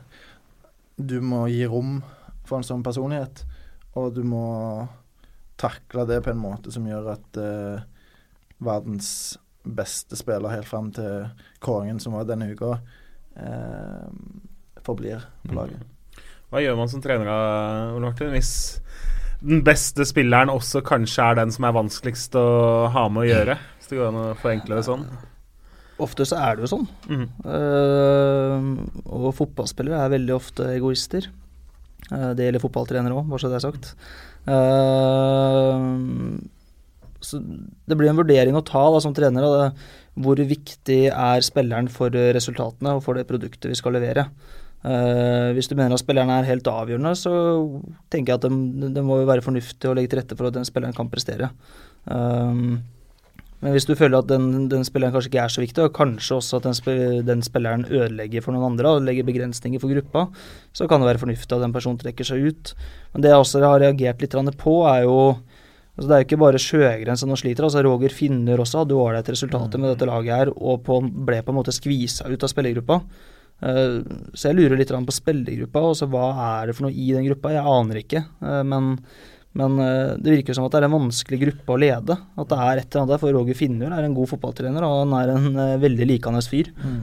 du 1.00 1.20
må 1.24 1.46
gi 1.48 1.62
rom 1.70 2.00
for 2.44 2.58
en 2.58 2.66
sånn 2.66 2.84
personlighet, 2.84 3.44
og 3.96 4.12
du 4.16 4.24
må 4.26 4.44
takle 5.60 6.06
det 6.08 6.20
på 6.24 6.32
en 6.32 6.40
måte 6.40 6.72
som 6.74 6.88
gjør 6.88 7.12
at 7.14 7.40
uh, 7.40 7.84
verdens 8.60 9.38
beste 9.64 10.16
spiller 10.18 10.52
helt 10.52 10.68
fram 10.68 10.90
til 10.96 11.28
kåringen 11.62 12.00
som 12.02 12.16
var 12.16 12.28
denne 12.28 12.50
uka, 12.52 12.76
uh, 13.38 14.08
forblir 14.86 15.24
på 15.46 15.56
laget. 15.56 15.82
Hva 16.50 16.62
gjør 16.64 16.78
man 16.80 16.90
som 16.90 17.02
trener 17.02 17.28
Ole 17.30 18.08
Martin, 18.08 18.32
hvis 18.34 18.52
den 19.40 19.62
beste 19.64 20.04
spilleren 20.04 20.50
også 20.52 20.82
kanskje 20.84 21.30
er 21.30 21.38
den 21.38 21.52
som 21.54 21.64
er 21.64 21.76
vanskeligst 21.76 22.34
å 22.36 22.46
ha 22.92 23.04
med 23.12 23.24
å 23.24 23.28
gjøre? 23.28 23.56
Hvis 23.78 23.92
det 23.92 24.00
går 24.00 24.10
an 24.10 24.18
å 24.20 24.24
forenkle 24.40 24.80
det 24.80 24.86
sånn? 24.88 25.04
Ofte 26.00 26.26
så 26.28 26.38
er 26.40 26.56
det 26.56 26.64
jo 26.64 26.72
sånn. 26.72 26.86
Mm. 27.12 27.26
Uh, 27.44 28.58
og 29.04 29.34
fotballspillere 29.36 30.00
er 30.00 30.14
veldig 30.14 30.34
ofte 30.36 30.68
egoister. 30.74 31.28
Uh, 32.10 32.32
det 32.36 32.46
gjelder 32.46 32.64
fotballtrenere 32.64 33.16
òg, 33.16 33.28
bare 33.28 33.42
så 33.42 33.50
det 33.52 33.60
er 33.60 33.66
sagt. 33.66 33.92
Uh, 34.48 35.76
så 37.20 37.40
det 37.40 37.98
blir 38.00 38.10
en 38.12 38.20
vurdering 38.20 38.56
å 38.56 38.64
ta 38.64 38.86
da, 38.94 39.02
som 39.04 39.16
trener. 39.16 39.44
Da, 39.44 39.68
hvor 40.20 40.40
viktig 40.40 41.02
er 41.12 41.44
spilleren 41.44 41.88
for 41.92 42.12
resultatene 42.12 42.96
og 42.96 43.04
for 43.04 43.16
det 43.16 43.28
produktet 43.28 43.70
vi 43.70 43.78
skal 43.78 43.94
levere. 43.96 44.26
Uh, 44.80 45.52
hvis 45.52 45.68
du 45.68 45.74
mener 45.76 45.92
at 45.92 46.00
spilleren 46.00 46.32
er 46.32 46.48
helt 46.48 46.68
avgjørende, 46.70 47.12
så 47.18 47.32
tenker 48.12 48.32
jeg 48.32 48.40
at 48.40 48.46
det, 48.46 48.94
de 48.96 49.02
må 49.04 49.18
være 49.28 49.44
fornuftig 49.44 49.90
å 49.90 49.92
legge 49.96 50.14
til 50.14 50.22
rette 50.22 50.38
for 50.38 50.48
at 50.48 50.56
den 50.56 50.68
spilleren 50.68 50.96
kan 50.96 51.10
prestere. 51.12 51.50
Um, 52.06 52.80
men 53.60 53.74
hvis 53.76 53.84
du 53.84 53.92
føler 53.92 54.22
at 54.22 54.28
den, 54.30 54.68
den, 54.72 54.86
spilleren 54.88 55.12
kanskje 55.12 55.28
ikke 55.28 55.42
er 55.42 55.52
så 55.52 55.60
viktig, 55.60 55.84
og 55.84 55.96
kanskje 55.96 56.38
også 56.38 56.60
at 56.60 56.68
den, 56.68 57.24
den, 57.28 57.42
spilleren 57.44 57.84
ødelegger 57.84 58.44
for 58.44 58.56
noen 58.56 58.70
andre 58.72 58.94
og 58.96 59.04
legger 59.04 59.26
begrensninger 59.28 59.82
for 59.82 59.92
gruppa, 59.92 60.26
så 60.72 60.88
kan 60.88 61.02
det 61.02 61.10
være 61.10 61.20
fornuftig 61.26 61.56
at 61.56 61.64
den 61.66 61.74
personen 61.74 62.00
trekker 62.00 62.30
seg 62.30 62.46
ut. 62.48 62.72
Men 63.12 63.24
det 63.24 63.34
jeg 63.34 63.42
også 63.42 63.60
har 63.66 63.82
reagert 63.84 64.24
litt 64.24 64.38
på, 64.64 64.76
er 64.88 65.04
jo 65.04 65.18
altså 65.98 66.08
Det 66.08 66.14
er 66.14 66.22
jo 66.22 66.26
ikke 66.30 66.40
bare 66.40 66.62
Sjøgren 66.62 67.18
som 67.18 67.28
nå 67.28 67.36
sliter. 67.36 67.66
altså 67.66 67.82
Roger 67.84 68.08
Finner 68.08 68.62
også 68.62 68.80
hadde 68.80 68.96
ålreit 68.96 69.28
resultater 69.28 69.76
med 69.76 69.90
dette 69.92 70.08
laget 70.08 70.32
her 70.32 70.52
og 70.54 70.80
på, 70.86 70.96
ble 71.02 71.42
på 71.44 71.52
en 71.52 71.58
måte 71.58 71.74
skvisa 71.76 72.30
ut 72.30 72.40
av 72.40 72.48
spillergruppa. 72.48 73.02
Uh, 73.60 74.00
så 74.32 74.50
jeg 74.50 74.56
lurer 74.56 74.80
litt 74.80 74.92
på 74.92 75.14
spillergruppa. 75.14 75.82
så 75.96 76.08
hva 76.10 76.30
er 76.46 76.70
det 76.70 76.76
for 76.78 76.88
noe 76.88 76.96
i 76.96 77.12
den 77.12 77.28
gruppa? 77.28 77.52
Jeg 77.52 77.68
aner 77.68 78.00
ikke. 78.00 78.22
Uh, 78.40 78.62
men, 78.66 78.94
men 79.58 79.76
uh, 79.80 80.16
det 80.16 80.38
virker 80.38 80.56
som 80.56 80.64
at 80.66 80.72
det 80.72 80.80
er 80.80 80.88
en 80.88 80.96
vanskelig 80.96 81.40
gruppe 81.42 81.74
å 81.74 81.80
lede. 81.80 82.16
At 82.40 82.52
det 82.52 82.58
er 82.58 82.80
et 82.80 82.88
eller 82.88 83.02
annet 83.02 83.14
der. 83.14 83.22
For 83.22 83.36
Roger 83.36 83.58
Finnjord 83.58 83.96
er 83.96 84.06
en 84.08 84.16
god 84.16 84.32
fotballtrener, 84.32 84.86
og 84.86 85.02
han 85.02 85.16
er 85.20 85.34
en 85.34 85.80
veldig 85.84 86.08
likende 86.08 86.42
fyr. 86.46 86.72
Mm. 86.80 87.00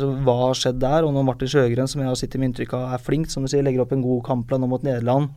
så 0.00 0.10
hva 0.24 0.36
har 0.46 0.58
skjedd 0.58 0.80
der? 0.82 1.06
Og 1.06 1.14
når 1.14 1.26
Martin 1.28 1.52
Sjøgren, 1.52 1.90
som 1.90 2.02
jeg 2.02 2.10
har 2.10 2.20
sittet 2.20 2.40
med 2.40 2.52
inntrykk 2.52 2.76
av, 2.78 2.94
er 2.96 3.04
flink, 3.04 3.28
som 3.32 3.44
du 3.44 3.52
sier, 3.52 3.64
legger 3.66 3.84
opp 3.84 3.92
en 3.94 4.04
god 4.04 4.22
kampplan 4.26 4.64
nå 4.64 4.70
mot 4.70 4.86
Nederland. 4.86 5.32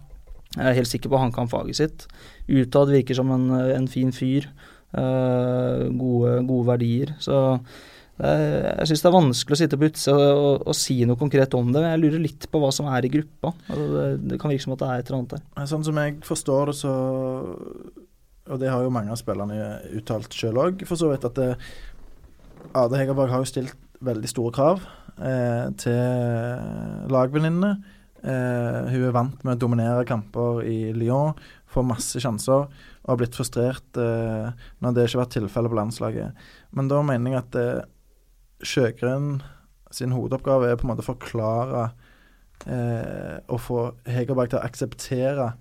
Jeg 0.56 0.70
er 0.70 0.78
helt 0.78 0.88
sikker 0.88 1.12
på 1.12 1.18
at 1.18 1.26
han 1.26 1.36
kan 1.36 1.51
faget 1.51 1.82
sitt. 1.82 2.08
Utad 2.47 2.93
virker 2.93 3.18
som 3.18 3.34
en, 3.36 3.49
en 3.76 3.89
fin 3.91 4.14
fyr. 4.16 4.47
gode, 4.95 6.38
gode 6.47 6.68
verdier. 6.70 7.12
Så 7.20 7.36
jeg 8.16 8.88
syns 8.88 9.01
det 9.03 9.09
er 9.09 9.16
vanskelig 9.16 9.55
å 9.55 9.59
sitte 9.59 9.78
på 9.80 9.88
utsida 9.89 10.16
og, 10.16 10.30
og, 10.39 10.61
og, 10.72 10.76
si 10.80 11.01
noe 11.03 11.20
konkret 11.20 11.57
om 11.57 11.72
det. 11.74 11.82
men 11.84 11.91
Jeg 11.91 12.01
lurer 12.03 12.24
litt 12.24 12.47
på 12.51 12.61
hva 12.63 12.70
som 12.72 12.88
er 12.88 13.03
i 13.03 13.11
gruppa. 13.11 13.51
Altså 13.68 13.88
det, 13.91 14.05
det, 14.32 14.38
kan 14.39 14.53
virke 14.53 14.63
som 14.63 14.76
at 14.76 14.84
det 14.84 14.91
er 14.91 15.01
et 15.01 15.09
eller 15.09 15.20
annet 15.20 15.34
der. 15.36 15.66
Sånn 15.72 15.84
som 15.88 15.99
jeg 15.99 16.16
forstår 16.24 16.72
det, 16.72 16.78
så 16.80 16.93
Og 18.45 18.61
det 18.61 18.72
har 18.72 18.86
jo 18.86 18.93
mange 18.93 19.11
av 19.11 19.20
spillerne 19.20 19.82
uttalt 19.97 20.36
sjøl 20.38 20.61
òg, 20.61 20.86
for 20.88 21.01
så 21.01 21.09
vidt, 21.11 21.28
at 21.28 21.41
Ade 22.76 23.01
Hegerberg 23.01 23.34
har 23.34 23.43
jo 23.43 23.49
stilt 23.49 23.76
veldig 24.05 24.30
store 24.30 24.53
krav 24.55 24.82
eh, 25.18 25.68
til 25.82 27.11
lagvenninnene. 27.11 27.76
Eh, 28.26 28.91
hun 28.91 29.05
er 29.05 29.16
vant 29.16 29.43
med 29.45 29.57
å 29.57 29.61
dominere 29.66 30.05
kamper 30.07 30.63
i 30.66 30.91
Lyon, 30.97 31.36
får 31.70 31.86
masse 31.86 32.22
sjanser 32.22 32.66
og 32.66 33.11
har 33.11 33.20
blitt 33.20 33.38
frustrert 33.38 33.99
eh, 34.01 34.47
når 34.82 34.95
det 34.95 35.05
ikke 35.05 35.20
har 35.20 35.26
vært 35.26 35.36
tilfellet 35.38 35.74
på 35.74 35.80
landslaget. 35.80 36.47
Men 36.78 36.89
da 36.89 37.01
mener 37.05 37.36
jeg 37.36 37.43
at 37.43 37.59
eh, 37.61 37.84
Sjøgren 38.64 39.39
sin 39.93 40.14
hovedoppgave 40.16 40.70
er 40.70 40.80
på 40.80 40.88
en 40.88 40.93
måte 40.93 41.03
å 41.03 41.10
forklare 41.10 41.86
eh, 42.68 43.38
og 43.51 43.62
få 43.62 43.80
Hegerberg 44.10 44.51
til 44.51 44.60
å 44.60 44.66
akseptere 44.66 45.53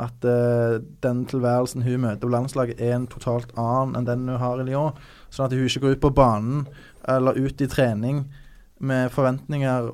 at 0.00 0.24
eh, 0.24 0.78
den 1.04 1.24
tilværelsen 1.28 1.84
hun 1.84 2.04
møter 2.04 2.22
på 2.24 2.32
landslaget, 2.32 2.80
er 2.80 2.96
en 2.96 3.08
totalt 3.10 3.52
annen 3.58 3.98
enn 3.98 4.08
den 4.08 4.28
hun 4.30 4.40
har 4.40 4.60
i 4.60 4.68
Lyon. 4.68 5.00
Sånn 5.28 5.48
at 5.48 5.56
hun 5.56 5.66
ikke 5.66 5.84
går 5.84 5.96
ut 5.96 6.04
på 6.04 6.14
banen 6.16 6.62
eller 7.08 7.38
ut 7.38 7.60
i 7.60 7.68
trening 7.70 8.24
med 8.80 9.12
forventninger 9.12 9.90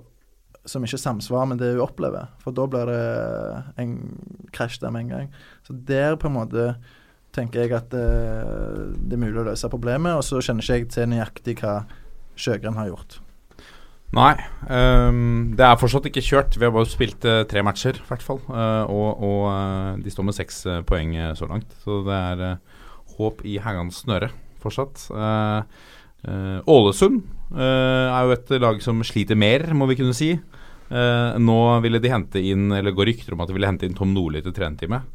som 0.67 0.83
ikke 0.83 0.99
samsvarer 0.99 1.51
med 1.53 1.63
det 1.63 1.73
hun 1.75 1.85
opplever. 1.85 2.31
For 2.43 2.55
da 2.55 2.67
blir 2.71 2.91
det 2.91 3.03
en 3.83 3.97
krasj 4.55 4.81
der 4.83 4.95
med 4.95 5.07
en 5.07 5.13
gang. 5.15 5.29
Så 5.67 5.77
der 5.89 6.19
på 6.19 6.31
en 6.31 6.39
måte 6.39 6.71
tenker 7.37 7.65
jeg 7.65 7.77
at 7.77 7.95
eh, 7.95 8.83
det 8.97 9.17
er 9.17 9.23
mulig 9.23 9.43
å 9.43 9.49
løse 9.51 9.71
problemet. 9.73 10.19
Og 10.19 10.27
så 10.27 10.43
kjenner 10.43 10.65
ikke 10.65 10.81
jeg 10.81 10.91
til 10.95 11.11
nøyaktig 11.13 11.59
hva 11.63 11.81
Sjøgren 12.37 12.77
har 12.79 12.93
gjort. 12.93 13.21
Nei, 14.15 14.37
um, 14.71 15.53
det 15.59 15.65
er 15.67 15.79
fortsatt 15.81 16.07
ikke 16.09 16.23
kjørt. 16.25 16.57
Vi 16.57 16.65
har 16.65 16.73
bare 16.75 16.89
spilt 16.89 17.25
uh, 17.27 17.43
tre 17.49 17.63
matcher, 17.67 17.99
i 17.99 18.07
hvert 18.07 18.23
fall. 18.25 18.39
Uh, 18.47 18.87
og, 18.87 19.25
og 19.27 19.43
uh, 19.51 19.93
de 20.01 20.13
står 20.13 20.29
med 20.29 20.37
seks 20.37 20.63
poeng 20.89 21.17
så 21.39 21.49
langt. 21.51 21.75
Så 21.83 22.01
det 22.07 22.17
er 22.17 22.45
håp 23.17 23.43
i 23.49 23.59
hengende 23.63 23.97
snøre 23.97 24.31
fortsatt. 24.63 25.09
Ålesund 26.67 27.21
er 27.55 28.25
jo 28.27 28.33
et 28.35 28.49
lag 28.59 28.81
som 28.83 29.03
sliter 29.07 29.39
mer, 29.39 29.63
må 29.79 29.87
vi 29.87 29.95
kunne 30.01 30.17
si. 30.17 30.33
nå 30.91 31.59
ville 31.85 32.01
de 32.03 32.11
hente 32.11 32.43
inn, 32.43 32.73
eller 32.75 32.95
går 32.97 33.13
rykter 33.13 33.37
om 33.37 33.45
at 33.45 33.49
de 33.49 33.55
ville 33.55 33.69
hente 33.69 33.87
inn 33.87 33.95
Tom 33.95 34.11
Nordli 34.15 34.43
til 34.43 34.55
trenerteamet. 34.57 35.07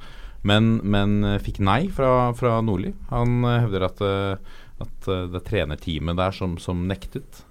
Men, 0.47 0.77
men 0.87 1.19
fikk 1.43 1.59
nei 1.59 1.89
fra, 1.91 2.31
fra 2.37 2.61
Nordli. 2.63 2.93
Han 3.11 3.43
hevder 3.43 3.89
at 3.89 4.05
at 4.83 5.07
uh, 5.09 5.23
det 5.31 5.39
er 5.41 5.47
trenerteamet 5.47 6.19
der 6.19 6.35
som, 6.35 6.57
som 6.61 6.83
nektet. 6.89 7.43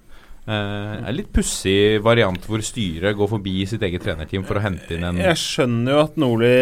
Uh, 0.48 1.04
en 1.04 1.14
litt 1.14 1.28
pussig 1.36 2.00
variant 2.02 2.46
hvor 2.48 2.62
styret 2.64 3.14
går 3.18 3.28
forbi 3.30 3.58
sitt 3.68 3.82
eget 3.86 4.02
trenerteam 4.02 4.46
for 4.48 4.58
å 4.58 4.62
hente 4.64 4.96
inn 4.96 5.04
en 5.06 5.20
Jeg 5.20 5.36
skjønner 5.38 5.94
jo 5.94 6.00
at 6.06 6.16
Nordli 6.18 6.54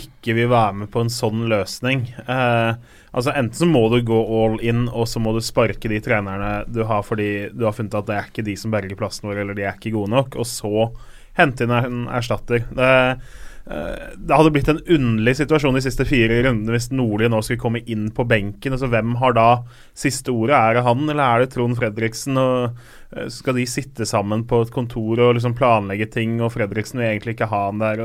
ikke 0.00 0.34
vil 0.36 0.50
være 0.52 0.80
med 0.82 0.90
på 0.92 1.04
en 1.04 1.12
sånn 1.12 1.46
løsning. 1.52 2.08
Uh, 2.26 2.74
altså 3.12 3.34
Enten 3.38 3.62
så 3.62 3.68
må 3.70 3.86
du 3.94 4.00
gå 4.06 4.18
all 4.40 4.58
in, 4.64 4.84
og 4.90 5.06
så 5.08 5.22
må 5.22 5.36
du 5.36 5.40
sparke 5.44 5.90
de 5.92 6.02
trenerne 6.04 6.66
du 6.68 6.82
har 6.88 7.06
fordi 7.06 7.48
du 7.54 7.64
har 7.68 7.78
funnet 7.78 7.96
at 8.00 8.10
det 8.10 8.18
er 8.18 8.28
ikke 8.32 8.46
de 8.50 8.58
som 8.58 8.74
berger 8.74 8.98
plassen 8.98 9.30
vår, 9.30 9.44
eller 9.44 9.56
de 9.56 9.68
er 9.68 9.78
ikke 9.78 9.94
gode 9.94 10.12
nok, 10.12 10.36
og 10.42 10.48
så 10.48 10.90
hente 11.38 11.64
inn 11.64 11.72
en 11.78 12.04
erstatter. 12.12 12.66
Det 12.74 12.92
Eh, 12.92 13.16
det 13.62 14.34
hadde 14.34 14.50
blitt 14.50 14.68
en 14.72 14.80
underlig 14.90 15.36
situasjon 15.38 15.76
de 15.76 15.82
siste 15.84 16.02
fire 16.08 16.40
rundene 16.42 16.74
hvis 16.74 16.88
Nordli 16.90 17.28
nå 17.30 17.38
skulle 17.46 17.62
komme 17.62 17.82
inn 17.86 18.08
på 18.14 18.26
benken. 18.26 18.74
Altså, 18.74 18.88
hvem 18.90 19.14
har 19.20 19.36
da 19.36 19.46
siste 19.94 20.34
ordet? 20.34 20.56
Er 20.56 20.76
det 20.76 20.84
han, 20.88 21.04
eller 21.06 21.22
er 21.22 21.44
det 21.44 21.52
Trond 21.54 21.78
Fredriksen? 21.78 22.40
Og 22.42 22.82
eh, 23.14 23.28
skal 23.30 23.60
de 23.60 23.66
sitte 23.70 24.08
sammen 24.08 24.42
på 24.50 24.64
et 24.64 24.72
kontor 24.74 25.22
og 25.22 25.36
liksom 25.38 25.54
planlegge 25.58 26.10
ting, 26.10 26.40
og 26.42 26.50
Fredriksen 26.56 26.98
vil 26.98 27.12
egentlig 27.12 27.36
ikke 27.36 27.50
ha 27.52 27.66
han 27.68 27.82
der? 27.82 28.02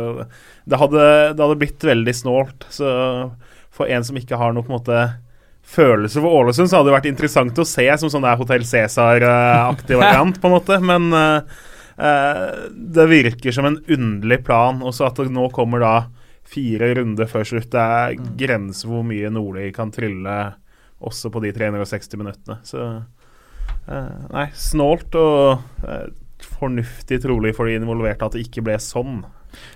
Det 0.70 0.82
hadde, 0.82 1.06
det, 1.34 1.42
hadde, 1.42 1.62
blitt 1.64 1.88
veldig 1.90 2.18
snålt. 2.22 2.68
Så 2.74 2.92
for 3.74 3.90
en 3.90 4.06
som 4.06 4.20
ikke 4.20 4.38
har 4.38 4.54
noe 4.54 4.66
på 4.66 4.74
en 4.74 4.78
måte 4.78 5.08
følelse 5.68 6.22
for 6.22 6.32
Ålesund, 6.44 6.70
så 6.70 6.80
hadde 6.80 6.92
det 6.92 7.00
vært 7.00 7.10
interessant 7.10 7.58
å 7.60 7.66
se 7.68 7.90
som 8.00 8.14
sånn 8.14 8.24
der 8.24 8.38
Hotell 8.40 8.64
Cæsar-aktig 8.64 9.98
variant, 10.04 10.38
på 10.38 10.52
en 10.52 10.56
måte. 10.60 10.78
Men 10.86 11.10
Eh, 11.18 11.42
det 11.98 13.06
virker 13.10 13.56
som 13.56 13.66
en 13.66 13.80
underlig 13.90 14.44
plan. 14.46 14.84
Og 14.86 14.94
så 14.94 15.08
at 15.08 15.18
det 15.18 15.32
nå 15.34 15.48
kommer 15.56 15.82
da 15.82 15.94
fire 16.48 16.94
runder 16.96 17.30
før 17.30 17.48
slutt. 17.48 17.72
Det 17.74 17.84
er 17.84 18.18
mm. 18.18 18.32
grenser 18.40 18.92
hvor 18.92 19.06
mye 19.08 19.32
Nordli 19.34 19.70
kan 19.76 19.92
trille 19.94 20.38
også 21.04 21.32
på 21.34 21.44
de 21.44 21.54
360 21.56 22.22
minuttene. 22.22 22.60
Så 22.66 22.84
eh, 22.88 24.14
nei, 24.34 24.48
snålt 24.58 25.18
og 25.20 25.88
eh, 25.88 26.08
fornuftig 26.58 27.22
trolig 27.26 27.56
for 27.58 27.70
de 27.70 27.78
involverte 27.82 28.30
at 28.30 28.38
det 28.38 28.46
ikke 28.48 28.66
ble 28.66 28.78
sånn. 28.82 29.26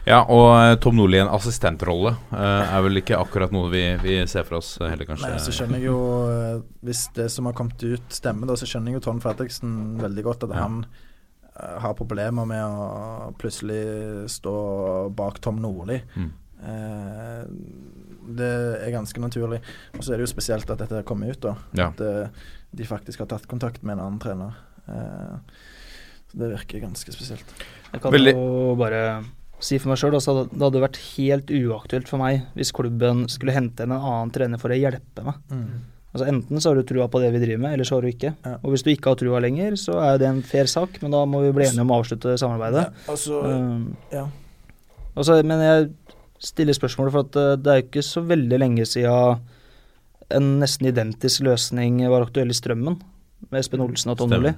Ja, 0.06 0.20
og 0.30 0.78
Tom 0.84 0.98
Nordli 1.00 1.18
i 1.18 1.22
en 1.24 1.32
assistentrolle 1.32 2.12
er 2.36 2.84
vel 2.86 3.00
ikke 3.00 3.18
akkurat 3.18 3.54
noe 3.56 3.70
vi, 3.72 3.86
vi 4.04 4.18
ser 4.30 4.44
for 4.46 4.60
oss 4.60 4.76
heller, 4.84 5.08
kanskje. 5.08 5.30
Nei, 5.32 5.40
så 5.42 5.54
skjønner 5.56 5.80
jeg 5.80 5.88
jo, 5.88 6.02
Hvis 6.86 7.06
det 7.16 7.30
som 7.34 7.48
har 7.50 7.56
kommet 7.58 7.82
ut 7.82 8.14
stemmer, 8.14 8.52
da, 8.52 8.58
så 8.60 8.68
skjønner 8.70 8.92
jeg 8.92 9.00
jo 9.00 9.06
Trond 9.08 9.24
Fredriksen 9.24 9.72
veldig 10.04 10.26
godt. 10.28 10.46
At 10.46 10.54
ja. 10.54 10.66
han 10.68 10.84
Eh, 10.84 11.11
har 11.54 11.98
problemer 12.00 12.48
med 12.48 12.64
å 12.64 13.32
plutselig 13.40 14.30
stå 14.32 14.54
bak 15.16 15.42
Tom 15.44 15.60
Nordli. 15.62 16.00
Mm. 16.16 16.32
Eh, 16.62 17.44
det 18.38 18.54
er 18.86 18.94
ganske 18.94 19.22
naturlig. 19.24 19.62
Og 19.98 20.04
så 20.04 20.14
er 20.14 20.22
det 20.22 20.28
jo 20.28 20.32
spesielt 20.32 20.70
at 20.72 20.82
dette 20.84 21.04
kommer 21.08 21.34
ut, 21.34 21.42
da. 21.44 21.56
Ja. 21.78 21.90
At 21.90 22.02
eh, 22.06 22.48
de 22.72 22.88
faktisk 22.88 23.24
har 23.24 23.30
tatt 23.32 23.50
kontakt 23.52 23.84
med 23.84 23.98
en 23.98 24.06
annen 24.06 24.22
trener. 24.24 24.58
Eh, 24.88 25.62
så 26.32 26.40
det 26.40 26.52
virker 26.54 26.86
ganske 26.86 27.14
spesielt. 27.14 27.56
Jeg 27.92 28.04
kan 28.04 28.14
Veldig. 28.14 28.36
jo 28.38 28.76
bare 28.80 29.02
si 29.62 29.78
for 29.78 29.92
meg 29.92 30.00
sjøl 30.02 30.16
at 30.18 30.54
det 30.54 30.64
hadde 30.64 30.82
vært 30.82 31.00
helt 31.12 31.52
uaktuelt 31.54 32.08
for 32.10 32.22
meg 32.22 32.48
hvis 32.58 32.72
klubben 32.74 33.28
skulle 33.30 33.54
hente 33.54 33.86
inn 33.86 33.94
en 33.94 34.00
annen 34.00 34.32
trener 34.34 34.62
for 34.62 34.74
å 34.74 34.80
hjelpe 34.80 35.26
meg. 35.28 35.42
Mm. 35.52 35.82
Altså 36.12 36.28
Enten 36.28 36.60
så 36.60 36.72
har 36.72 36.80
du 36.80 36.84
trua 36.88 37.08
på 37.08 37.22
det 37.24 37.30
vi 37.32 37.40
driver 37.40 37.62
med, 37.64 37.74
eller 37.78 37.88
så 37.88 37.96
har 37.96 38.04
du 38.04 38.10
ikke. 38.12 38.34
Ja. 38.44 38.58
Og 38.60 38.74
Hvis 38.74 38.84
du 38.84 38.90
ikke 38.92 39.14
har 39.14 39.20
trua 39.20 39.40
lenger, 39.44 39.78
så 39.80 39.96
er 40.04 40.20
det 40.20 40.28
en 40.28 40.42
fair 40.44 40.68
sak, 40.68 40.98
men 41.02 41.16
da 41.16 41.24
må 41.26 41.40
vi 41.46 41.54
bli 41.56 41.70
enige 41.70 41.86
om 41.86 41.94
å 41.94 42.02
avslutte 42.02 42.36
samarbeidet. 42.40 42.90
Ja, 42.90 43.06
altså, 43.14 43.40
um, 43.48 43.86
ja. 44.12 44.26
Altså, 45.16 45.40
men 45.48 45.64
jeg 45.64 45.88
stiller 46.44 46.76
spørsmålet, 46.76 47.16
for 47.16 47.30
at 47.30 47.40
uh, 47.40 47.56
det 47.56 47.72
er 47.72 47.80
jo 47.80 47.88
ikke 47.88 48.04
så 48.04 48.26
veldig 48.28 48.60
lenge 48.60 48.88
siden 48.90 49.48
en 50.32 50.52
nesten 50.62 50.88
identisk 50.88 51.44
løsning 51.48 52.00
var 52.12 52.26
aktuell 52.26 52.52
i 52.52 52.56
Strømmen, 52.56 53.00
med 53.50 53.60
Espen 53.60 53.84
Olsen 53.84 54.14
og 54.14 54.20
Tom 54.20 54.32
Nordli. 54.32 54.54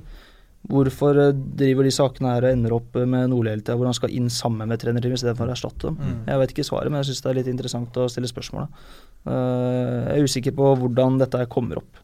Hvorfor 0.72 1.18
uh, 1.20 1.32
driver 1.34 1.84
de 1.84 1.92
sakene 1.92 2.36
her 2.36 2.48
og 2.48 2.56
ender 2.56 2.76
opp 2.78 2.96
med 2.96 3.32
Nordli 3.32 3.52
hele 3.52 3.66
tida, 3.66 3.76
hvor 3.80 3.90
han 3.90 3.98
skal 3.98 4.14
inn 4.16 4.30
sammen 4.32 4.70
med 4.72 4.80
trenerteamet 4.80 5.20
istedenfor 5.20 5.50
å 5.50 5.56
erstatte 5.58 5.90
dem? 5.90 5.98
Mm. 6.00 6.22
Jeg 6.30 6.44
vet 6.44 6.56
ikke 6.56 6.68
svaret, 6.70 6.94
men 6.94 7.02
jeg 7.02 7.12
syns 7.12 7.26
det 7.26 7.34
er 7.34 7.40
litt 7.42 7.52
interessant 7.52 8.00
å 8.00 8.08
stille 8.12 8.32
spørsmålet. 8.32 8.86
Eh, 9.24 10.00
jeg 10.08 10.16
er 10.16 10.32
usikker 10.32 10.56
på 10.56 10.72
hvordan 10.80 11.20
dette 11.22 11.44
kommer 11.52 11.84
opp. 11.84 12.00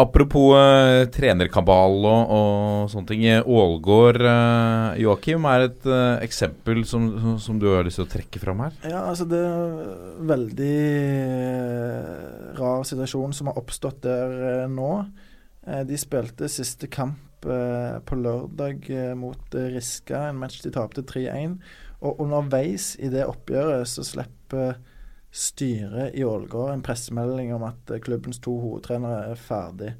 Apropos 0.00 0.54
uh, 0.56 1.04
trenerkabal 1.12 1.98
og, 2.00 2.30
og, 2.32 2.90
sånne 2.90 3.08
ting. 3.10 3.24
Ålgård, 3.44 4.22
uh, 4.24 4.96
Joakim, 4.98 5.44
er 5.52 5.66
et 5.68 5.84
uh, 5.88 6.16
eksempel 6.24 6.80
som, 6.88 7.36
som, 7.42 7.58
du 7.60 7.68
har 7.70 7.84
lyst 7.86 8.00
til 8.00 8.06
å 8.06 8.12
trekke 8.14 8.40
fram 8.42 8.64
her? 8.64 8.78
Ja, 8.88 9.04
altså 9.10 9.28
det 9.28 9.40
er 9.44 9.52
en 9.52 10.30
veldig 10.32 10.78
rar 12.56 12.88
situasjon 12.88 13.36
som 13.36 13.52
har 13.52 13.60
oppstått 13.60 14.00
der 14.08 14.66
nå. 14.72 14.94
De 15.62 15.98
spilte 16.00 16.48
siste 16.50 16.88
kamp 16.90 17.42
på 17.42 18.16
lørdag 18.18 18.88
mot 19.18 19.54
Riska, 19.54 20.28
en 20.28 20.40
match 20.40 20.60
de 20.64 20.70
tapte 20.74 21.04
3-1. 21.06 21.54
Og 22.02 22.22
underveis 22.22 22.96
i 22.98 23.10
det 23.12 23.26
oppgjøret 23.30 23.86
så 23.90 24.02
slipper 24.06 24.76
styret 25.32 26.16
i 26.18 26.24
Ålgård 26.28 26.74
en 26.74 26.82
pressemelding 26.84 27.54
om 27.56 27.64
at 27.64 27.90
eh, 27.90 28.02
klubbens 28.04 28.40
to 28.44 28.52
hovedtrenere 28.60 29.30
er 29.32 29.40
ferdig. 29.40 29.94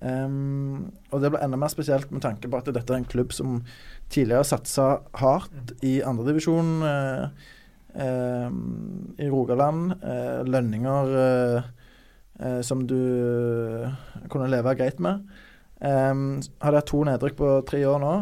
Um, 0.00 0.92
og 1.12 1.20
det 1.20 1.28
ble 1.32 1.42
enda 1.44 1.58
mer 1.60 1.72
spesielt 1.72 2.12
med 2.12 2.22
tanke 2.24 2.48
på 2.48 2.56
at 2.56 2.68
dette 2.72 2.88
er 2.88 3.02
en 3.02 3.08
klubb 3.08 3.34
som 3.36 3.58
tidligere 4.12 4.46
satsa 4.48 4.86
hardt 5.20 5.74
i 5.84 5.98
andredivisjon 6.04 6.70
uh, 6.84 7.26
uh, 7.96 8.48
i 9.20 9.28
Rogaland. 9.28 9.96
Uh, 10.00 10.40
lønninger 10.48 11.12
uh, 11.16 11.68
som 12.64 12.86
du 12.88 12.96
kunne 14.32 14.48
leve 14.48 14.72
greit 14.78 15.00
med. 15.02 15.26
Um, 15.80 16.38
hadde 16.60 16.80
hatt 16.80 16.88
to 16.88 17.02
nedrykk 17.04 17.34
på 17.36 17.48
tre 17.68 17.82
år 17.84 17.98
nå. 18.00 18.12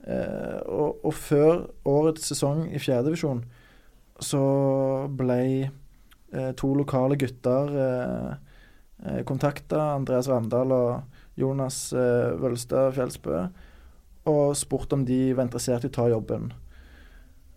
Og, 0.00 1.02
og, 1.04 1.12
før 1.12 1.66
årets 1.84 2.30
sesong 2.30 2.62
i 2.72 2.80
fjerdedivisjon 2.80 3.42
så 4.20 4.40
ble 5.16 5.42
eh, 5.64 6.52
to 6.58 6.72
lokale 6.76 7.18
gutter 7.20 7.74
eh, 7.84 8.30
eh 9.00 9.22
kontakta 9.24 9.94
Andreas 9.96 10.28
Ramdal 10.28 10.72
og 10.76 11.40
Jonas 11.40 11.92
eh, 11.92 12.36
Vølstad 12.40 12.92
Fjelsbø 12.96 13.46
og 14.30 14.56
spurt 14.56 14.92
om 14.92 15.04
de 15.08 15.32
var 15.32 15.46
interessert 15.46 15.86
i 15.86 15.88
å 15.88 15.94
ta 15.94 16.04
jobben. 16.10 16.50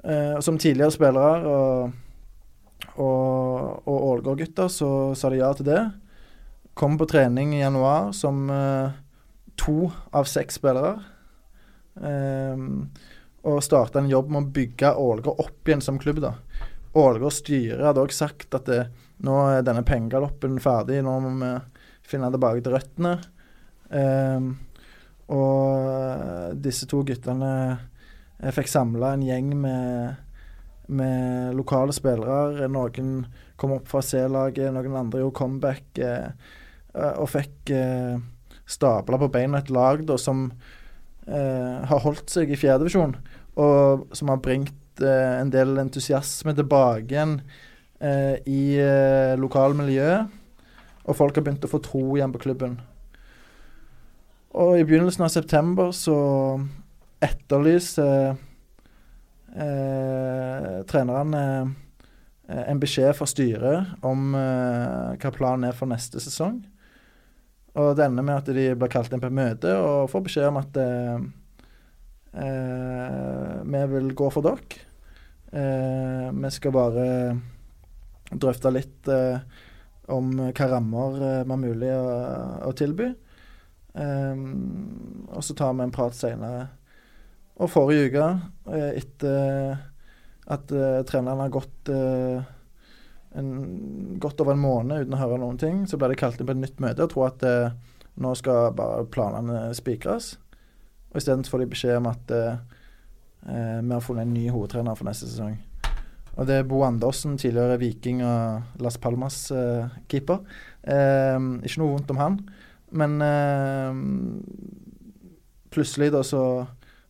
Eh, 0.03 0.39
som 0.39 0.57
tidligere 0.57 0.95
spillere 0.95 1.51
og, 1.51 1.91
og, 3.01 3.87
og 3.89 4.07
Ålgård-gutter 4.11 4.69
så 4.69 4.89
sa 5.17 5.31
de 5.33 5.39
ja 5.41 5.49
til 5.57 5.67
det. 5.69 5.81
Kom 6.77 6.97
på 6.97 7.07
trening 7.09 7.53
i 7.55 7.61
januar 7.61 8.11
som 8.17 8.45
eh, 8.53 8.93
to 9.59 9.89
av 10.13 10.29
seks 10.29 10.59
spillere. 10.61 10.95
Um, 11.93 12.89
og 13.45 13.59
starta 13.61 13.99
en 14.01 14.09
jobb 14.09 14.31
med 14.33 14.41
å 14.41 14.53
bygge 14.55 14.93
Ålgård 14.97 15.41
opp 15.43 15.69
igjen 15.69 15.83
som 15.83 15.99
klubb. 16.01 16.21
da. 16.23 16.35
Ålgård 16.97 17.35
styre 17.35 17.85
hadde 17.85 18.03
òg 18.05 18.13
sagt 18.15 18.55
at 18.57 18.69
det, 18.69 18.83
nå 19.25 19.35
er 19.51 19.65
denne 19.65 19.85
pengegaloppen 19.85 20.59
ferdig, 20.63 21.01
nå 21.03 21.17
må 21.21 21.33
vi 21.41 21.51
finne 22.07 22.31
tilbake 22.33 22.63
til 22.63 22.75
røttene. 22.77 23.17
Um, 23.93 24.53
og 25.33 26.55
disse 26.61 26.87
to 26.89 27.01
guttene 27.07 27.53
fikk 28.53 28.69
samla 28.71 29.13
en 29.15 29.23
gjeng 29.25 29.53
med, 29.61 30.22
med, 30.87 31.53
lokale 31.57 31.95
spillere. 31.95 32.67
Noen 32.71 33.25
kom 33.59 33.75
opp 33.77 33.87
fra 33.91 34.01
C-laget, 34.03 34.71
noen 34.73 34.99
andre 34.99 35.23
gjorde 35.23 35.39
comeback. 35.39 35.85
Eh, 35.99 36.29
og 37.17 37.29
fikk 37.31 37.71
eh, 37.73 38.17
stabla 38.69 39.17
på 39.21 39.31
beina 39.33 39.63
et 39.63 39.71
lag 39.73 40.03
da, 40.07 40.17
som 40.21 40.45
eh, 41.25 41.79
har 41.89 42.03
holdt 42.03 42.29
seg 42.33 42.51
i 42.53 42.59
fjerdedivisjon 42.59 43.15
og 43.59 44.07
som 44.17 44.31
har 44.31 44.41
bringt 44.41 45.01
eh, 45.01 45.39
en 45.39 45.51
del 45.53 45.77
entusiasme 45.81 46.55
tilbake 46.57 47.13
igjen 47.13 47.35
eh, 48.01 48.39
i 48.49 48.63
eh, 48.81 49.35
lokalmiljøet. 49.39 50.39
Og 51.03 51.17
folk 51.19 51.35
har 51.35 51.45
begynt 51.45 51.65
å 51.67 51.71
få 51.71 51.81
tro 51.83 52.03
igjen 52.15 52.33
på 52.33 52.41
klubben. 52.45 52.77
Og 54.55 54.77
i 54.79 54.85
begynnelsen 54.87 55.25
av 55.25 55.33
september 55.33 55.91
så 55.95 56.17
etterlyser 57.23 58.31
eh, 58.31 58.41
trenerne 60.89 61.43
eh, 62.49 62.63
en 62.65 62.81
beskjed 62.81 63.13
fra 63.17 63.27
styret 63.29 64.05
om 64.05 64.33
eh, 64.37 65.13
hva 65.21 65.33
planen 65.35 65.69
er 65.69 65.77
for 65.77 65.91
neste 65.91 66.21
sesong. 66.23 66.63
Og 67.77 67.95
det 67.97 68.05
ender 68.05 68.25
med 68.25 68.41
at 68.41 68.49
de 68.53 68.67
blir 68.77 68.91
kalt 68.91 69.13
inn 69.13 69.21
på 69.21 69.33
møte 69.33 69.71
og 69.77 70.11
får 70.11 70.25
beskjed 70.27 70.49
om 70.49 70.59
at 70.61 70.77
eh, 70.81 71.23
Eh, 72.33 73.63
vi 73.63 73.85
vil 73.87 74.13
gå 74.13 74.29
for 74.33 74.45
dere. 74.45 74.79
Eh, 75.53 76.31
vi 76.33 76.51
skal 76.51 76.73
bare 76.73 77.05
drøfte 78.33 78.71
litt 78.73 79.09
eh, 79.11 79.43
om 80.09 80.31
hva 80.49 80.69
rammer 80.71 81.19
vi 81.19 81.51
har 81.53 81.61
mulig 81.61 81.91
å, 81.93 82.07
å 82.69 82.71
tilby. 82.75 83.13
og 83.93 85.43
så 85.45 85.53
tar 85.53 85.75
vi 85.77 85.85
en 85.85 85.93
prat 85.93 86.15
seinere. 86.17 86.65
Og 87.61 87.69
forrige 87.69 88.09
uke, 88.09 88.27
etter 88.97 89.75
at 90.53 90.71
treneren 91.05 91.43
har 91.43 91.51
gått 91.53 91.91
en, 93.35 94.17
godt 94.19 94.41
over 94.41 94.53
en 94.53 94.61
måned 94.61 95.03
uten 95.03 95.15
å 95.15 95.21
høre 95.21 95.39
noen 95.41 95.59
ting. 95.61 95.83
Så 95.89 95.97
ble 95.99 96.11
det 96.11 96.19
kalt 96.21 96.39
inn 96.39 96.49
på 96.49 96.55
et 96.55 96.63
nytt 96.63 96.81
møte 96.83 97.05
og 97.05 97.13
tror 97.13 97.29
at 97.31 97.45
eh, 97.47 97.75
nå 98.21 98.33
skal 98.39 98.73
bare 98.77 99.05
planene 99.13 99.65
spikres. 99.77 100.35
Og 101.11 101.21
isteden 101.21 101.45
får 101.47 101.63
de 101.63 101.69
beskjed 101.73 101.99
om 101.99 102.09
at 102.11 102.33
eh, 102.33 102.57
eh, 103.47 103.79
vi 103.81 103.93
har 103.93 104.03
funnet 104.05 104.27
en 104.27 104.35
ny 104.35 104.47
hovedtrener 104.53 104.97
for 104.99 105.09
neste 105.09 105.29
sesong. 105.29 105.57
Og 106.33 106.47
det 106.49 106.55
er 106.57 106.65
Bo 106.65 106.81
Andersen, 106.81 107.37
tidligere 107.37 107.77
Viking 107.81 108.23
og 108.25 108.81
Las 108.81 108.97
Palmas-keeper. 109.01 110.39
Eh, 110.89 111.37
ikke 111.61 111.81
noe 111.81 111.93
vondt 111.93 112.13
om 112.13 112.21
han, 112.21 112.39
men 112.93 113.19
eh, 113.25 113.91
plutselig 115.73 116.09
da 116.13 116.23
så, 116.25 116.43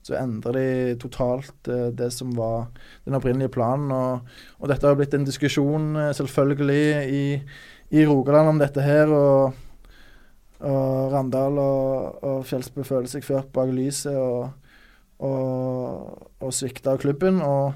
så 0.04 0.18
endrer 0.20 0.58
de 0.58 0.96
totalt 1.00 1.70
eh, 1.72 1.90
det 1.96 2.10
som 2.14 2.34
var 2.36 2.68
den 3.08 3.16
opprinnelige 3.18 3.54
planen. 3.56 3.92
Og, 3.92 4.34
og 4.60 4.72
dette 4.72 4.88
har 4.90 4.98
blitt 5.00 5.16
en 5.16 5.28
diskusjon, 5.28 5.94
eh, 6.00 6.12
selvfølgelig, 6.18 6.84
i, 7.08 7.26
i 7.96 8.08
Rogaland 8.10 8.54
om 8.54 8.64
dette 8.64 8.84
her. 8.84 9.12
og 9.12 9.62
og 10.64 11.12
Randal 11.12 11.58
og, 11.60 12.24
og 12.24 12.46
Fjelsbø 12.48 12.86
føler 12.88 13.10
seg 13.12 13.26
ført 13.28 13.50
bak 13.52 13.72
lyset 13.76 14.16
og, 14.16 14.54
og, 15.20 16.30
og 16.40 16.54
svikta 16.56 16.94
av 16.94 17.02
klubben. 17.04 17.42
Og 17.44 17.74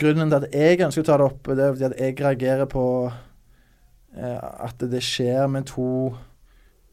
grunnen 0.00 0.32
til 0.32 0.38
at 0.38 0.56
jeg 0.56 0.80
ønsker 0.86 1.04
å 1.04 1.08
ta 1.10 1.18
det 1.20 1.26
opp, 1.26 1.50
det 1.52 1.66
er 1.66 1.90
at 1.90 2.00
jeg 2.00 2.16
reagerer 2.22 2.70
på 2.72 2.86
eh, 4.16 4.40
at 4.40 4.86
det 4.88 5.02
skjer 5.04 5.44
med 5.52 5.68
to 5.68 5.90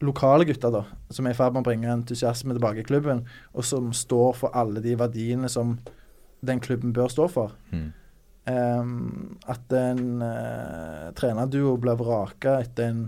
lokale 0.06 0.46
gutter 0.48 0.72
da, 0.74 0.84
som 1.12 1.26
er 1.26 1.34
i 1.34 1.38
ferd 1.38 1.54
med 1.54 1.64
å 1.64 1.68
bringe 1.68 1.92
entusiasme 1.92 2.56
tilbake 2.56 2.84
i 2.84 2.88
klubben, 2.88 3.24
og 3.54 3.66
som 3.66 3.92
står 3.96 4.32
for 4.38 4.56
alle 4.56 4.82
de 4.84 4.96
verdiene 5.00 5.50
som 5.52 5.76
den 6.44 6.60
klubben 6.60 6.92
bør 6.96 7.12
stå 7.12 7.28
for. 7.32 7.54
Mm. 7.72 7.92
Um, 8.44 9.36
at 9.48 9.72
en 9.72 10.20
uh, 10.20 11.08
trenerduo 11.16 11.78
blir 11.80 11.96
vraka 11.96 12.58
etter 12.60 12.90
en, 12.92 13.04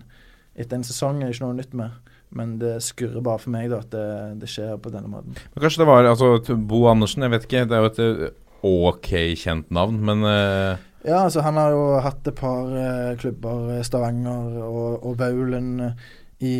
etter 0.57 0.79
en 0.79 0.87
sesong, 0.87 1.21
er 1.21 1.35
ikke 1.35 1.45
noe 1.45 1.59
nytt 1.59 1.77
med. 1.77 2.13
Men 2.37 2.57
det 2.61 2.79
skurrer 2.85 3.23
bare 3.25 3.41
for 3.43 3.53
meg 3.55 3.69
da 3.71 3.83
at 3.85 3.93
det, 3.93 4.09
det 4.43 4.49
skjer 4.51 4.75
på 4.83 4.91
denne 4.93 5.11
måten. 5.13 5.37
Men 5.55 5.63
kanskje 5.63 5.85
det 5.85 5.89
var 5.89 6.09
altså, 6.09 6.57
Bo 6.57 6.87
Andersen, 6.91 7.25
jeg 7.25 7.33
vet 7.37 7.47
ikke. 7.47 7.65
Det 7.69 7.77
er 7.77 7.85
jo 7.85 7.93
et 7.93 8.03
eh, 8.03 8.37
ok 8.67 9.11
kjent 9.39 9.73
navn, 9.75 10.01
men 10.09 10.25
uh... 10.27 10.83
Ja, 11.07 11.21
altså 11.23 11.45
han 11.47 11.55
har 11.61 11.71
jo 11.71 11.83
hatt 12.03 12.27
et 12.27 12.35
par 12.35 12.73
uh, 12.73 13.13
klubber, 13.21 13.77
Stavanger 13.87 14.57
og, 14.65 15.05
og 15.07 15.21
Baulen. 15.21 15.69
eh, 15.85 16.15
i, 16.39 16.57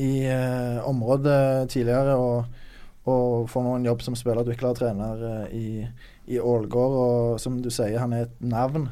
i 0.00 0.12
eh, 0.26 0.80
området 0.88 1.70
tidligere. 1.70 2.16
Og, 2.18 2.60
og 3.10 3.48
får 3.52 3.64
nå 3.64 3.76
en 3.78 3.88
jobb 3.90 4.02
som 4.04 4.16
spillerutvikler 4.18 4.72
og 4.72 4.80
trener 4.80 5.24
eh, 5.30 5.56
i, 5.56 5.68
i 6.34 6.40
Ålgård. 6.40 6.98
Og 7.04 7.40
som 7.42 7.60
du 7.62 7.70
sier, 7.74 8.00
han 8.02 8.16
er 8.16 8.28
et 8.28 8.44
navn. 8.44 8.88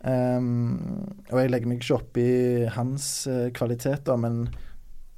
Um, 0.00 0.78
og 1.28 1.42
jeg 1.42 1.50
legger 1.52 1.68
meg 1.68 1.82
ikke 1.82 1.98
opp 1.98 2.16
i 2.16 2.30
hans 2.72 3.26
eh, 3.28 3.50
kvaliteter, 3.52 4.16
men 4.16 4.46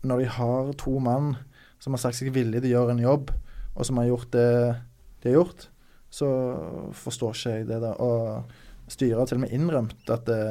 når 0.03 0.25
de 0.25 0.33
har 0.35 0.73
to 0.81 0.97
mann 0.99 1.37
som 1.79 1.95
har 1.95 2.03
sagt 2.03 2.19
seg 2.19 2.33
villige 2.35 2.65
til 2.65 2.73
å 2.73 2.81
gjøre 2.81 2.97
en 2.97 3.05
jobb, 3.05 3.31
og 3.77 3.87
som 3.87 4.01
har 4.01 4.09
gjort 4.11 4.33
det 4.35 4.49
de 5.23 5.31
har 5.31 5.37
gjort, 5.39 5.69
så 6.13 6.29
forstår 6.99 7.39
ikke 7.39 7.55
jeg 7.55 7.69
det. 7.71 7.79
da. 7.85 7.93
Og 8.03 8.91
styret 8.91 9.23
har 9.23 9.31
til 9.31 9.39
og 9.39 9.45
med 9.45 9.55
innrømt 9.55 10.11
at 10.13 10.27
det, 10.27 10.43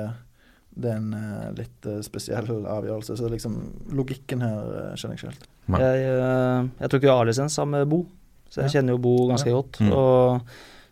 det 0.75 0.89
er 0.91 0.97
en 1.01 1.13
uh, 1.13 1.51
litt 1.57 1.85
uh, 1.87 1.99
spesiell 2.01 2.47
avgjørelse. 2.47 3.17
Så 3.19 3.29
liksom, 3.29 3.55
logikken 3.91 4.41
her 4.45 4.59
uh, 4.61 4.91
skjønner 4.95 5.17
jeg 5.17 5.21
ikke 5.21 5.31
helt. 5.33 5.47
Jeg, 5.71 6.03
eh, 6.09 6.67
jeg 6.81 6.89
tok 6.91 7.03
jo 7.05 7.11
A-lisens 7.13 7.53
sammen 7.55 7.79
med 7.79 7.89
Bo, 7.91 8.05
så 8.49 8.61
jeg 8.63 8.69
Ja. 8.71 8.73
kjenner 8.79 8.95
jo 8.95 9.01
Bo 9.03 9.27
ganske 9.29 9.47
Ja. 9.47 9.53
godt. 9.59 9.77
Mm. 9.79 9.91
Og 9.93 10.41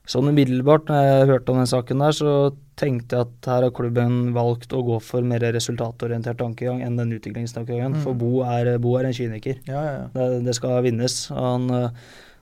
sånn 0.08 0.30
umiddelbart, 0.30 0.86
når 0.88 1.02
jeg 1.04 1.28
hørte 1.28 1.50
om 1.52 1.58
den 1.58 1.66
saken 1.68 2.00
der, 2.00 2.12
så 2.16 2.36
tenkte 2.78 3.18
jeg 3.18 3.26
at 3.28 3.46
her 3.50 3.62
har 3.64 3.72
klubben 3.76 4.32
valgt 4.34 4.70
å 4.72 4.84
gå 4.86 5.02
for 5.02 5.22
mer 5.22 5.40
resultatorientert 5.40 6.38
tankegang 6.40 6.82
enn 6.86 6.96
den 6.98 7.12
utviklingstankegangen. 7.18 7.96
Mm. 7.98 8.02
For 8.04 8.14
Bo 8.14 8.44
er, 8.44 8.78
Bo 8.80 8.96
er 8.98 9.06
en 9.10 9.14
kyniker. 9.14 9.58
Ja, 9.68 9.82
ja, 9.84 9.92
ja. 9.98 10.08
Det, 10.14 10.46
det 10.46 10.56
skal 10.56 10.82
vinnes. 10.84 11.30
Og 11.32 11.38
Han 11.44 11.70
eh, 11.72 11.90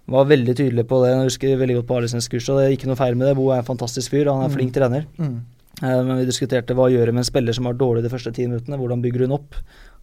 var 0.07 0.25
veldig 0.29 0.55
tydelig 0.55 0.85
på 0.87 1.01
det. 1.03 1.13
Jeg 1.15 1.27
husker 1.31 1.57
veldig 1.63 1.75
godt 1.81 1.87
på 1.87 1.97
A-lisenskurset, 1.97 2.49
og 2.53 2.59
det 2.59 2.65
er 2.67 2.77
ikke 2.77 2.87
noe 2.91 2.99
feil 2.99 3.15
med 3.17 3.27
det. 3.31 3.35
Bo 3.39 3.49
er 3.51 3.63
en 3.63 3.71
fantastisk 3.71 4.11
fyr, 4.13 4.27
og 4.27 4.35
han 4.41 4.45
er 4.45 4.53
Mm. 4.53 4.57
flink 4.59 4.73
trener. 4.77 5.05
Mm. 5.17 5.41
Eh, 5.83 6.03
Men 6.03 6.17
vi 6.17 6.25
diskuterte 6.25 6.73
hva 6.77 6.89
gjøre 6.89 7.13
med 7.13 7.23
en 7.23 7.29
spiller 7.29 7.53
som 7.53 7.65
var 7.69 7.77
dårlig 7.77 8.03
de 8.03 8.09
første 8.13 8.33
ti 8.33 8.47
minuttene. 8.47 8.79
Hvordan 8.79 9.03
bygger 9.03 9.27
hun 9.27 9.37
opp? 9.37 9.55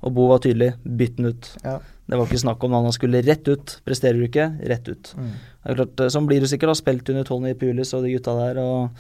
Og 0.05 0.15
Bo 0.15 0.29
var 0.29 0.39
tydelig. 0.45 0.75
Bytt 0.85 1.17
den 1.17 1.33
ut. 1.33 1.51
Ja. 1.65 1.79
Det 2.07 2.19
var 2.19 2.27
ikke 2.29 2.43
snakk 2.45 2.65
om 2.65 2.73
han 2.77 2.93
skulle 2.93 3.23
rett 3.25 3.49
ut. 3.49 3.79
Presterer 3.87 4.21
du 4.21 4.27
ikke, 4.29 4.51
rett 4.69 4.89
ut. 4.89 5.15
Mm. 5.17 5.31
Det 5.65 5.71
er 5.71 5.79
klart, 5.81 6.01
eh, 6.01 6.13
Sånn 6.13 6.27
blir 6.29 6.41
det 6.41 6.51
sikkert. 6.51 6.69
da, 6.69 6.75
Spilt 6.75 7.09
under 7.09 7.25
Tony 7.25 7.55
Pulis 7.55 7.95
og 7.95 8.03
de 8.05 8.13
gutta 8.17 8.37
der. 8.39 8.59
og 8.63 8.91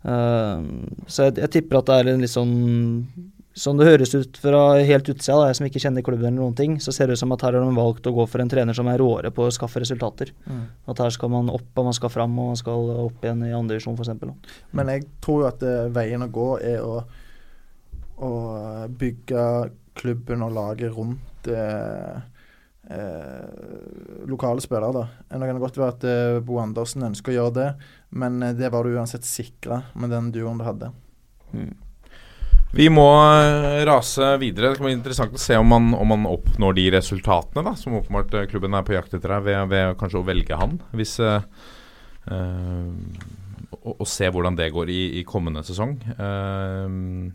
Uh, 0.00 0.64
Så 1.06 1.26
jeg, 1.28 1.36
jeg 1.36 1.50
tipper 1.50 1.76
at 1.76 1.84
det 1.90 1.96
er 2.00 2.08
en 2.14 2.22
litt 2.22 2.32
sånn 2.32 3.04
Sånn 3.58 3.80
det 3.80 3.88
høres 3.88 4.12
ut 4.14 4.36
fra 4.38 4.60
helt 4.78 5.08
utsida, 5.10 5.34
da, 5.34 5.48
jeg 5.50 5.56
som 5.58 5.66
ikke 5.66 5.80
kjenner 5.82 6.04
klubben 6.06 6.28
eller 6.28 6.38
noen 6.38 6.54
ting, 6.58 6.76
så 6.78 6.92
ser 6.94 7.10
det 7.10 7.16
ut 7.18 7.22
som 7.22 7.32
at 7.34 7.42
her 7.42 7.56
har 7.58 7.66
de 7.66 7.74
valgt 7.74 8.06
å 8.06 8.12
gå 8.14 8.26
for 8.30 8.42
en 8.42 8.50
trener 8.52 8.76
som 8.76 8.86
er 8.86 9.00
råere 9.02 9.32
på 9.34 9.48
å 9.48 9.54
skaffe 9.54 9.82
resultater. 9.82 10.30
Mm. 10.46 10.62
At 10.92 11.02
her 11.02 11.10
skal 11.16 11.32
man 11.34 11.50
opp, 11.50 11.66
og 11.74 11.88
man 11.88 11.96
skal 11.96 12.12
fram, 12.14 12.38
og 12.38 12.52
man 12.52 12.60
skal 12.60 12.92
opp 13.08 13.26
igjen 13.26 13.42
i 13.48 13.50
andre 13.56 13.74
divisjon 13.74 13.98
f.eks. 13.98 14.54
Men 14.78 14.94
jeg 14.94 15.08
tror 15.24 15.42
jo 15.42 15.50
at 15.50 15.66
eh, 15.66 15.90
veien 15.90 16.22
å 16.22 16.30
gå 16.30 16.48
er 16.62 16.86
å, 16.86 17.00
å 18.22 18.32
bygge 19.02 19.44
klubben 19.98 20.46
og 20.46 20.54
laget 20.54 20.94
rundt 20.94 21.50
eh, 21.50 22.22
eh, 22.86 24.24
lokale 24.30 24.62
spillere. 24.62 24.92
da. 24.94 25.06
Det 25.26 25.50
kan 25.50 25.62
godt 25.66 25.82
være 25.82 25.96
at 25.96 26.06
eh, 26.06 26.38
Bo 26.46 26.62
Andersen 26.62 27.10
ønsker 27.10 27.34
å 27.34 27.38
gjøre 27.40 27.56
det, 27.58 27.68
men 28.14 28.42
eh, 28.46 28.54
det 28.54 28.70
var 28.70 28.86
du 28.86 28.94
uansett 28.94 29.26
sikra 29.26 29.82
med 29.98 30.14
den 30.14 30.30
duoen 30.34 30.62
du 30.62 30.68
hadde. 30.70 30.94
Vi 32.76 32.86
må 32.92 33.06
eh, 33.18 33.80
rase 33.88 34.36
videre. 34.38 34.70
Det 34.70 34.78
kan 34.78 34.86
bli 34.86 34.94
interessant 34.94 35.34
å 35.34 35.42
se 35.42 35.58
om 35.58 35.66
man, 35.72 35.90
om 35.96 36.12
man 36.12 36.28
oppnår 36.30 36.76
de 36.78 36.86
resultatene 36.94 37.64
da, 37.66 37.74
som 37.78 37.96
åpenbart 37.98 38.36
eh, 38.38 38.46
klubben 38.50 38.76
er 38.78 38.86
på 38.86 38.94
jakt 38.94 39.16
etter 39.16 39.34
her, 39.34 39.44
ved, 39.46 39.60
ved 39.72 39.98
kanskje 40.00 40.20
å 40.22 40.26
velge 40.28 40.58
han. 40.60 40.78
Hvis, 40.94 41.16
eh, 41.24 41.42
eh, 42.30 42.88
og, 43.80 43.92
og 43.96 44.06
se 44.08 44.30
hvordan 44.30 44.58
det 44.58 44.70
går 44.74 44.92
i, 44.92 45.02
i 45.20 45.26
kommende 45.26 45.62
sesong. 45.66 45.96
Uh, 46.18 47.30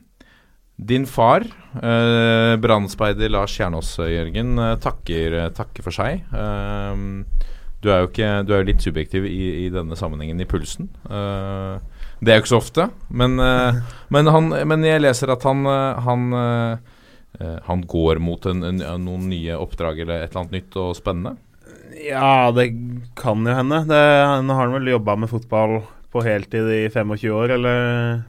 din 0.76 1.06
far, 1.07 1.45
uh, 1.80 2.56
brannspeider 2.60 3.32
Lars 3.32 3.53
Kjernås, 3.56 3.94
Jørgen, 4.12 4.57
eh, 4.60 4.74
takker, 4.84 5.38
takker 5.56 5.86
for 5.86 5.95
seg. 5.95 6.26
Eh, 6.36 7.45
du 7.86 7.91
er 7.94 8.07
ikke, 8.07 8.30
du 8.44 8.52
er 8.52 8.64
jo 8.64 8.68
litt 8.72 8.84
subjektiv 8.84 9.28
i, 9.30 9.66
i 9.66 9.70
denne 9.74 9.95
sammenhengen 9.99 10.41
i 10.41 10.48
pulsen. 10.49 10.90
Eh, 11.06 11.95
det 12.20 12.32
er 12.32 12.38
jo 12.38 12.44
ikke 12.46 12.54
så 12.54 12.62
ofte, 12.62 12.90
men, 13.10 13.40
eh, 13.44 13.80
men, 14.14 14.30
han, 14.32 14.52
men 14.70 14.86
jeg 14.88 15.04
leser 15.04 15.34
at 15.34 15.44
han, 15.48 15.66
eh, 15.68 16.04
han, 16.06 16.28
eh, 16.40 17.58
han 17.68 17.84
går 17.92 18.22
mot 18.24 18.46
en, 18.50 18.64
en, 18.70 18.84
noen 19.04 19.28
nye 19.32 19.58
oppdrag 19.60 20.04
eller 20.04 20.24
et 20.24 20.32
eller 20.32 20.46
annet 20.46 20.58
nytt 20.60 20.78
og 20.82 20.96
spennende. 20.98 21.36
Ja, 22.06 22.52
det 22.56 22.70
kan 23.18 23.46
jo 23.48 23.56
hende. 23.56 23.84
Det, 23.90 24.04
han 24.28 24.52
har 24.52 24.72
vel 24.74 24.94
jobba 24.94 25.16
med 25.20 25.32
fotball 25.32 25.80
på 26.12 26.24
heltid 26.24 26.70
i 26.72 26.86
25 26.92 27.36
år 27.36 27.56
eller 27.58 27.82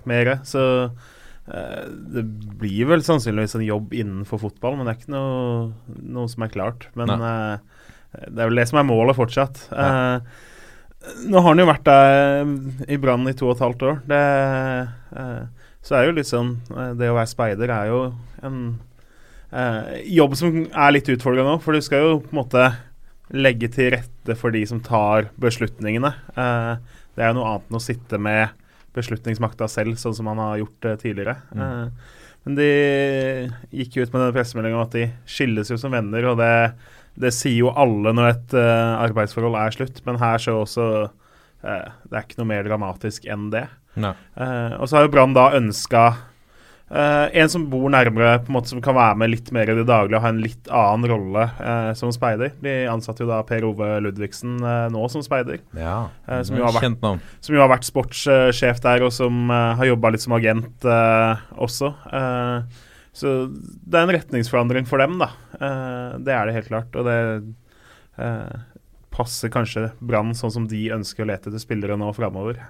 mer, 0.08 0.38
så 0.46 0.64
det 1.46 2.24
blir 2.58 2.88
vel 2.90 3.04
sannsynligvis 3.06 3.54
en 3.54 3.62
jobb 3.62 3.92
innenfor 3.94 4.40
fotball, 4.42 4.74
men 4.74 4.88
det 4.88 4.96
er 4.96 4.98
ikke 4.98 5.12
noe, 5.14 5.68
noe 6.16 6.30
som 6.32 6.42
er 6.42 6.50
klart. 6.50 6.88
Men 6.98 7.12
eh, 7.14 7.76
det 8.26 8.42
er 8.42 8.50
vel 8.50 8.60
det 8.60 8.66
som 8.70 8.80
er 8.80 8.88
målet 8.88 9.18
fortsatt. 9.18 9.60
Eh, 9.70 10.45
nå 11.26 11.40
har 11.40 11.48
han 11.52 11.62
jo 11.62 11.68
vært 11.68 11.86
der 11.86 12.90
i 12.90 12.98
Brann 13.00 13.28
i 13.30 13.36
to 13.36 13.50
og 13.50 13.56
et 13.56 13.64
halvt 13.64 13.86
år. 13.86 14.02
Det, 14.10 14.24
eh, 15.22 15.70
så 15.86 15.98
er 15.98 16.08
jo 16.08 16.16
litt 16.16 16.28
sånn 16.28 16.56
eh, 16.74 16.92
Det 16.98 17.10
å 17.12 17.16
være 17.16 17.30
speider 17.30 17.72
er 17.74 17.92
jo 17.92 18.00
en 18.46 18.60
eh, 19.52 20.02
jobb 20.16 20.36
som 20.38 20.60
er 20.66 20.94
litt 20.94 21.10
utfordrende 21.12 21.54
nå, 21.54 21.62
for 21.62 21.76
du 21.76 21.84
skal 21.84 22.04
jo 22.04 22.20
på 22.24 22.34
en 22.34 22.40
måte 22.42 22.66
legge 23.34 23.70
til 23.74 23.90
rette 23.96 24.36
for 24.38 24.54
de 24.54 24.62
som 24.68 24.82
tar 24.84 25.30
beslutningene. 25.42 26.12
Eh, 26.36 27.00
det 27.16 27.24
er 27.24 27.32
jo 27.32 27.40
noe 27.40 27.54
annet 27.54 27.70
enn 27.70 27.80
å 27.80 27.82
sitte 27.82 28.20
med 28.22 28.54
beslutningsmakta 28.96 29.68
selv, 29.68 29.98
sånn 30.00 30.14
som 30.16 30.28
han 30.30 30.40
har 30.40 30.60
gjort 30.62 30.88
eh, 30.88 31.00
tidligere. 31.00 31.36
Mm. 31.52 31.64
Eh, 31.64 32.22
men 32.46 32.58
de 32.60 32.68
gikk 33.74 33.96
jo 33.96 34.04
ut 34.06 34.12
med 34.12 34.20
denne 34.20 34.34
pressemeldinga 34.36 34.78
om 34.78 34.84
at 34.84 34.94
de 34.94 35.08
skilles 35.26 35.72
jo 35.72 35.78
som 35.80 35.94
venner, 35.94 36.28
og 36.30 36.38
det, 36.38 36.52
det 37.20 37.32
sier 37.34 37.64
jo 37.64 37.72
alle 37.72 38.12
når 38.16 38.30
et 38.32 38.54
uh, 38.58 39.00
arbeidsforhold 39.06 39.58
er 39.58 39.74
slutt, 39.74 40.00
men 40.06 40.20
her 40.20 40.40
så 40.42 40.60
også 40.62 40.86
uh, 41.08 41.90
Det 42.04 42.14
er 42.14 42.22
ikke 42.24 42.40
noe 42.42 42.50
mer 42.52 42.64
dramatisk 42.68 43.28
enn 43.30 43.50
det. 43.54 43.66
Eh, 43.96 44.72
og 44.76 44.84
så 44.84 44.98
har 44.98 45.06
jo 45.06 45.12
Brann 45.14 45.32
da 45.32 45.54
ønska 45.56 46.02
en 46.86 47.48
som 47.50 47.64
bor 47.66 47.88
nærmere, 47.90 48.36
på 48.44 48.52
en 48.52 48.54
måte 48.58 48.70
som 48.70 48.82
kan 48.84 48.94
være 48.94 49.16
med 49.18 49.30
litt 49.32 49.48
mer 49.56 49.72
i 49.72 49.74
det 49.74 49.86
daglige 49.88 50.20
og 50.20 50.22
ha 50.22 50.30
en 50.30 50.42
litt 50.44 50.68
annen 50.70 51.08
rolle 51.10 51.46
som 51.98 52.12
speider. 52.14 52.52
De 52.62 52.74
ansatte 52.86 53.24
jo 53.24 53.30
da 53.32 53.40
Per 53.48 53.64
Ove 53.66 53.88
Ludvigsen 54.04 54.60
nå 54.94 55.08
som 55.10 55.24
speider. 55.24 55.64
Ja, 55.74 55.96
som, 56.46 56.60
jo 56.60 56.62
har 56.62 56.76
vært, 56.76 57.00
som 57.42 57.56
jo 57.56 57.64
har 57.64 57.72
vært 57.72 57.88
sportssjef 57.88 58.78
der, 58.84 59.02
og 59.08 59.10
som 59.16 59.50
har 59.50 59.82
jobba 59.88 60.12
litt 60.14 60.22
som 60.28 60.36
agent 60.38 60.86
også. 60.86 61.90
Eh, 62.20 62.86
så 63.16 63.34
det 63.48 63.96
er 63.96 64.04
en 64.04 64.14
retningsforandring 64.18 64.88
for 64.88 65.00
dem, 65.00 65.16
da. 65.22 65.30
Eh, 65.56 66.16
det 66.26 66.34
er 66.36 66.48
det 66.48 66.56
helt 66.58 66.68
klart. 66.68 66.96
Og 67.00 67.06
det 67.08 67.18
eh, 68.20 68.56
passer 69.14 69.52
kanskje 69.52 69.88
Brann 70.04 70.34
sånn 70.36 70.52
som 70.52 70.66
de 70.68 70.82
ønsker 70.92 71.24
å 71.24 71.30
lete 71.30 71.48
etter 71.48 71.62
spillere 71.62 71.96
nå 71.96 72.10
framover. 72.16 72.60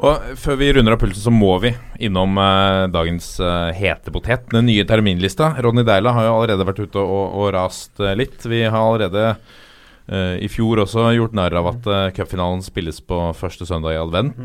Og 0.00 0.36
Før 0.40 0.56
vi 0.56 0.70
runder 0.72 0.96
av 0.96 1.00
pulsen, 1.02 1.22
så 1.22 1.32
må 1.34 1.52
vi 1.62 1.74
innom 2.02 2.38
eh, 2.40 2.86
dagens 2.90 3.34
eh, 3.44 3.70
hete 3.76 4.12
potet. 4.14 4.48
Den 4.50 4.66
nye 4.66 4.86
terminlista. 4.88 5.52
Ronny 5.60 5.84
Deila 5.86 6.14
har 6.16 6.26
jo 6.26 6.36
allerede 6.38 6.66
vært 6.66 6.80
ute 6.86 7.02
og, 7.02 7.34
og 7.36 7.50
rast 7.54 8.00
eh, 8.00 8.16
litt. 8.16 8.40
Vi 8.48 8.64
har 8.64 8.80
allerede 8.80 9.34
i 10.10 10.48
fjor 10.50 10.80
også 10.82 11.04
gjort 11.14 11.34
narr 11.38 11.54
av 11.60 11.68
at 11.70 11.84
cupfinalen 12.16 12.64
spilles 12.66 12.96
på 13.06 13.18
første 13.38 13.66
søndag 13.68 13.94
i 13.94 14.00
advent. 14.00 14.40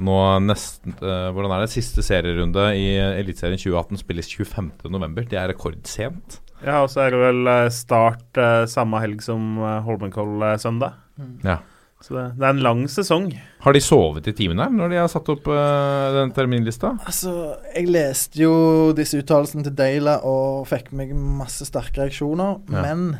Nå 0.00 0.14
nesten, 0.44 0.94
Hvordan 0.96 1.52
er 1.52 1.64
det? 1.64 1.72
Siste 1.74 2.04
serierunde 2.06 2.70
i 2.72 2.86
Eliteserien 2.96 3.60
2018 3.60 4.00
spilles 4.00 4.30
25.11. 4.32 5.26
Det 5.28 5.36
er 5.36 5.52
rekordsent. 5.52 6.40
Ja, 6.64 6.80
og 6.82 6.88
så 6.92 7.04
er 7.04 7.12
det 7.12 7.20
vel 7.20 7.52
start 7.74 8.40
samme 8.72 9.02
helg 9.04 9.20
som 9.24 9.60
Holmenkoll-søndag. 9.84 10.96
Mm. 11.20 11.36
Ja. 11.44 11.60
Så 12.00 12.14
det, 12.16 12.22
det, 12.38 12.44
er 12.46 12.54
en 12.54 12.62
lang 12.64 12.86
sesong. 12.88 13.26
Har 13.60 13.76
de 13.76 13.80
sovet 13.84 14.28
i 14.30 14.32
timen 14.36 14.60
her 14.62 14.70
når 14.72 14.92
de 14.92 14.98
har 15.02 15.10
satt 15.12 15.26
opp 15.32 15.48
uh, 15.52 16.08
den 16.16 16.32
terminlista? 16.36 16.94
Altså, 17.04 17.34
jeg 17.74 17.90
leste 17.92 18.40
jo 18.40 18.54
disse 18.96 19.20
uttalelsene 19.20 19.66
til 19.66 19.74
Deila 19.76 20.16
og 20.24 20.64
fikk 20.70 20.94
meg 20.96 21.12
masse 21.14 21.68
sterke 21.68 22.00
reaksjoner. 22.00 22.56
Ja. 22.72 22.86
Men 22.86 23.18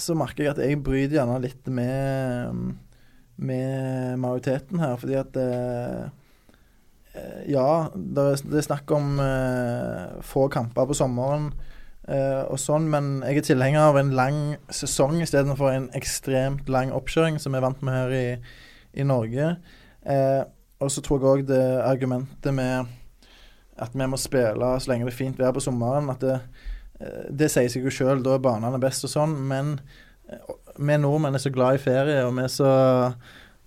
så 0.00 0.16
merker 0.18 0.46
jeg 0.46 0.54
at 0.54 0.62
jeg 0.62 0.82
bryter 0.82 1.18
gjerne 1.18 1.38
litt 1.42 1.68
med, 1.70 2.74
med 3.36 4.18
majoriteten 4.22 4.82
her, 4.82 4.96
fordi 5.00 5.18
at 5.20 5.38
eh, 5.40 6.04
Ja, 7.46 7.92
det 7.94 8.24
er, 8.42 8.64
snakk 8.66 8.90
om 8.94 9.20
eh, 9.22 10.18
få 10.26 10.48
kamper 10.50 10.88
på 10.90 10.98
sommeren. 10.98 11.52
eh, 12.08 12.42
og 12.42 12.58
sånn, 12.58 12.90
Men 12.90 13.22
jeg 13.22 13.38
er 13.38 13.48
tilhenger 13.52 13.92
av 13.92 14.00
en 14.00 14.10
lang 14.18 14.42
sesong 14.68 15.20
istedenfor 15.22 15.70
en 15.70 15.88
ekstremt 15.94 16.68
lang 16.68 16.90
oppkjøring, 16.90 17.38
som 17.38 17.54
vi 17.54 17.62
er 17.62 17.66
vant 17.68 17.82
med 17.82 17.94
her 17.94 18.18
i, 18.18 18.26
i 18.98 19.06
Norge. 19.06 19.56
Uh, 20.04 20.44
og 20.84 20.90
så 20.92 21.00
tror 21.00 21.16
jeg 21.16 21.30
òg 21.30 21.46
det 21.48 21.62
argumentet 21.80 22.52
med 22.52 22.90
at 23.80 23.94
vi 23.94 24.06
må 24.06 24.18
spille 24.20 24.68
så 24.78 24.90
lenge 24.90 25.06
det 25.08 25.14
er 25.14 25.16
fint 25.16 25.38
vær 25.40 25.54
på 25.56 25.62
sommeren, 25.64 26.10
at 26.12 26.20
det, 26.20 26.36
det 27.30 27.50
sier 27.52 27.70
seg 27.72 27.86
jo 27.86 27.92
sjøl, 27.92 28.22
da 28.24 28.36
er 28.36 28.44
banene 28.44 28.80
best 28.82 29.06
og 29.06 29.12
sånn. 29.12 29.36
Men 29.50 29.76
vi 30.76 30.98
nordmenn 31.00 31.36
er 31.36 31.42
så 31.42 31.52
glad 31.54 31.78
i 31.78 31.82
ferie, 31.82 32.22
og 32.26 32.36
vi 32.38 32.46
er 32.46 32.52
så 32.52 32.70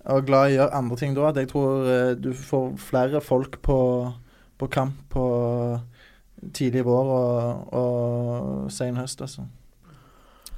og 0.08 0.24
glad 0.24 0.48
i 0.48 0.54
å 0.54 0.62
gjøre 0.62 0.78
andre 0.78 0.96
ting 0.96 1.14
da, 1.16 1.26
at 1.28 1.36
jeg 1.36 1.50
tror 1.50 1.88
du 2.16 2.30
får 2.32 2.68
flere 2.80 3.20
folk 3.20 3.58
på, 3.64 3.78
på 4.56 4.68
kamp 4.72 5.02
på 5.12 5.24
tidlig 6.54 6.84
vår 6.86 7.10
og, 7.12 7.74
og 7.76 8.70
sen 8.72 8.96
høst, 8.96 9.20
altså. 9.26 9.44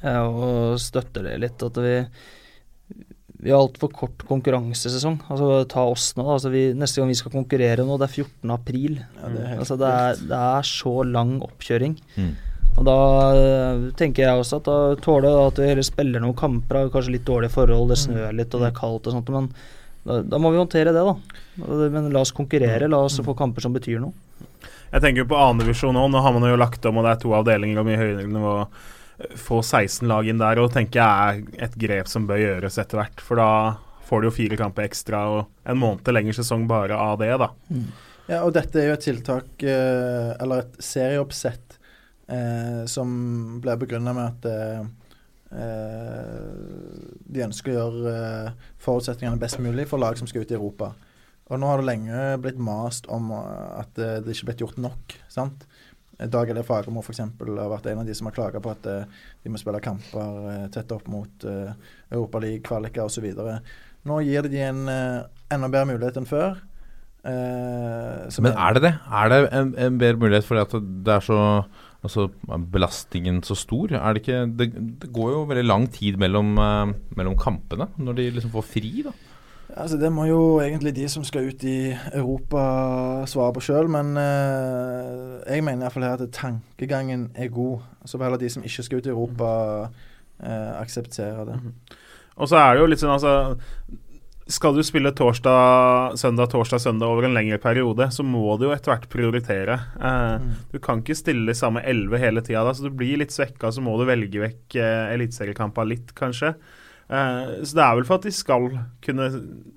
Ja, 0.05 0.23
og 0.29 0.79
støtter 0.81 1.27
det 1.27 1.41
litt. 1.43 1.65
At 1.67 1.81
vi 1.83 1.97
vi 3.41 3.53
har 3.53 3.63
altfor 3.63 3.89
kort 3.97 4.21
konkurransesesong. 4.29 5.17
Altså 5.33 5.63
Ta 5.71 5.87
oss 5.89 6.11
nå. 6.19 6.27
Altså 6.29 6.51
vi, 6.53 6.71
neste 6.77 7.01
gang 7.01 7.09
vi 7.09 7.17
skal 7.17 7.33
konkurrere 7.33 7.87
nå, 7.89 7.97
det 8.01 8.11
er 8.11 8.17
14. 8.27 8.53
april. 8.53 8.99
Ja, 9.01 9.31
det, 9.33 9.45
er 9.47 9.63
altså 9.63 9.79
det, 9.81 9.89
er, 9.89 10.21
det, 10.21 10.41
er, 10.61 10.69
så 10.69 10.93
lang 11.09 11.39
oppkjøring. 11.47 11.97
Mm. 12.21 12.35
Og 12.79 12.87
da 12.87 12.97
uh, 13.35 13.91
tenker 13.99 14.25
jeg 14.25 14.41
også 14.41 14.61
at 14.61 14.69
da 14.69 14.79
tåler 15.03 15.29
det 15.29 15.49
at 15.49 15.61
vi 15.61 15.69
heller 15.73 15.87
spiller 15.87 16.23
noen 16.23 16.39
kamper 16.39 16.85
av 16.85 16.95
kanskje 16.95 17.17
litt 17.17 17.27
dårlige 17.29 17.53
forhold, 17.57 17.91
det 17.91 17.99
snør 18.01 18.31
mm. 18.31 18.39
litt 18.39 18.57
og 18.57 18.65
det 18.65 18.71
er 18.71 18.79
kaldt 18.79 19.11
og 19.11 19.17
sånt, 19.17 19.33
men 19.35 19.51
da, 20.07 20.21
da 20.25 20.41
må 20.41 20.53
vi 20.55 20.61
håndtere 20.61 20.95
det, 20.97 21.03
da. 21.05 21.17
Men 21.93 22.09
la 22.15 22.23
oss 22.23 22.33
konkurrere. 22.33 22.89
La 22.89 23.03
oss 23.05 23.19
mm. 23.21 23.27
få 23.27 23.35
kamper 23.37 23.67
som 23.67 23.75
betyr 23.77 24.01
noe. 24.01 24.15
Jeg 24.91 25.05
tenker 25.05 25.29
på 25.29 25.39
annendivisjon 25.39 25.95
nå. 25.95 26.07
Nå 26.11 26.23
har 26.25 26.35
man 26.35 26.49
jo 26.49 26.57
lagt 26.59 26.87
om, 26.89 26.99
og 26.99 27.07
det 27.07 27.13
er 27.13 27.21
to 27.23 27.35
avdelinger 27.37 27.83
og 27.83 27.87
mye 27.87 28.01
høyere 28.01 28.27
nivå. 28.27 28.55
Få 29.37 29.61
16 29.61 30.09
lag 30.09 30.29
inn 30.31 30.41
der 30.41 30.63
og 30.63 30.73
tenker 30.73 31.03
jeg 31.03 31.45
er 31.45 31.67
et 31.69 31.77
grep 31.79 32.09
som 32.09 32.27
bør 32.29 32.41
gjøres 32.41 32.81
etter 32.81 33.03
hvert. 33.03 33.23
For 33.23 33.39
da 33.39 33.51
får 34.09 34.23
du 34.23 34.31
jo 34.31 34.37
fire 34.41 34.59
kamper 34.59 34.89
ekstra 34.89 35.25
og 35.31 35.69
en 35.69 35.79
måned 35.79 36.09
lengre 36.11 36.35
sesong 36.41 36.65
bare 36.71 36.97
av 36.99 37.21
det, 37.21 37.35
da. 37.39 37.53
Mm. 37.69 37.91
Ja, 38.31 38.41
og 38.45 38.55
dette 38.55 38.79
er 38.79 38.91
jo 38.91 38.97
et 38.97 39.05
tiltak, 39.05 39.49
eh, 39.63 40.33
eller 40.41 40.65
et 40.65 40.83
serieoppsett, 40.83 41.70
eh, 42.31 42.83
som 42.91 43.11
ble 43.63 43.77
begrunna 43.81 44.15
med 44.17 44.27
at 44.29 44.49
eh, 44.51 44.83
eh, 45.61 46.41
de 47.31 47.45
ønsker 47.47 47.75
å 47.75 47.77
gjøre 47.79 48.15
eh, 48.15 48.67
forutsetningene 48.83 49.41
best 49.41 49.61
mulig 49.63 49.89
for 49.91 50.03
lag 50.03 50.19
som 50.19 50.31
skal 50.31 50.45
ut 50.45 50.55
i 50.55 50.59
Europa. 50.59 50.93
Og 51.51 51.59
nå 51.59 51.67
har 51.67 51.81
det 51.81 51.89
lenge 51.89 52.27
blitt 52.45 52.61
mast 52.63 53.09
om 53.11 53.33
uh, 53.35 53.81
at 53.81 53.97
det 53.99 54.23
ikke 54.31 54.45
er 54.45 54.49
blitt 54.53 54.61
gjort 54.63 54.77
nok. 54.79 55.17
sant? 55.27 55.65
Dag 56.21 56.53
Eller 56.53 56.63
Fagermo 56.63 57.03
f.eks. 57.03 57.25
har 57.25 57.73
vært 57.73 57.89
en 57.91 58.03
av 58.05 58.07
de 58.07 58.15
som 58.15 58.29
har 58.29 58.37
klaga 58.37 58.61
på 58.63 58.71
at 58.71 58.85
de 58.87 59.51
må 59.51 59.59
spille 59.59 59.81
kamper 59.83 60.69
tett 60.71 60.93
opp 60.95 61.09
mot 61.11 61.47
Europaliga-kvaliker 61.49 63.09
osv. 63.09 63.27
Nå 64.07 64.21
gir 64.23 64.47
det 64.47 64.53
de 64.53 64.63
en 64.63 64.85
enda 64.85 65.73
bedre 65.73 65.89
mulighet 65.89 66.21
enn 66.21 66.29
før. 66.29 66.61
Men 67.25 68.53
er 68.53 68.77
det 68.77 68.85
det? 68.85 68.95
Er 69.11 69.33
det 69.33 69.41
en, 69.49 69.75
en 69.89 69.99
bedre 70.05 70.23
mulighet 70.23 70.47
fordi 70.47 70.67
at 70.69 70.77
det 71.09 71.17
er 71.17 71.27
så 71.33 71.41
altså, 72.03 72.29
belastningen 72.73 73.43
så 73.47 73.57
stor? 73.59 73.93
Er 73.99 74.15
det 74.15 74.23
ikke 74.23 74.45
Det, 74.59 74.71
det 75.03 75.13
går 75.13 75.33
jo 75.35 75.43
veldig 75.51 75.67
lang 75.67 75.89
tid 75.93 76.17
mellom, 76.21 76.55
mellom 77.17 77.37
kampene 77.39 77.91
når 77.99 78.21
de 78.21 78.31
liksom 78.37 78.55
får 78.55 78.67
fri, 78.75 78.93
da? 79.07 79.15
Altså, 79.77 79.97
det 79.97 80.13
må 80.13 80.25
jo 80.27 80.61
egentlig 80.61 80.97
de 80.97 81.09
som 81.09 81.25
skal 81.25 81.47
ut 81.47 81.65
i 81.65 81.93
Europa 82.15 82.61
svare 83.31 83.55
på 83.55 83.63
sjøl, 83.63 83.89
men 83.91 84.17
eh, 84.19 85.55
jeg 85.55 85.65
mener 85.65 85.87
iallfall 85.87 86.07
her 86.09 86.19
at 86.19 86.33
tankegangen 86.35 87.29
er 87.35 87.53
god. 87.55 87.85
Så 88.05 88.19
får 88.19 88.27
heller 88.27 88.43
de 88.43 88.51
som 88.51 88.65
ikke 88.67 88.83
skal 88.83 88.99
ut 88.99 89.07
i 89.07 89.13
Europa, 89.15 89.51
eh, 90.43 90.81
akseptere 90.81 91.47
det. 91.47 91.61
Mm 91.63 91.69
-hmm. 91.69 91.97
Og 92.37 92.49
så 92.49 92.57
er 92.57 92.75
det 92.75 92.81
jo 92.81 92.87
litt 92.87 93.01
sånn, 93.01 93.11
altså 93.11 93.57
Skal 94.51 94.75
du 94.75 94.83
spille 94.83 95.13
torsdag, 95.15 96.17
søndag, 96.19 96.51
torsdag, 96.51 96.81
søndag 96.83 97.13
over 97.13 97.29
en 97.29 97.37
lengre 97.37 97.61
periode, 97.63 98.09
så 98.11 98.25
må 98.27 98.57
du 98.59 98.67
jo 98.67 98.73
etter 98.75 98.93
hvert 98.93 99.07
prioritere. 99.13 99.77
Eh, 99.95 100.37
mm. 100.43 100.53
Du 100.73 100.79
kan 100.83 101.03
ikke 101.03 101.19
stille 101.19 101.55
samme 101.55 101.85
elleve 101.87 102.19
hele 102.19 102.43
tida, 102.43 102.65
så 102.75 102.89
du 102.89 102.91
blir 102.91 103.21
litt 103.21 103.35
svekka, 103.35 103.71
så 103.71 103.85
må 103.85 103.95
du 104.01 104.09
velge 104.09 104.43
vekk 104.43 104.79
eh, 104.81 105.13
eliteseriekampene 105.15 105.93
litt, 105.93 106.15
kanskje. 106.19 106.55
Uh, 107.11 107.59
så 107.67 107.75
det 107.75 107.83
er 107.83 107.95
vel 107.99 108.05
for 108.07 108.21
at 108.21 108.27
de 108.29 108.31
skal 108.31 108.69
kunne 109.03 109.25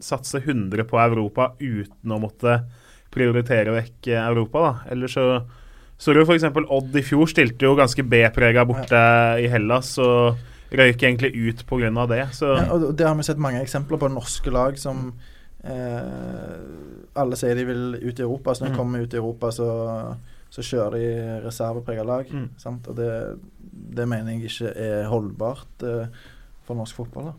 satse 0.06 0.38
100 0.38 0.86
på 0.86 1.00
Europa 1.02 1.48
uten 1.58 2.14
å 2.14 2.20
måtte 2.22 2.60
prioritere 3.14 3.74
vekk 3.74 4.12
Europa, 4.14 4.62
da. 4.62 4.74
Eller 4.94 5.10
så 5.10 5.28
så 6.04 6.12
du 6.12 6.24
f.eks. 6.24 6.44
Odd 6.52 6.98
i 7.00 7.04
fjor 7.06 7.30
stilte 7.32 7.68
jo 7.68 7.78
ganske 7.78 8.04
B-prega 8.04 8.66
borte 8.68 9.00
i 9.40 9.48
Hellas 9.52 9.94
og 10.04 10.40
røyk 10.78 11.04
egentlig 11.04 11.32
ut 11.36 11.64
pga. 11.70 12.06
det. 12.10 12.20
Ja, 12.42 12.74
og 12.74 12.92
det 12.98 13.08
har 13.08 13.16
vi 13.16 13.24
sett 13.24 13.42
mange 13.42 13.62
eksempler 13.62 14.02
på 14.02 14.12
norske 14.12 14.52
lag 14.54 14.78
som 14.80 15.14
eh, 15.64 16.54
alle 17.16 17.40
sier 17.40 17.56
de 17.56 17.66
vil 17.66 17.84
ut 18.02 18.20
i 18.20 18.26
Europa. 18.26 18.54
Så 18.54 18.64
når 18.64 18.72
de 18.72 18.74
mm. 18.74 18.80
kommer 18.80 19.06
ut 19.06 19.14
i 19.14 19.22
Europa, 19.22 19.52
så, 19.52 19.70
så 20.50 20.66
kjører 20.66 20.98
de 20.98 21.40
reserveprega 21.46 22.04
lag. 22.04 22.30
Mm. 22.32 22.50
Og 22.66 22.96
det, 22.98 23.12
det, 23.98 24.08
mener 24.08 24.34
jeg 24.34 24.50
ikke 24.50 24.74
er 24.76 25.10
holdbart. 25.12 25.84
Eh, 25.84 26.08
for 26.64 26.80
norsk 26.80 26.96
fotball. 26.96 27.32
Da. 27.32 27.34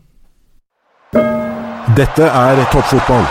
Dette 1.97 2.27
er 2.29 2.61
toppfotball. 2.73 3.25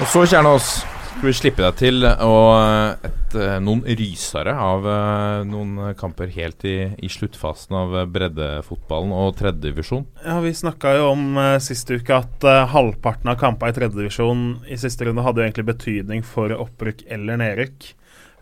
Og 0.00 0.06
så, 0.06 0.24
Kjernås, 0.30 0.68
skal 1.12 1.28
vi 1.28 1.34
slippe 1.36 1.62
deg 1.62 1.76
til 1.78 2.06
og 2.06 3.04
et, 3.06 3.34
eh, 3.38 3.58
noen 3.62 3.82
rysere 3.98 4.54
av 4.58 4.86
eh, 4.88 5.42
noen 5.46 5.92
kamper 5.98 6.30
helt 6.34 6.64
i, 6.66 6.76
i 6.98 7.10
sluttfasen 7.12 7.76
av 7.78 7.94
breddefotballen 8.12 9.12
og 9.14 9.36
tredjedivisjon. 9.38 10.06
Ja, 10.24 10.40
vi 10.42 10.54
snakka 10.56 10.96
jo 10.98 11.10
om 11.12 11.36
uh, 11.38 11.58
sist 11.62 11.90
uke 11.92 12.16
at 12.24 12.46
uh, 12.48 12.64
halvparten 12.72 13.30
av 13.30 13.38
kampene 13.40 13.74
i 13.74 13.76
tredjedivisjon 13.76 14.46
i 14.66 14.78
siste 14.80 15.06
runde 15.06 15.24
hadde 15.26 15.42
jo 15.42 15.46
egentlig 15.46 15.68
betydning 15.70 16.24
for 16.26 16.54
opprykk 16.56 17.04
eller 17.12 17.40
nedrykk. 17.44 17.92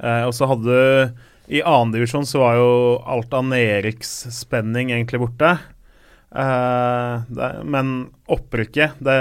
Uh, 0.01 0.25
og 0.31 0.33
så 0.37 0.49
hadde 0.49 0.79
i 1.51 1.65
annendivisjon 1.67 2.29
så 2.29 2.45
var 2.45 2.61
jo 2.61 2.73
alt 3.11 3.35
av 3.35 3.49
nedrykksspenning 3.51 4.95
egentlig 4.95 5.21
borte. 5.25 5.57
Uh, 6.31 7.27
det, 7.27 7.63
men 7.67 8.05
opprykket 8.31 9.01
Det 9.03 9.15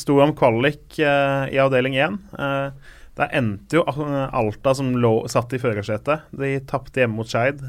sto 0.00 0.16
om 0.24 0.30
kvalik 0.32 0.96
uh, 0.96 1.44
i 1.52 1.58
avdeling 1.60 1.98
1. 2.00 2.14
Uh, 2.32 2.44
eh, 2.46 2.92
der 3.12 3.34
endte 3.36 3.76
jo 3.76 3.82
Alta, 3.84 4.72
som 4.72 4.94
lå, 4.96 5.10
satt 5.28 5.52
i 5.52 5.60
førersetet. 5.60 6.30
De 6.32 6.54
tapte 6.64 7.02
hjemme 7.02 7.18
mot 7.18 7.28
Skeid. 7.28 7.60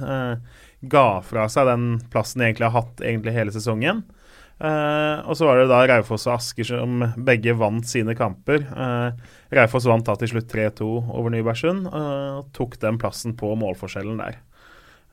ga 0.80 1.08
fra 1.28 1.50
seg 1.52 1.68
den 1.68 1.84
plassen 2.14 2.40
de 2.40 2.48
egentlig 2.48 2.70
har 2.70 2.78
hatt 2.78 3.04
egentlig 3.04 3.34
hele 3.36 3.52
sesongen. 3.52 4.00
og 4.64 5.36
så 5.36 5.50
var 5.50 5.60
det 5.60 5.68
da 5.68 5.82
Raufoss 5.84 6.30
og 6.30 6.38
Asker 6.38 6.70
som 6.70 7.04
begge 7.28 7.58
vant 7.60 7.84
sine 7.84 8.16
kamper. 8.16 8.64
Raufoss 9.52 9.90
vant 9.92 10.08
da 10.08 10.16
til 10.16 10.32
slutt 10.32 10.48
3-2 10.48 10.88
over 11.12 11.36
Nybergsund 11.36 11.92
og 11.92 12.48
tok 12.56 12.80
den 12.80 13.02
plassen 13.04 13.36
på 13.36 13.52
målforskjellen 13.60 14.24
der. 14.24 14.40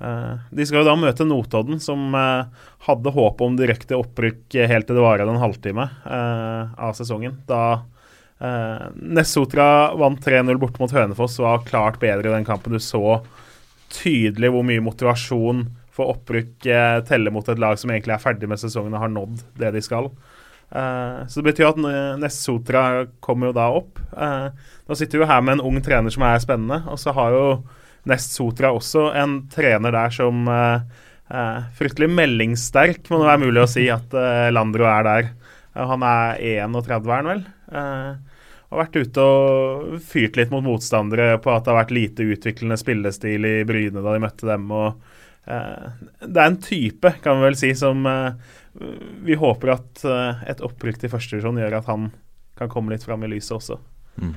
Uh, 0.00 0.40
de 0.50 0.64
skal 0.64 0.80
jo 0.80 0.88
da 0.88 0.96
møte 0.96 1.26
Notodden, 1.28 1.80
som 1.82 2.14
uh, 2.16 2.48
hadde 2.86 3.12
håp 3.12 3.42
om 3.44 3.56
direkte 3.58 3.98
opprykk 4.00 4.56
helt 4.70 4.88
til 4.88 4.96
det 4.96 5.04
varer 5.04 5.28
en 5.28 5.42
halvtime 5.42 5.84
av 6.08 6.94
sesongen. 6.96 7.42
Da 7.48 7.82
Nessotra 8.40 9.92
vant 10.00 10.22
3-0 10.24 10.56
bort 10.56 10.78
mot 10.80 10.92
Hønefoss 10.96 11.34
var 11.44 11.60
klart 11.66 11.98
bedre 12.00 12.30
i 12.30 12.32
den 12.32 12.46
kampen. 12.48 12.72
Du 12.72 12.80
så 12.80 13.18
tydelig 13.92 14.48
hvor 14.54 14.64
mye 14.64 14.80
motivasjon 14.80 15.66
for 15.92 16.14
opprykk 16.14 16.64
teller 17.04 17.34
mot 17.34 17.44
et 17.52 17.60
lag 17.60 17.76
som 17.76 17.92
egentlig 17.92 18.14
er 18.16 18.22
ferdig 18.22 18.48
med 18.48 18.62
sesongen 18.62 18.96
og 18.96 19.04
har 19.04 19.12
nådd 19.12 19.42
det 19.60 19.74
de 19.76 19.82
skal. 19.84 20.08
Så 20.72 21.42
det 21.42 21.50
betyr 21.50 21.68
at 21.68 21.82
Nessotra 22.22 22.86
kommer 23.20 23.50
jo 23.50 23.58
da 23.60 23.68
opp. 23.76 24.00
Nå 24.16 24.96
sitter 24.96 25.20
vi 25.20 25.26
jo 25.26 25.30
her 25.34 25.44
med 25.44 25.58
en 25.58 25.66
ung 25.68 25.76
trener 25.84 26.16
som 26.16 26.24
er 26.24 26.40
spennende, 26.40 26.80
og 26.88 26.96
så 27.02 27.12
har 27.20 27.36
jo 27.36 27.44
Nest 28.08 28.36
Sotra 28.36 28.72
også 28.72 29.10
en 29.18 29.42
trener 29.52 29.92
der 29.92 30.14
som 30.14 30.48
uh, 30.48 30.80
fryktelig 31.78 32.08
meldingssterk, 32.10 33.04
må 33.10 33.20
det 33.20 33.28
være 33.28 33.42
mulig 33.44 33.62
å 33.62 33.70
si 33.70 33.84
at 33.92 34.14
Landro 34.50 34.88
er 34.90 35.04
der. 35.06 35.28
han 35.78 36.02
er 36.02 36.40
31, 36.66 36.90
er 36.90 37.12
han 37.12 37.28
vel? 37.30 37.44
har 38.70 38.80
vært 38.80 38.96
ute 38.98 39.22
og 39.22 39.92
fyrt 40.02 40.36
litt 40.38 40.50
mot 40.50 40.64
motstandere 40.64 41.36
på 41.42 41.52
at 41.54 41.62
det 41.62 41.70
har 41.70 41.78
vært 41.84 41.94
lite 41.94 42.26
utviklende 42.34 42.78
spillestil 42.78 43.46
i 43.46 43.54
Bryne 43.66 44.02
da 44.02 44.16
de 44.16 44.24
møtte 44.24 44.48
dem. 44.48 44.66
og 44.74 44.98
Det 45.46 46.34
er 46.34 46.48
en 46.48 46.58
type, 46.66 47.14
kan 47.22 47.38
vi 47.38 47.46
vel 47.46 47.58
si, 47.62 47.70
som 47.78 48.02
vi 49.22 49.34
håper 49.34 49.74
at 49.74 50.04
uh, 50.06 50.42
et 50.48 50.62
opprykk 50.64 51.00
til 51.02 51.12
førstevisjon 51.12 51.58
gjør 51.60 51.80
at 51.80 51.90
han 51.90 52.10
kan 52.58 52.70
komme 52.70 52.92
litt 52.92 53.04
fram 53.06 53.24
i 53.24 53.30
lyset 53.32 53.56
også. 53.56 53.78
Mm. 54.20 54.34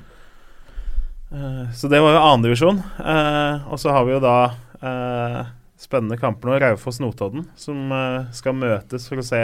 Uh, 1.34 1.66
så 1.74 1.90
det 1.90 2.02
var 2.04 2.16
jo 2.16 2.22
annendivisjon. 2.22 2.80
Uh, 3.00 3.66
og 3.74 3.82
så 3.82 3.94
har 3.96 4.06
vi 4.08 4.14
jo 4.16 4.22
da 4.24 4.38
uh, 4.84 5.42
spennende 5.82 6.20
kamper 6.22 6.52
nå. 6.52 6.58
Raufoss-Notodden, 6.64 7.48
som 7.60 7.92
skal 8.36 8.58
møtes 8.58 9.10
for 9.10 9.20
å 9.20 9.26
se 9.26 9.44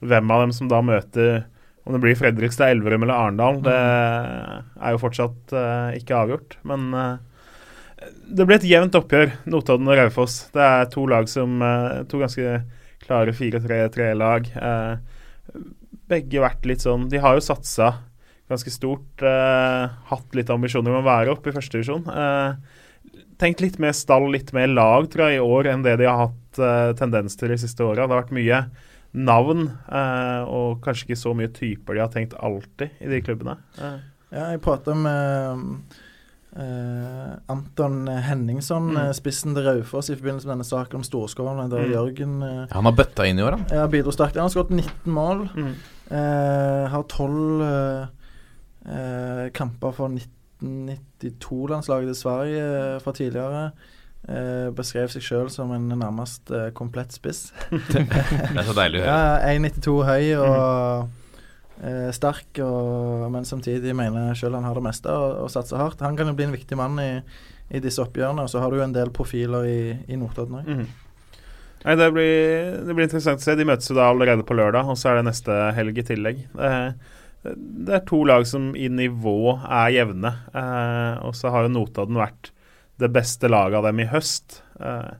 hvem 0.00 0.32
av 0.32 0.46
dem 0.46 0.54
som 0.56 0.68
da 0.70 0.80
møter 0.80 1.42
Om 1.84 1.94
det 1.94 2.00
blir 2.02 2.16
Fredrikstad, 2.16 2.72
Elverum 2.72 3.04
eller 3.04 3.16
Arendal, 3.16 3.60
det 3.64 3.76
er 3.76 4.94
jo 4.94 5.00
fortsatt 5.00 5.54
ikke 5.96 6.16
avgjort. 6.16 6.58
Men 6.68 6.90
det 8.28 8.44
blir 8.44 8.58
et 8.58 8.66
jevnt 8.68 8.98
oppgjør, 8.98 9.32
Notodden 9.52 9.88
og 9.88 9.96
Raufoss. 9.96 10.42
Det 10.52 10.60
er 10.64 10.90
to 10.92 11.06
lag 11.08 11.28
som 11.30 11.56
To 12.10 12.20
ganske 12.20 12.60
klare 13.10 13.34
4-3-3-lag. 13.34 14.50
Eh, 14.54 15.58
begge 16.10 16.42
vært 16.42 16.66
litt 16.66 16.84
sånn 16.84 17.08
De 17.10 17.20
har 17.22 17.36
jo 17.36 17.44
satsa 17.44 17.92
ganske 18.50 18.72
stort. 18.74 19.22
Eh, 19.22 19.96
hatt 20.10 20.36
litt 20.36 20.50
ambisjoner 20.52 20.92
om 20.92 21.00
å 21.00 21.06
være 21.06 21.34
oppe 21.34 21.52
i 21.52 21.56
førstedivisjon. 21.56 22.04
Eh, 22.10 23.24
tenkt 23.40 23.64
litt 23.64 23.80
mer 23.82 23.94
stall, 23.96 24.28
litt 24.34 24.52
mer 24.56 24.68
lag, 24.70 25.08
tror 25.10 25.28
jeg, 25.28 25.40
i 25.40 25.48
år 25.56 25.70
enn 25.72 25.86
det 25.86 25.96
de 26.02 26.08
har 26.10 26.26
hatt 26.26 26.60
eh, 26.60 26.92
tendens 26.98 27.38
til 27.40 27.54
de 27.54 27.58
siste 27.62 27.86
åra. 27.86 28.04
Det 28.04 28.14
har 28.14 28.24
vært 28.24 28.36
mye 28.36 28.60
navn, 29.16 29.66
eh, 29.90 30.42
og 30.46 30.84
kanskje 30.84 31.08
ikke 31.08 31.22
så 31.22 31.34
mye 31.36 31.50
typer 31.54 31.96
de 31.96 32.04
har 32.04 32.12
tenkt 32.12 32.36
alltid 32.38 33.00
i 33.00 33.10
de 33.10 33.24
klubbene. 33.24 33.56
Eh. 33.80 33.98
Ja, 34.30 34.52
jeg 34.52 34.62
prata 34.62 34.94
med 34.94 35.98
Uh, 36.50 37.36
Anton 37.46 38.08
Henningson, 38.08 38.88
mm. 38.90 38.96
Uh, 38.98 39.12
spissen 39.14 39.52
til 39.54 39.68
Raufoss 39.68 40.08
i 40.10 40.16
forbindelse 40.16 40.48
med 40.48 40.56
denne 40.56 40.66
saken 40.66 40.98
om 40.98 41.04
storskårene. 41.06 41.68
Der 41.70 41.84
mm. 41.86 41.92
Jørgen 41.94 42.32
uh, 42.42 42.64
Han 42.72 42.88
har 42.88 42.96
bøtta 42.98 43.26
inn 43.30 43.38
i 43.38 43.44
år, 43.46 43.54
han. 43.54 43.62
Ja, 43.70 43.84
bidro 43.90 44.10
sterkt. 44.10 44.34
Han 44.34 44.48
har 44.48 44.54
skåret 44.54 44.72
19 44.74 45.14
mål. 45.14 45.44
Mm. 45.54 45.76
har 46.90 47.04
12 47.06 48.10
kamper 49.56 49.92
for 49.92 50.08
1992-landslaget 50.62 52.08
til 52.10 52.16
Sverige 52.16 52.66
fra 53.04 53.12
tidligere. 53.12 53.70
beskrev 54.76 55.08
seg 55.12 55.22
sjøl 55.24 55.50
som 55.52 55.72
en 55.76 55.88
nærmest 55.92 56.52
komplett 56.74 57.12
spiss. 57.12 57.52
det 57.92 58.06
er 58.08 58.64
så 58.64 58.76
deilig 58.76 59.02
å 59.02 59.04
høre. 59.04 59.10
Ja, 59.10 59.52
1,92 59.52 59.96
høy 60.08 60.24
og 60.40 60.56
mm 61.04 61.18
eh, 61.82 62.08
sterk, 62.14 62.60
og, 62.64 63.28
men 63.32 63.46
samtidig 63.48 63.94
mener 63.96 64.34
sjøl 64.38 64.56
han 64.58 64.66
har 64.68 64.78
det 64.78 64.86
meste 64.86 65.12
og, 65.12 65.44
og 65.44 65.52
satser 65.52 65.80
hardt. 65.80 66.02
Han 66.04 66.18
kan 66.18 66.30
jo 66.30 66.36
bli 66.38 66.48
en 66.48 66.56
viktig 66.56 66.78
mann 66.78 66.98
i, 67.02 67.12
i 67.70 67.82
disse 67.82 68.02
oppgjørene. 68.04 68.44
Og 68.44 68.52
så 68.52 68.62
har 68.62 68.72
du 68.72 68.80
jo 68.80 68.86
en 68.86 68.96
del 68.96 69.12
profiler 69.14 69.68
i, 69.68 69.80
i 70.10 70.20
Notodden 70.20 70.60
òg. 70.60 70.68
Mm. 70.68 71.06
Nei, 71.80 71.94
det 71.96 72.10
blir, 72.12 72.74
det 72.84 72.92
blir, 72.92 73.06
interessant 73.06 73.40
å 73.40 73.44
se. 73.44 73.56
De 73.56 73.64
møtes 73.68 73.88
jo 73.88 73.96
da 73.96 74.10
allerede 74.10 74.44
på 74.44 74.56
lørdag, 74.56 74.90
og 74.92 74.98
så 75.00 75.12
er 75.12 75.20
det 75.20 75.30
neste 75.30 75.56
helg 75.78 76.02
i 76.02 76.04
tillegg. 76.10 76.42
Det, 76.52 76.74
det 77.42 77.94
er 77.96 78.02
to 78.08 78.20
lag 78.28 78.44
som 78.48 78.72
i 78.76 78.88
nivå 78.92 79.54
er 79.64 79.94
jevne. 79.94 80.32
Eh, 80.52 81.14
og 81.24 81.36
så 81.38 81.52
har 81.52 81.64
jo 81.64 81.72
Notodden 81.72 82.18
vært 82.20 82.52
det 83.00 83.08
beste 83.14 83.48
laget 83.48 83.78
av 83.80 83.88
dem 83.88 84.02
i 84.02 84.08
høst. 84.10 84.60
Eh, 84.76 85.12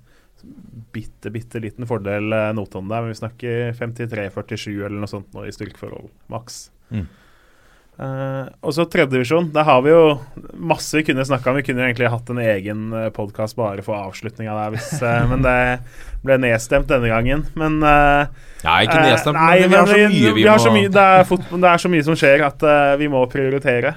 bitte, 0.92 1.32
bitte 1.32 1.62
liten 1.64 1.88
fordel 1.88 2.32
eh, 2.36 2.50
Notodden 2.56 2.92
der, 2.92 3.06
men 3.06 3.14
vi 3.14 3.20
snakker 3.22 3.72
53-47 3.78 4.68
eller 4.74 4.98
noe 5.00 5.10
sånt 5.10 5.32
nå 5.36 5.46
i 5.48 5.54
styrkeforhold, 5.54 6.10
maks. 6.32 6.66
Mm. 6.92 7.06
Uh, 8.00 8.48
og 8.64 8.72
så 8.72 8.86
tredjedivisjon. 8.88 9.50
Der 9.52 9.66
har 9.68 9.82
vi 9.84 9.90
jo 9.92 10.04
masse 10.56 10.96
vi 10.96 11.04
kunne 11.04 11.24
snakka 11.26 11.50
om. 11.52 11.58
Vi 11.58 11.66
kunne 11.66 11.84
egentlig 11.84 12.08
hatt 12.08 12.30
en 12.32 12.40
egen 12.40 12.94
eh, 12.96 13.10
podkast 13.12 13.58
bare 13.58 13.84
for 13.84 13.98
avslutninga 13.98 14.54
der, 14.56 14.70
hvis, 14.72 14.94
uh, 15.04 15.26
men 15.28 15.44
det 15.44 15.56
ble 16.24 16.38
nedstemt 16.40 16.88
denne 16.88 17.10
gangen. 17.12 17.44
Men 17.60 17.76
uh, 17.84 18.24
Ja, 18.64 18.78
ikke 18.86 19.02
nedstemt, 19.04 19.36
nei, 19.36 19.66
men 19.66 19.74
vi 19.74 19.76
har 19.76 19.90
så 19.90 19.98
mye 19.98 20.12
vi, 20.14 20.22
vi, 20.38 20.46
må 20.48 20.72
mye, 20.78 20.92
det, 20.94 21.04
er 21.20 21.28
fotball, 21.28 21.60
det, 21.60 21.72
er 21.72 21.82
så 21.82 21.90
mye 21.92 22.06
som 22.06 22.16
skjer 22.22 22.44
at 22.46 22.64
vi 23.00 23.08
må 23.12 23.24
prioritere. 23.32 23.94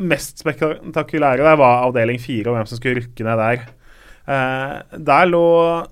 mest 0.00 0.38
spektakulære 0.44 1.42
der 1.42 1.56
var 1.58 1.86
avdeling 1.86 2.20
fire 2.22 2.52
og 2.52 2.58
hvem 2.58 2.68
som 2.68 2.78
skulle 2.78 3.00
rykke 3.00 3.24
ned 3.26 3.40
der. 3.40 3.64
Der 5.08 5.24
lå 5.26 5.46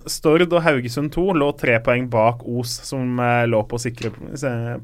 Stord 0.07 0.45
og 0.53 0.63
Haugesund 0.63 1.11
2 1.17 1.25
lå 1.41 1.49
tre 1.59 1.81
poeng 1.85 2.07
bak 2.13 2.45
Os, 2.45 2.77
som 2.87 3.17
lå 3.49 3.63
på, 3.69 3.81
sikre, 3.81 4.13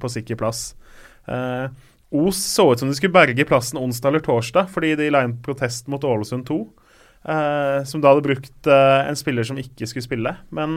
på 0.01 0.13
sikker 0.17 0.41
plass. 0.41 0.73
Eh, 1.29 1.69
Os 2.15 2.39
så 2.39 2.71
ut 2.71 2.81
som 2.81 2.91
de 2.91 2.97
skulle 2.97 3.15
berge 3.15 3.47
plassen 3.49 3.81
onsdag 3.81 4.13
eller 4.13 4.25
torsdag, 4.25 4.71
fordi 4.73 4.95
de 5.01 5.11
la 5.13 5.25
inn 5.27 5.37
protest 5.43 5.89
mot 5.91 6.05
Ålesund 6.07 6.47
2. 6.49 6.59
Eh, 7.25 7.79
som 7.89 8.03
da 8.05 8.11
hadde 8.13 8.27
brukt 8.27 8.69
eh, 8.69 9.01
en 9.09 9.17
spiller 9.17 9.47
som 9.49 9.59
ikke 9.61 9.89
skulle 9.89 10.05
spille. 10.05 10.35
Men 10.55 10.77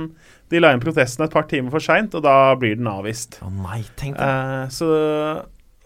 de 0.51 0.61
la 0.61 0.71
inn 0.73 0.83
protesten 0.83 1.25
et 1.25 1.33
par 1.33 1.47
timer 1.51 1.73
for 1.73 1.83
seint, 1.83 2.15
og 2.15 2.23
da 2.25 2.55
blir 2.59 2.77
den 2.79 2.89
avvist. 2.89 3.41
Oh, 3.45 3.51
nei, 3.51 3.83
eh, 4.09 4.63
så 4.73 4.91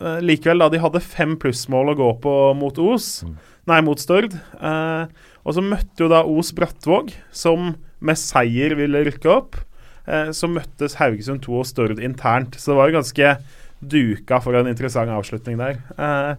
likevel, 0.02 0.64
da 0.64 0.72
de 0.74 0.80
hadde 0.82 1.04
fem 1.04 1.36
plussmål 1.38 1.92
å 1.92 1.98
gå 2.00 2.08
på 2.24 2.32
mot 2.58 2.78
Os, 2.82 3.20
mm. 3.22 3.36
nei, 3.70 3.82
mot 3.86 4.02
Stord, 4.02 4.34
og 4.58 5.54
så 5.54 5.62
møtte 5.62 6.02
jo 6.02 6.08
da 6.10 6.24
Os 6.26 6.50
Brattvåg, 6.58 7.12
som 7.30 7.76
med 8.02 8.18
seier 8.18 8.74
ville 8.80 9.04
rykke 9.06 9.30
opp. 9.30 9.60
Eh, 10.10 10.32
så 10.36 10.50
møttes 10.50 10.98
Haugesund 11.00 11.44
2 11.46 11.60
og 11.62 11.68
Stord 11.70 12.02
internt. 12.02 12.58
Så 12.58 12.72
det 12.72 12.80
var 12.80 12.90
jo 12.90 12.98
ganske 12.98 13.34
duka 13.82 14.40
for 14.44 14.58
en 14.58 14.70
interessant 14.70 15.12
avslutning 15.14 15.58
der. 15.60 15.80
Eh, 15.98 16.36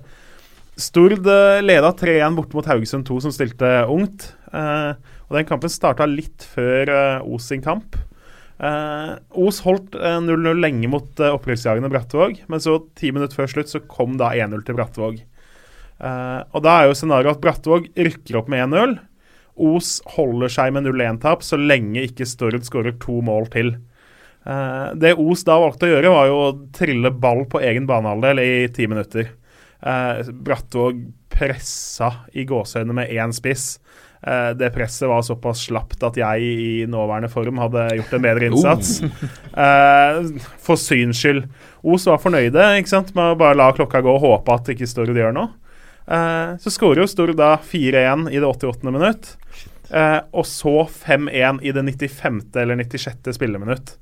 Stord 0.80 1.26
eh, 1.28 1.58
leda 1.64 1.90
3-1 1.92 2.38
borte 2.38 2.56
mot 2.56 2.68
Haugesund 2.70 3.04
2, 3.08 3.18
som 3.26 3.34
stilte 3.34 3.72
ungt. 3.92 4.30
Eh, 4.52 4.94
og 5.28 5.36
Den 5.36 5.48
kampen 5.48 5.72
starta 5.72 6.06
litt 6.08 6.46
før 6.54 6.88
eh, 6.92 7.26
Os 7.28 7.50
sin 7.50 7.64
kamp. 7.64 7.98
Eh, 8.62 9.12
Os 9.42 9.60
holdt 9.66 9.98
0-0 9.98 10.62
lenge 10.62 10.88
mot 10.90 11.20
eh, 11.20 11.34
opprykksjagende 11.34 11.90
Brattvåg, 11.92 12.42
men 12.48 12.62
så 12.62 12.78
ti 12.98 13.12
minutter 13.12 13.42
før 13.42 13.52
slutt 13.52 13.72
så 13.72 13.82
kom 13.84 14.16
da 14.20 14.32
1-0 14.38 14.64
til 14.66 14.78
Brattvåg. 14.78 15.22
Og 16.02 16.64
Da 16.64 16.72
er 16.80 16.88
jo 16.88 16.94
scenarioet 16.98 17.36
at 17.36 17.42
Brattvåg 17.44 17.84
rykker 17.94 18.40
opp 18.40 18.48
med 18.50 18.64
1-0. 18.64 18.96
Os 19.62 20.00
holder 20.16 20.50
seg 20.50 20.72
med 20.74 20.88
0-1-tap 20.88 21.44
så 21.46 21.58
lenge 21.60 22.02
ikke 22.08 22.26
Stord 22.26 22.56
skårer 22.66 22.96
to 22.98 23.20
mål 23.22 23.46
til. 23.52 23.74
Uh, 24.42 24.90
det 24.98 25.14
Os 25.20 25.44
da 25.46 25.58
valgte 25.62 25.86
å 25.86 25.92
gjøre, 25.92 26.10
var 26.10 26.26
jo 26.30 26.38
å 26.40 26.54
trille 26.74 27.12
ball 27.14 27.44
på 27.50 27.62
egen 27.62 27.86
banehalvdel 27.86 28.42
i 28.42 28.52
ti 28.74 28.88
minutter. 28.90 29.30
Uh, 29.82 30.22
Brattvåg 30.30 31.00
pressa 31.32 32.12
i 32.38 32.44
gåsehøyne 32.46 32.94
med 32.94 33.12
én 33.14 33.34
spiss. 33.34 33.76
Uh, 34.22 34.50
det 34.54 34.70
presset 34.74 35.08
var 35.10 35.24
såpass 35.26 35.64
slapt 35.66 36.02
at 36.06 36.18
jeg 36.18 36.42
i 36.46 36.84
nåværende 36.90 37.30
form 37.30 37.58
hadde 37.58 37.88
gjort 37.98 38.14
en 38.14 38.26
bedre 38.26 38.50
innsats. 38.50 39.00
Uh, 39.54 40.30
for 40.62 40.78
syns 40.78 41.22
skyld. 41.22 41.48
Os 41.82 42.06
var 42.10 42.22
fornøyde 42.22 42.68
ikke 42.78 42.92
sant, 42.92 43.10
med 43.18 43.34
å 43.34 43.38
bare 43.38 43.58
la 43.58 43.72
klokka 43.74 44.02
gå 44.02 44.14
og 44.14 44.22
håpe 44.22 44.54
at 44.58 44.70
ikke 44.74 44.90
Stord 44.90 45.14
gjør 45.18 45.34
noe. 45.38 45.50
Så 46.58 46.68
skårer 46.74 47.04
jo 47.04 47.08
Stord 47.08 47.36
da 47.38 47.54
4-1 47.62 48.26
i 48.34 48.40
det 48.42 48.46
88. 48.48 48.90
minutt. 48.90 49.28
Og 50.34 50.46
så 50.50 50.72
5-1 50.90 51.60
i 51.62 51.70
det 51.72 51.84
95. 51.86 52.40
eller 52.58 52.80
96. 52.82 53.30
spilleminutt. 53.38 53.94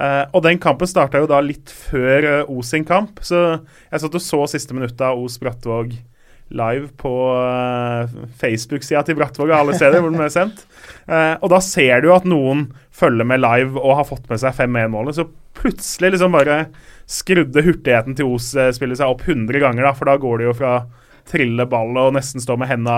Uh, 0.00 0.24
og 0.32 0.44
den 0.46 0.60
kampen 0.62 0.88
starta 0.88 1.20
jo 1.20 1.28
da 1.28 1.42
litt 1.44 1.68
før 1.68 2.24
uh, 2.46 2.52
Os 2.56 2.70
sin 2.72 2.86
kamp, 2.88 3.20
så 3.26 3.60
jeg 3.60 4.00
satt 4.00 4.16
og 4.16 4.24
så 4.24 4.46
siste 4.48 4.76
minuttet 4.76 5.02
av 5.04 5.20
Os 5.20 5.36
Brattvåg 5.42 5.92
live 6.56 6.88
på 6.98 7.12
uh, 7.36 8.08
Facebook-sida 8.40 9.04
til 9.06 9.18
Brattvåg 9.18 9.52
og 9.52 9.58
alle 9.58 9.76
steder 9.76 10.00
hvor 10.00 10.14
den 10.14 10.24
er 10.24 10.32
sendt. 10.34 10.64
og 11.10 11.46
da 11.52 11.60
ser 11.62 12.00
du 12.00 12.08
jo 12.08 12.16
at 12.16 12.26
noen 12.26 12.64
følger 12.90 13.28
med 13.28 13.42
live 13.44 13.78
og 13.78 13.98
har 14.00 14.08
fått 14.08 14.26
med 14.30 14.40
seg 14.42 14.56
5-1-målet. 14.56 15.20
Så 15.20 15.28
plutselig 15.60 16.14
liksom 16.14 16.34
bare 16.34 16.64
skrudde 17.10 17.62
hurtigheten 17.66 18.16
til 18.18 18.32
Os-spillet 18.34 18.98
seg 18.98 19.12
opp 19.12 19.22
100 19.26 19.62
ganger, 19.62 19.86
da, 19.86 19.94
for 19.96 20.10
da 20.10 20.16
går 20.20 20.40
det 20.40 20.48
jo 20.48 20.56
fra 20.62 20.74
trille 21.30 21.66
ball 21.70 21.98
og 22.00 22.14
nesten 22.16 22.42
stå 22.42 22.56
med 22.58 22.70
henda 22.70 22.96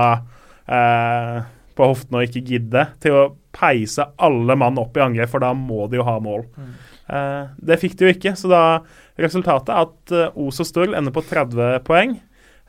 eh, 0.66 1.38
på 1.76 1.88
hoften 1.88 2.18
og 2.18 2.26
ikke 2.26 2.44
gidde, 2.52 2.86
til 3.02 3.16
å 3.16 3.28
peise 3.52 4.06
alle 4.22 4.56
mann 4.58 4.80
opp 4.80 4.96
i 4.96 5.04
angrep, 5.04 5.30
for 5.32 5.44
da 5.44 5.52
må 5.56 5.86
de 5.90 6.00
jo 6.00 6.06
ha 6.06 6.18
mål. 6.22 6.44
Mm. 6.56 6.72
Eh, 7.08 7.54
det 7.58 7.80
fikk 7.82 7.96
de 7.98 8.06
jo 8.06 8.12
ikke, 8.14 8.34
så 8.38 8.50
da 8.52 8.64
resultatet 9.20 9.72
er 9.74 9.86
at 9.86 10.14
uh, 10.14 10.44
Os 10.46 10.60
og 10.62 10.68
Stord 10.68 10.94
ender 10.96 11.14
på 11.14 11.24
30 11.26 11.82
poeng. 11.86 12.16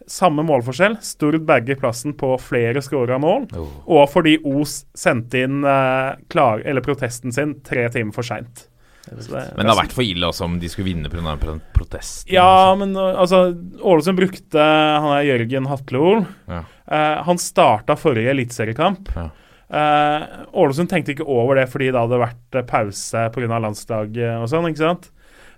Samme 0.10 0.44
målforskjell. 0.44 0.98
Stord 1.06 1.40
berger 1.48 1.80
plassen 1.80 2.16
på 2.20 2.34
flere 2.42 2.84
skåra 2.84 3.16
mål. 3.22 3.48
Oh. 3.56 3.72
Og 4.00 4.04
fordi 4.12 4.36
Os 4.44 4.82
sendte 4.98 5.46
inn 5.46 5.64
uh, 5.64 6.20
klar, 6.34 6.66
protesten 6.84 7.32
sin 7.36 7.58
tre 7.64 7.88
timer 7.94 8.16
for 8.16 8.28
seint. 8.28 8.68
Men 9.04 9.66
det 9.66 9.68
har 9.68 9.80
vært 9.82 9.96
for 9.96 10.06
ille 10.06 10.28
også 10.30 10.46
om 10.48 10.54
de 10.62 10.70
skulle 10.72 10.88
vinne 10.94 11.10
pga. 11.12 11.58
protest. 11.76 12.28
Ja, 12.32 12.74
men 12.80 12.96
uh, 12.96 13.16
altså 13.20 13.50
Ålesund 13.80 14.20
brukte 14.20 14.60
han 14.64 15.12
er 15.18 15.28
Jørgen 15.28 15.68
Hatlol. 15.72 16.24
Ja. 16.48 16.64
Eh, 16.86 17.24
han 17.24 17.40
starta 17.40 17.96
forrige 17.96 18.32
eliteseriekamp. 18.34 19.12
Ja. 19.16 19.30
Eh, 19.74 20.24
Ålesund 20.54 20.90
tenkte 20.92 21.16
ikke 21.16 21.26
over 21.26 21.58
det 21.58 21.66
fordi 21.72 21.90
det 21.90 21.98
hadde 21.98 22.22
vært 22.22 22.58
eh, 22.60 22.66
pause 22.70 23.26
pga. 23.34 23.58
landslaget 23.58 24.36
og 24.38 24.50
sånn. 24.52 24.70
ikke 24.70 24.84
sant? 24.84 25.08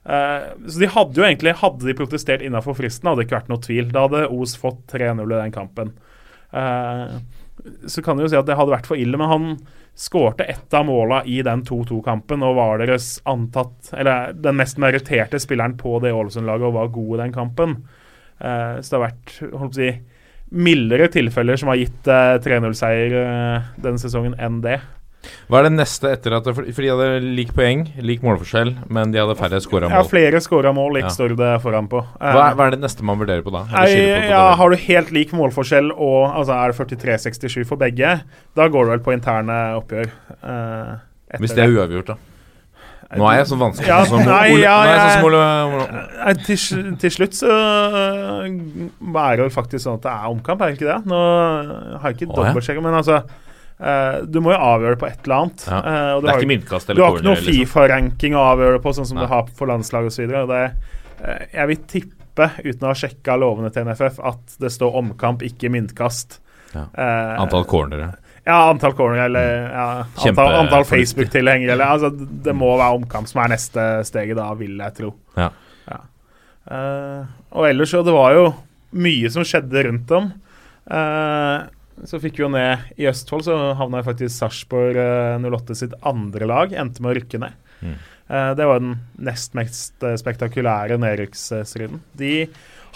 Eh, 0.06 0.52
så 0.70 0.84
de 0.84 0.92
hadde 0.94 1.20
jo 1.20 1.26
egentlig 1.26 1.56
Hadde 1.60 1.88
de 1.90 1.96
protestert 1.98 2.44
innafor 2.46 2.78
fristen, 2.78 3.10
hadde 3.10 3.24
det 3.24 3.28
ikke 3.28 3.40
vært 3.42 3.52
noe 3.52 3.64
tvil. 3.66 3.90
Da 3.92 4.06
hadde 4.06 4.28
Os 4.32 4.56
fått 4.60 4.86
3-0 4.94 5.26
i 5.26 5.42
den 5.42 5.56
kampen. 5.56 5.96
Så 7.90 8.04
kan 8.06 8.16
du 8.16 8.24
jo 8.24 8.30
si 8.32 8.38
at 8.38 8.48
det 8.48 8.56
hadde 8.56 8.72
vært 8.72 8.88
for 8.88 9.00
ille, 9.00 9.18
men 9.20 9.28
han 9.28 9.48
skårte 10.00 10.46
ett 10.48 10.76
av 10.76 10.86
måla 10.88 11.22
i 11.28 11.42
den 11.44 11.64
2-2-kampen 11.68 12.44
og 12.46 12.58
var 12.58 12.82
deres 12.82 13.18
antatt 13.28 13.90
Eller 13.96 14.34
den 14.36 14.58
mest 14.60 14.80
meritterte 14.80 15.40
spilleren 15.42 15.76
på 15.80 15.98
det 16.04 16.14
Ålesund-laget 16.16 16.70
og 16.70 16.78
var 16.78 16.94
god 16.96 17.12
i 17.16 17.22
den 17.24 17.36
kampen. 17.36 17.76
Så 18.40 18.88
det 18.88 18.96
har 18.96 19.06
vært 19.08 19.36
holdt 19.42 19.74
på 19.74 19.74
å 19.74 19.80
si 19.82 19.92
mildere 20.56 21.10
tilfeller 21.11 21.60
som 21.60 21.72
har 21.72 21.80
gitt 21.82 22.07
eh, 22.11 22.36
3-0-seier 22.44 23.15
eh, 23.22 23.72
denne 23.84 24.02
sesongen 24.02 24.38
enn 24.41 24.61
det. 24.64 24.80
Hva 25.49 25.60
er 25.60 25.68
det 25.68 25.72
neste 25.76 26.11
etter 26.14 26.36
at 26.38 26.48
For 26.53 26.68
de 26.69 26.90
hadde 26.91 27.07
lik 27.38 27.49
poeng, 27.57 27.86
lik 28.06 28.22
målforskjell, 28.26 28.76
men 28.94 29.14
de 29.14 29.22
hadde 29.22 29.34
færre 29.40 29.57
scora 29.64 29.90
Ja, 29.90 30.03
flere 30.06 30.41
scora 30.44 30.73
mål, 30.76 30.99
ikke 30.99 31.10
Ja. 31.10 31.15
står 31.15 31.34
det 31.40 31.52
foran 31.64 31.88
på. 31.90 32.03
Um, 32.03 32.19
Hva 32.22 32.44
er, 32.52 32.60
hva 32.60 32.68
er 32.68 32.76
det 32.76 32.82
neste 32.84 33.07
man 33.07 33.18
vurderer 33.22 33.41
på 33.45 33.53
da? 33.56 33.64
Nei, 33.73 33.88
ja. 34.30 34.44
Har 34.60 34.69
du 34.69 34.77
helt 34.86 35.11
lik 35.15 35.34
målforskjell 35.34 35.91
og 35.95 36.30
altså 36.30 36.53
er 36.60 36.72
det 36.72 36.99
43-67 37.02 37.65
for 37.65 37.82
begge, 37.82 38.19
da 38.56 38.68
går 38.69 38.86
det 38.86 38.95
vel 38.95 39.03
på 39.07 39.15
interne 39.18 39.60
oppgjør. 39.80 40.14
Uh, 40.45 40.95
Hvis 41.41 41.57
det 41.57 41.65
er 41.65 41.73
uavgjort, 41.73 42.14
da? 42.14 42.35
Nå 43.15 43.26
er 43.30 43.36
jeg 43.38 43.48
så 43.52 43.57
vanskelig 43.60 43.88
Ja, 43.88 43.99
som 44.10 44.23
nei, 44.26 44.52
Ole, 44.56 44.61
ja, 44.65 44.76
sånn 44.98 45.11
som 45.14 45.26
Ole, 45.30 45.41
Nei, 46.26 46.34
til, 46.48 46.94
til 47.03 47.14
slutt 47.14 47.38
så 47.38 47.52
øh, 47.53 48.48
er 49.22 49.41
det 49.44 49.49
faktisk 49.53 49.84
sånn 49.86 49.99
at 49.99 50.07
det 50.07 50.14
er 50.15 50.32
omkamp, 50.34 50.61
er 50.65 50.72
det 50.73 50.80
ikke 50.80 50.90
det? 50.90 50.98
Nå 51.11 51.19
har 52.02 52.10
jeg 52.10 52.18
ikke 52.18 52.32
dobbeltsjekka, 52.34 52.86
men 52.86 53.02
altså 53.02 53.22
Uh, 53.76 54.23
Du 54.32 54.38
må 54.40 54.53
jo 54.53 54.60
avgjøre 54.64 54.95
det 54.95 54.99
på 55.02 55.07
et 55.10 55.26
eller 55.26 55.36
annet. 55.36 55.64
Ja. 55.68 55.80
og 56.15 56.22
du 56.22 56.26
Det 56.26 56.30
er 56.30 56.32
har- 56.32 56.40
ikke 56.40 56.52
myntkast 56.53 56.88
Du 56.95 57.02
har 57.03 57.11
ikke 57.18 57.26
noe 57.26 57.36
liksom. 57.36 57.57
Fifa-ranking 57.60 58.34
å 58.40 58.44
avgjøre 58.53 58.77
det 58.77 58.84
på, 58.86 58.94
sånn 58.95 59.06
som 59.10 59.18
Nei. 59.18 59.26
du 59.26 59.34
har 59.34 59.49
for 59.57 59.68
landslag 59.68 60.06
osv. 60.07 60.32
Jeg 61.52 61.68
vil 61.68 61.82
tippe, 61.91 62.48
uten 62.64 62.88
å 62.88 62.88
ha 62.88 62.94
sjekka 62.94 63.36
lovene 63.36 63.73
til 63.73 63.84
NFF, 63.84 64.19
at 64.23 64.56
det 64.64 64.72
står 64.72 64.95
omkamp, 64.95 65.44
ikke 65.44 65.68
myntkast. 65.76 66.40
Ja. 66.73 66.86
Antall 67.44 67.65
cornere. 67.65 68.14
Ja, 68.46 68.58
antall 68.70 68.96
corner 68.98 69.26
eller 69.26 69.52
ja, 69.72 69.86
antall, 70.06 70.56
antall. 70.62 70.88
Facebook-tilhengere. 70.90 71.78
altså, 71.82 72.12
Det 72.14 72.54
må 72.56 72.72
være 72.78 73.00
omkamp 73.00 73.30
som 73.30 73.44
er 73.44 73.56
neste 73.56 73.86
steget, 74.08 74.38
da, 74.38 74.52
vil 74.60 74.78
jeg 74.80 74.98
tro. 75.00 75.14
Ja. 75.38 75.52
Ja. 75.90 76.02
Uh, 76.66 77.22
og 77.54 77.70
ellers 77.70 77.94
jo, 77.94 78.02
Det 78.06 78.14
var 78.16 78.34
jo 78.38 78.50
mye 78.96 79.32
som 79.34 79.46
skjedde 79.46 79.88
rundt 79.90 80.14
om. 80.18 80.32
Uh, 80.86 81.66
så 82.06 82.20
fikk 82.22 82.38
vi 82.38 82.46
jo 82.46 82.52
ned 82.52 82.96
i 83.00 83.08
Østfold, 83.10 83.46
så 83.48 83.58
havna 83.80 84.04
faktisk 84.06 84.36
Sarpsborg 84.36 85.00
uh, 85.00 85.40
08 85.42 85.80
sitt 85.82 85.96
andre 86.06 86.50
lag. 86.50 86.76
Endte 86.76 87.02
med 87.02 87.14
å 87.14 87.18
rykke 87.20 87.42
ned. 87.42 87.64
Mm. 87.82 87.98
Eh, 88.28 88.52
det 88.58 88.66
var 88.66 88.82
den 88.82 88.96
nest 89.22 89.54
mest 89.58 90.04
eh, 90.04 90.16
spektakulære 90.18 90.98
nedrykksstriden. 91.02 92.02
De 92.18 92.48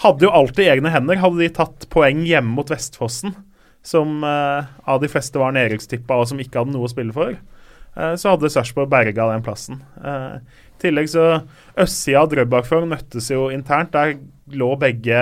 hadde 0.02 0.26
jo 0.26 0.32
alltid 0.34 0.72
egne 0.72 0.90
hender. 0.90 1.20
Hadde 1.22 1.42
de 1.42 1.50
tatt 1.54 1.86
poeng 1.92 2.24
hjemme 2.26 2.56
mot 2.56 2.70
Vestfossen, 2.70 3.36
som 3.82 4.24
eh, 4.24 4.72
av 4.84 5.00
de 5.00 5.08
fleste 5.10 5.40
var 5.40 5.54
nedrykkstippa 5.56 6.18
og 6.20 6.28
som 6.30 6.40
ikke 6.42 6.60
hadde 6.62 6.74
noe 6.74 6.88
å 6.88 6.92
spille 6.92 7.14
for, 7.16 7.36
eh, 7.96 8.14
så 8.20 8.34
hadde 8.34 8.50
Sarpsborg 8.52 8.90
berga 8.92 9.30
den 9.32 9.44
plassen. 9.46 9.80
Eh, 10.04 10.36
I 10.76 10.82
tillegg 10.84 11.10
så 11.12 11.26
Østsida 11.80 12.24
og 12.24 12.34
Drøbak-Frogn 12.34 12.88
møttes 12.90 13.30
jo 13.32 13.48
internt. 13.52 13.92
Der 13.96 14.16
lå 14.52 14.72
begge 14.80 15.20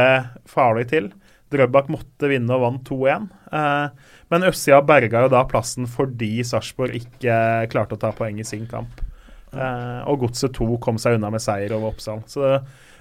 farlig 0.48 0.88
til. 0.92 1.10
Drøbak 1.52 1.88
måtte 1.92 2.28
vinne 2.28 2.52
og 2.56 2.64
vant 2.66 2.88
2-1. 2.88 3.28
Eh, 3.52 4.08
men 4.30 4.48
Østsida 4.50 4.82
berga 4.86 5.24
jo 5.24 5.32
da 5.32 5.44
plassen 5.48 5.88
fordi 5.90 6.38
Sarpsborg 6.46 6.98
ikke 6.98 7.38
klarte 7.72 7.96
å 7.96 8.02
ta 8.02 8.12
poeng 8.16 8.40
i 8.42 8.46
sin 8.46 8.66
kamp. 8.70 9.00
Eh, 9.52 10.00
og 10.10 10.26
Godset 10.26 10.52
2 10.58 10.76
kom 10.84 10.98
seg 11.00 11.16
unna 11.16 11.30
med 11.32 11.42
seier 11.42 11.72
over 11.76 11.94
Oppsal. 11.94 12.20
Så 12.28 12.44
det, 12.44 12.58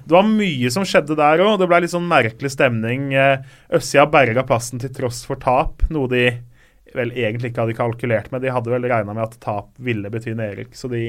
det 0.08 0.16
var 0.16 0.24
mye 0.30 0.70
som 0.72 0.86
skjedde 0.88 1.18
der 1.20 1.42
òg. 1.44 1.58
Det 1.60 1.68
ble 1.68 1.82
litt 1.84 1.92
sånn 1.94 2.08
merkelig 2.08 2.54
stemning. 2.54 3.10
Øssia 3.76 4.06
berga 4.10 4.46
plassen 4.48 4.80
til 4.80 4.94
tross 4.96 5.26
for 5.28 5.36
tap, 5.44 5.84
noe 5.92 6.08
de 6.12 6.26
vel 6.96 7.12
egentlig 7.12 7.52
ikke 7.52 7.66
hadde 7.66 7.76
kalkulert 7.78 8.32
med. 8.32 8.42
De 8.42 8.54
hadde 8.56 8.72
vel 8.72 8.88
regna 8.88 9.14
med 9.14 9.26
at 9.28 9.36
tap 9.44 9.68
ville 9.84 10.10
bety 10.10 10.32
nedrykk, 10.40 10.72
så 10.80 10.90
de, 10.90 11.02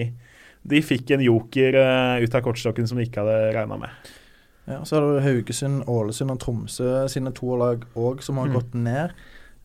de 0.68 0.80
fikk 0.84 1.12
en 1.14 1.22
joker 1.24 1.78
eh, 1.78 2.24
ut 2.26 2.34
av 2.34 2.42
kortstokken 2.44 2.88
som 2.90 2.98
de 2.98 3.06
ikke 3.06 3.22
hadde 3.22 3.52
regna 3.54 3.78
med. 3.86 4.10
Ja, 4.68 4.82
så 4.84 4.98
er 4.98 5.06
det 5.14 5.22
Haugesund, 5.24 5.86
Ålesund 5.88 6.34
og 6.34 6.40
Tromsø 6.42 7.06
sine 7.08 7.30
to 7.32 7.54
lag 7.56 7.86
òg, 7.96 8.20
som 8.26 8.36
har 8.42 8.50
Mm. 8.50 8.56
gått 8.58 8.74
ned 8.76 9.14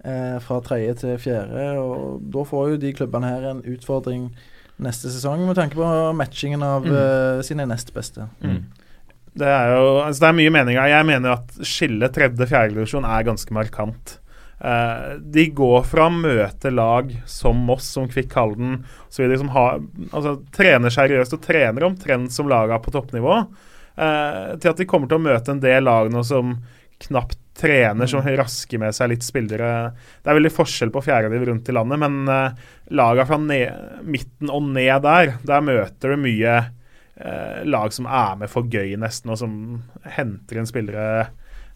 eh, 0.06 0.38
fra 0.40 0.62
tredje 0.64 0.94
til 1.02 1.18
fjerde. 1.20 1.66
Og 1.82 2.22
da 2.32 2.46
får 2.48 2.70
jo 2.72 2.78
de 2.86 2.94
klubbene 2.96 3.28
her 3.34 3.50
en 3.50 3.62
utfordring 3.74 4.30
neste 4.80 5.12
sesong, 5.12 5.44
med 5.48 5.56
tanke 5.60 5.76
på 5.76 5.90
matchingen 6.16 6.64
av 6.64 6.86
Mm. 6.88 6.96
eh, 6.96 7.42
sine 7.44 7.66
nest 7.68 7.92
beste. 7.94 8.30
Mm. 8.44 8.62
Det 9.34 9.50
er 9.50 9.72
jo 9.74 9.86
altså 10.04 10.26
det 10.26 10.30
er 10.30 10.38
mye 10.38 10.54
meninger. 10.54 10.92
Jeg 10.92 11.08
mener 11.10 11.38
at 11.38 11.56
skillet 11.66 12.14
tredje-fjerde 12.14 12.76
divisjon 12.76 13.08
er 13.10 13.26
ganske 13.26 13.56
markant. 13.56 14.18
Uh, 14.64 15.20
de 15.20 15.50
går 15.52 15.82
fra 15.90 16.06
å 16.08 16.14
møte 16.14 16.72
lag 16.72 17.10
som 17.28 17.66
Moss, 17.68 17.90
som 17.98 18.06
Kvikk 18.08 18.36
Halden 18.38 18.78
osv., 19.10 19.34
som 19.42 19.50
har, 19.52 19.82
altså, 20.14 20.38
trener 20.56 20.94
seriøst 20.94 21.36
og 21.36 21.42
trener 21.44 21.84
omtrent 21.90 22.32
som 22.32 22.48
laga 22.48 22.78
på 22.80 22.94
toppnivå, 22.94 23.42
uh, 23.44 24.54
til 24.56 24.72
at 24.72 24.80
de 24.80 24.88
kommer 24.88 25.12
til 25.12 25.20
å 25.20 25.26
møte 25.26 25.52
en 25.52 25.64
del 25.64 25.84
lag 25.90 26.14
nå 26.14 26.24
som 26.28 26.56
knapt 27.04 27.42
trener, 27.60 28.08
som 28.08 28.24
rasker 28.24 28.80
med 28.82 28.96
seg 28.96 29.12
litt 29.12 29.26
spillere. 29.26 29.74
Det 30.24 30.32
er 30.32 30.40
veldig 30.40 30.54
forskjell 30.54 30.94
på 30.94 31.04
fjerdediv 31.10 31.44
rundt 31.50 31.68
i 31.68 31.76
landet, 31.76 32.00
men 32.06 32.32
uh, 32.32 32.72
laga 32.96 33.28
fra 33.28 33.42
ned, 33.42 34.00
midten 34.08 34.54
og 34.54 34.70
ned 34.78 35.04
der, 35.04 35.36
der 35.44 35.66
møter 35.66 36.14
du 36.14 36.24
mye 36.24 36.56
lag 37.70 37.94
som 37.94 38.06
er 38.10 38.36
med 38.42 38.50
for 38.50 38.66
gøy, 38.66 38.96
nesten, 38.98 39.30
og 39.34 39.38
som 39.38 39.54
henter 40.16 40.58
inn 40.58 40.66
spillere 40.70 41.28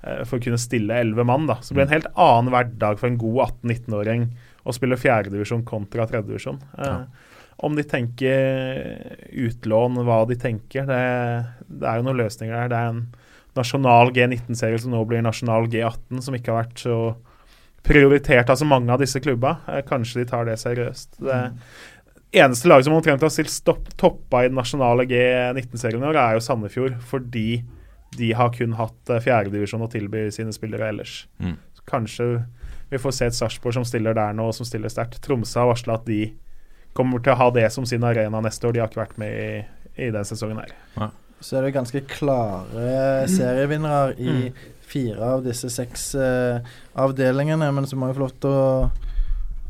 eh, 0.01 0.23
for 0.25 0.39
å 0.39 0.43
kunne 0.43 0.57
stille 0.61 0.97
elleve 1.03 1.25
mann. 1.27 1.45
da. 1.49 1.59
Så 1.61 1.71
det 1.73 1.77
blir 1.79 1.87
en 1.87 1.95
helt 1.97 2.11
annen 2.15 2.53
hverdag 2.55 2.97
for 2.99 3.07
en 3.11 3.19
god 3.21 3.43
18-19-åring 3.63 4.27
å 4.67 4.73
spille 4.75 4.97
fjerdedivisjon 4.99 5.65
kontra 5.67 6.07
tredjedivisjon. 6.09 6.61
Eh, 6.77 6.85
Ja. 6.87 6.99
Om 7.57 7.73
de 7.73 7.81
tenker 7.89 9.15
utlån, 9.33 9.95
hva 10.05 10.19
de 10.29 10.35
tenker, 10.37 10.85
det, 10.85 10.99
det 11.65 11.87
er 11.89 11.97
jo 11.97 12.03
noen 12.05 12.19
løsninger 12.19 12.53
der. 12.53 12.67
Det 12.69 12.77
er 12.77 12.91
en 12.91 12.99
nasjonal 13.57 14.11
G19-serie 14.13 14.77
som 14.83 14.93
nå 14.93 14.99
blir 15.09 15.23
nasjonal 15.25 15.65
G18, 15.65 16.21
som 16.21 16.37
ikke 16.37 16.53
har 16.53 16.59
vært 16.67 16.83
så 16.83 16.97
prioritert 17.87 18.49
av 18.53 18.59
så 18.59 18.67
mange 18.67 18.91
av 18.93 19.01
disse 19.01 19.17
klubba. 19.23 19.55
Eh, 19.73 19.81
kanskje 19.87 20.21
de 20.21 20.27
tar 20.29 20.45
det 20.45 20.57
seriøst. 20.61 21.17
Det 21.23 21.39
eneste 22.31 22.67
laget 22.67 22.87
som 22.87 22.95
omtrent 22.97 23.23
har 23.23 23.31
stilt 23.33 23.51
stopp, 23.53 23.87
toppa 23.99 24.43
i 24.43 24.49
den 24.49 24.57
nasjonale 24.59 25.05
G19-serien 25.07 26.03
i 26.03 26.09
år, 26.09 26.19
er 26.19 26.37
jo 26.37 26.43
Sandefjord, 26.43 26.97
fordi 27.07 27.63
de 28.17 28.31
har 28.35 28.51
kun 28.55 28.75
hatt 28.79 29.11
eh, 29.11 29.21
fjerdedivisjon 29.23 29.83
å 29.83 29.91
tilby 29.91 30.27
sine 30.33 30.53
spillere 30.55 30.91
ellers. 30.91 31.21
Mm. 31.43 31.57
Kanskje 31.87 32.27
vi 32.89 32.99
får 32.99 33.15
se 33.15 33.27
et 33.27 33.35
Sarpsborg 33.35 33.75
som 33.75 33.85
stiller 33.87 34.15
der 34.15 34.35
nå, 34.35 34.47
som 34.55 34.67
stiller 34.67 34.91
sterkt. 34.91 35.19
Tromsø 35.23 35.61
har 35.61 35.71
varsla 35.71 35.97
at 35.99 36.07
de 36.07 36.31
kommer 36.97 37.21
til 37.23 37.35
å 37.35 37.39
ha 37.39 37.47
det 37.55 37.67
som 37.75 37.85
sin 37.87 38.05
arena 38.07 38.41
neste 38.43 38.67
år. 38.67 38.75
De 38.75 38.81
har 38.81 38.91
ikke 38.91 39.03
vært 39.03 39.19
med 39.21 39.33
i, 39.35 39.49
i 40.07 40.09
den 40.15 40.27
sesongen 40.27 40.61
her. 40.63 40.73
Så 41.43 41.59
er 41.59 41.67
det 41.67 41.75
ganske 41.75 42.01
klare 42.09 43.27
serievinnere 43.29 44.15
i 44.17 44.49
fire 44.87 45.33
av 45.35 45.43
disse 45.45 45.69
seks 45.69 46.09
uh, 46.17 46.63
avdelingene. 46.97 47.69
Men 47.75 47.87
så 47.87 47.99
må 47.99 48.09
vi 48.09 48.17
få 48.17 48.23
lov 48.23 48.33
til 48.41 48.55
å, 48.55 48.63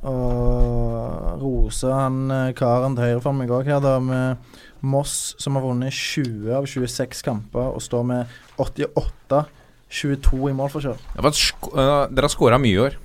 å 0.08 1.38
rose 1.42 1.92
han 1.92 2.32
eh, 2.34 2.54
karen 2.58 2.98
til 2.98 3.08
høyre 3.08 3.24
for 3.24 3.38
meg 3.38 3.52
òg 3.54 3.70
her, 3.70 3.82
da, 3.84 3.98
med 4.04 4.56
Moss, 4.86 5.36
som 5.42 5.58
har 5.58 5.66
vunnet 5.66 5.94
20 5.94 6.54
av 6.54 6.68
26 6.70 7.24
kamper 7.26 7.74
og 7.74 7.82
står 7.82 8.06
med 8.08 8.38
88-22 8.62 10.52
i 10.52 10.56
målforskjell. 10.58 11.04
Var 11.18 11.32
et 11.32 11.42
sk 11.42 11.72
øh, 11.74 12.08
dere 12.12 12.30
har 12.30 12.34
skåra 12.34 12.62
mye 12.62 12.76
i 12.76 12.82
år. 12.86 12.98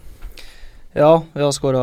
Ja, 0.93 1.23
vi 1.33 1.41
har 1.41 1.53
skåra 1.57 1.83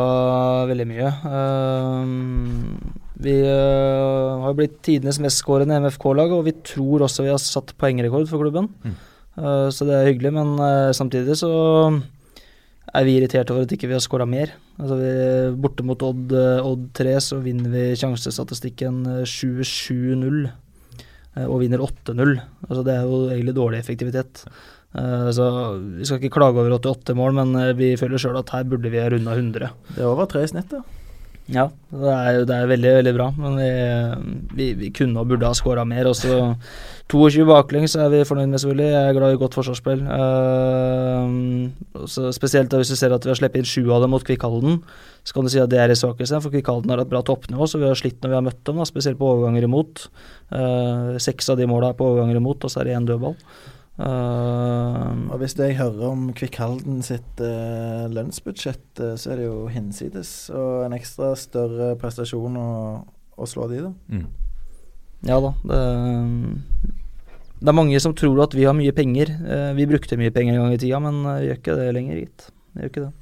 veldig 0.69 0.85
mye. 0.85 1.07
Ehm, 1.25 2.75
vi 3.17 3.33
eh, 3.41 4.43
har 4.43 4.53
blitt 4.57 4.77
tidenes 4.85 5.17
mestskårende 5.23 5.79
MFK-lag, 5.81 6.33
og 6.35 6.45
vi 6.45 6.53
tror 6.61 7.07
også 7.07 7.25
vi 7.25 7.31
har 7.33 7.41
satt 7.41 7.73
poengrekord 7.81 8.29
for 8.29 8.43
klubben. 8.43 8.69
Mm. 8.85 8.93
Eh, 9.39 9.67
så 9.73 9.87
det 9.89 9.97
er 9.97 10.11
hyggelig, 10.11 10.33
men 10.37 10.53
eh, 10.61 10.91
samtidig 10.93 11.39
så 11.41 11.49
er 12.95 13.05
vi 13.07 13.15
irritert 13.17 13.51
over 13.53 13.65
at 13.65 13.73
ikke 13.75 13.89
vi 13.89 13.95
har 13.95 14.03
skåra 14.03 14.27
mer. 14.29 14.53
Altså 14.79 14.97
vi, 14.99 15.11
borte 15.61 15.85
mot 15.85 16.01
Odd, 16.05 16.33
eh, 16.33 16.65
Odd 16.65 16.89
3 16.97 17.15
så 17.23 17.39
vinner 17.43 17.71
vi 17.73 17.85
sjansestatistikken 17.99 19.01
eh, 19.19 19.23
7-7-0 19.27 20.41
eh, 20.47 21.45
og 21.45 21.59
vinner 21.63 21.83
8-0. 21.85 22.35
Altså 22.67 22.83
det 22.87 22.95
er 22.95 23.07
jo 23.07 23.23
egentlig 23.29 23.57
dårlig 23.57 23.81
effektivitet. 23.83 24.43
Eh, 24.97 25.27
så 25.35 25.49
Vi 25.77 26.07
skal 26.07 26.21
ikke 26.21 26.33
klage 26.39 26.57
over 26.57 26.79
88 26.79 27.17
mål, 27.17 27.35
men 27.37 27.55
eh, 27.61 27.75
vi 27.77 27.93
føler 27.99 28.21
sjøl 28.21 28.39
at 28.41 28.53
her 28.55 28.65
burde 28.69 28.89
vi 28.89 29.01
ha 29.01 29.09
runda 29.11 29.35
100. 29.37 29.69
Det 29.93 30.01
er 30.01 30.09
over 30.09 30.29
tre 30.29 30.45
i 30.45 30.49
snitt, 30.49 30.73
da. 30.73 30.81
Ja, 31.49 31.65
det 31.89 32.09
er, 32.13 32.43
det 32.45 32.53
er 32.53 32.67
veldig, 32.69 32.89
veldig 32.99 33.11
bra. 33.15 33.27
Men 33.33 33.55
vi, 33.57 33.69
vi, 34.57 34.67
vi 34.77 34.89
kunne 34.93 35.21
og 35.21 35.31
burde 35.31 35.49
ha 35.49 35.57
skåra 35.57 35.85
mer. 35.87 36.05
Også 36.11 36.53
22 37.09 37.45
baklengs 37.49 37.95
er 37.97 38.11
vi 38.13 38.19
fornøyd 38.27 38.51
med, 38.51 38.61
selvfølgelig. 38.61 38.89
Jeg 38.93 39.07
er 39.09 39.15
glad 39.17 39.33
i 39.33 39.39
godt 39.41 39.57
forsvarsspill. 39.57 40.03
Uh, 40.05 41.25
spesielt 42.35 42.75
hvis 42.77 42.93
du 42.93 42.97
ser 42.99 43.15
at 43.15 43.25
vi 43.25 43.33
har 43.33 43.39
sluppet 43.39 43.63
inn 43.63 43.71
sju 43.71 43.81
av 43.95 44.05
dem 44.05 44.13
mot 44.13 44.25
Kvikkhalden. 44.25 44.77
Så 45.25 45.33
kan 45.35 45.45
du 45.45 45.51
si 45.51 45.61
at 45.61 45.71
det 45.73 45.81
er 45.81 45.89
i 45.89 45.97
svakeste, 45.97 46.41
for 46.45 46.53
Kvikkhalden 46.53 46.93
har 46.93 47.01
et 47.01 47.09
bra 47.09 47.23
toppnivå, 47.25 47.65
så 47.65 47.81
vi 47.81 47.89
har 47.89 47.97
slitt 47.97 48.21
når 48.21 48.33
vi 48.33 48.37
har 48.37 48.45
møtt 48.45 48.61
dem, 48.69 48.77
da, 48.77 48.85
spesielt 48.87 49.17
på 49.19 49.33
overganger 49.33 49.65
imot. 49.65 50.05
Uh, 50.53 51.17
seks 51.21 51.49
av 51.49 51.57
de 51.57 51.69
måla 51.69 51.91
er 51.91 51.97
på 51.97 52.13
overganger 52.13 52.37
imot, 52.37 52.61
og 52.61 52.69
så 52.69 52.83
er 52.83 52.91
det 52.91 52.97
én 52.99 53.09
dødball. 53.09 53.35
Uh, 53.99 55.27
og 55.27 55.41
Hvis 55.41 55.57
jeg 55.59 55.75
hører 55.75 56.05
om 56.07 56.29
Kvikkhalden 56.31 57.01
sitt 57.03 57.41
uh, 57.43 58.07
lønnsbudsjett, 58.07 59.01
uh, 59.03 59.15
så 59.19 59.33
er 59.33 59.41
det 59.41 59.47
jo 59.49 59.65
hinsides. 59.73 60.31
Og 60.55 60.85
en 60.85 60.95
ekstra 60.95 61.33
større 61.39 61.91
prestasjon 61.99 62.55
å, 62.59 62.69
å 63.35 63.49
slå 63.49 63.67
de, 63.71 63.81
da. 63.89 63.91
Mm. 64.07 64.27
Ja 65.27 65.41
da. 65.43 65.51
Det, 65.67 65.79
det, 67.59 67.67
er 67.67 67.75
mange 67.75 67.99
som 67.99 68.15
tror 68.15 68.39
at 68.45 68.55
vi 68.55 68.63
har 68.69 68.77
mye 68.77 68.95
penger. 68.95 69.33
vi 69.75 69.89
brukte 69.89 70.15
mye 70.19 70.31
penger 70.31 70.55
en 70.55 70.63
gang 70.63 70.77
i 70.77 70.79
tida, 70.79 71.01
men 71.03 71.19
vi 71.27 71.49
gjør 71.49 71.59
ikke 71.59 71.79
det 71.81 71.89
lenger, 71.97 72.21
gitt. 72.23 72.51
Vi 72.71 72.85
gjør 72.85 72.93
ikke 72.93 73.07
det. 73.09 73.13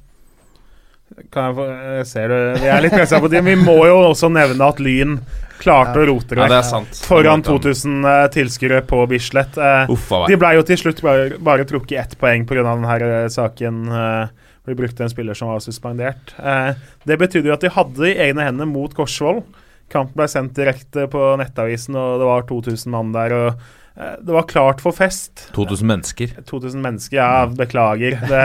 Kan 1.32 1.48
jeg, 1.48 1.54
få, 1.56 1.66
jeg 1.98 2.06
ser 2.08 2.32
du, 2.32 2.38
Vi 2.62 2.70
er 2.70 2.82
litt 2.84 2.94
pressa 2.94 3.20
på 3.20 3.30
tiden. 3.30 3.48
Vi 3.48 3.56
må 3.60 3.78
jo 3.88 4.00
også 4.10 4.30
nevne 4.32 4.68
at 4.68 4.80
Lyn 4.82 5.18
klarte 5.58 5.98
ja. 5.98 6.04
å 6.04 6.08
rote 6.12 6.36
det, 6.38 6.44
ja, 6.52 6.80
foran 7.02 7.42
2000 7.42 7.96
uh, 8.04 8.10
eh, 8.12 8.26
tilskuere 8.30 8.82
på 8.86 9.00
Bislett. 9.10 9.56
Uh, 9.58 9.90
de 10.30 10.36
ble 10.38 10.52
jo 10.54 10.66
til 10.68 10.78
slutt 10.78 11.02
bare, 11.02 11.32
bare 11.42 11.66
trukket 11.66 11.98
ett 11.98 12.14
poeng 12.20 12.46
pga. 12.46 12.62
denne 12.62 12.98
uh, 13.02 13.24
saken. 13.32 13.80
Uh, 13.90 14.46
hvor 14.68 14.76
de 14.76 14.82
brukte 14.82 15.04
en 15.04 15.10
spiller 15.10 15.34
som 15.38 15.48
var 15.48 15.64
suspendert. 15.64 16.34
Uh, 16.36 16.76
det 17.08 17.16
betydde 17.20 17.48
jo 17.48 17.56
at 17.56 17.64
de 17.64 17.72
hadde 17.72 18.04
i 18.10 18.18
egne 18.28 18.44
hender 18.44 18.68
mot 18.68 18.92
Korsvoll. 18.94 19.40
Kampen 19.88 20.18
ble 20.20 20.28
sendt 20.28 20.58
direkte 20.58 21.06
på 21.08 21.32
Nettavisen, 21.40 21.96
og 21.96 22.20
det 22.20 22.28
var 22.28 22.44
2000 22.50 22.92
mann 22.92 23.14
der. 23.16 23.32
og 23.32 23.68
det 23.98 24.30
var 24.34 24.46
klart 24.46 24.82
for 24.84 24.94
fest. 24.94 25.48
2000 25.56 25.88
mennesker. 25.90 26.36
2000 26.46 26.82
mennesker, 26.84 27.16
Ja, 27.18 27.46
beklager. 27.50 28.18
Det, 28.30 28.44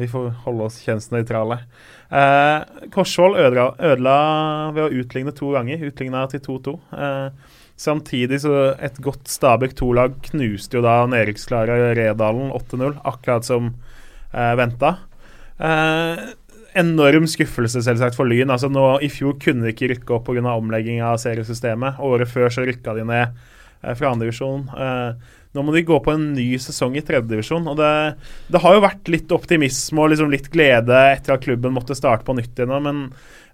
vi 0.00 0.08
får 0.08 0.30
holde 0.46 0.68
oss 0.70 0.80
kjønnsnøytrale. 0.86 1.60
Eh, 2.08 2.88
Korsvoll 2.94 3.36
ødela, 3.36 3.74
ødela, 3.84 4.16
ved 4.72 4.86
å 4.86 5.02
utligne 5.02 5.34
to 5.36 5.52
ganger. 5.52 5.84
Utligna 5.90 6.24
til 6.32 6.40
2-2. 6.46 6.74
Eh, 6.96 7.58
samtidig 7.78 8.40
så 8.46 8.54
et 8.80 8.96
godt 9.04 9.28
Stabæk 9.28 9.76
2-lag 9.78 10.16
knuste 10.30 10.80
jo 10.80 10.84
da 10.86 11.02
nedrykksklare 11.10 11.92
Redalen 11.98 12.48
8-0, 12.56 12.96
akkurat 13.12 13.46
som 13.46 13.74
eh, 14.32 14.54
venta. 14.58 14.96
Eh, 15.60 16.24
enorm 16.78 17.28
skuffelse 17.28 17.82
selvsagt 17.84 18.16
for 18.16 18.28
Lyn. 18.30 18.50
Altså 18.54 18.70
nå 18.72 18.88
I 19.04 19.12
fjor 19.12 19.36
kunne 19.42 19.66
de 19.66 19.74
ikke 19.74 19.92
rykke 19.92 20.16
opp 20.16 20.28
pga. 20.30 20.48
omlegging 20.56 21.04
av 21.04 21.20
seriesystemet. 21.20 22.00
Året 22.00 22.32
før 22.32 22.48
så 22.52 22.64
rykka 22.64 22.96
de 22.96 23.04
ned 23.04 23.26
eh, 23.26 23.54
fra 23.82 24.12
andredivisjon. 24.12 24.68
Eh, 24.74 25.34
nå 25.56 25.64
må 25.64 25.72
de 25.72 25.84
gå 25.86 25.96
på 26.04 26.12
en 26.12 26.30
ny 26.36 26.52
sesong 26.60 26.98
i 26.98 27.02
tredjedivisjon. 27.04 27.66
Og 27.70 27.78
det, 27.80 27.90
det, 28.52 28.62
har 28.62 28.76
jo 28.76 28.84
vært 28.84 29.10
litt 29.10 29.32
optimisme 29.34 30.04
og 30.04 30.12
liksom 30.12 30.32
litt 30.32 30.50
glede 30.52 30.96
etter 31.14 31.34
at 31.34 31.44
klubben 31.44 31.74
måtte 31.76 31.96
starte 31.98 32.26
på 32.26 32.36
nytt 32.36 32.58
igjen. 32.58 32.74
Men 32.84 33.00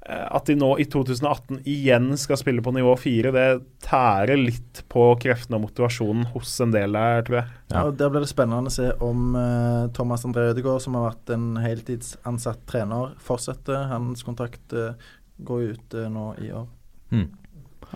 eh, 0.03 0.25
at 0.27 0.51
de 0.51 0.57
nå 0.59 0.73
i 0.83 0.89
2018 0.91 1.63
igjen 1.71 2.11
skal 2.21 2.41
spille 2.41 2.65
på 2.65 2.75
nivå 2.75 2.97
fire, 3.01 3.31
det 3.35 3.47
tærer 3.87 4.41
litt 4.41 4.83
på 4.91 5.07
kreftene 5.23 5.61
og 5.61 5.69
motivasjonen 5.69 6.27
hos 6.35 6.57
en 6.65 6.75
del 6.75 6.99
der, 6.99 7.23
tror 7.29 7.41
jeg. 7.41 7.55
Ja, 7.71 7.87
og 7.87 7.95
Der 8.01 8.11
blir 8.13 8.27
det 8.27 8.33
spennende 8.33 8.73
å 8.73 8.75
se 8.75 8.91
om 9.05 9.39
uh, 9.39 9.87
Thomas 9.95 10.27
André 10.27 10.51
Ødegaard, 10.51 10.83
som 10.85 10.99
har 10.99 11.13
vært 11.13 11.35
en 11.37 11.53
heltidsansatt 11.63 12.67
trener, 12.71 13.15
fortsetter. 13.23 13.87
Hans 13.93 14.27
kontrakt 14.27 14.75
uh, 14.75 14.99
går 15.47 15.71
ut 15.73 15.99
uh, 16.01 16.11
nå 16.11 16.29
i 16.43 16.51
år. 16.59 16.69
Mm. 17.15 17.29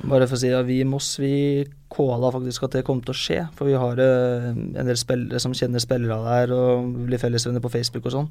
Bare 0.04 0.28
for 0.28 0.38
å 0.38 0.40
si 0.40 0.50
at 0.54 0.66
vi 0.68 0.80
i 0.82 0.86
Moss 0.88 1.16
vi 1.20 1.66
kåla 1.88 2.28
faktisk 2.32 2.66
at 2.66 2.74
det 2.76 2.84
kom 2.86 3.00
til 3.02 3.14
å 3.14 3.16
skje. 3.16 3.38
For 3.56 3.68
vi 3.68 3.76
har 3.80 4.00
uh, 4.00 4.48
en 4.52 4.88
del 4.88 4.98
spillere 5.00 5.40
som 5.40 5.54
kjenner 5.56 5.82
spillere 5.82 6.18
der 6.26 6.52
og 6.54 6.90
blir 7.08 7.20
fellesvenner 7.20 7.64
på 7.64 7.70
Facebook 7.72 8.08
og 8.10 8.14
sånn. 8.14 8.28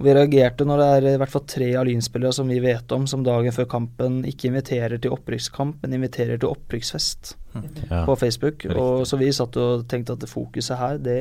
Og 0.00 0.06
vi 0.06 0.14
reagerte 0.16 0.66
når 0.68 0.80
det 0.80 0.88
er 0.90 1.08
i 1.10 1.16
hvert 1.20 1.32
fall 1.32 1.46
tre 1.48 1.70
av 1.80 1.88
Lyn-spillere 1.88 2.32
som 2.36 2.48
vi 2.48 2.60
vet 2.62 2.92
om, 2.96 3.06
som 3.10 3.24
dagen 3.24 3.56
før 3.56 3.68
kampen 3.72 4.20
ikke 4.28 4.50
inviterer 4.50 5.00
til 5.00 5.16
opprykkskamp, 5.16 5.80
men 5.82 5.96
inviterer 5.98 6.40
til 6.40 6.52
opprykksfest 6.52 7.34
ja. 7.56 8.04
på 8.06 8.16
Facebook. 8.20 8.64
Og 8.72 9.04
Så 9.08 9.18
vi 9.20 9.32
satt 9.36 9.58
og 9.60 9.84
tenkte 9.90 10.16
at 10.16 10.22
det 10.22 10.30
fokuset 10.30 10.80
her, 10.80 11.02
det 11.04 11.20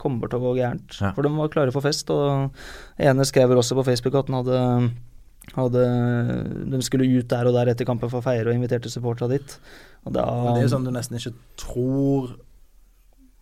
kommer 0.00 0.30
til 0.30 0.40
å 0.40 0.48
gå 0.48 0.56
gærent. 0.62 0.98
Ja. 0.98 1.12
For 1.14 1.26
de 1.26 1.34
var 1.36 1.52
klare 1.52 1.74
for 1.74 1.86
fest. 1.86 2.10
Og 2.10 2.50
ene 2.98 3.28
skrev 3.28 3.54
også 3.54 3.78
på 3.78 3.86
Facebook 3.90 4.18
at 4.18 4.30
han 4.30 4.40
hadde 4.40 4.64
hadde, 5.56 5.86
de 6.70 6.82
skulle 6.86 7.08
ut 7.10 7.30
der 7.30 7.48
og 7.48 7.56
der 7.56 7.72
etter 7.72 7.88
kampen 7.88 8.10
for 8.10 8.20
å 8.20 8.24
feire 8.24 8.50
og 8.50 8.58
inviterte 8.58 8.92
supporterne 8.92 9.38
dit. 9.38 9.56
Og 10.06 10.14
da, 10.14 10.26
det 10.54 10.62
er 10.62 10.68
jo 10.68 10.74
sånn 10.76 10.86
du 10.86 10.92
nesten 10.94 11.18
ikke 11.18 11.34
tror 11.60 12.36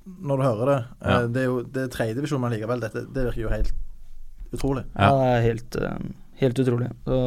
når 0.09 0.41
du 0.41 0.47
hører 0.47 0.71
det. 0.71 0.79
Ja. 1.03 1.19
Eh, 1.19 1.29
det 1.35 1.43
er 1.43 1.51
jo 1.51 1.59
det 1.63 1.85
er 1.85 1.93
tredjedivisjon, 1.93 2.43
men 2.43 2.55
likevel, 2.55 2.83
dette, 2.85 3.05
det 3.15 3.27
virker 3.29 3.45
jo 3.45 3.53
helt 3.53 3.75
utrolig. 4.55 4.85
Ja, 4.95 5.11
det 5.13 5.29
er 5.35 5.45
helt, 5.45 5.77
eh, 5.77 5.99
helt 6.43 6.63
utrolig. 6.65 6.89
Så, 7.05 7.19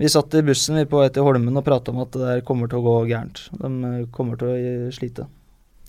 vi 0.00 0.08
satt 0.08 0.38
i 0.38 0.44
bussen 0.46 0.80
vi 0.80 0.86
på 0.88 1.02
vei 1.02 1.10
til 1.12 1.26
Holmen 1.26 1.60
og 1.60 1.66
prata 1.66 1.92
om 1.92 2.00
at 2.06 2.14
det 2.16 2.22
der 2.24 2.46
kommer 2.46 2.70
til 2.70 2.80
å 2.80 2.86
gå 2.86 2.96
gærent. 3.10 3.44
De 3.58 3.72
eh, 3.90 4.06
kommer 4.14 4.40
til 4.40 4.54
å 4.54 4.94
slite. 4.94 5.28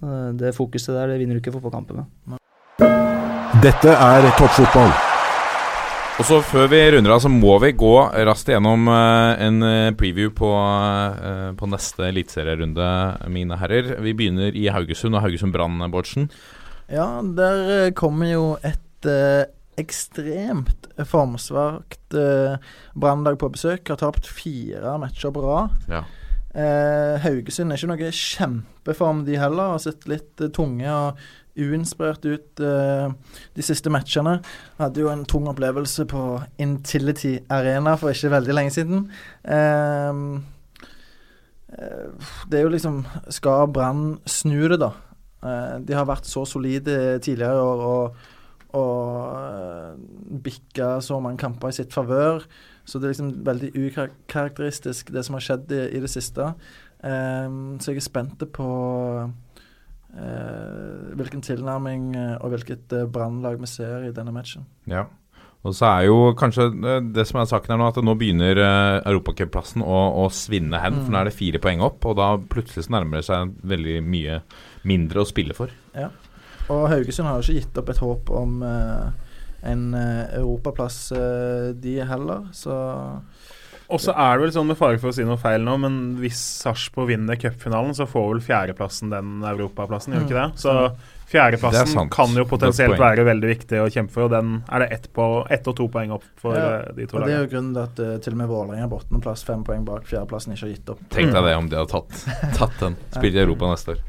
Det 0.01 0.55
fokuset 0.57 0.95
der 0.97 1.11
det 1.11 1.19
vinner 1.21 1.38
du 1.38 1.43
ikke 1.43 1.53
fotballkampen 1.53 2.01
med. 2.01 2.41
Dette 3.61 3.93
er 3.93 4.31
toppfotball. 4.39 5.10
Og 6.19 6.27
så 6.27 6.38
Før 6.43 6.67
vi 6.69 6.79
runder 6.93 7.13
av, 7.15 7.21
så 7.23 7.29
må 7.31 7.55
vi 7.63 7.71
gå 7.77 7.93
raskt 8.27 8.51
gjennom 8.51 8.89
uh, 8.91 9.31
en 9.41 9.63
eh, 9.65 9.93
preview 9.97 10.31
på, 10.35 10.49
uh, 10.51 11.51
på 11.57 11.69
neste 11.71 12.09
eliteserierunde, 12.09 12.88
mine 13.31 13.57
herrer. 13.57 13.93
Vi 14.03 14.13
begynner 14.17 14.55
i 14.57 14.67
Haugesund 14.73 15.15
og 15.15 15.23
Haugesund 15.23 15.55
Brann, 15.55 15.79
Bårdsen. 15.93 16.27
Ja, 16.91 17.07
der 17.23 17.93
kommer 17.97 18.29
jo 18.29 18.45
et 18.67 19.07
uh, 19.07 19.47
ekstremt 19.79 20.91
formsvakt 21.09 22.17
uh, 22.19 22.59
Brannlag 22.93 23.39
på 23.41 23.49
besøk. 23.55 23.88
Har 23.88 24.01
tapt 24.03 24.27
fire 24.27 24.97
matcher 25.01 25.33
på 25.33 25.45
rad. 25.47 25.77
Ja. 25.91 26.05
Haugesund 27.23 27.71
er 27.71 27.79
ikke 27.79 27.93
noe 27.93 28.09
kjempeform, 28.11 29.23
de 29.23 29.38
heller. 29.39 29.77
Har 29.77 29.79
sett 29.79 30.03
litt 30.11 30.43
tunge 30.51 30.91
og 30.91 31.21
uinspirert 31.60 32.26
ut 32.26 32.64
uh, 32.64 33.11
de 33.56 33.65
siste 33.65 33.91
matchene. 33.91 34.38
Hadde 34.80 35.03
jo 35.03 35.11
en 35.11 35.26
tung 35.30 35.49
opplevelse 35.52 36.06
på 36.10 36.26
Intility 36.61 37.38
Arena 37.52 37.98
for 37.99 38.14
ikke 38.14 38.34
veldig 38.36 38.57
lenge 38.57 38.76
siden. 38.78 39.06
Uh, 39.45 40.41
det 42.52 42.60
er 42.60 42.65
jo 42.65 42.73
liksom 42.73 42.98
Skal 43.32 43.69
Brann 43.72 44.18
snu 44.28 44.68
det, 44.68 44.82
da? 44.82 44.91
De 45.82 45.95
har 45.95 46.03
vært 46.06 46.28
så 46.28 46.44
solide 46.45 47.15
tidligere 47.23 47.61
år 47.64 47.84
og, 47.88 48.18
og 48.78 50.41
bikka 50.44 50.99
så 51.02 51.18
mange 51.23 51.40
kamper 51.41 51.72
i 51.72 51.78
sitt 51.80 51.95
favør. 51.95 52.44
Så 52.84 52.99
det 52.99 53.07
er 53.07 53.14
liksom 53.15 53.32
veldig 53.48 53.72
ukarakteristisk, 53.72 55.14
det 55.15 55.23
som 55.26 55.40
har 55.40 55.45
skjedd 55.48 55.72
i, 55.72 55.80
i 55.95 56.03
det 56.03 56.11
siste. 56.11 56.52
så 57.02 57.88
jeg 57.88 57.98
er 58.03 58.06
spent 58.06 58.44
på 58.53 58.68
hvilken 60.11 61.43
tilnærming 61.45 62.11
eh, 62.17 62.35
og 62.41 62.53
hvilket 62.53 62.93
eh, 62.95 63.09
brannlag 63.09 63.59
vi 63.61 63.69
ser 63.69 64.07
i 64.07 64.13
denne 64.15 64.33
matchen. 64.35 64.65
Ja. 64.89 65.05
Og 65.61 65.75
så 65.77 65.85
er 65.91 66.07
jo 66.07 66.31
kanskje 66.38 66.67
eh, 66.73 67.03
det 67.13 67.27
som 67.29 67.41
er 67.41 67.49
saken 67.49 67.75
her 67.75 67.79
nå, 67.81 67.89
at 67.91 68.01
nå 68.03 68.15
begynner 68.19 68.59
europacupplassen 69.05 69.85
å, 69.85 70.01
å 70.23 70.27
svinne 70.33 70.81
hen. 70.81 70.97
Mm. 70.97 71.05
For 71.05 71.13
nå 71.13 71.21
er 71.21 71.29
det 71.29 71.38
fire 71.38 71.61
poeng 71.63 71.85
opp, 71.85 72.03
og 72.09 72.17
da 72.19 72.33
plutselig 72.41 72.88
så 72.88 72.97
nærmer 72.97 73.21
det 73.21 73.29
seg 73.29 73.55
veldig 73.73 73.97
mye 74.03 74.41
mindre 74.88 75.23
å 75.23 75.29
spille 75.29 75.57
for. 75.57 75.73
Ja. 75.95 76.09
Og 76.71 76.88
Haugesund 76.91 77.27
har 77.27 77.39
jo 77.39 77.45
ikke 77.45 77.59
gitt 77.59 77.81
opp 77.81 77.91
et 77.91 78.01
håp 78.01 78.31
om 78.35 78.61
eh, 78.65 79.31
en 79.71 79.89
europaplass, 79.93 80.99
eh, 81.15 81.71
de 81.77 81.97
heller. 82.07 82.47
Så 82.55 82.73
og 83.91 83.99
så 83.99 84.13
er 84.15 84.38
det 84.38 84.45
vel 84.45 84.53
sånn 84.55 84.69
med 84.72 84.77
fare 84.80 84.99
for 85.01 85.11
å 85.11 85.15
si 85.15 85.23
noe 85.27 85.39
feil 85.39 85.63
nå, 85.65 85.73
men 85.84 85.95
hvis 86.22 86.39
Sarpsborg 86.63 87.09
vinner 87.11 87.39
cupfinalen, 87.39 87.93
så 87.97 88.07
får 88.09 88.27
vel 88.30 88.43
fjerdeplassen 88.45 89.11
den 89.11 89.41
europaplassen, 89.47 90.15
gjør 90.15 90.27
ikke 90.27 90.38
det? 90.38 90.45
Så 90.61 90.76
fjerdeplassen 91.31 92.11
kan 92.11 92.38
jo 92.39 92.45
potensielt 92.47 92.99
være 92.99 93.26
veldig 93.27 93.49
viktig 93.51 93.81
å 93.84 93.89
kjempe 93.91 94.15
for, 94.15 94.30
og 94.30 94.35
den 94.35 94.61
er 94.68 94.85
det 94.85 94.88
ett, 94.95 95.09
på, 95.15 95.26
ett 95.51 95.68
og 95.68 95.76
to 95.80 95.89
poeng 95.91 96.13
opp 96.15 96.27
for 96.39 96.55
ja, 96.55 96.69
eh, 96.77 96.93
de 97.01 97.07
to 97.07 97.19
lagene. 97.19 97.27
Det 97.27 97.35
er 97.35 97.43
jo 97.43 97.51
grunnen 97.55 97.73
til 97.76 97.84
at 97.84 97.99
uh, 98.03 98.13
til 98.23 98.38
og 98.38 98.41
med 98.43 98.51
Vålerenga 98.53 98.88
på 98.91 99.01
åttendeplass, 99.01 99.43
fem 99.47 99.68
poeng 99.68 99.84
bak 99.88 100.07
fjerdeplassen, 100.07 100.55
ikke 100.55 100.68
har 100.68 100.73
gitt 100.76 100.93
opp. 100.95 101.03
Tenk 101.18 101.35
deg 101.35 101.49
det 101.49 101.57
om 101.59 101.69
de 101.72 101.80
hadde 101.81 101.91
tatt, 101.91 102.23
tatt 102.59 102.80
den. 102.85 102.97
Spiller 103.18 103.41
i 103.41 103.45
Europa 103.45 103.73
neste 103.73 103.97
år. 103.97 104.07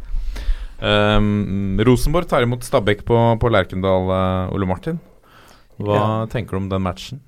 Um, 0.83 1.79
Rosenborg 1.87 2.31
tar 2.31 2.47
imot 2.47 2.67
Stabæk 2.67 3.05
på, 3.07 3.19
på 3.39 3.51
Lerkendal, 3.55 4.09
uh, 4.11 4.55
Ole 4.55 4.71
Martin. 4.71 5.03
Hva 5.83 5.99
ja. 5.99 6.09
tenker 6.31 6.55
du 6.55 6.65
om 6.65 6.71
den 6.71 6.87
matchen? 6.87 7.23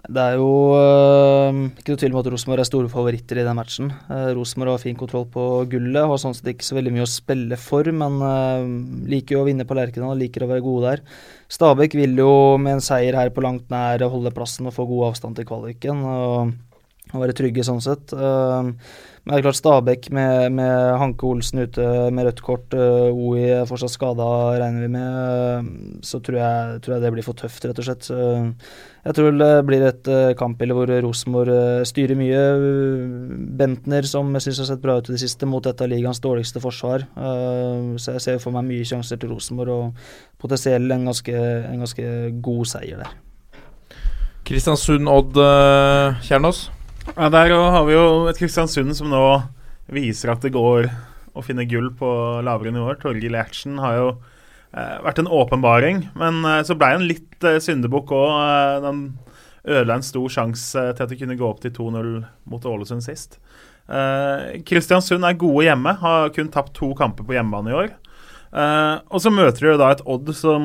Det 0.00 0.22
er 0.22 0.38
jo 0.40 0.52
øh, 0.78 1.58
ikke 1.76 1.92
noe 1.92 2.00
tvil 2.00 2.14
om 2.14 2.20
at 2.22 2.30
Rosenborg 2.32 2.62
er 2.62 2.68
store 2.68 2.88
favoritter 2.92 3.42
i 3.42 3.44
den 3.44 3.58
matchen. 3.58 3.90
Uh, 4.08 4.30
Rosenborg 4.38 4.72
har 4.72 4.82
fin 4.82 4.96
kontroll 4.96 5.26
på 5.28 5.44
gullet, 5.70 6.00
har 6.08 6.22
sånn 6.22 6.36
sett 6.36 6.48
ikke 6.54 6.64
så 6.64 6.78
veldig 6.78 6.94
mye 6.94 7.04
å 7.04 7.10
spille 7.10 7.58
for, 7.60 7.90
men 7.92 8.16
uh, 8.24 8.64
liker 9.12 9.36
jo 9.36 9.42
å 9.42 9.48
vinne 9.50 9.66
på 9.68 9.76
Lerkendal, 9.76 10.16
liker 10.16 10.46
å 10.46 10.50
være 10.54 10.64
gode 10.64 10.94
der. 10.94 11.04
Stabæk 11.52 11.98
vil 12.00 12.16
jo 12.22 12.32
med 12.62 12.78
en 12.78 12.84
seier 12.84 13.18
her 13.18 13.34
på 13.34 13.44
langt 13.44 13.68
nær 13.72 14.06
holde 14.08 14.32
plassen 14.32 14.70
og 14.70 14.76
få 14.78 14.88
god 14.88 15.10
avstand 15.10 15.36
til 15.36 15.48
kvaliken. 15.52 16.04
og 16.08 16.58
og 17.10 17.24
være 17.24 17.36
trygge 17.36 17.64
sånn 17.66 17.82
sett. 17.82 18.12
Uh, 18.14 18.70
men 19.20 19.34
det 19.34 19.40
er 19.40 19.44
klart 19.44 19.58
Stabæk 19.58 20.06
med, 20.16 20.54
med 20.56 20.96
Hanke 20.96 21.26
Olsen 21.28 21.60
ute 21.60 21.84
med 22.14 22.24
rødt 22.24 22.38
kort, 22.40 22.72
uh, 22.72 23.12
OI 23.12 23.50
er 23.52 23.66
fortsatt 23.68 23.92
skada, 23.92 24.28
regner 24.56 24.86
vi 24.86 24.88
med, 24.94 25.10
uh, 25.12 26.00
så 26.06 26.22
tror 26.24 26.38
jeg, 26.40 26.78
tror 26.80 26.94
jeg, 26.94 27.02
det 27.04 27.10
blir 27.12 27.26
for 27.26 27.36
tøft, 27.36 27.66
rett 27.68 27.82
og 27.82 27.84
slett. 27.84 28.08
Så 28.08 28.16
jeg 29.04 29.18
tror 29.18 29.36
det 29.36 29.50
blir 29.68 29.84
et 29.84 30.08
uh, 30.08 30.32
kampbilde 30.40 30.78
hvor 30.78 30.94
Rosenborg 31.04 31.52
uh, 31.52 31.82
styrer 31.84 32.16
mye. 32.16 32.40
Bentner, 33.60 34.08
som 34.08 34.32
jeg 34.38 34.48
syns 34.48 34.62
har 34.64 34.70
sett 34.72 34.82
bra 34.86 34.96
ut 34.96 35.12
i 35.12 35.18
det 35.18 35.20
siste, 35.26 35.48
mot 35.52 35.68
et 35.68 35.84
av 35.84 35.92
ligaens 35.92 36.24
dårligste 36.24 36.64
forsvar. 36.64 37.04
så 38.00 38.16
jeg 38.16 38.24
ser 38.24 38.40
for 38.40 38.56
meg 38.56 38.70
mye 38.72 38.88
sjanser 38.88 39.20
til 39.20 39.34
Rosenborg, 39.34 39.76
og 39.92 40.40
potensielt 40.40 40.96
en, 40.96 41.04
en 41.04 41.84
ganske 41.84 42.10
god 42.40 42.72
seier 42.72 43.04
der. 43.04 43.16
Kristiansund-Odd 44.48 45.36
Kjernås? 46.24 46.70
Ja, 47.16 47.28
Der 47.28 47.50
har 47.50 47.84
vi 47.86 47.94
jo 47.94 48.26
et 48.30 48.38
Kristiansund 48.38 48.94
som 48.96 49.10
nå 49.10 49.22
viser 49.90 50.32
at 50.32 50.44
det 50.44 50.52
går 50.54 50.88
å 51.36 51.42
finne 51.44 51.66
gull 51.68 51.90
på 51.96 52.08
lavere 52.46 52.72
nivåer. 52.74 52.98
Torgill 53.00 53.34
Gjertsen 53.34 53.78
har 53.82 53.96
jo 53.98 54.06
eh, 54.74 54.96
vært 55.04 55.20
en 55.22 55.30
åpenbaring, 55.30 56.04
men 56.18 56.40
eh, 56.46 56.62
så 56.66 56.76
ble 56.78 56.92
han 56.94 57.06
litt 57.06 57.46
eh, 57.46 57.58
syndebukk 57.62 58.12
òg. 58.14 58.30
Eh, 58.44 58.76
den 58.86 59.02
ødela 59.66 59.98
en 59.98 60.06
stor 60.06 60.30
sjanse 60.32 60.84
til 60.96 61.04
at 61.04 61.10
de 61.12 61.18
kunne 61.20 61.36
gå 61.38 61.46
opp 61.46 61.60
til 61.62 61.74
2-0 61.76 62.12
mot 62.50 62.66
Ålesund 62.70 63.04
sist. 63.04 63.38
Eh, 63.90 64.60
Kristiansund 64.66 65.26
er 65.26 65.38
gode 65.40 65.66
hjemme, 65.66 65.96
har 66.02 66.32
kun 66.34 66.50
tapt 66.54 66.74
to 66.78 66.92
kamper 66.98 67.26
på 67.26 67.36
hjemmebane 67.36 67.72
i 67.74 67.78
år. 67.84 67.92
Eh, 68.50 68.96
og 69.10 69.22
så 69.22 69.30
møter 69.34 69.66
de 69.66 69.72
jo 69.74 69.78
da 69.78 69.92
et 69.94 70.00
Odd 70.10 70.32
som 70.34 70.64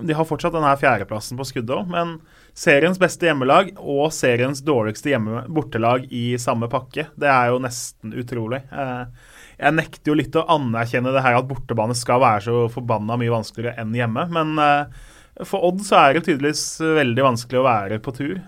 De 0.00 0.14
har 0.16 0.24
fortsatt 0.24 0.54
denne 0.56 0.70
fjerdeplassen 0.80 1.36
på 1.36 1.44
skuddet 1.48 1.74
òg, 1.76 1.88
men 1.92 2.16
seriens 2.56 2.98
beste 3.00 3.28
hjemmelag 3.28 3.72
og 3.76 4.08
seriens 4.14 4.62
dårligste 4.64 5.12
hjemme 5.12 5.44
bortelag 5.52 6.06
i 6.14 6.38
samme 6.40 6.70
pakke. 6.72 7.08
Det 7.14 7.28
er 7.30 7.50
jo 7.52 7.60
nesten 7.62 8.14
utrolig. 8.16 8.62
Eh, 8.72 9.32
jeg 9.60 9.76
nekter 9.76 10.12
jo 10.12 10.18
litt 10.18 10.38
å 10.38 10.46
anerkjenne 10.56 11.12
det 11.14 11.24
her 11.24 11.38
at 11.38 11.48
bortebane 11.48 11.96
skal 11.96 12.22
være 12.24 12.44
så 12.48 12.66
forbanna 12.72 13.18
mye 13.20 13.34
vanskeligere 13.34 13.76
enn 13.82 13.94
hjemme, 13.96 14.26
men 14.32 14.62
eh, 14.62 15.02
for 15.44 15.68
Odd 15.68 15.82
så 15.84 15.98
er 16.00 16.16
det 16.16 16.26
tydeligvis 16.28 16.80
veldig 16.80 17.26
vanskelig 17.26 17.60
å 17.60 17.66
være 17.66 17.98
på 18.00 18.14
tur. 18.16 18.38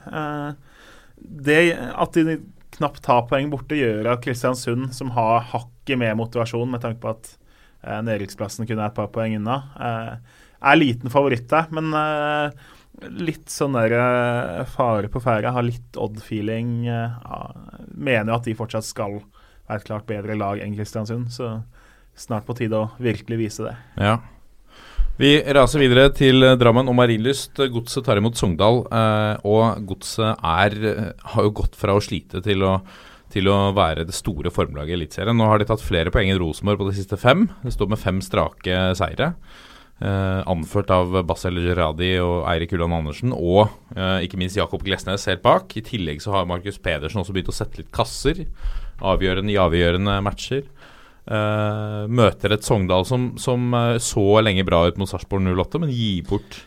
Det 1.19 1.59
at 1.77 2.17
de 2.17 2.39
knapt 2.79 3.03
tar 3.05 3.27
poeng 3.29 3.51
borte, 3.53 3.77
gjør 3.77 4.09
at 4.15 4.23
Kristiansund, 4.25 4.95
som 4.97 5.13
har 5.13 5.45
hakket 5.51 6.01
mer 6.01 6.17
motivasjon 6.17 6.73
med 6.73 6.81
tanke 6.81 7.03
på 7.03 7.13
at 7.13 7.29
Eh, 7.87 8.01
nedrykksplassen 8.03 8.67
kun 8.67 8.81
er 8.81 8.91
et 8.91 8.97
par 8.97 9.11
poeng 9.15 9.37
unna. 9.39 9.59
Eh, 9.79 10.39
er 10.69 10.81
liten 10.81 11.13
favoritt 11.13 11.47
der, 11.51 11.69
men 11.75 11.93
eh, 11.95 12.67
litt 13.19 13.51
sånn 13.53 13.77
der 13.77 14.65
fare 14.73 15.11
på 15.13 15.21
ferde. 15.23 15.53
Har 15.55 15.67
litt 15.67 15.99
odd-feeling. 15.99 16.87
mener 17.95 18.33
jo 18.33 18.39
at 18.39 18.49
de 18.49 18.57
fortsatt 18.59 18.87
skal 18.87 19.21
være 19.69 19.83
et 19.83 19.87
klart 19.87 20.09
bedre 20.09 20.35
lag 20.39 20.63
enn 20.65 20.75
Kristiansund, 20.75 21.29
så 21.35 21.61
snart 22.19 22.47
på 22.49 22.57
tide 22.59 22.77
å 22.79 22.91
virkelig 22.99 23.39
vise 23.39 23.69
det. 23.69 23.77
Ja. 24.01 24.17
Vi 25.19 25.33
raser 25.55 25.83
videre 25.83 26.13
til 26.15 26.43
Drammen 26.59 26.89
og 26.91 26.97
Marienlyst. 26.99 27.59
Godset 27.75 28.07
tar 28.07 28.21
imot 28.21 28.39
Sogndal, 28.39 28.85
og 29.43 29.87
Godset 29.87 30.39
er, 30.47 30.79
har 31.35 31.47
jo 31.47 31.55
gått 31.63 31.79
fra 31.79 31.97
å 31.99 32.03
slite 32.03 32.43
til 32.45 32.67
å 32.67 32.79
til 33.29 33.45
å 33.53 33.75
være 33.77 34.07
det 34.09 34.15
store 34.17 34.49
formlaget 34.49 34.95
i 34.95 34.97
Eliteserien. 34.97 35.37
Nå 35.37 35.51
har 35.51 35.61
de 35.61 35.67
tatt 35.69 35.83
flere 35.85 36.09
poeng 36.09 36.31
enn 36.33 36.39
Rosenborg 36.41 36.81
på 36.81 36.87
de 36.89 36.97
siste 36.97 37.19
fem. 37.21 37.43
Det 37.61 37.75
står 37.75 37.91
med 37.93 38.01
fem 38.01 38.23
strake 38.25 38.79
seire. 38.97 39.35
Eh, 39.99 40.43
anført 40.47 40.93
av 40.95 41.17
Basel 41.27 41.57
Gerradi 41.59 42.13
og 42.23 42.45
Eirik 42.47 42.71
Ulland 42.77 42.95
Andersen, 43.01 43.33
og 43.35 43.65
eh, 43.97 44.23
ikke 44.29 44.39
minst 44.39 44.59
Jakob 44.59 44.85
Glesnes 44.87 45.27
helt 45.27 45.43
bak. 45.43 45.75
I 45.75 45.83
tillegg 45.83 46.23
så 46.23 46.37
har 46.37 46.47
Markus 46.47 46.79
Pedersen 46.79 47.19
også 47.25 47.35
begynt 47.35 47.51
å 47.51 47.57
sette 47.57 47.81
litt 47.81 47.91
kasser. 47.95 48.45
Avgjørende 49.03 49.51
i 49.51 49.59
avgjørende 49.59 50.21
matcher. 50.23 50.69
Eh, 51.29 52.05
møter 52.09 52.55
et 52.55 52.65
Sogndal 52.65 53.09
som, 53.11 53.33
som 53.43 53.75
eh, 53.75 53.99
så 53.99 54.27
lenge 54.45 54.65
bra 54.69 54.85
ut 54.87 55.03
mot 55.03 55.11
Sarpsborg 55.11 55.51
08, 55.51 55.83
men 55.83 55.91
gir 55.93 56.23
bort 56.31 56.63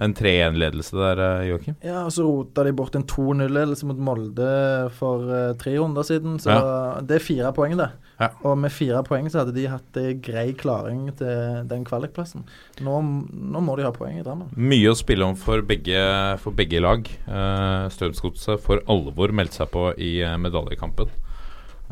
en 0.00 0.14
3-1-ledelse 0.16 0.96
der, 0.96 1.20
eh, 1.20 1.48
Joakim? 1.50 1.76
Ja, 1.84 2.04
og 2.06 2.12
så 2.14 2.24
rota 2.24 2.64
de 2.64 2.72
bort 2.76 2.96
en 2.96 3.04
2-0-ledelse 3.08 3.88
mot 3.88 4.00
Molde 4.02 4.48
for 4.96 5.26
uh, 5.28 5.52
tre 5.60 5.74
runder 5.76 6.06
siden. 6.06 6.38
Så 6.42 6.52
ja. 6.54 7.00
det 7.04 7.18
er 7.18 7.24
fire 7.24 7.52
poeng, 7.56 7.76
det. 7.78 7.90
Ja. 8.20 8.30
Og 8.46 8.56
med 8.60 8.72
fire 8.72 9.02
poeng 9.06 9.28
så 9.30 9.42
hadde 9.42 9.54
de 9.56 9.66
hatt 9.70 9.98
grei 10.24 10.52
klaring 10.58 11.08
til 11.18 11.66
den 11.68 11.84
kvalikplassen. 11.88 12.46
Nå, 12.84 13.00
nå, 13.02 13.64
må 13.64 13.76
de 13.76 13.86
ha 13.86 13.92
poeng 13.94 14.20
i 14.20 14.24
Drammen. 14.24 14.52
Mye 14.56 14.92
å 14.92 14.98
spille 14.98 15.26
om 15.26 15.36
for 15.38 15.64
begge, 15.66 15.98
for 16.42 16.56
begge 16.56 16.80
lag. 16.82 17.08
Uh, 17.26 17.90
Strømsgodset 17.92 18.62
for 18.62 18.84
alvor 18.90 19.34
meldte 19.34 19.62
seg 19.62 19.72
på 19.74 19.90
i 20.00 20.14
medaljekampen. 20.40 21.12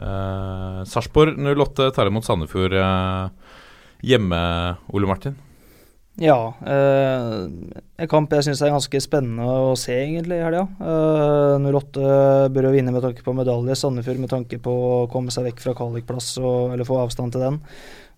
Uh, 0.00 0.80
Sarpsborg 0.88 1.36
08 1.36 1.90
tar 1.92 2.08
imot 2.08 2.24
Sandefjord 2.24 2.78
uh, 2.80 3.28
hjemme, 4.06 4.40
Ole 4.94 5.10
Martin. 5.10 5.36
Ja. 6.18 6.54
Eh, 6.66 7.34
en 8.02 8.10
kamp 8.10 8.32
jeg 8.34 8.48
syns 8.48 8.60
er 8.64 8.72
ganske 8.74 9.00
spennende 9.02 9.46
å 9.46 9.76
se 9.78 9.94
egentlig 9.94 10.40
i 10.40 10.44
helga. 10.44 10.66
Eh, 10.82 11.70
08 11.70 12.50
bør 12.52 12.68
jo 12.68 12.74
vinne 12.74 12.92
med 12.94 13.04
tanke 13.06 13.24
på 13.24 13.34
medalje. 13.36 13.78
Sandefjord 13.78 14.20
med 14.20 14.32
tanke 14.32 14.58
på 14.62 14.74
å 14.74 15.08
komme 15.12 15.32
seg 15.34 15.46
vekk 15.48 15.64
fra 15.64 15.76
kvalikplass 15.78 16.34
eller 16.42 16.88
få 16.88 17.00
avstand 17.04 17.36
til 17.36 17.46
den. 17.46 17.60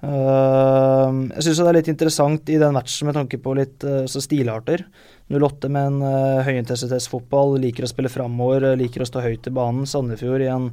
Eh, 0.02 1.08
jeg 1.36 1.46
syns 1.46 1.60
det 1.60 1.66
er 1.68 1.76
litt 1.78 1.90
interessant 1.92 2.50
i 2.50 2.58
den 2.58 2.74
matchen 2.74 3.08
med 3.08 3.18
tanke 3.20 3.38
på 3.42 3.54
litt 3.58 3.84
uh, 3.86 4.06
stilarter. 4.10 4.86
08 5.32 5.68
med 5.72 5.86
en 5.88 6.00
uh, 6.02 6.42
høyintensitetsfotball, 6.44 7.54
liker 7.62 7.86
å 7.86 7.90
spille 7.90 8.10
framover, 8.12 8.72
liker 8.76 9.04
å 9.04 9.08
stå 9.08 9.22
høyt 9.24 9.46
i 9.48 9.52
banen. 9.54 9.86
Sandefjord 9.88 10.42
i 10.44 10.50
en, 10.52 10.72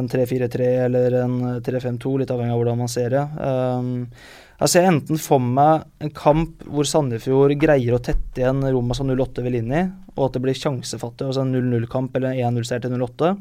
en 0.00 0.08
3-4-3 0.10 0.72
eller 0.88 1.20
en 1.22 1.36
3-5-2, 1.64 2.16
litt 2.20 2.34
avhengig 2.34 2.56
av 2.56 2.60
hvordan 2.60 2.82
man 2.82 2.90
ser 2.90 3.14
det. 3.14 3.22
Uh, 3.38 4.42
jeg 4.60 4.70
ser 4.70 4.86
enten 4.86 5.18
for 5.18 5.42
meg 5.42 5.84
en 6.04 6.12
kamp 6.14 6.62
hvor 6.70 6.86
Sandefjord 6.86 7.56
greier 7.58 7.96
å 7.96 8.02
tette 8.02 8.40
igjen 8.42 8.62
rommet 8.62 8.98
som 8.98 9.10
08 9.10 9.42
vil 9.46 9.58
inn 9.58 9.72
i, 9.74 9.82
og 10.14 10.28
at 10.28 10.36
det 10.36 10.44
blir 10.44 10.58
sjansefattig, 10.58 11.26
altså 11.26 11.42
en 11.42 11.54
0-0-kamp 11.56 12.14
eller 12.18 12.38
1-0-seier 12.38 12.84
til 12.84 12.94
08. 13.02 13.32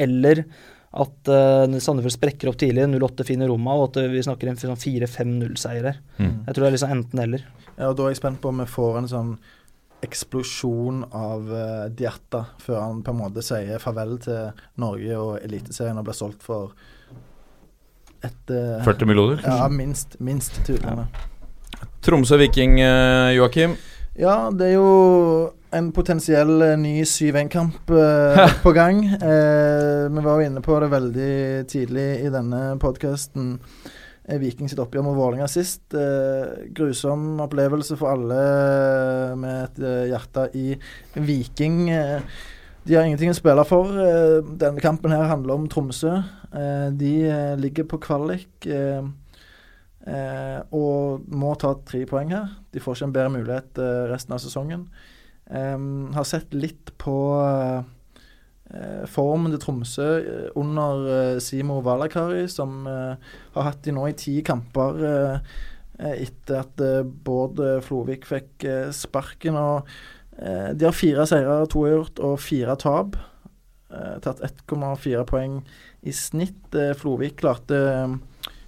Eller 0.00 0.44
at 0.90 1.30
uh, 1.30 1.76
Sandefjord 1.76 2.16
sprekker 2.16 2.50
opp 2.50 2.58
tidlig, 2.60 2.88
08 2.96 3.26
finner 3.28 3.52
rommet, 3.52 3.76
og 3.76 3.90
at 3.90 4.10
vi 4.10 4.24
snakker 4.24 4.50
en 4.50 4.58
sånn 4.58 4.80
4-5-0-seier 4.80 5.90
her. 5.90 6.00
Mm. 6.18 6.36
Jeg 6.48 6.56
tror 6.56 6.64
det 6.64 6.70
er 6.70 6.76
liksom 6.78 6.94
enten-eller. 6.96 7.48
Ja, 7.76 7.90
og 7.90 7.98
Da 7.98 8.06
er 8.06 8.14
jeg 8.14 8.22
spent 8.22 8.40
på 8.40 8.50
om 8.50 8.62
vi 8.64 8.68
får 8.70 9.02
en 9.02 9.10
sånn 9.12 9.34
eksplosjon 10.00 11.04
av 11.12 11.52
uh, 11.52 11.90
Diatta 11.92 12.46
før 12.64 12.80
han 12.80 13.04
på 13.04 13.12
en 13.12 13.20
måte 13.20 13.44
sier 13.44 13.82
farvel 13.82 14.16
til 14.24 14.56
Norge 14.80 15.20
og 15.20 15.34
Eliteserien 15.44 16.00
og 16.00 16.08
blir 16.08 16.16
solgt 16.16 16.46
for 16.46 16.72
et, 18.26 18.52
uh, 18.52 18.80
40 18.84 19.08
millioner? 19.08 19.42
Ja, 19.44 19.68
minst. 19.72 20.16
Minst, 20.20 20.60
ja. 20.68 21.06
Tromsø-Viking, 22.04 22.78
uh, 22.80 23.30
Joakim? 23.36 23.76
Ja, 24.16 24.50
det 24.52 24.70
er 24.70 24.74
jo 24.78 25.52
en 25.76 25.90
potensiell 25.94 26.52
uh, 26.64 26.74
ny 26.80 27.02
7-1-kamp 27.04 27.92
uh, 27.92 28.40
på 28.64 28.72
gang. 28.76 29.02
vi 29.04 30.24
var 30.24 30.40
jo 30.40 30.46
inne 30.48 30.62
på 30.64 30.78
det 30.80 30.90
veldig 30.92 31.32
tidlig 31.70 32.08
i 32.24 32.32
denne 32.32 32.62
podkasten. 32.80 33.58
Viking 34.40 34.68
sitt 34.70 34.78
oppgjør 34.78 35.02
mot 35.02 35.16
Vålerenga 35.16 35.48
sist. 35.50 35.82
grusom 36.76 37.40
opplevelse 37.42 37.96
for 37.98 38.12
alle 38.12 39.34
med 39.40 39.64
et 39.64 39.80
hjerte 40.12 40.44
i 40.54 40.76
Viking. 41.16 41.88
De 41.88 42.94
har 42.94 43.08
ingenting 43.08 43.32
å 43.32 43.34
spille 43.34 43.64
for. 43.66 43.90
denne 44.60 44.84
kampen 44.84 45.16
her 45.16 45.26
handler 45.32 45.58
om 45.58 45.66
Tromsø. 45.72 46.20
Eh, 46.52 46.88
de 46.92 47.30
eh, 47.30 47.56
ligger 47.58 47.86
på 47.86 48.00
kvalik 48.02 48.66
eh, 48.66 49.06
og 50.74 51.26
må 51.30 51.54
ta 51.60 51.74
tre 51.86 52.02
poeng 52.10 52.32
her. 52.34 52.50
De 52.74 52.82
får 52.82 52.96
ikke 52.96 53.08
en 53.10 53.14
bedre 53.14 53.32
mulighet 53.36 53.80
resten 54.10 54.34
av 54.34 54.40
sesongen. 54.42 54.86
har 55.50 56.24
sett 56.24 56.54
litt 56.54 56.92
på 56.98 57.16
formen 59.10 59.52
til 59.52 59.60
Tromsø 59.60 60.06
under 60.56 61.38
Simo 61.42 61.80
Valakari, 61.84 62.46
som 62.48 62.86
har 62.86 63.66
hatt 63.66 63.82
de 63.84 63.92
nå 63.92 64.06
i 64.08 64.16
ti 64.16 64.38
kamper 64.46 65.02
etter 65.98 66.62
at 66.62 66.80
Bård 67.04 67.60
Flovik 67.84 68.24
fikk 68.30 68.64
sparken. 68.96 69.58
og 69.60 69.90
De 70.40 70.86
har 70.86 70.96
fire 70.96 71.28
seire, 71.28 71.60
to 71.68 71.84
uavgjort 71.84 72.24
og 72.24 72.40
fire 72.40 72.78
tap. 72.80 73.20
Tatt 73.90 74.40
1,4 74.48 75.26
poeng 75.28 75.60
i 76.02 76.12
snitt. 76.12 76.74
Eh, 76.74 76.94
Flovik 76.96 77.40
klarte 77.40 77.76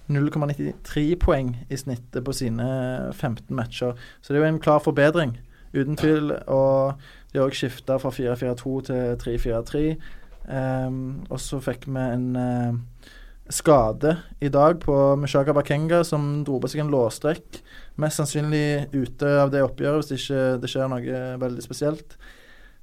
0,93 0.07 1.11
eh, 1.11 1.17
poeng 1.19 1.53
i 1.69 1.77
snittet 1.77 2.23
på 2.25 2.35
sine 2.35 2.67
15 3.13 3.55
matcher. 3.55 3.97
Så 4.21 4.33
det 4.33 4.39
er 4.39 4.45
jo 4.45 4.51
en 4.53 4.63
klar 4.63 4.83
forbedring, 4.83 5.37
uten 5.73 5.97
tvil. 5.99 6.35
Og 6.47 6.99
de 7.31 7.41
har 7.41 7.49
òg 7.49 7.57
skifta 7.57 7.97
fra 8.01 8.13
4-4-2 8.13 8.75
til 8.89 9.17
3-4-3. 9.23 9.83
Um, 10.43 10.53
ehm, 10.53 11.03
og 11.31 11.39
så 11.39 11.61
fikk 11.63 11.87
vi 11.87 12.01
en 12.03 12.35
uh, 12.35 12.75
skade 13.53 14.17
i 14.43 14.51
dag 14.51 14.75
på 14.83 15.15
Mushaka 15.15 15.55
Bakenga, 15.55 16.03
som 16.03 16.43
dro 16.45 16.59
på 16.59 16.69
seg 16.69 16.83
en 16.83 16.91
låstrekk. 16.93 17.61
Mest 18.03 18.19
sannsynlig 18.19 18.91
ute 18.93 19.33
av 19.39 19.53
det 19.53 19.63
oppgjøret 19.63 20.03
hvis 20.03 20.19
ikke 20.19 20.43
det 20.61 20.71
skjer 20.71 20.91
noe 20.91 21.25
veldig 21.41 21.65
spesielt. 21.65 22.17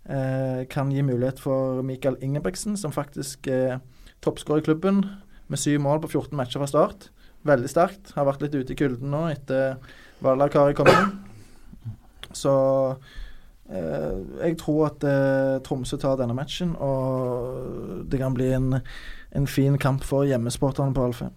Uh, 0.08 0.66
kan 0.72 0.90
gi 0.90 1.04
mulighet 1.04 1.38
for 1.38 1.84
Mikael 1.86 2.16
Ingebrigtsen, 2.24 2.80
som 2.80 2.96
faktisk 2.96 3.46
er 3.52 3.78
toppskårer 4.24 4.62
i 4.62 4.66
klubben, 4.68 5.02
med 5.50 5.58
syv 5.58 5.80
mål 5.84 6.02
på 6.04 6.12
14 6.12 6.36
matcher 6.38 6.62
fra 6.62 6.68
start. 6.70 7.08
Veldig 7.48 7.70
sterkt. 7.72 8.12
Har 8.14 8.28
vært 8.28 8.44
litt 8.44 8.54
ute 8.58 8.74
i 8.74 8.78
kulden 8.78 9.10
nå 9.12 9.24
etter 9.32 9.80
Valakari 10.24 10.76
kom 10.76 10.90
inn. 10.92 11.14
Så 12.36 12.52
eh, 13.72 14.16
jeg 14.44 14.58
tror 14.60 14.90
at 14.90 15.06
eh, 15.08 15.56
Tromsø 15.66 15.98
tar 15.98 16.20
denne 16.20 16.36
matchen, 16.36 16.76
og 16.76 18.04
det 18.10 18.20
kan 18.20 18.36
bli 18.36 18.52
en, 18.54 18.76
en 18.78 19.50
fin 19.50 19.78
kamp 19.80 20.04
for 20.06 20.28
hjemmesporterne 20.28 20.94
på 20.94 21.08
Alfheim. 21.08 21.34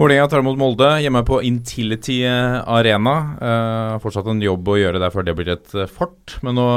Vålerenga 0.00 0.30
tar 0.32 0.40
imot 0.40 0.56
Molde 0.56 0.86
hjemme 1.02 1.20
på 1.28 1.42
Intility 1.44 2.22
Arena. 2.24 3.14
Eh, 3.36 3.96
fortsatt 4.00 4.30
en 4.32 4.40
jobb 4.40 4.70
å 4.72 4.78
gjøre 4.78 5.00
der 5.02 5.12
før 5.12 5.26
det 5.26 5.34
blir 5.36 5.50
et 5.52 5.74
uh, 5.76 5.84
fort. 5.90 6.38
Men 6.46 6.56
nå, 6.56 6.68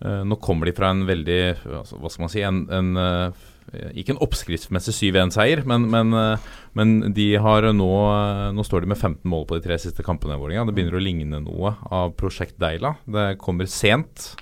eh, 0.00 0.22
nå, 0.24 0.38
kommer 0.40 0.70
de 0.70 0.72
fra 0.72 0.94
en 0.94 1.02
veldig 1.04 1.40
altså, 1.82 1.98
Hva 2.00 2.12
skal 2.14 2.24
man 2.24 2.32
si 2.32 2.44
en, 2.46 2.62
en 2.72 2.94
Ikke 3.96 4.14
en 4.14 4.20
oppskriftsmessig 4.24 4.94
7-1-seier, 4.98 5.62
men, 5.68 5.86
men, 5.92 6.12
men, 6.76 6.90
de 7.16 7.28
har 7.40 7.64
nå 7.72 7.90
Nå 8.52 8.64
står 8.68 8.84
de 8.84 8.90
med 8.92 9.00
15 9.00 9.22
mål 9.28 9.46
på 9.48 9.56
de 9.58 9.64
tre 9.64 9.78
siste 9.80 10.04
kampene. 10.04 10.36
Det 10.36 10.74
begynner 10.76 10.98
å 10.98 11.02
ligne 11.02 11.40
noe 11.44 11.74
av 11.88 12.12
Prosjekt 12.20 12.58
Deila. 12.60 12.94
Det 13.08 13.38
kommer 13.40 13.70
sent, 13.70 14.34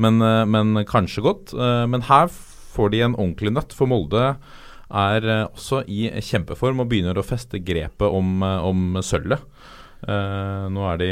men, 0.00 0.22
men 0.22 0.86
kanskje 0.88 1.24
godt. 1.26 1.52
men 1.92 2.06
her 2.08 2.32
får 2.78 2.94
de 2.94 3.04
en 3.04 3.18
ordentlig 3.18 3.52
nøtt, 3.56 3.76
for 3.76 3.90
Molde 3.90 4.32
er 4.88 5.26
eh, 5.28 5.46
også 5.48 5.82
i 5.90 6.08
kjempeform 6.24 6.82
og 6.82 6.88
begynner 6.90 7.18
å 7.18 7.26
feste 7.26 7.60
grepet 7.60 8.06
om, 8.08 8.38
eh, 8.44 8.64
om 8.64 9.02
sølvet. 9.04 9.44
Uh, 9.98 10.70
nå 10.70 10.84
er 10.92 10.98
de 11.00 11.06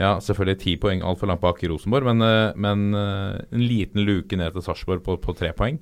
ja, 0.00 0.14
selvfølgelig 0.24 0.60
ti 0.62 0.72
poeng 0.80 1.02
altfor 1.04 1.28
langt 1.28 1.42
bak 1.42 1.58
i 1.60 1.68
Rosenborg, 1.68 2.06
men, 2.08 2.24
men 2.56 2.96
en 2.96 3.60
liten 3.60 4.00
luke 4.00 4.38
ned 4.40 4.54
til 4.56 4.64
Sarpsborg 4.64 5.02
på, 5.04 5.18
på 5.20 5.34
tre 5.36 5.50
poeng. 5.52 5.76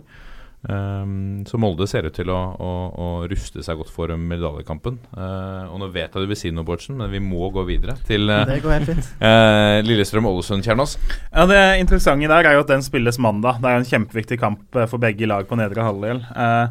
Um, 0.59 1.45
så 1.47 1.59
Molde 1.61 1.87
ser 1.87 2.09
ut 2.09 2.17
til 2.17 2.31
å, 2.35 2.39
å, 2.59 2.71
å 2.91 3.09
ruste 3.31 3.63
seg 3.63 3.79
godt 3.79 3.93
for 3.95 4.11
medaljekampen. 4.19 4.99
og 5.15 5.77
nå 5.79 5.89
vet 5.95 6.11
jeg 6.11 6.25
du 6.25 6.31
vil 6.31 6.39
si 6.39 6.51
noe, 6.51 6.67
Bårdsen, 6.67 6.99
men 6.99 7.13
vi 7.15 7.21
må 7.23 7.51
gå 7.55 7.63
videre 7.69 7.95
til 8.09 8.27
Lillestrøm-Ålesund, 9.89 10.67
Kjernås. 10.67 10.99
Ja, 11.31 11.47
Det 11.47 11.63
interessante 11.83 12.31
der 12.31 12.51
er 12.51 12.59
jo 12.59 12.65
at 12.67 12.73
den 12.73 12.85
spilles 12.87 13.21
mandag. 13.23 13.61
Det 13.63 13.71
er 13.71 13.79
jo 13.79 13.85
en 13.85 13.93
kjempeviktig 13.93 14.41
kamp 14.43 14.81
for 14.81 14.99
begge 15.03 15.29
lag 15.31 15.47
på 15.49 15.59
nedre 15.59 15.87
halvdel. 15.87 16.25
Uh, 16.35 16.69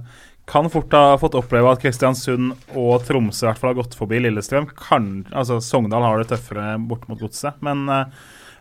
kan 0.47 0.69
fort 0.71 0.93
ha 0.95 1.17
fått 1.19 1.35
oppleve 1.35 1.73
at 1.73 1.81
Kristiansund 1.83 2.53
og 2.79 3.03
Tromsø 3.03 3.43
i 3.43 3.49
hvert 3.49 3.59
fall 3.59 3.73
har 3.73 3.81
gått 3.81 3.97
forbi 3.99 4.21
Lillestrøm. 4.23 4.69
Kan, 4.79 5.25
altså 5.35 5.59
Sogndal 5.63 6.05
har 6.07 6.21
det 6.21 6.29
tøffere 6.31 6.77
bort 6.87 7.03
mot 7.09 7.19
godset. 7.19 7.59
Men 7.65 7.83
uh, 7.91 8.05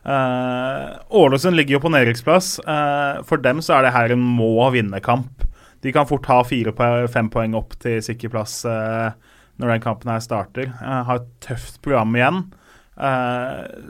Ålesund 0.06 1.56
ligger 1.58 1.76
jo 1.76 1.82
på 1.82 1.90
nedrykksplass. 1.90 2.56
Uh, 2.66 3.22
for 3.26 3.42
dem 3.42 3.62
så 3.64 3.78
er 3.78 3.86
det 3.86 3.94
her 3.96 4.14
en 4.14 4.22
må-vinne-kamp. 4.22 5.42
De 5.82 5.92
kan 5.94 6.06
fort 6.08 6.28
ha 6.30 6.40
fire-fem 6.46 7.30
poeng 7.32 7.56
opp 7.58 7.74
til 7.82 7.98
sikker 8.04 8.30
plass 8.32 8.60
uh, 8.68 9.10
når 9.58 9.74
den 9.74 9.84
kampen 9.84 10.12
her 10.12 10.22
starter. 10.22 10.70
Har 10.78 11.20
et 11.20 11.28
tøft 11.44 11.80
program 11.84 12.14
igjen. 12.16 12.46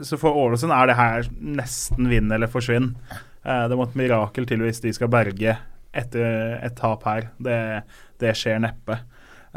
så 0.03 0.17
for 0.19 0.35
Ålesund 0.35 0.71
er 0.75 0.87
det 0.87 0.95
her 0.95 1.27
nesten 1.39 2.07
vinn 2.11 2.31
eller 2.31 2.47
forsvinn. 2.51 2.93
det 3.43 3.75
må 3.75 3.83
et 3.83 3.95
mirakel 3.99 4.47
til 4.47 4.63
hvis 4.63 4.79
de 4.83 4.93
skal 4.95 5.11
berge 5.11 5.57
etter 5.91 6.59
et 6.63 6.75
tap 6.79 7.03
her. 7.07 7.29
Det, 7.39 7.59
det 8.23 8.31
skjer 8.39 8.63
neppe. 8.63 8.99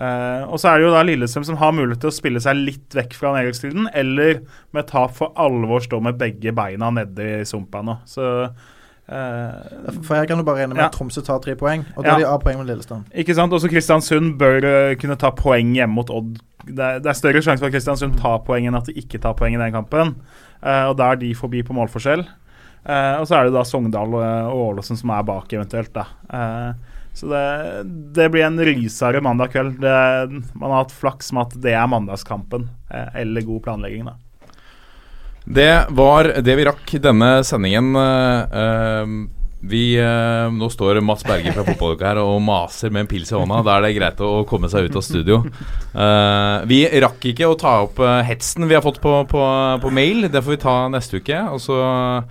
Uh, 0.00 0.48
og 0.48 0.56
så 0.56 0.70
er 0.70 0.80
det 0.80 0.86
jo 0.86 0.92
da 0.94 1.00
Lillestrøm 1.04 1.44
som 1.44 1.58
har 1.60 1.74
mulighet 1.76 2.00
til 2.00 2.08
å 2.08 2.16
spille 2.16 2.40
seg 2.40 2.56
litt 2.56 2.94
vekk 2.96 3.12
fra 3.18 3.34
nedrykkstriden, 3.34 3.90
eller 4.00 4.38
med 4.72 4.86
tap 4.88 5.12
for 5.18 5.34
alvor 5.36 5.82
stå 5.84 5.98
med 6.00 6.16
begge 6.20 6.54
beina 6.56 6.88
nede 6.96 7.26
i 7.42 7.48
sumpa 7.48 7.82
nå. 7.84 7.98
Så 8.08 8.24
uh, 8.48 9.90
For 9.98 10.14
her 10.16 10.30
kan 10.30 10.40
du 10.40 10.46
bare 10.46 10.62
regne 10.62 10.72
med 10.72 10.80
ja. 10.80 10.88
at 10.88 10.96
Tromsø 10.96 11.20
tar 11.26 11.42
tre 11.44 11.52
poeng, 11.60 11.84
og 11.92 12.06
da 12.06 12.14
ja. 12.14 12.16
er 12.16 12.24
de 12.24 12.30
av 12.30 12.40
poeng 12.40 12.62
med 12.62 12.70
Lillestrøm. 12.70 13.02
Ikke 13.12 13.36
sant. 13.36 13.52
Også 13.52 13.68
Kristiansund 13.68 14.38
bør 14.40 14.64
uh, 14.64 14.94
kunne 15.00 15.18
ta 15.20 15.34
poeng 15.36 15.74
hjemme 15.76 15.98
mot 15.98 16.12
Odd. 16.16 16.38
Det 16.64 16.86
er, 16.86 17.02
det 17.04 17.12
er 17.12 17.18
større 17.18 17.42
sjanse 17.44 17.60
for 17.60 17.68
at 17.68 17.76
Kristiansund 17.76 18.16
tar 18.22 18.40
poeng 18.46 18.70
enn 18.70 18.78
at 18.80 18.88
de 18.88 18.96
ikke 18.96 19.20
tar 19.20 19.36
poeng 19.36 19.58
i 19.58 19.60
den 19.60 19.74
kampen. 19.74 20.14
og 20.60 20.94
da 20.96 21.12
er 21.12 21.20
de 21.20 21.30
forbi 21.34 21.62
på 21.64 21.72
målforskjell. 21.76 22.20
Og 22.84 23.24
så 23.28 23.36
er 23.36 23.48
det 23.48 23.54
da 23.54 23.62
Sogndal 23.64 24.12
og 24.12 24.58
Ålesund 24.60 25.00
som 25.00 25.12
er 25.16 25.24
bak, 25.24 25.48
eventuelt. 25.56 25.92
da. 25.96 26.04
Så 27.16 27.28
det, 27.30 27.44
det, 28.16 28.28
blir 28.32 28.46
en 28.46 28.60
rysere 28.64 29.20
mandag 29.24 29.52
kveld. 29.54 29.80
Det, 29.82 29.94
man 30.54 30.70
har 30.70 30.84
hatt 30.84 30.94
flaks 30.94 31.32
med 31.34 31.48
at 31.48 31.58
det 31.64 31.74
er 31.76 31.90
mandagskampen, 31.90 32.68
uh, 32.92 33.10
eller 33.18 33.46
god 33.46 33.64
planlegging, 33.66 34.06
da. 34.08 34.16
Det 35.50 35.74
var 35.96 36.28
det 36.44 36.54
vi 36.58 36.64
rakk 36.68 36.90
denne 37.02 37.28
sendingen. 37.48 37.96
vi, 39.60 39.80
nå 40.52 40.68
står 40.70 41.00
Mats 41.02 41.24
Berger 41.26 41.56
fra 41.56 41.64
Fotballuka 41.64 42.06
her 42.06 42.20
og 42.22 42.36
maser 42.44 42.92
med 42.92 43.02
en 43.02 43.08
pils 43.10 43.32
i 43.32 43.34
hånda. 43.34 43.62
Da 43.66 43.78
er 43.78 43.86
det 43.86 43.94
greit 43.96 44.20
å 44.22 44.44
komme 44.46 44.68
seg 44.70 44.86
ut 44.86 44.98
av 45.00 45.02
studio. 45.02 45.40
vi 46.70 46.78
rakk 47.02 47.26
ikke 47.32 47.48
å 47.48 47.56
ta 47.58 47.72
opp 47.88 47.98
hetsen 48.28 48.68
vi 48.68 48.76
har 48.76 48.84
fått 48.84 49.00
på, 49.02 49.16
på, 49.32 49.42
på 49.82 49.94
mail. 49.96 50.28
Det 50.30 50.44
får 50.44 50.54
vi 50.54 50.62
ta 50.68 50.76
neste 50.92 51.24
uke. 51.24 51.42
Og 51.56 51.64
så 51.64 51.80
Eh, 51.80 52.22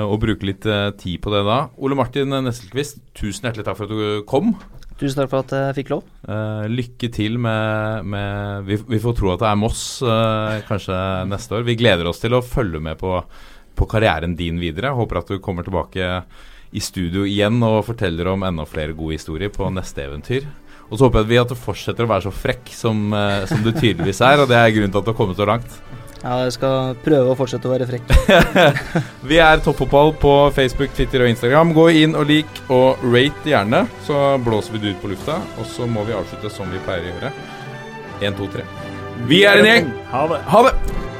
og 0.00 0.20
bruke 0.22 0.46
litt 0.48 0.66
eh, 0.68 0.90
tid 0.98 1.20
på 1.22 1.32
det 1.34 1.42
da. 1.46 1.58
Ole 1.76 1.96
Martin 1.98 2.32
Nesselquist, 2.32 3.02
tusen 3.16 3.48
hjertelig 3.48 3.66
takk 3.66 3.78
for 3.78 3.90
at 3.90 3.92
du 3.92 4.22
kom. 4.28 4.54
Tusen 5.00 5.18
takk 5.18 5.32
for 5.32 5.42
at 5.42 5.52
jeg 5.56 5.76
fikk 5.80 5.92
lov. 5.92 6.04
Uh, 6.28 6.64
lykke 6.70 7.10
til 7.12 7.38
med, 7.42 8.06
med 8.06 8.68
vi, 8.68 8.78
vi, 8.86 9.00
får 9.02 9.16
tro 9.18 9.32
at 9.32 9.42
det 9.42 9.48
er 9.50 9.58
Moss 9.58 9.82
uh, 10.04 10.62
kanskje 10.68 10.96
neste 11.28 11.58
år. 11.58 11.66
Vi 11.66 11.76
gleder 11.80 12.08
oss 12.08 12.22
til 12.22 12.36
å 12.36 12.44
følge 12.44 12.80
med 12.84 13.00
på, 13.00 13.16
på 13.76 13.88
karrieren 13.90 14.36
din 14.38 14.60
videre. 14.62 14.94
Håper 14.96 15.20
at 15.20 15.32
du 15.32 15.42
kommer 15.42 15.66
tilbake 15.66 16.12
i 16.72 16.80
studio 16.80 17.26
igjen 17.28 17.58
og 17.66 17.82
forteller 17.88 18.30
om 18.32 18.46
enda 18.46 18.64
flere 18.68 18.94
gode 18.96 19.18
historier 19.18 19.52
på 19.52 19.68
neste 19.74 20.06
eventyr. 20.06 20.46
Og 20.88 21.00
så 21.00 21.08
håper 21.08 21.26
vi 21.28 21.40
at 21.40 21.50
du 21.50 21.56
fortsetter 21.58 22.06
å 22.06 22.12
være 22.12 22.28
så 22.28 22.34
frekk 22.36 22.70
som, 22.76 23.08
uh, 23.16 23.42
som 23.50 23.64
du 23.64 23.72
tydeligvis 23.72 24.22
er, 24.24 24.44
og 24.44 24.48
det 24.52 24.60
er 24.60 24.72
grunnen 24.76 24.94
til 24.94 25.02
at 25.02 25.08
du 25.08 25.12
har 25.12 25.18
kommet 25.18 25.40
så 25.40 25.48
langt. 25.48 25.82
Ja, 26.22 26.36
jeg 26.44 26.52
skal 26.54 26.92
prøve 27.02 27.32
å 27.32 27.38
fortsette 27.38 27.66
å 27.66 27.72
være 27.72 27.88
frekk. 27.88 28.12
vi 29.30 29.40
er 29.42 29.62
Toppfotball 29.64 30.14
på 30.22 30.34
Facebook, 30.54 30.94
Twitter 30.94 31.24
og 31.24 31.32
Instagram. 31.32 31.74
Gå 31.74 31.88
inn 32.04 32.14
og 32.14 32.30
lik 32.30 32.62
og 32.70 33.02
rate 33.02 33.50
gjerne, 33.50 33.84
så 34.06 34.36
blåser 34.42 34.76
vi 34.76 34.84
det 34.84 34.94
ut 34.94 35.02
på 35.02 35.10
lufta. 35.10 35.40
Og 35.58 35.66
så 35.66 35.88
må 35.90 36.06
vi 36.06 36.14
avslutte 36.14 36.52
som 36.54 36.70
vi 36.70 36.82
pleier 36.86 37.08
å 37.08 37.14
gjøre. 37.16 37.32
Én, 38.22 38.38
to, 38.38 38.46
tre. 38.54 38.66
Vi 39.26 39.42
er 39.48 39.64
en 39.64 39.72
gjeng! 39.72 39.96
Ha 40.14 40.28
det. 40.30 40.44
Ha 40.52 40.68
det. 40.68 41.10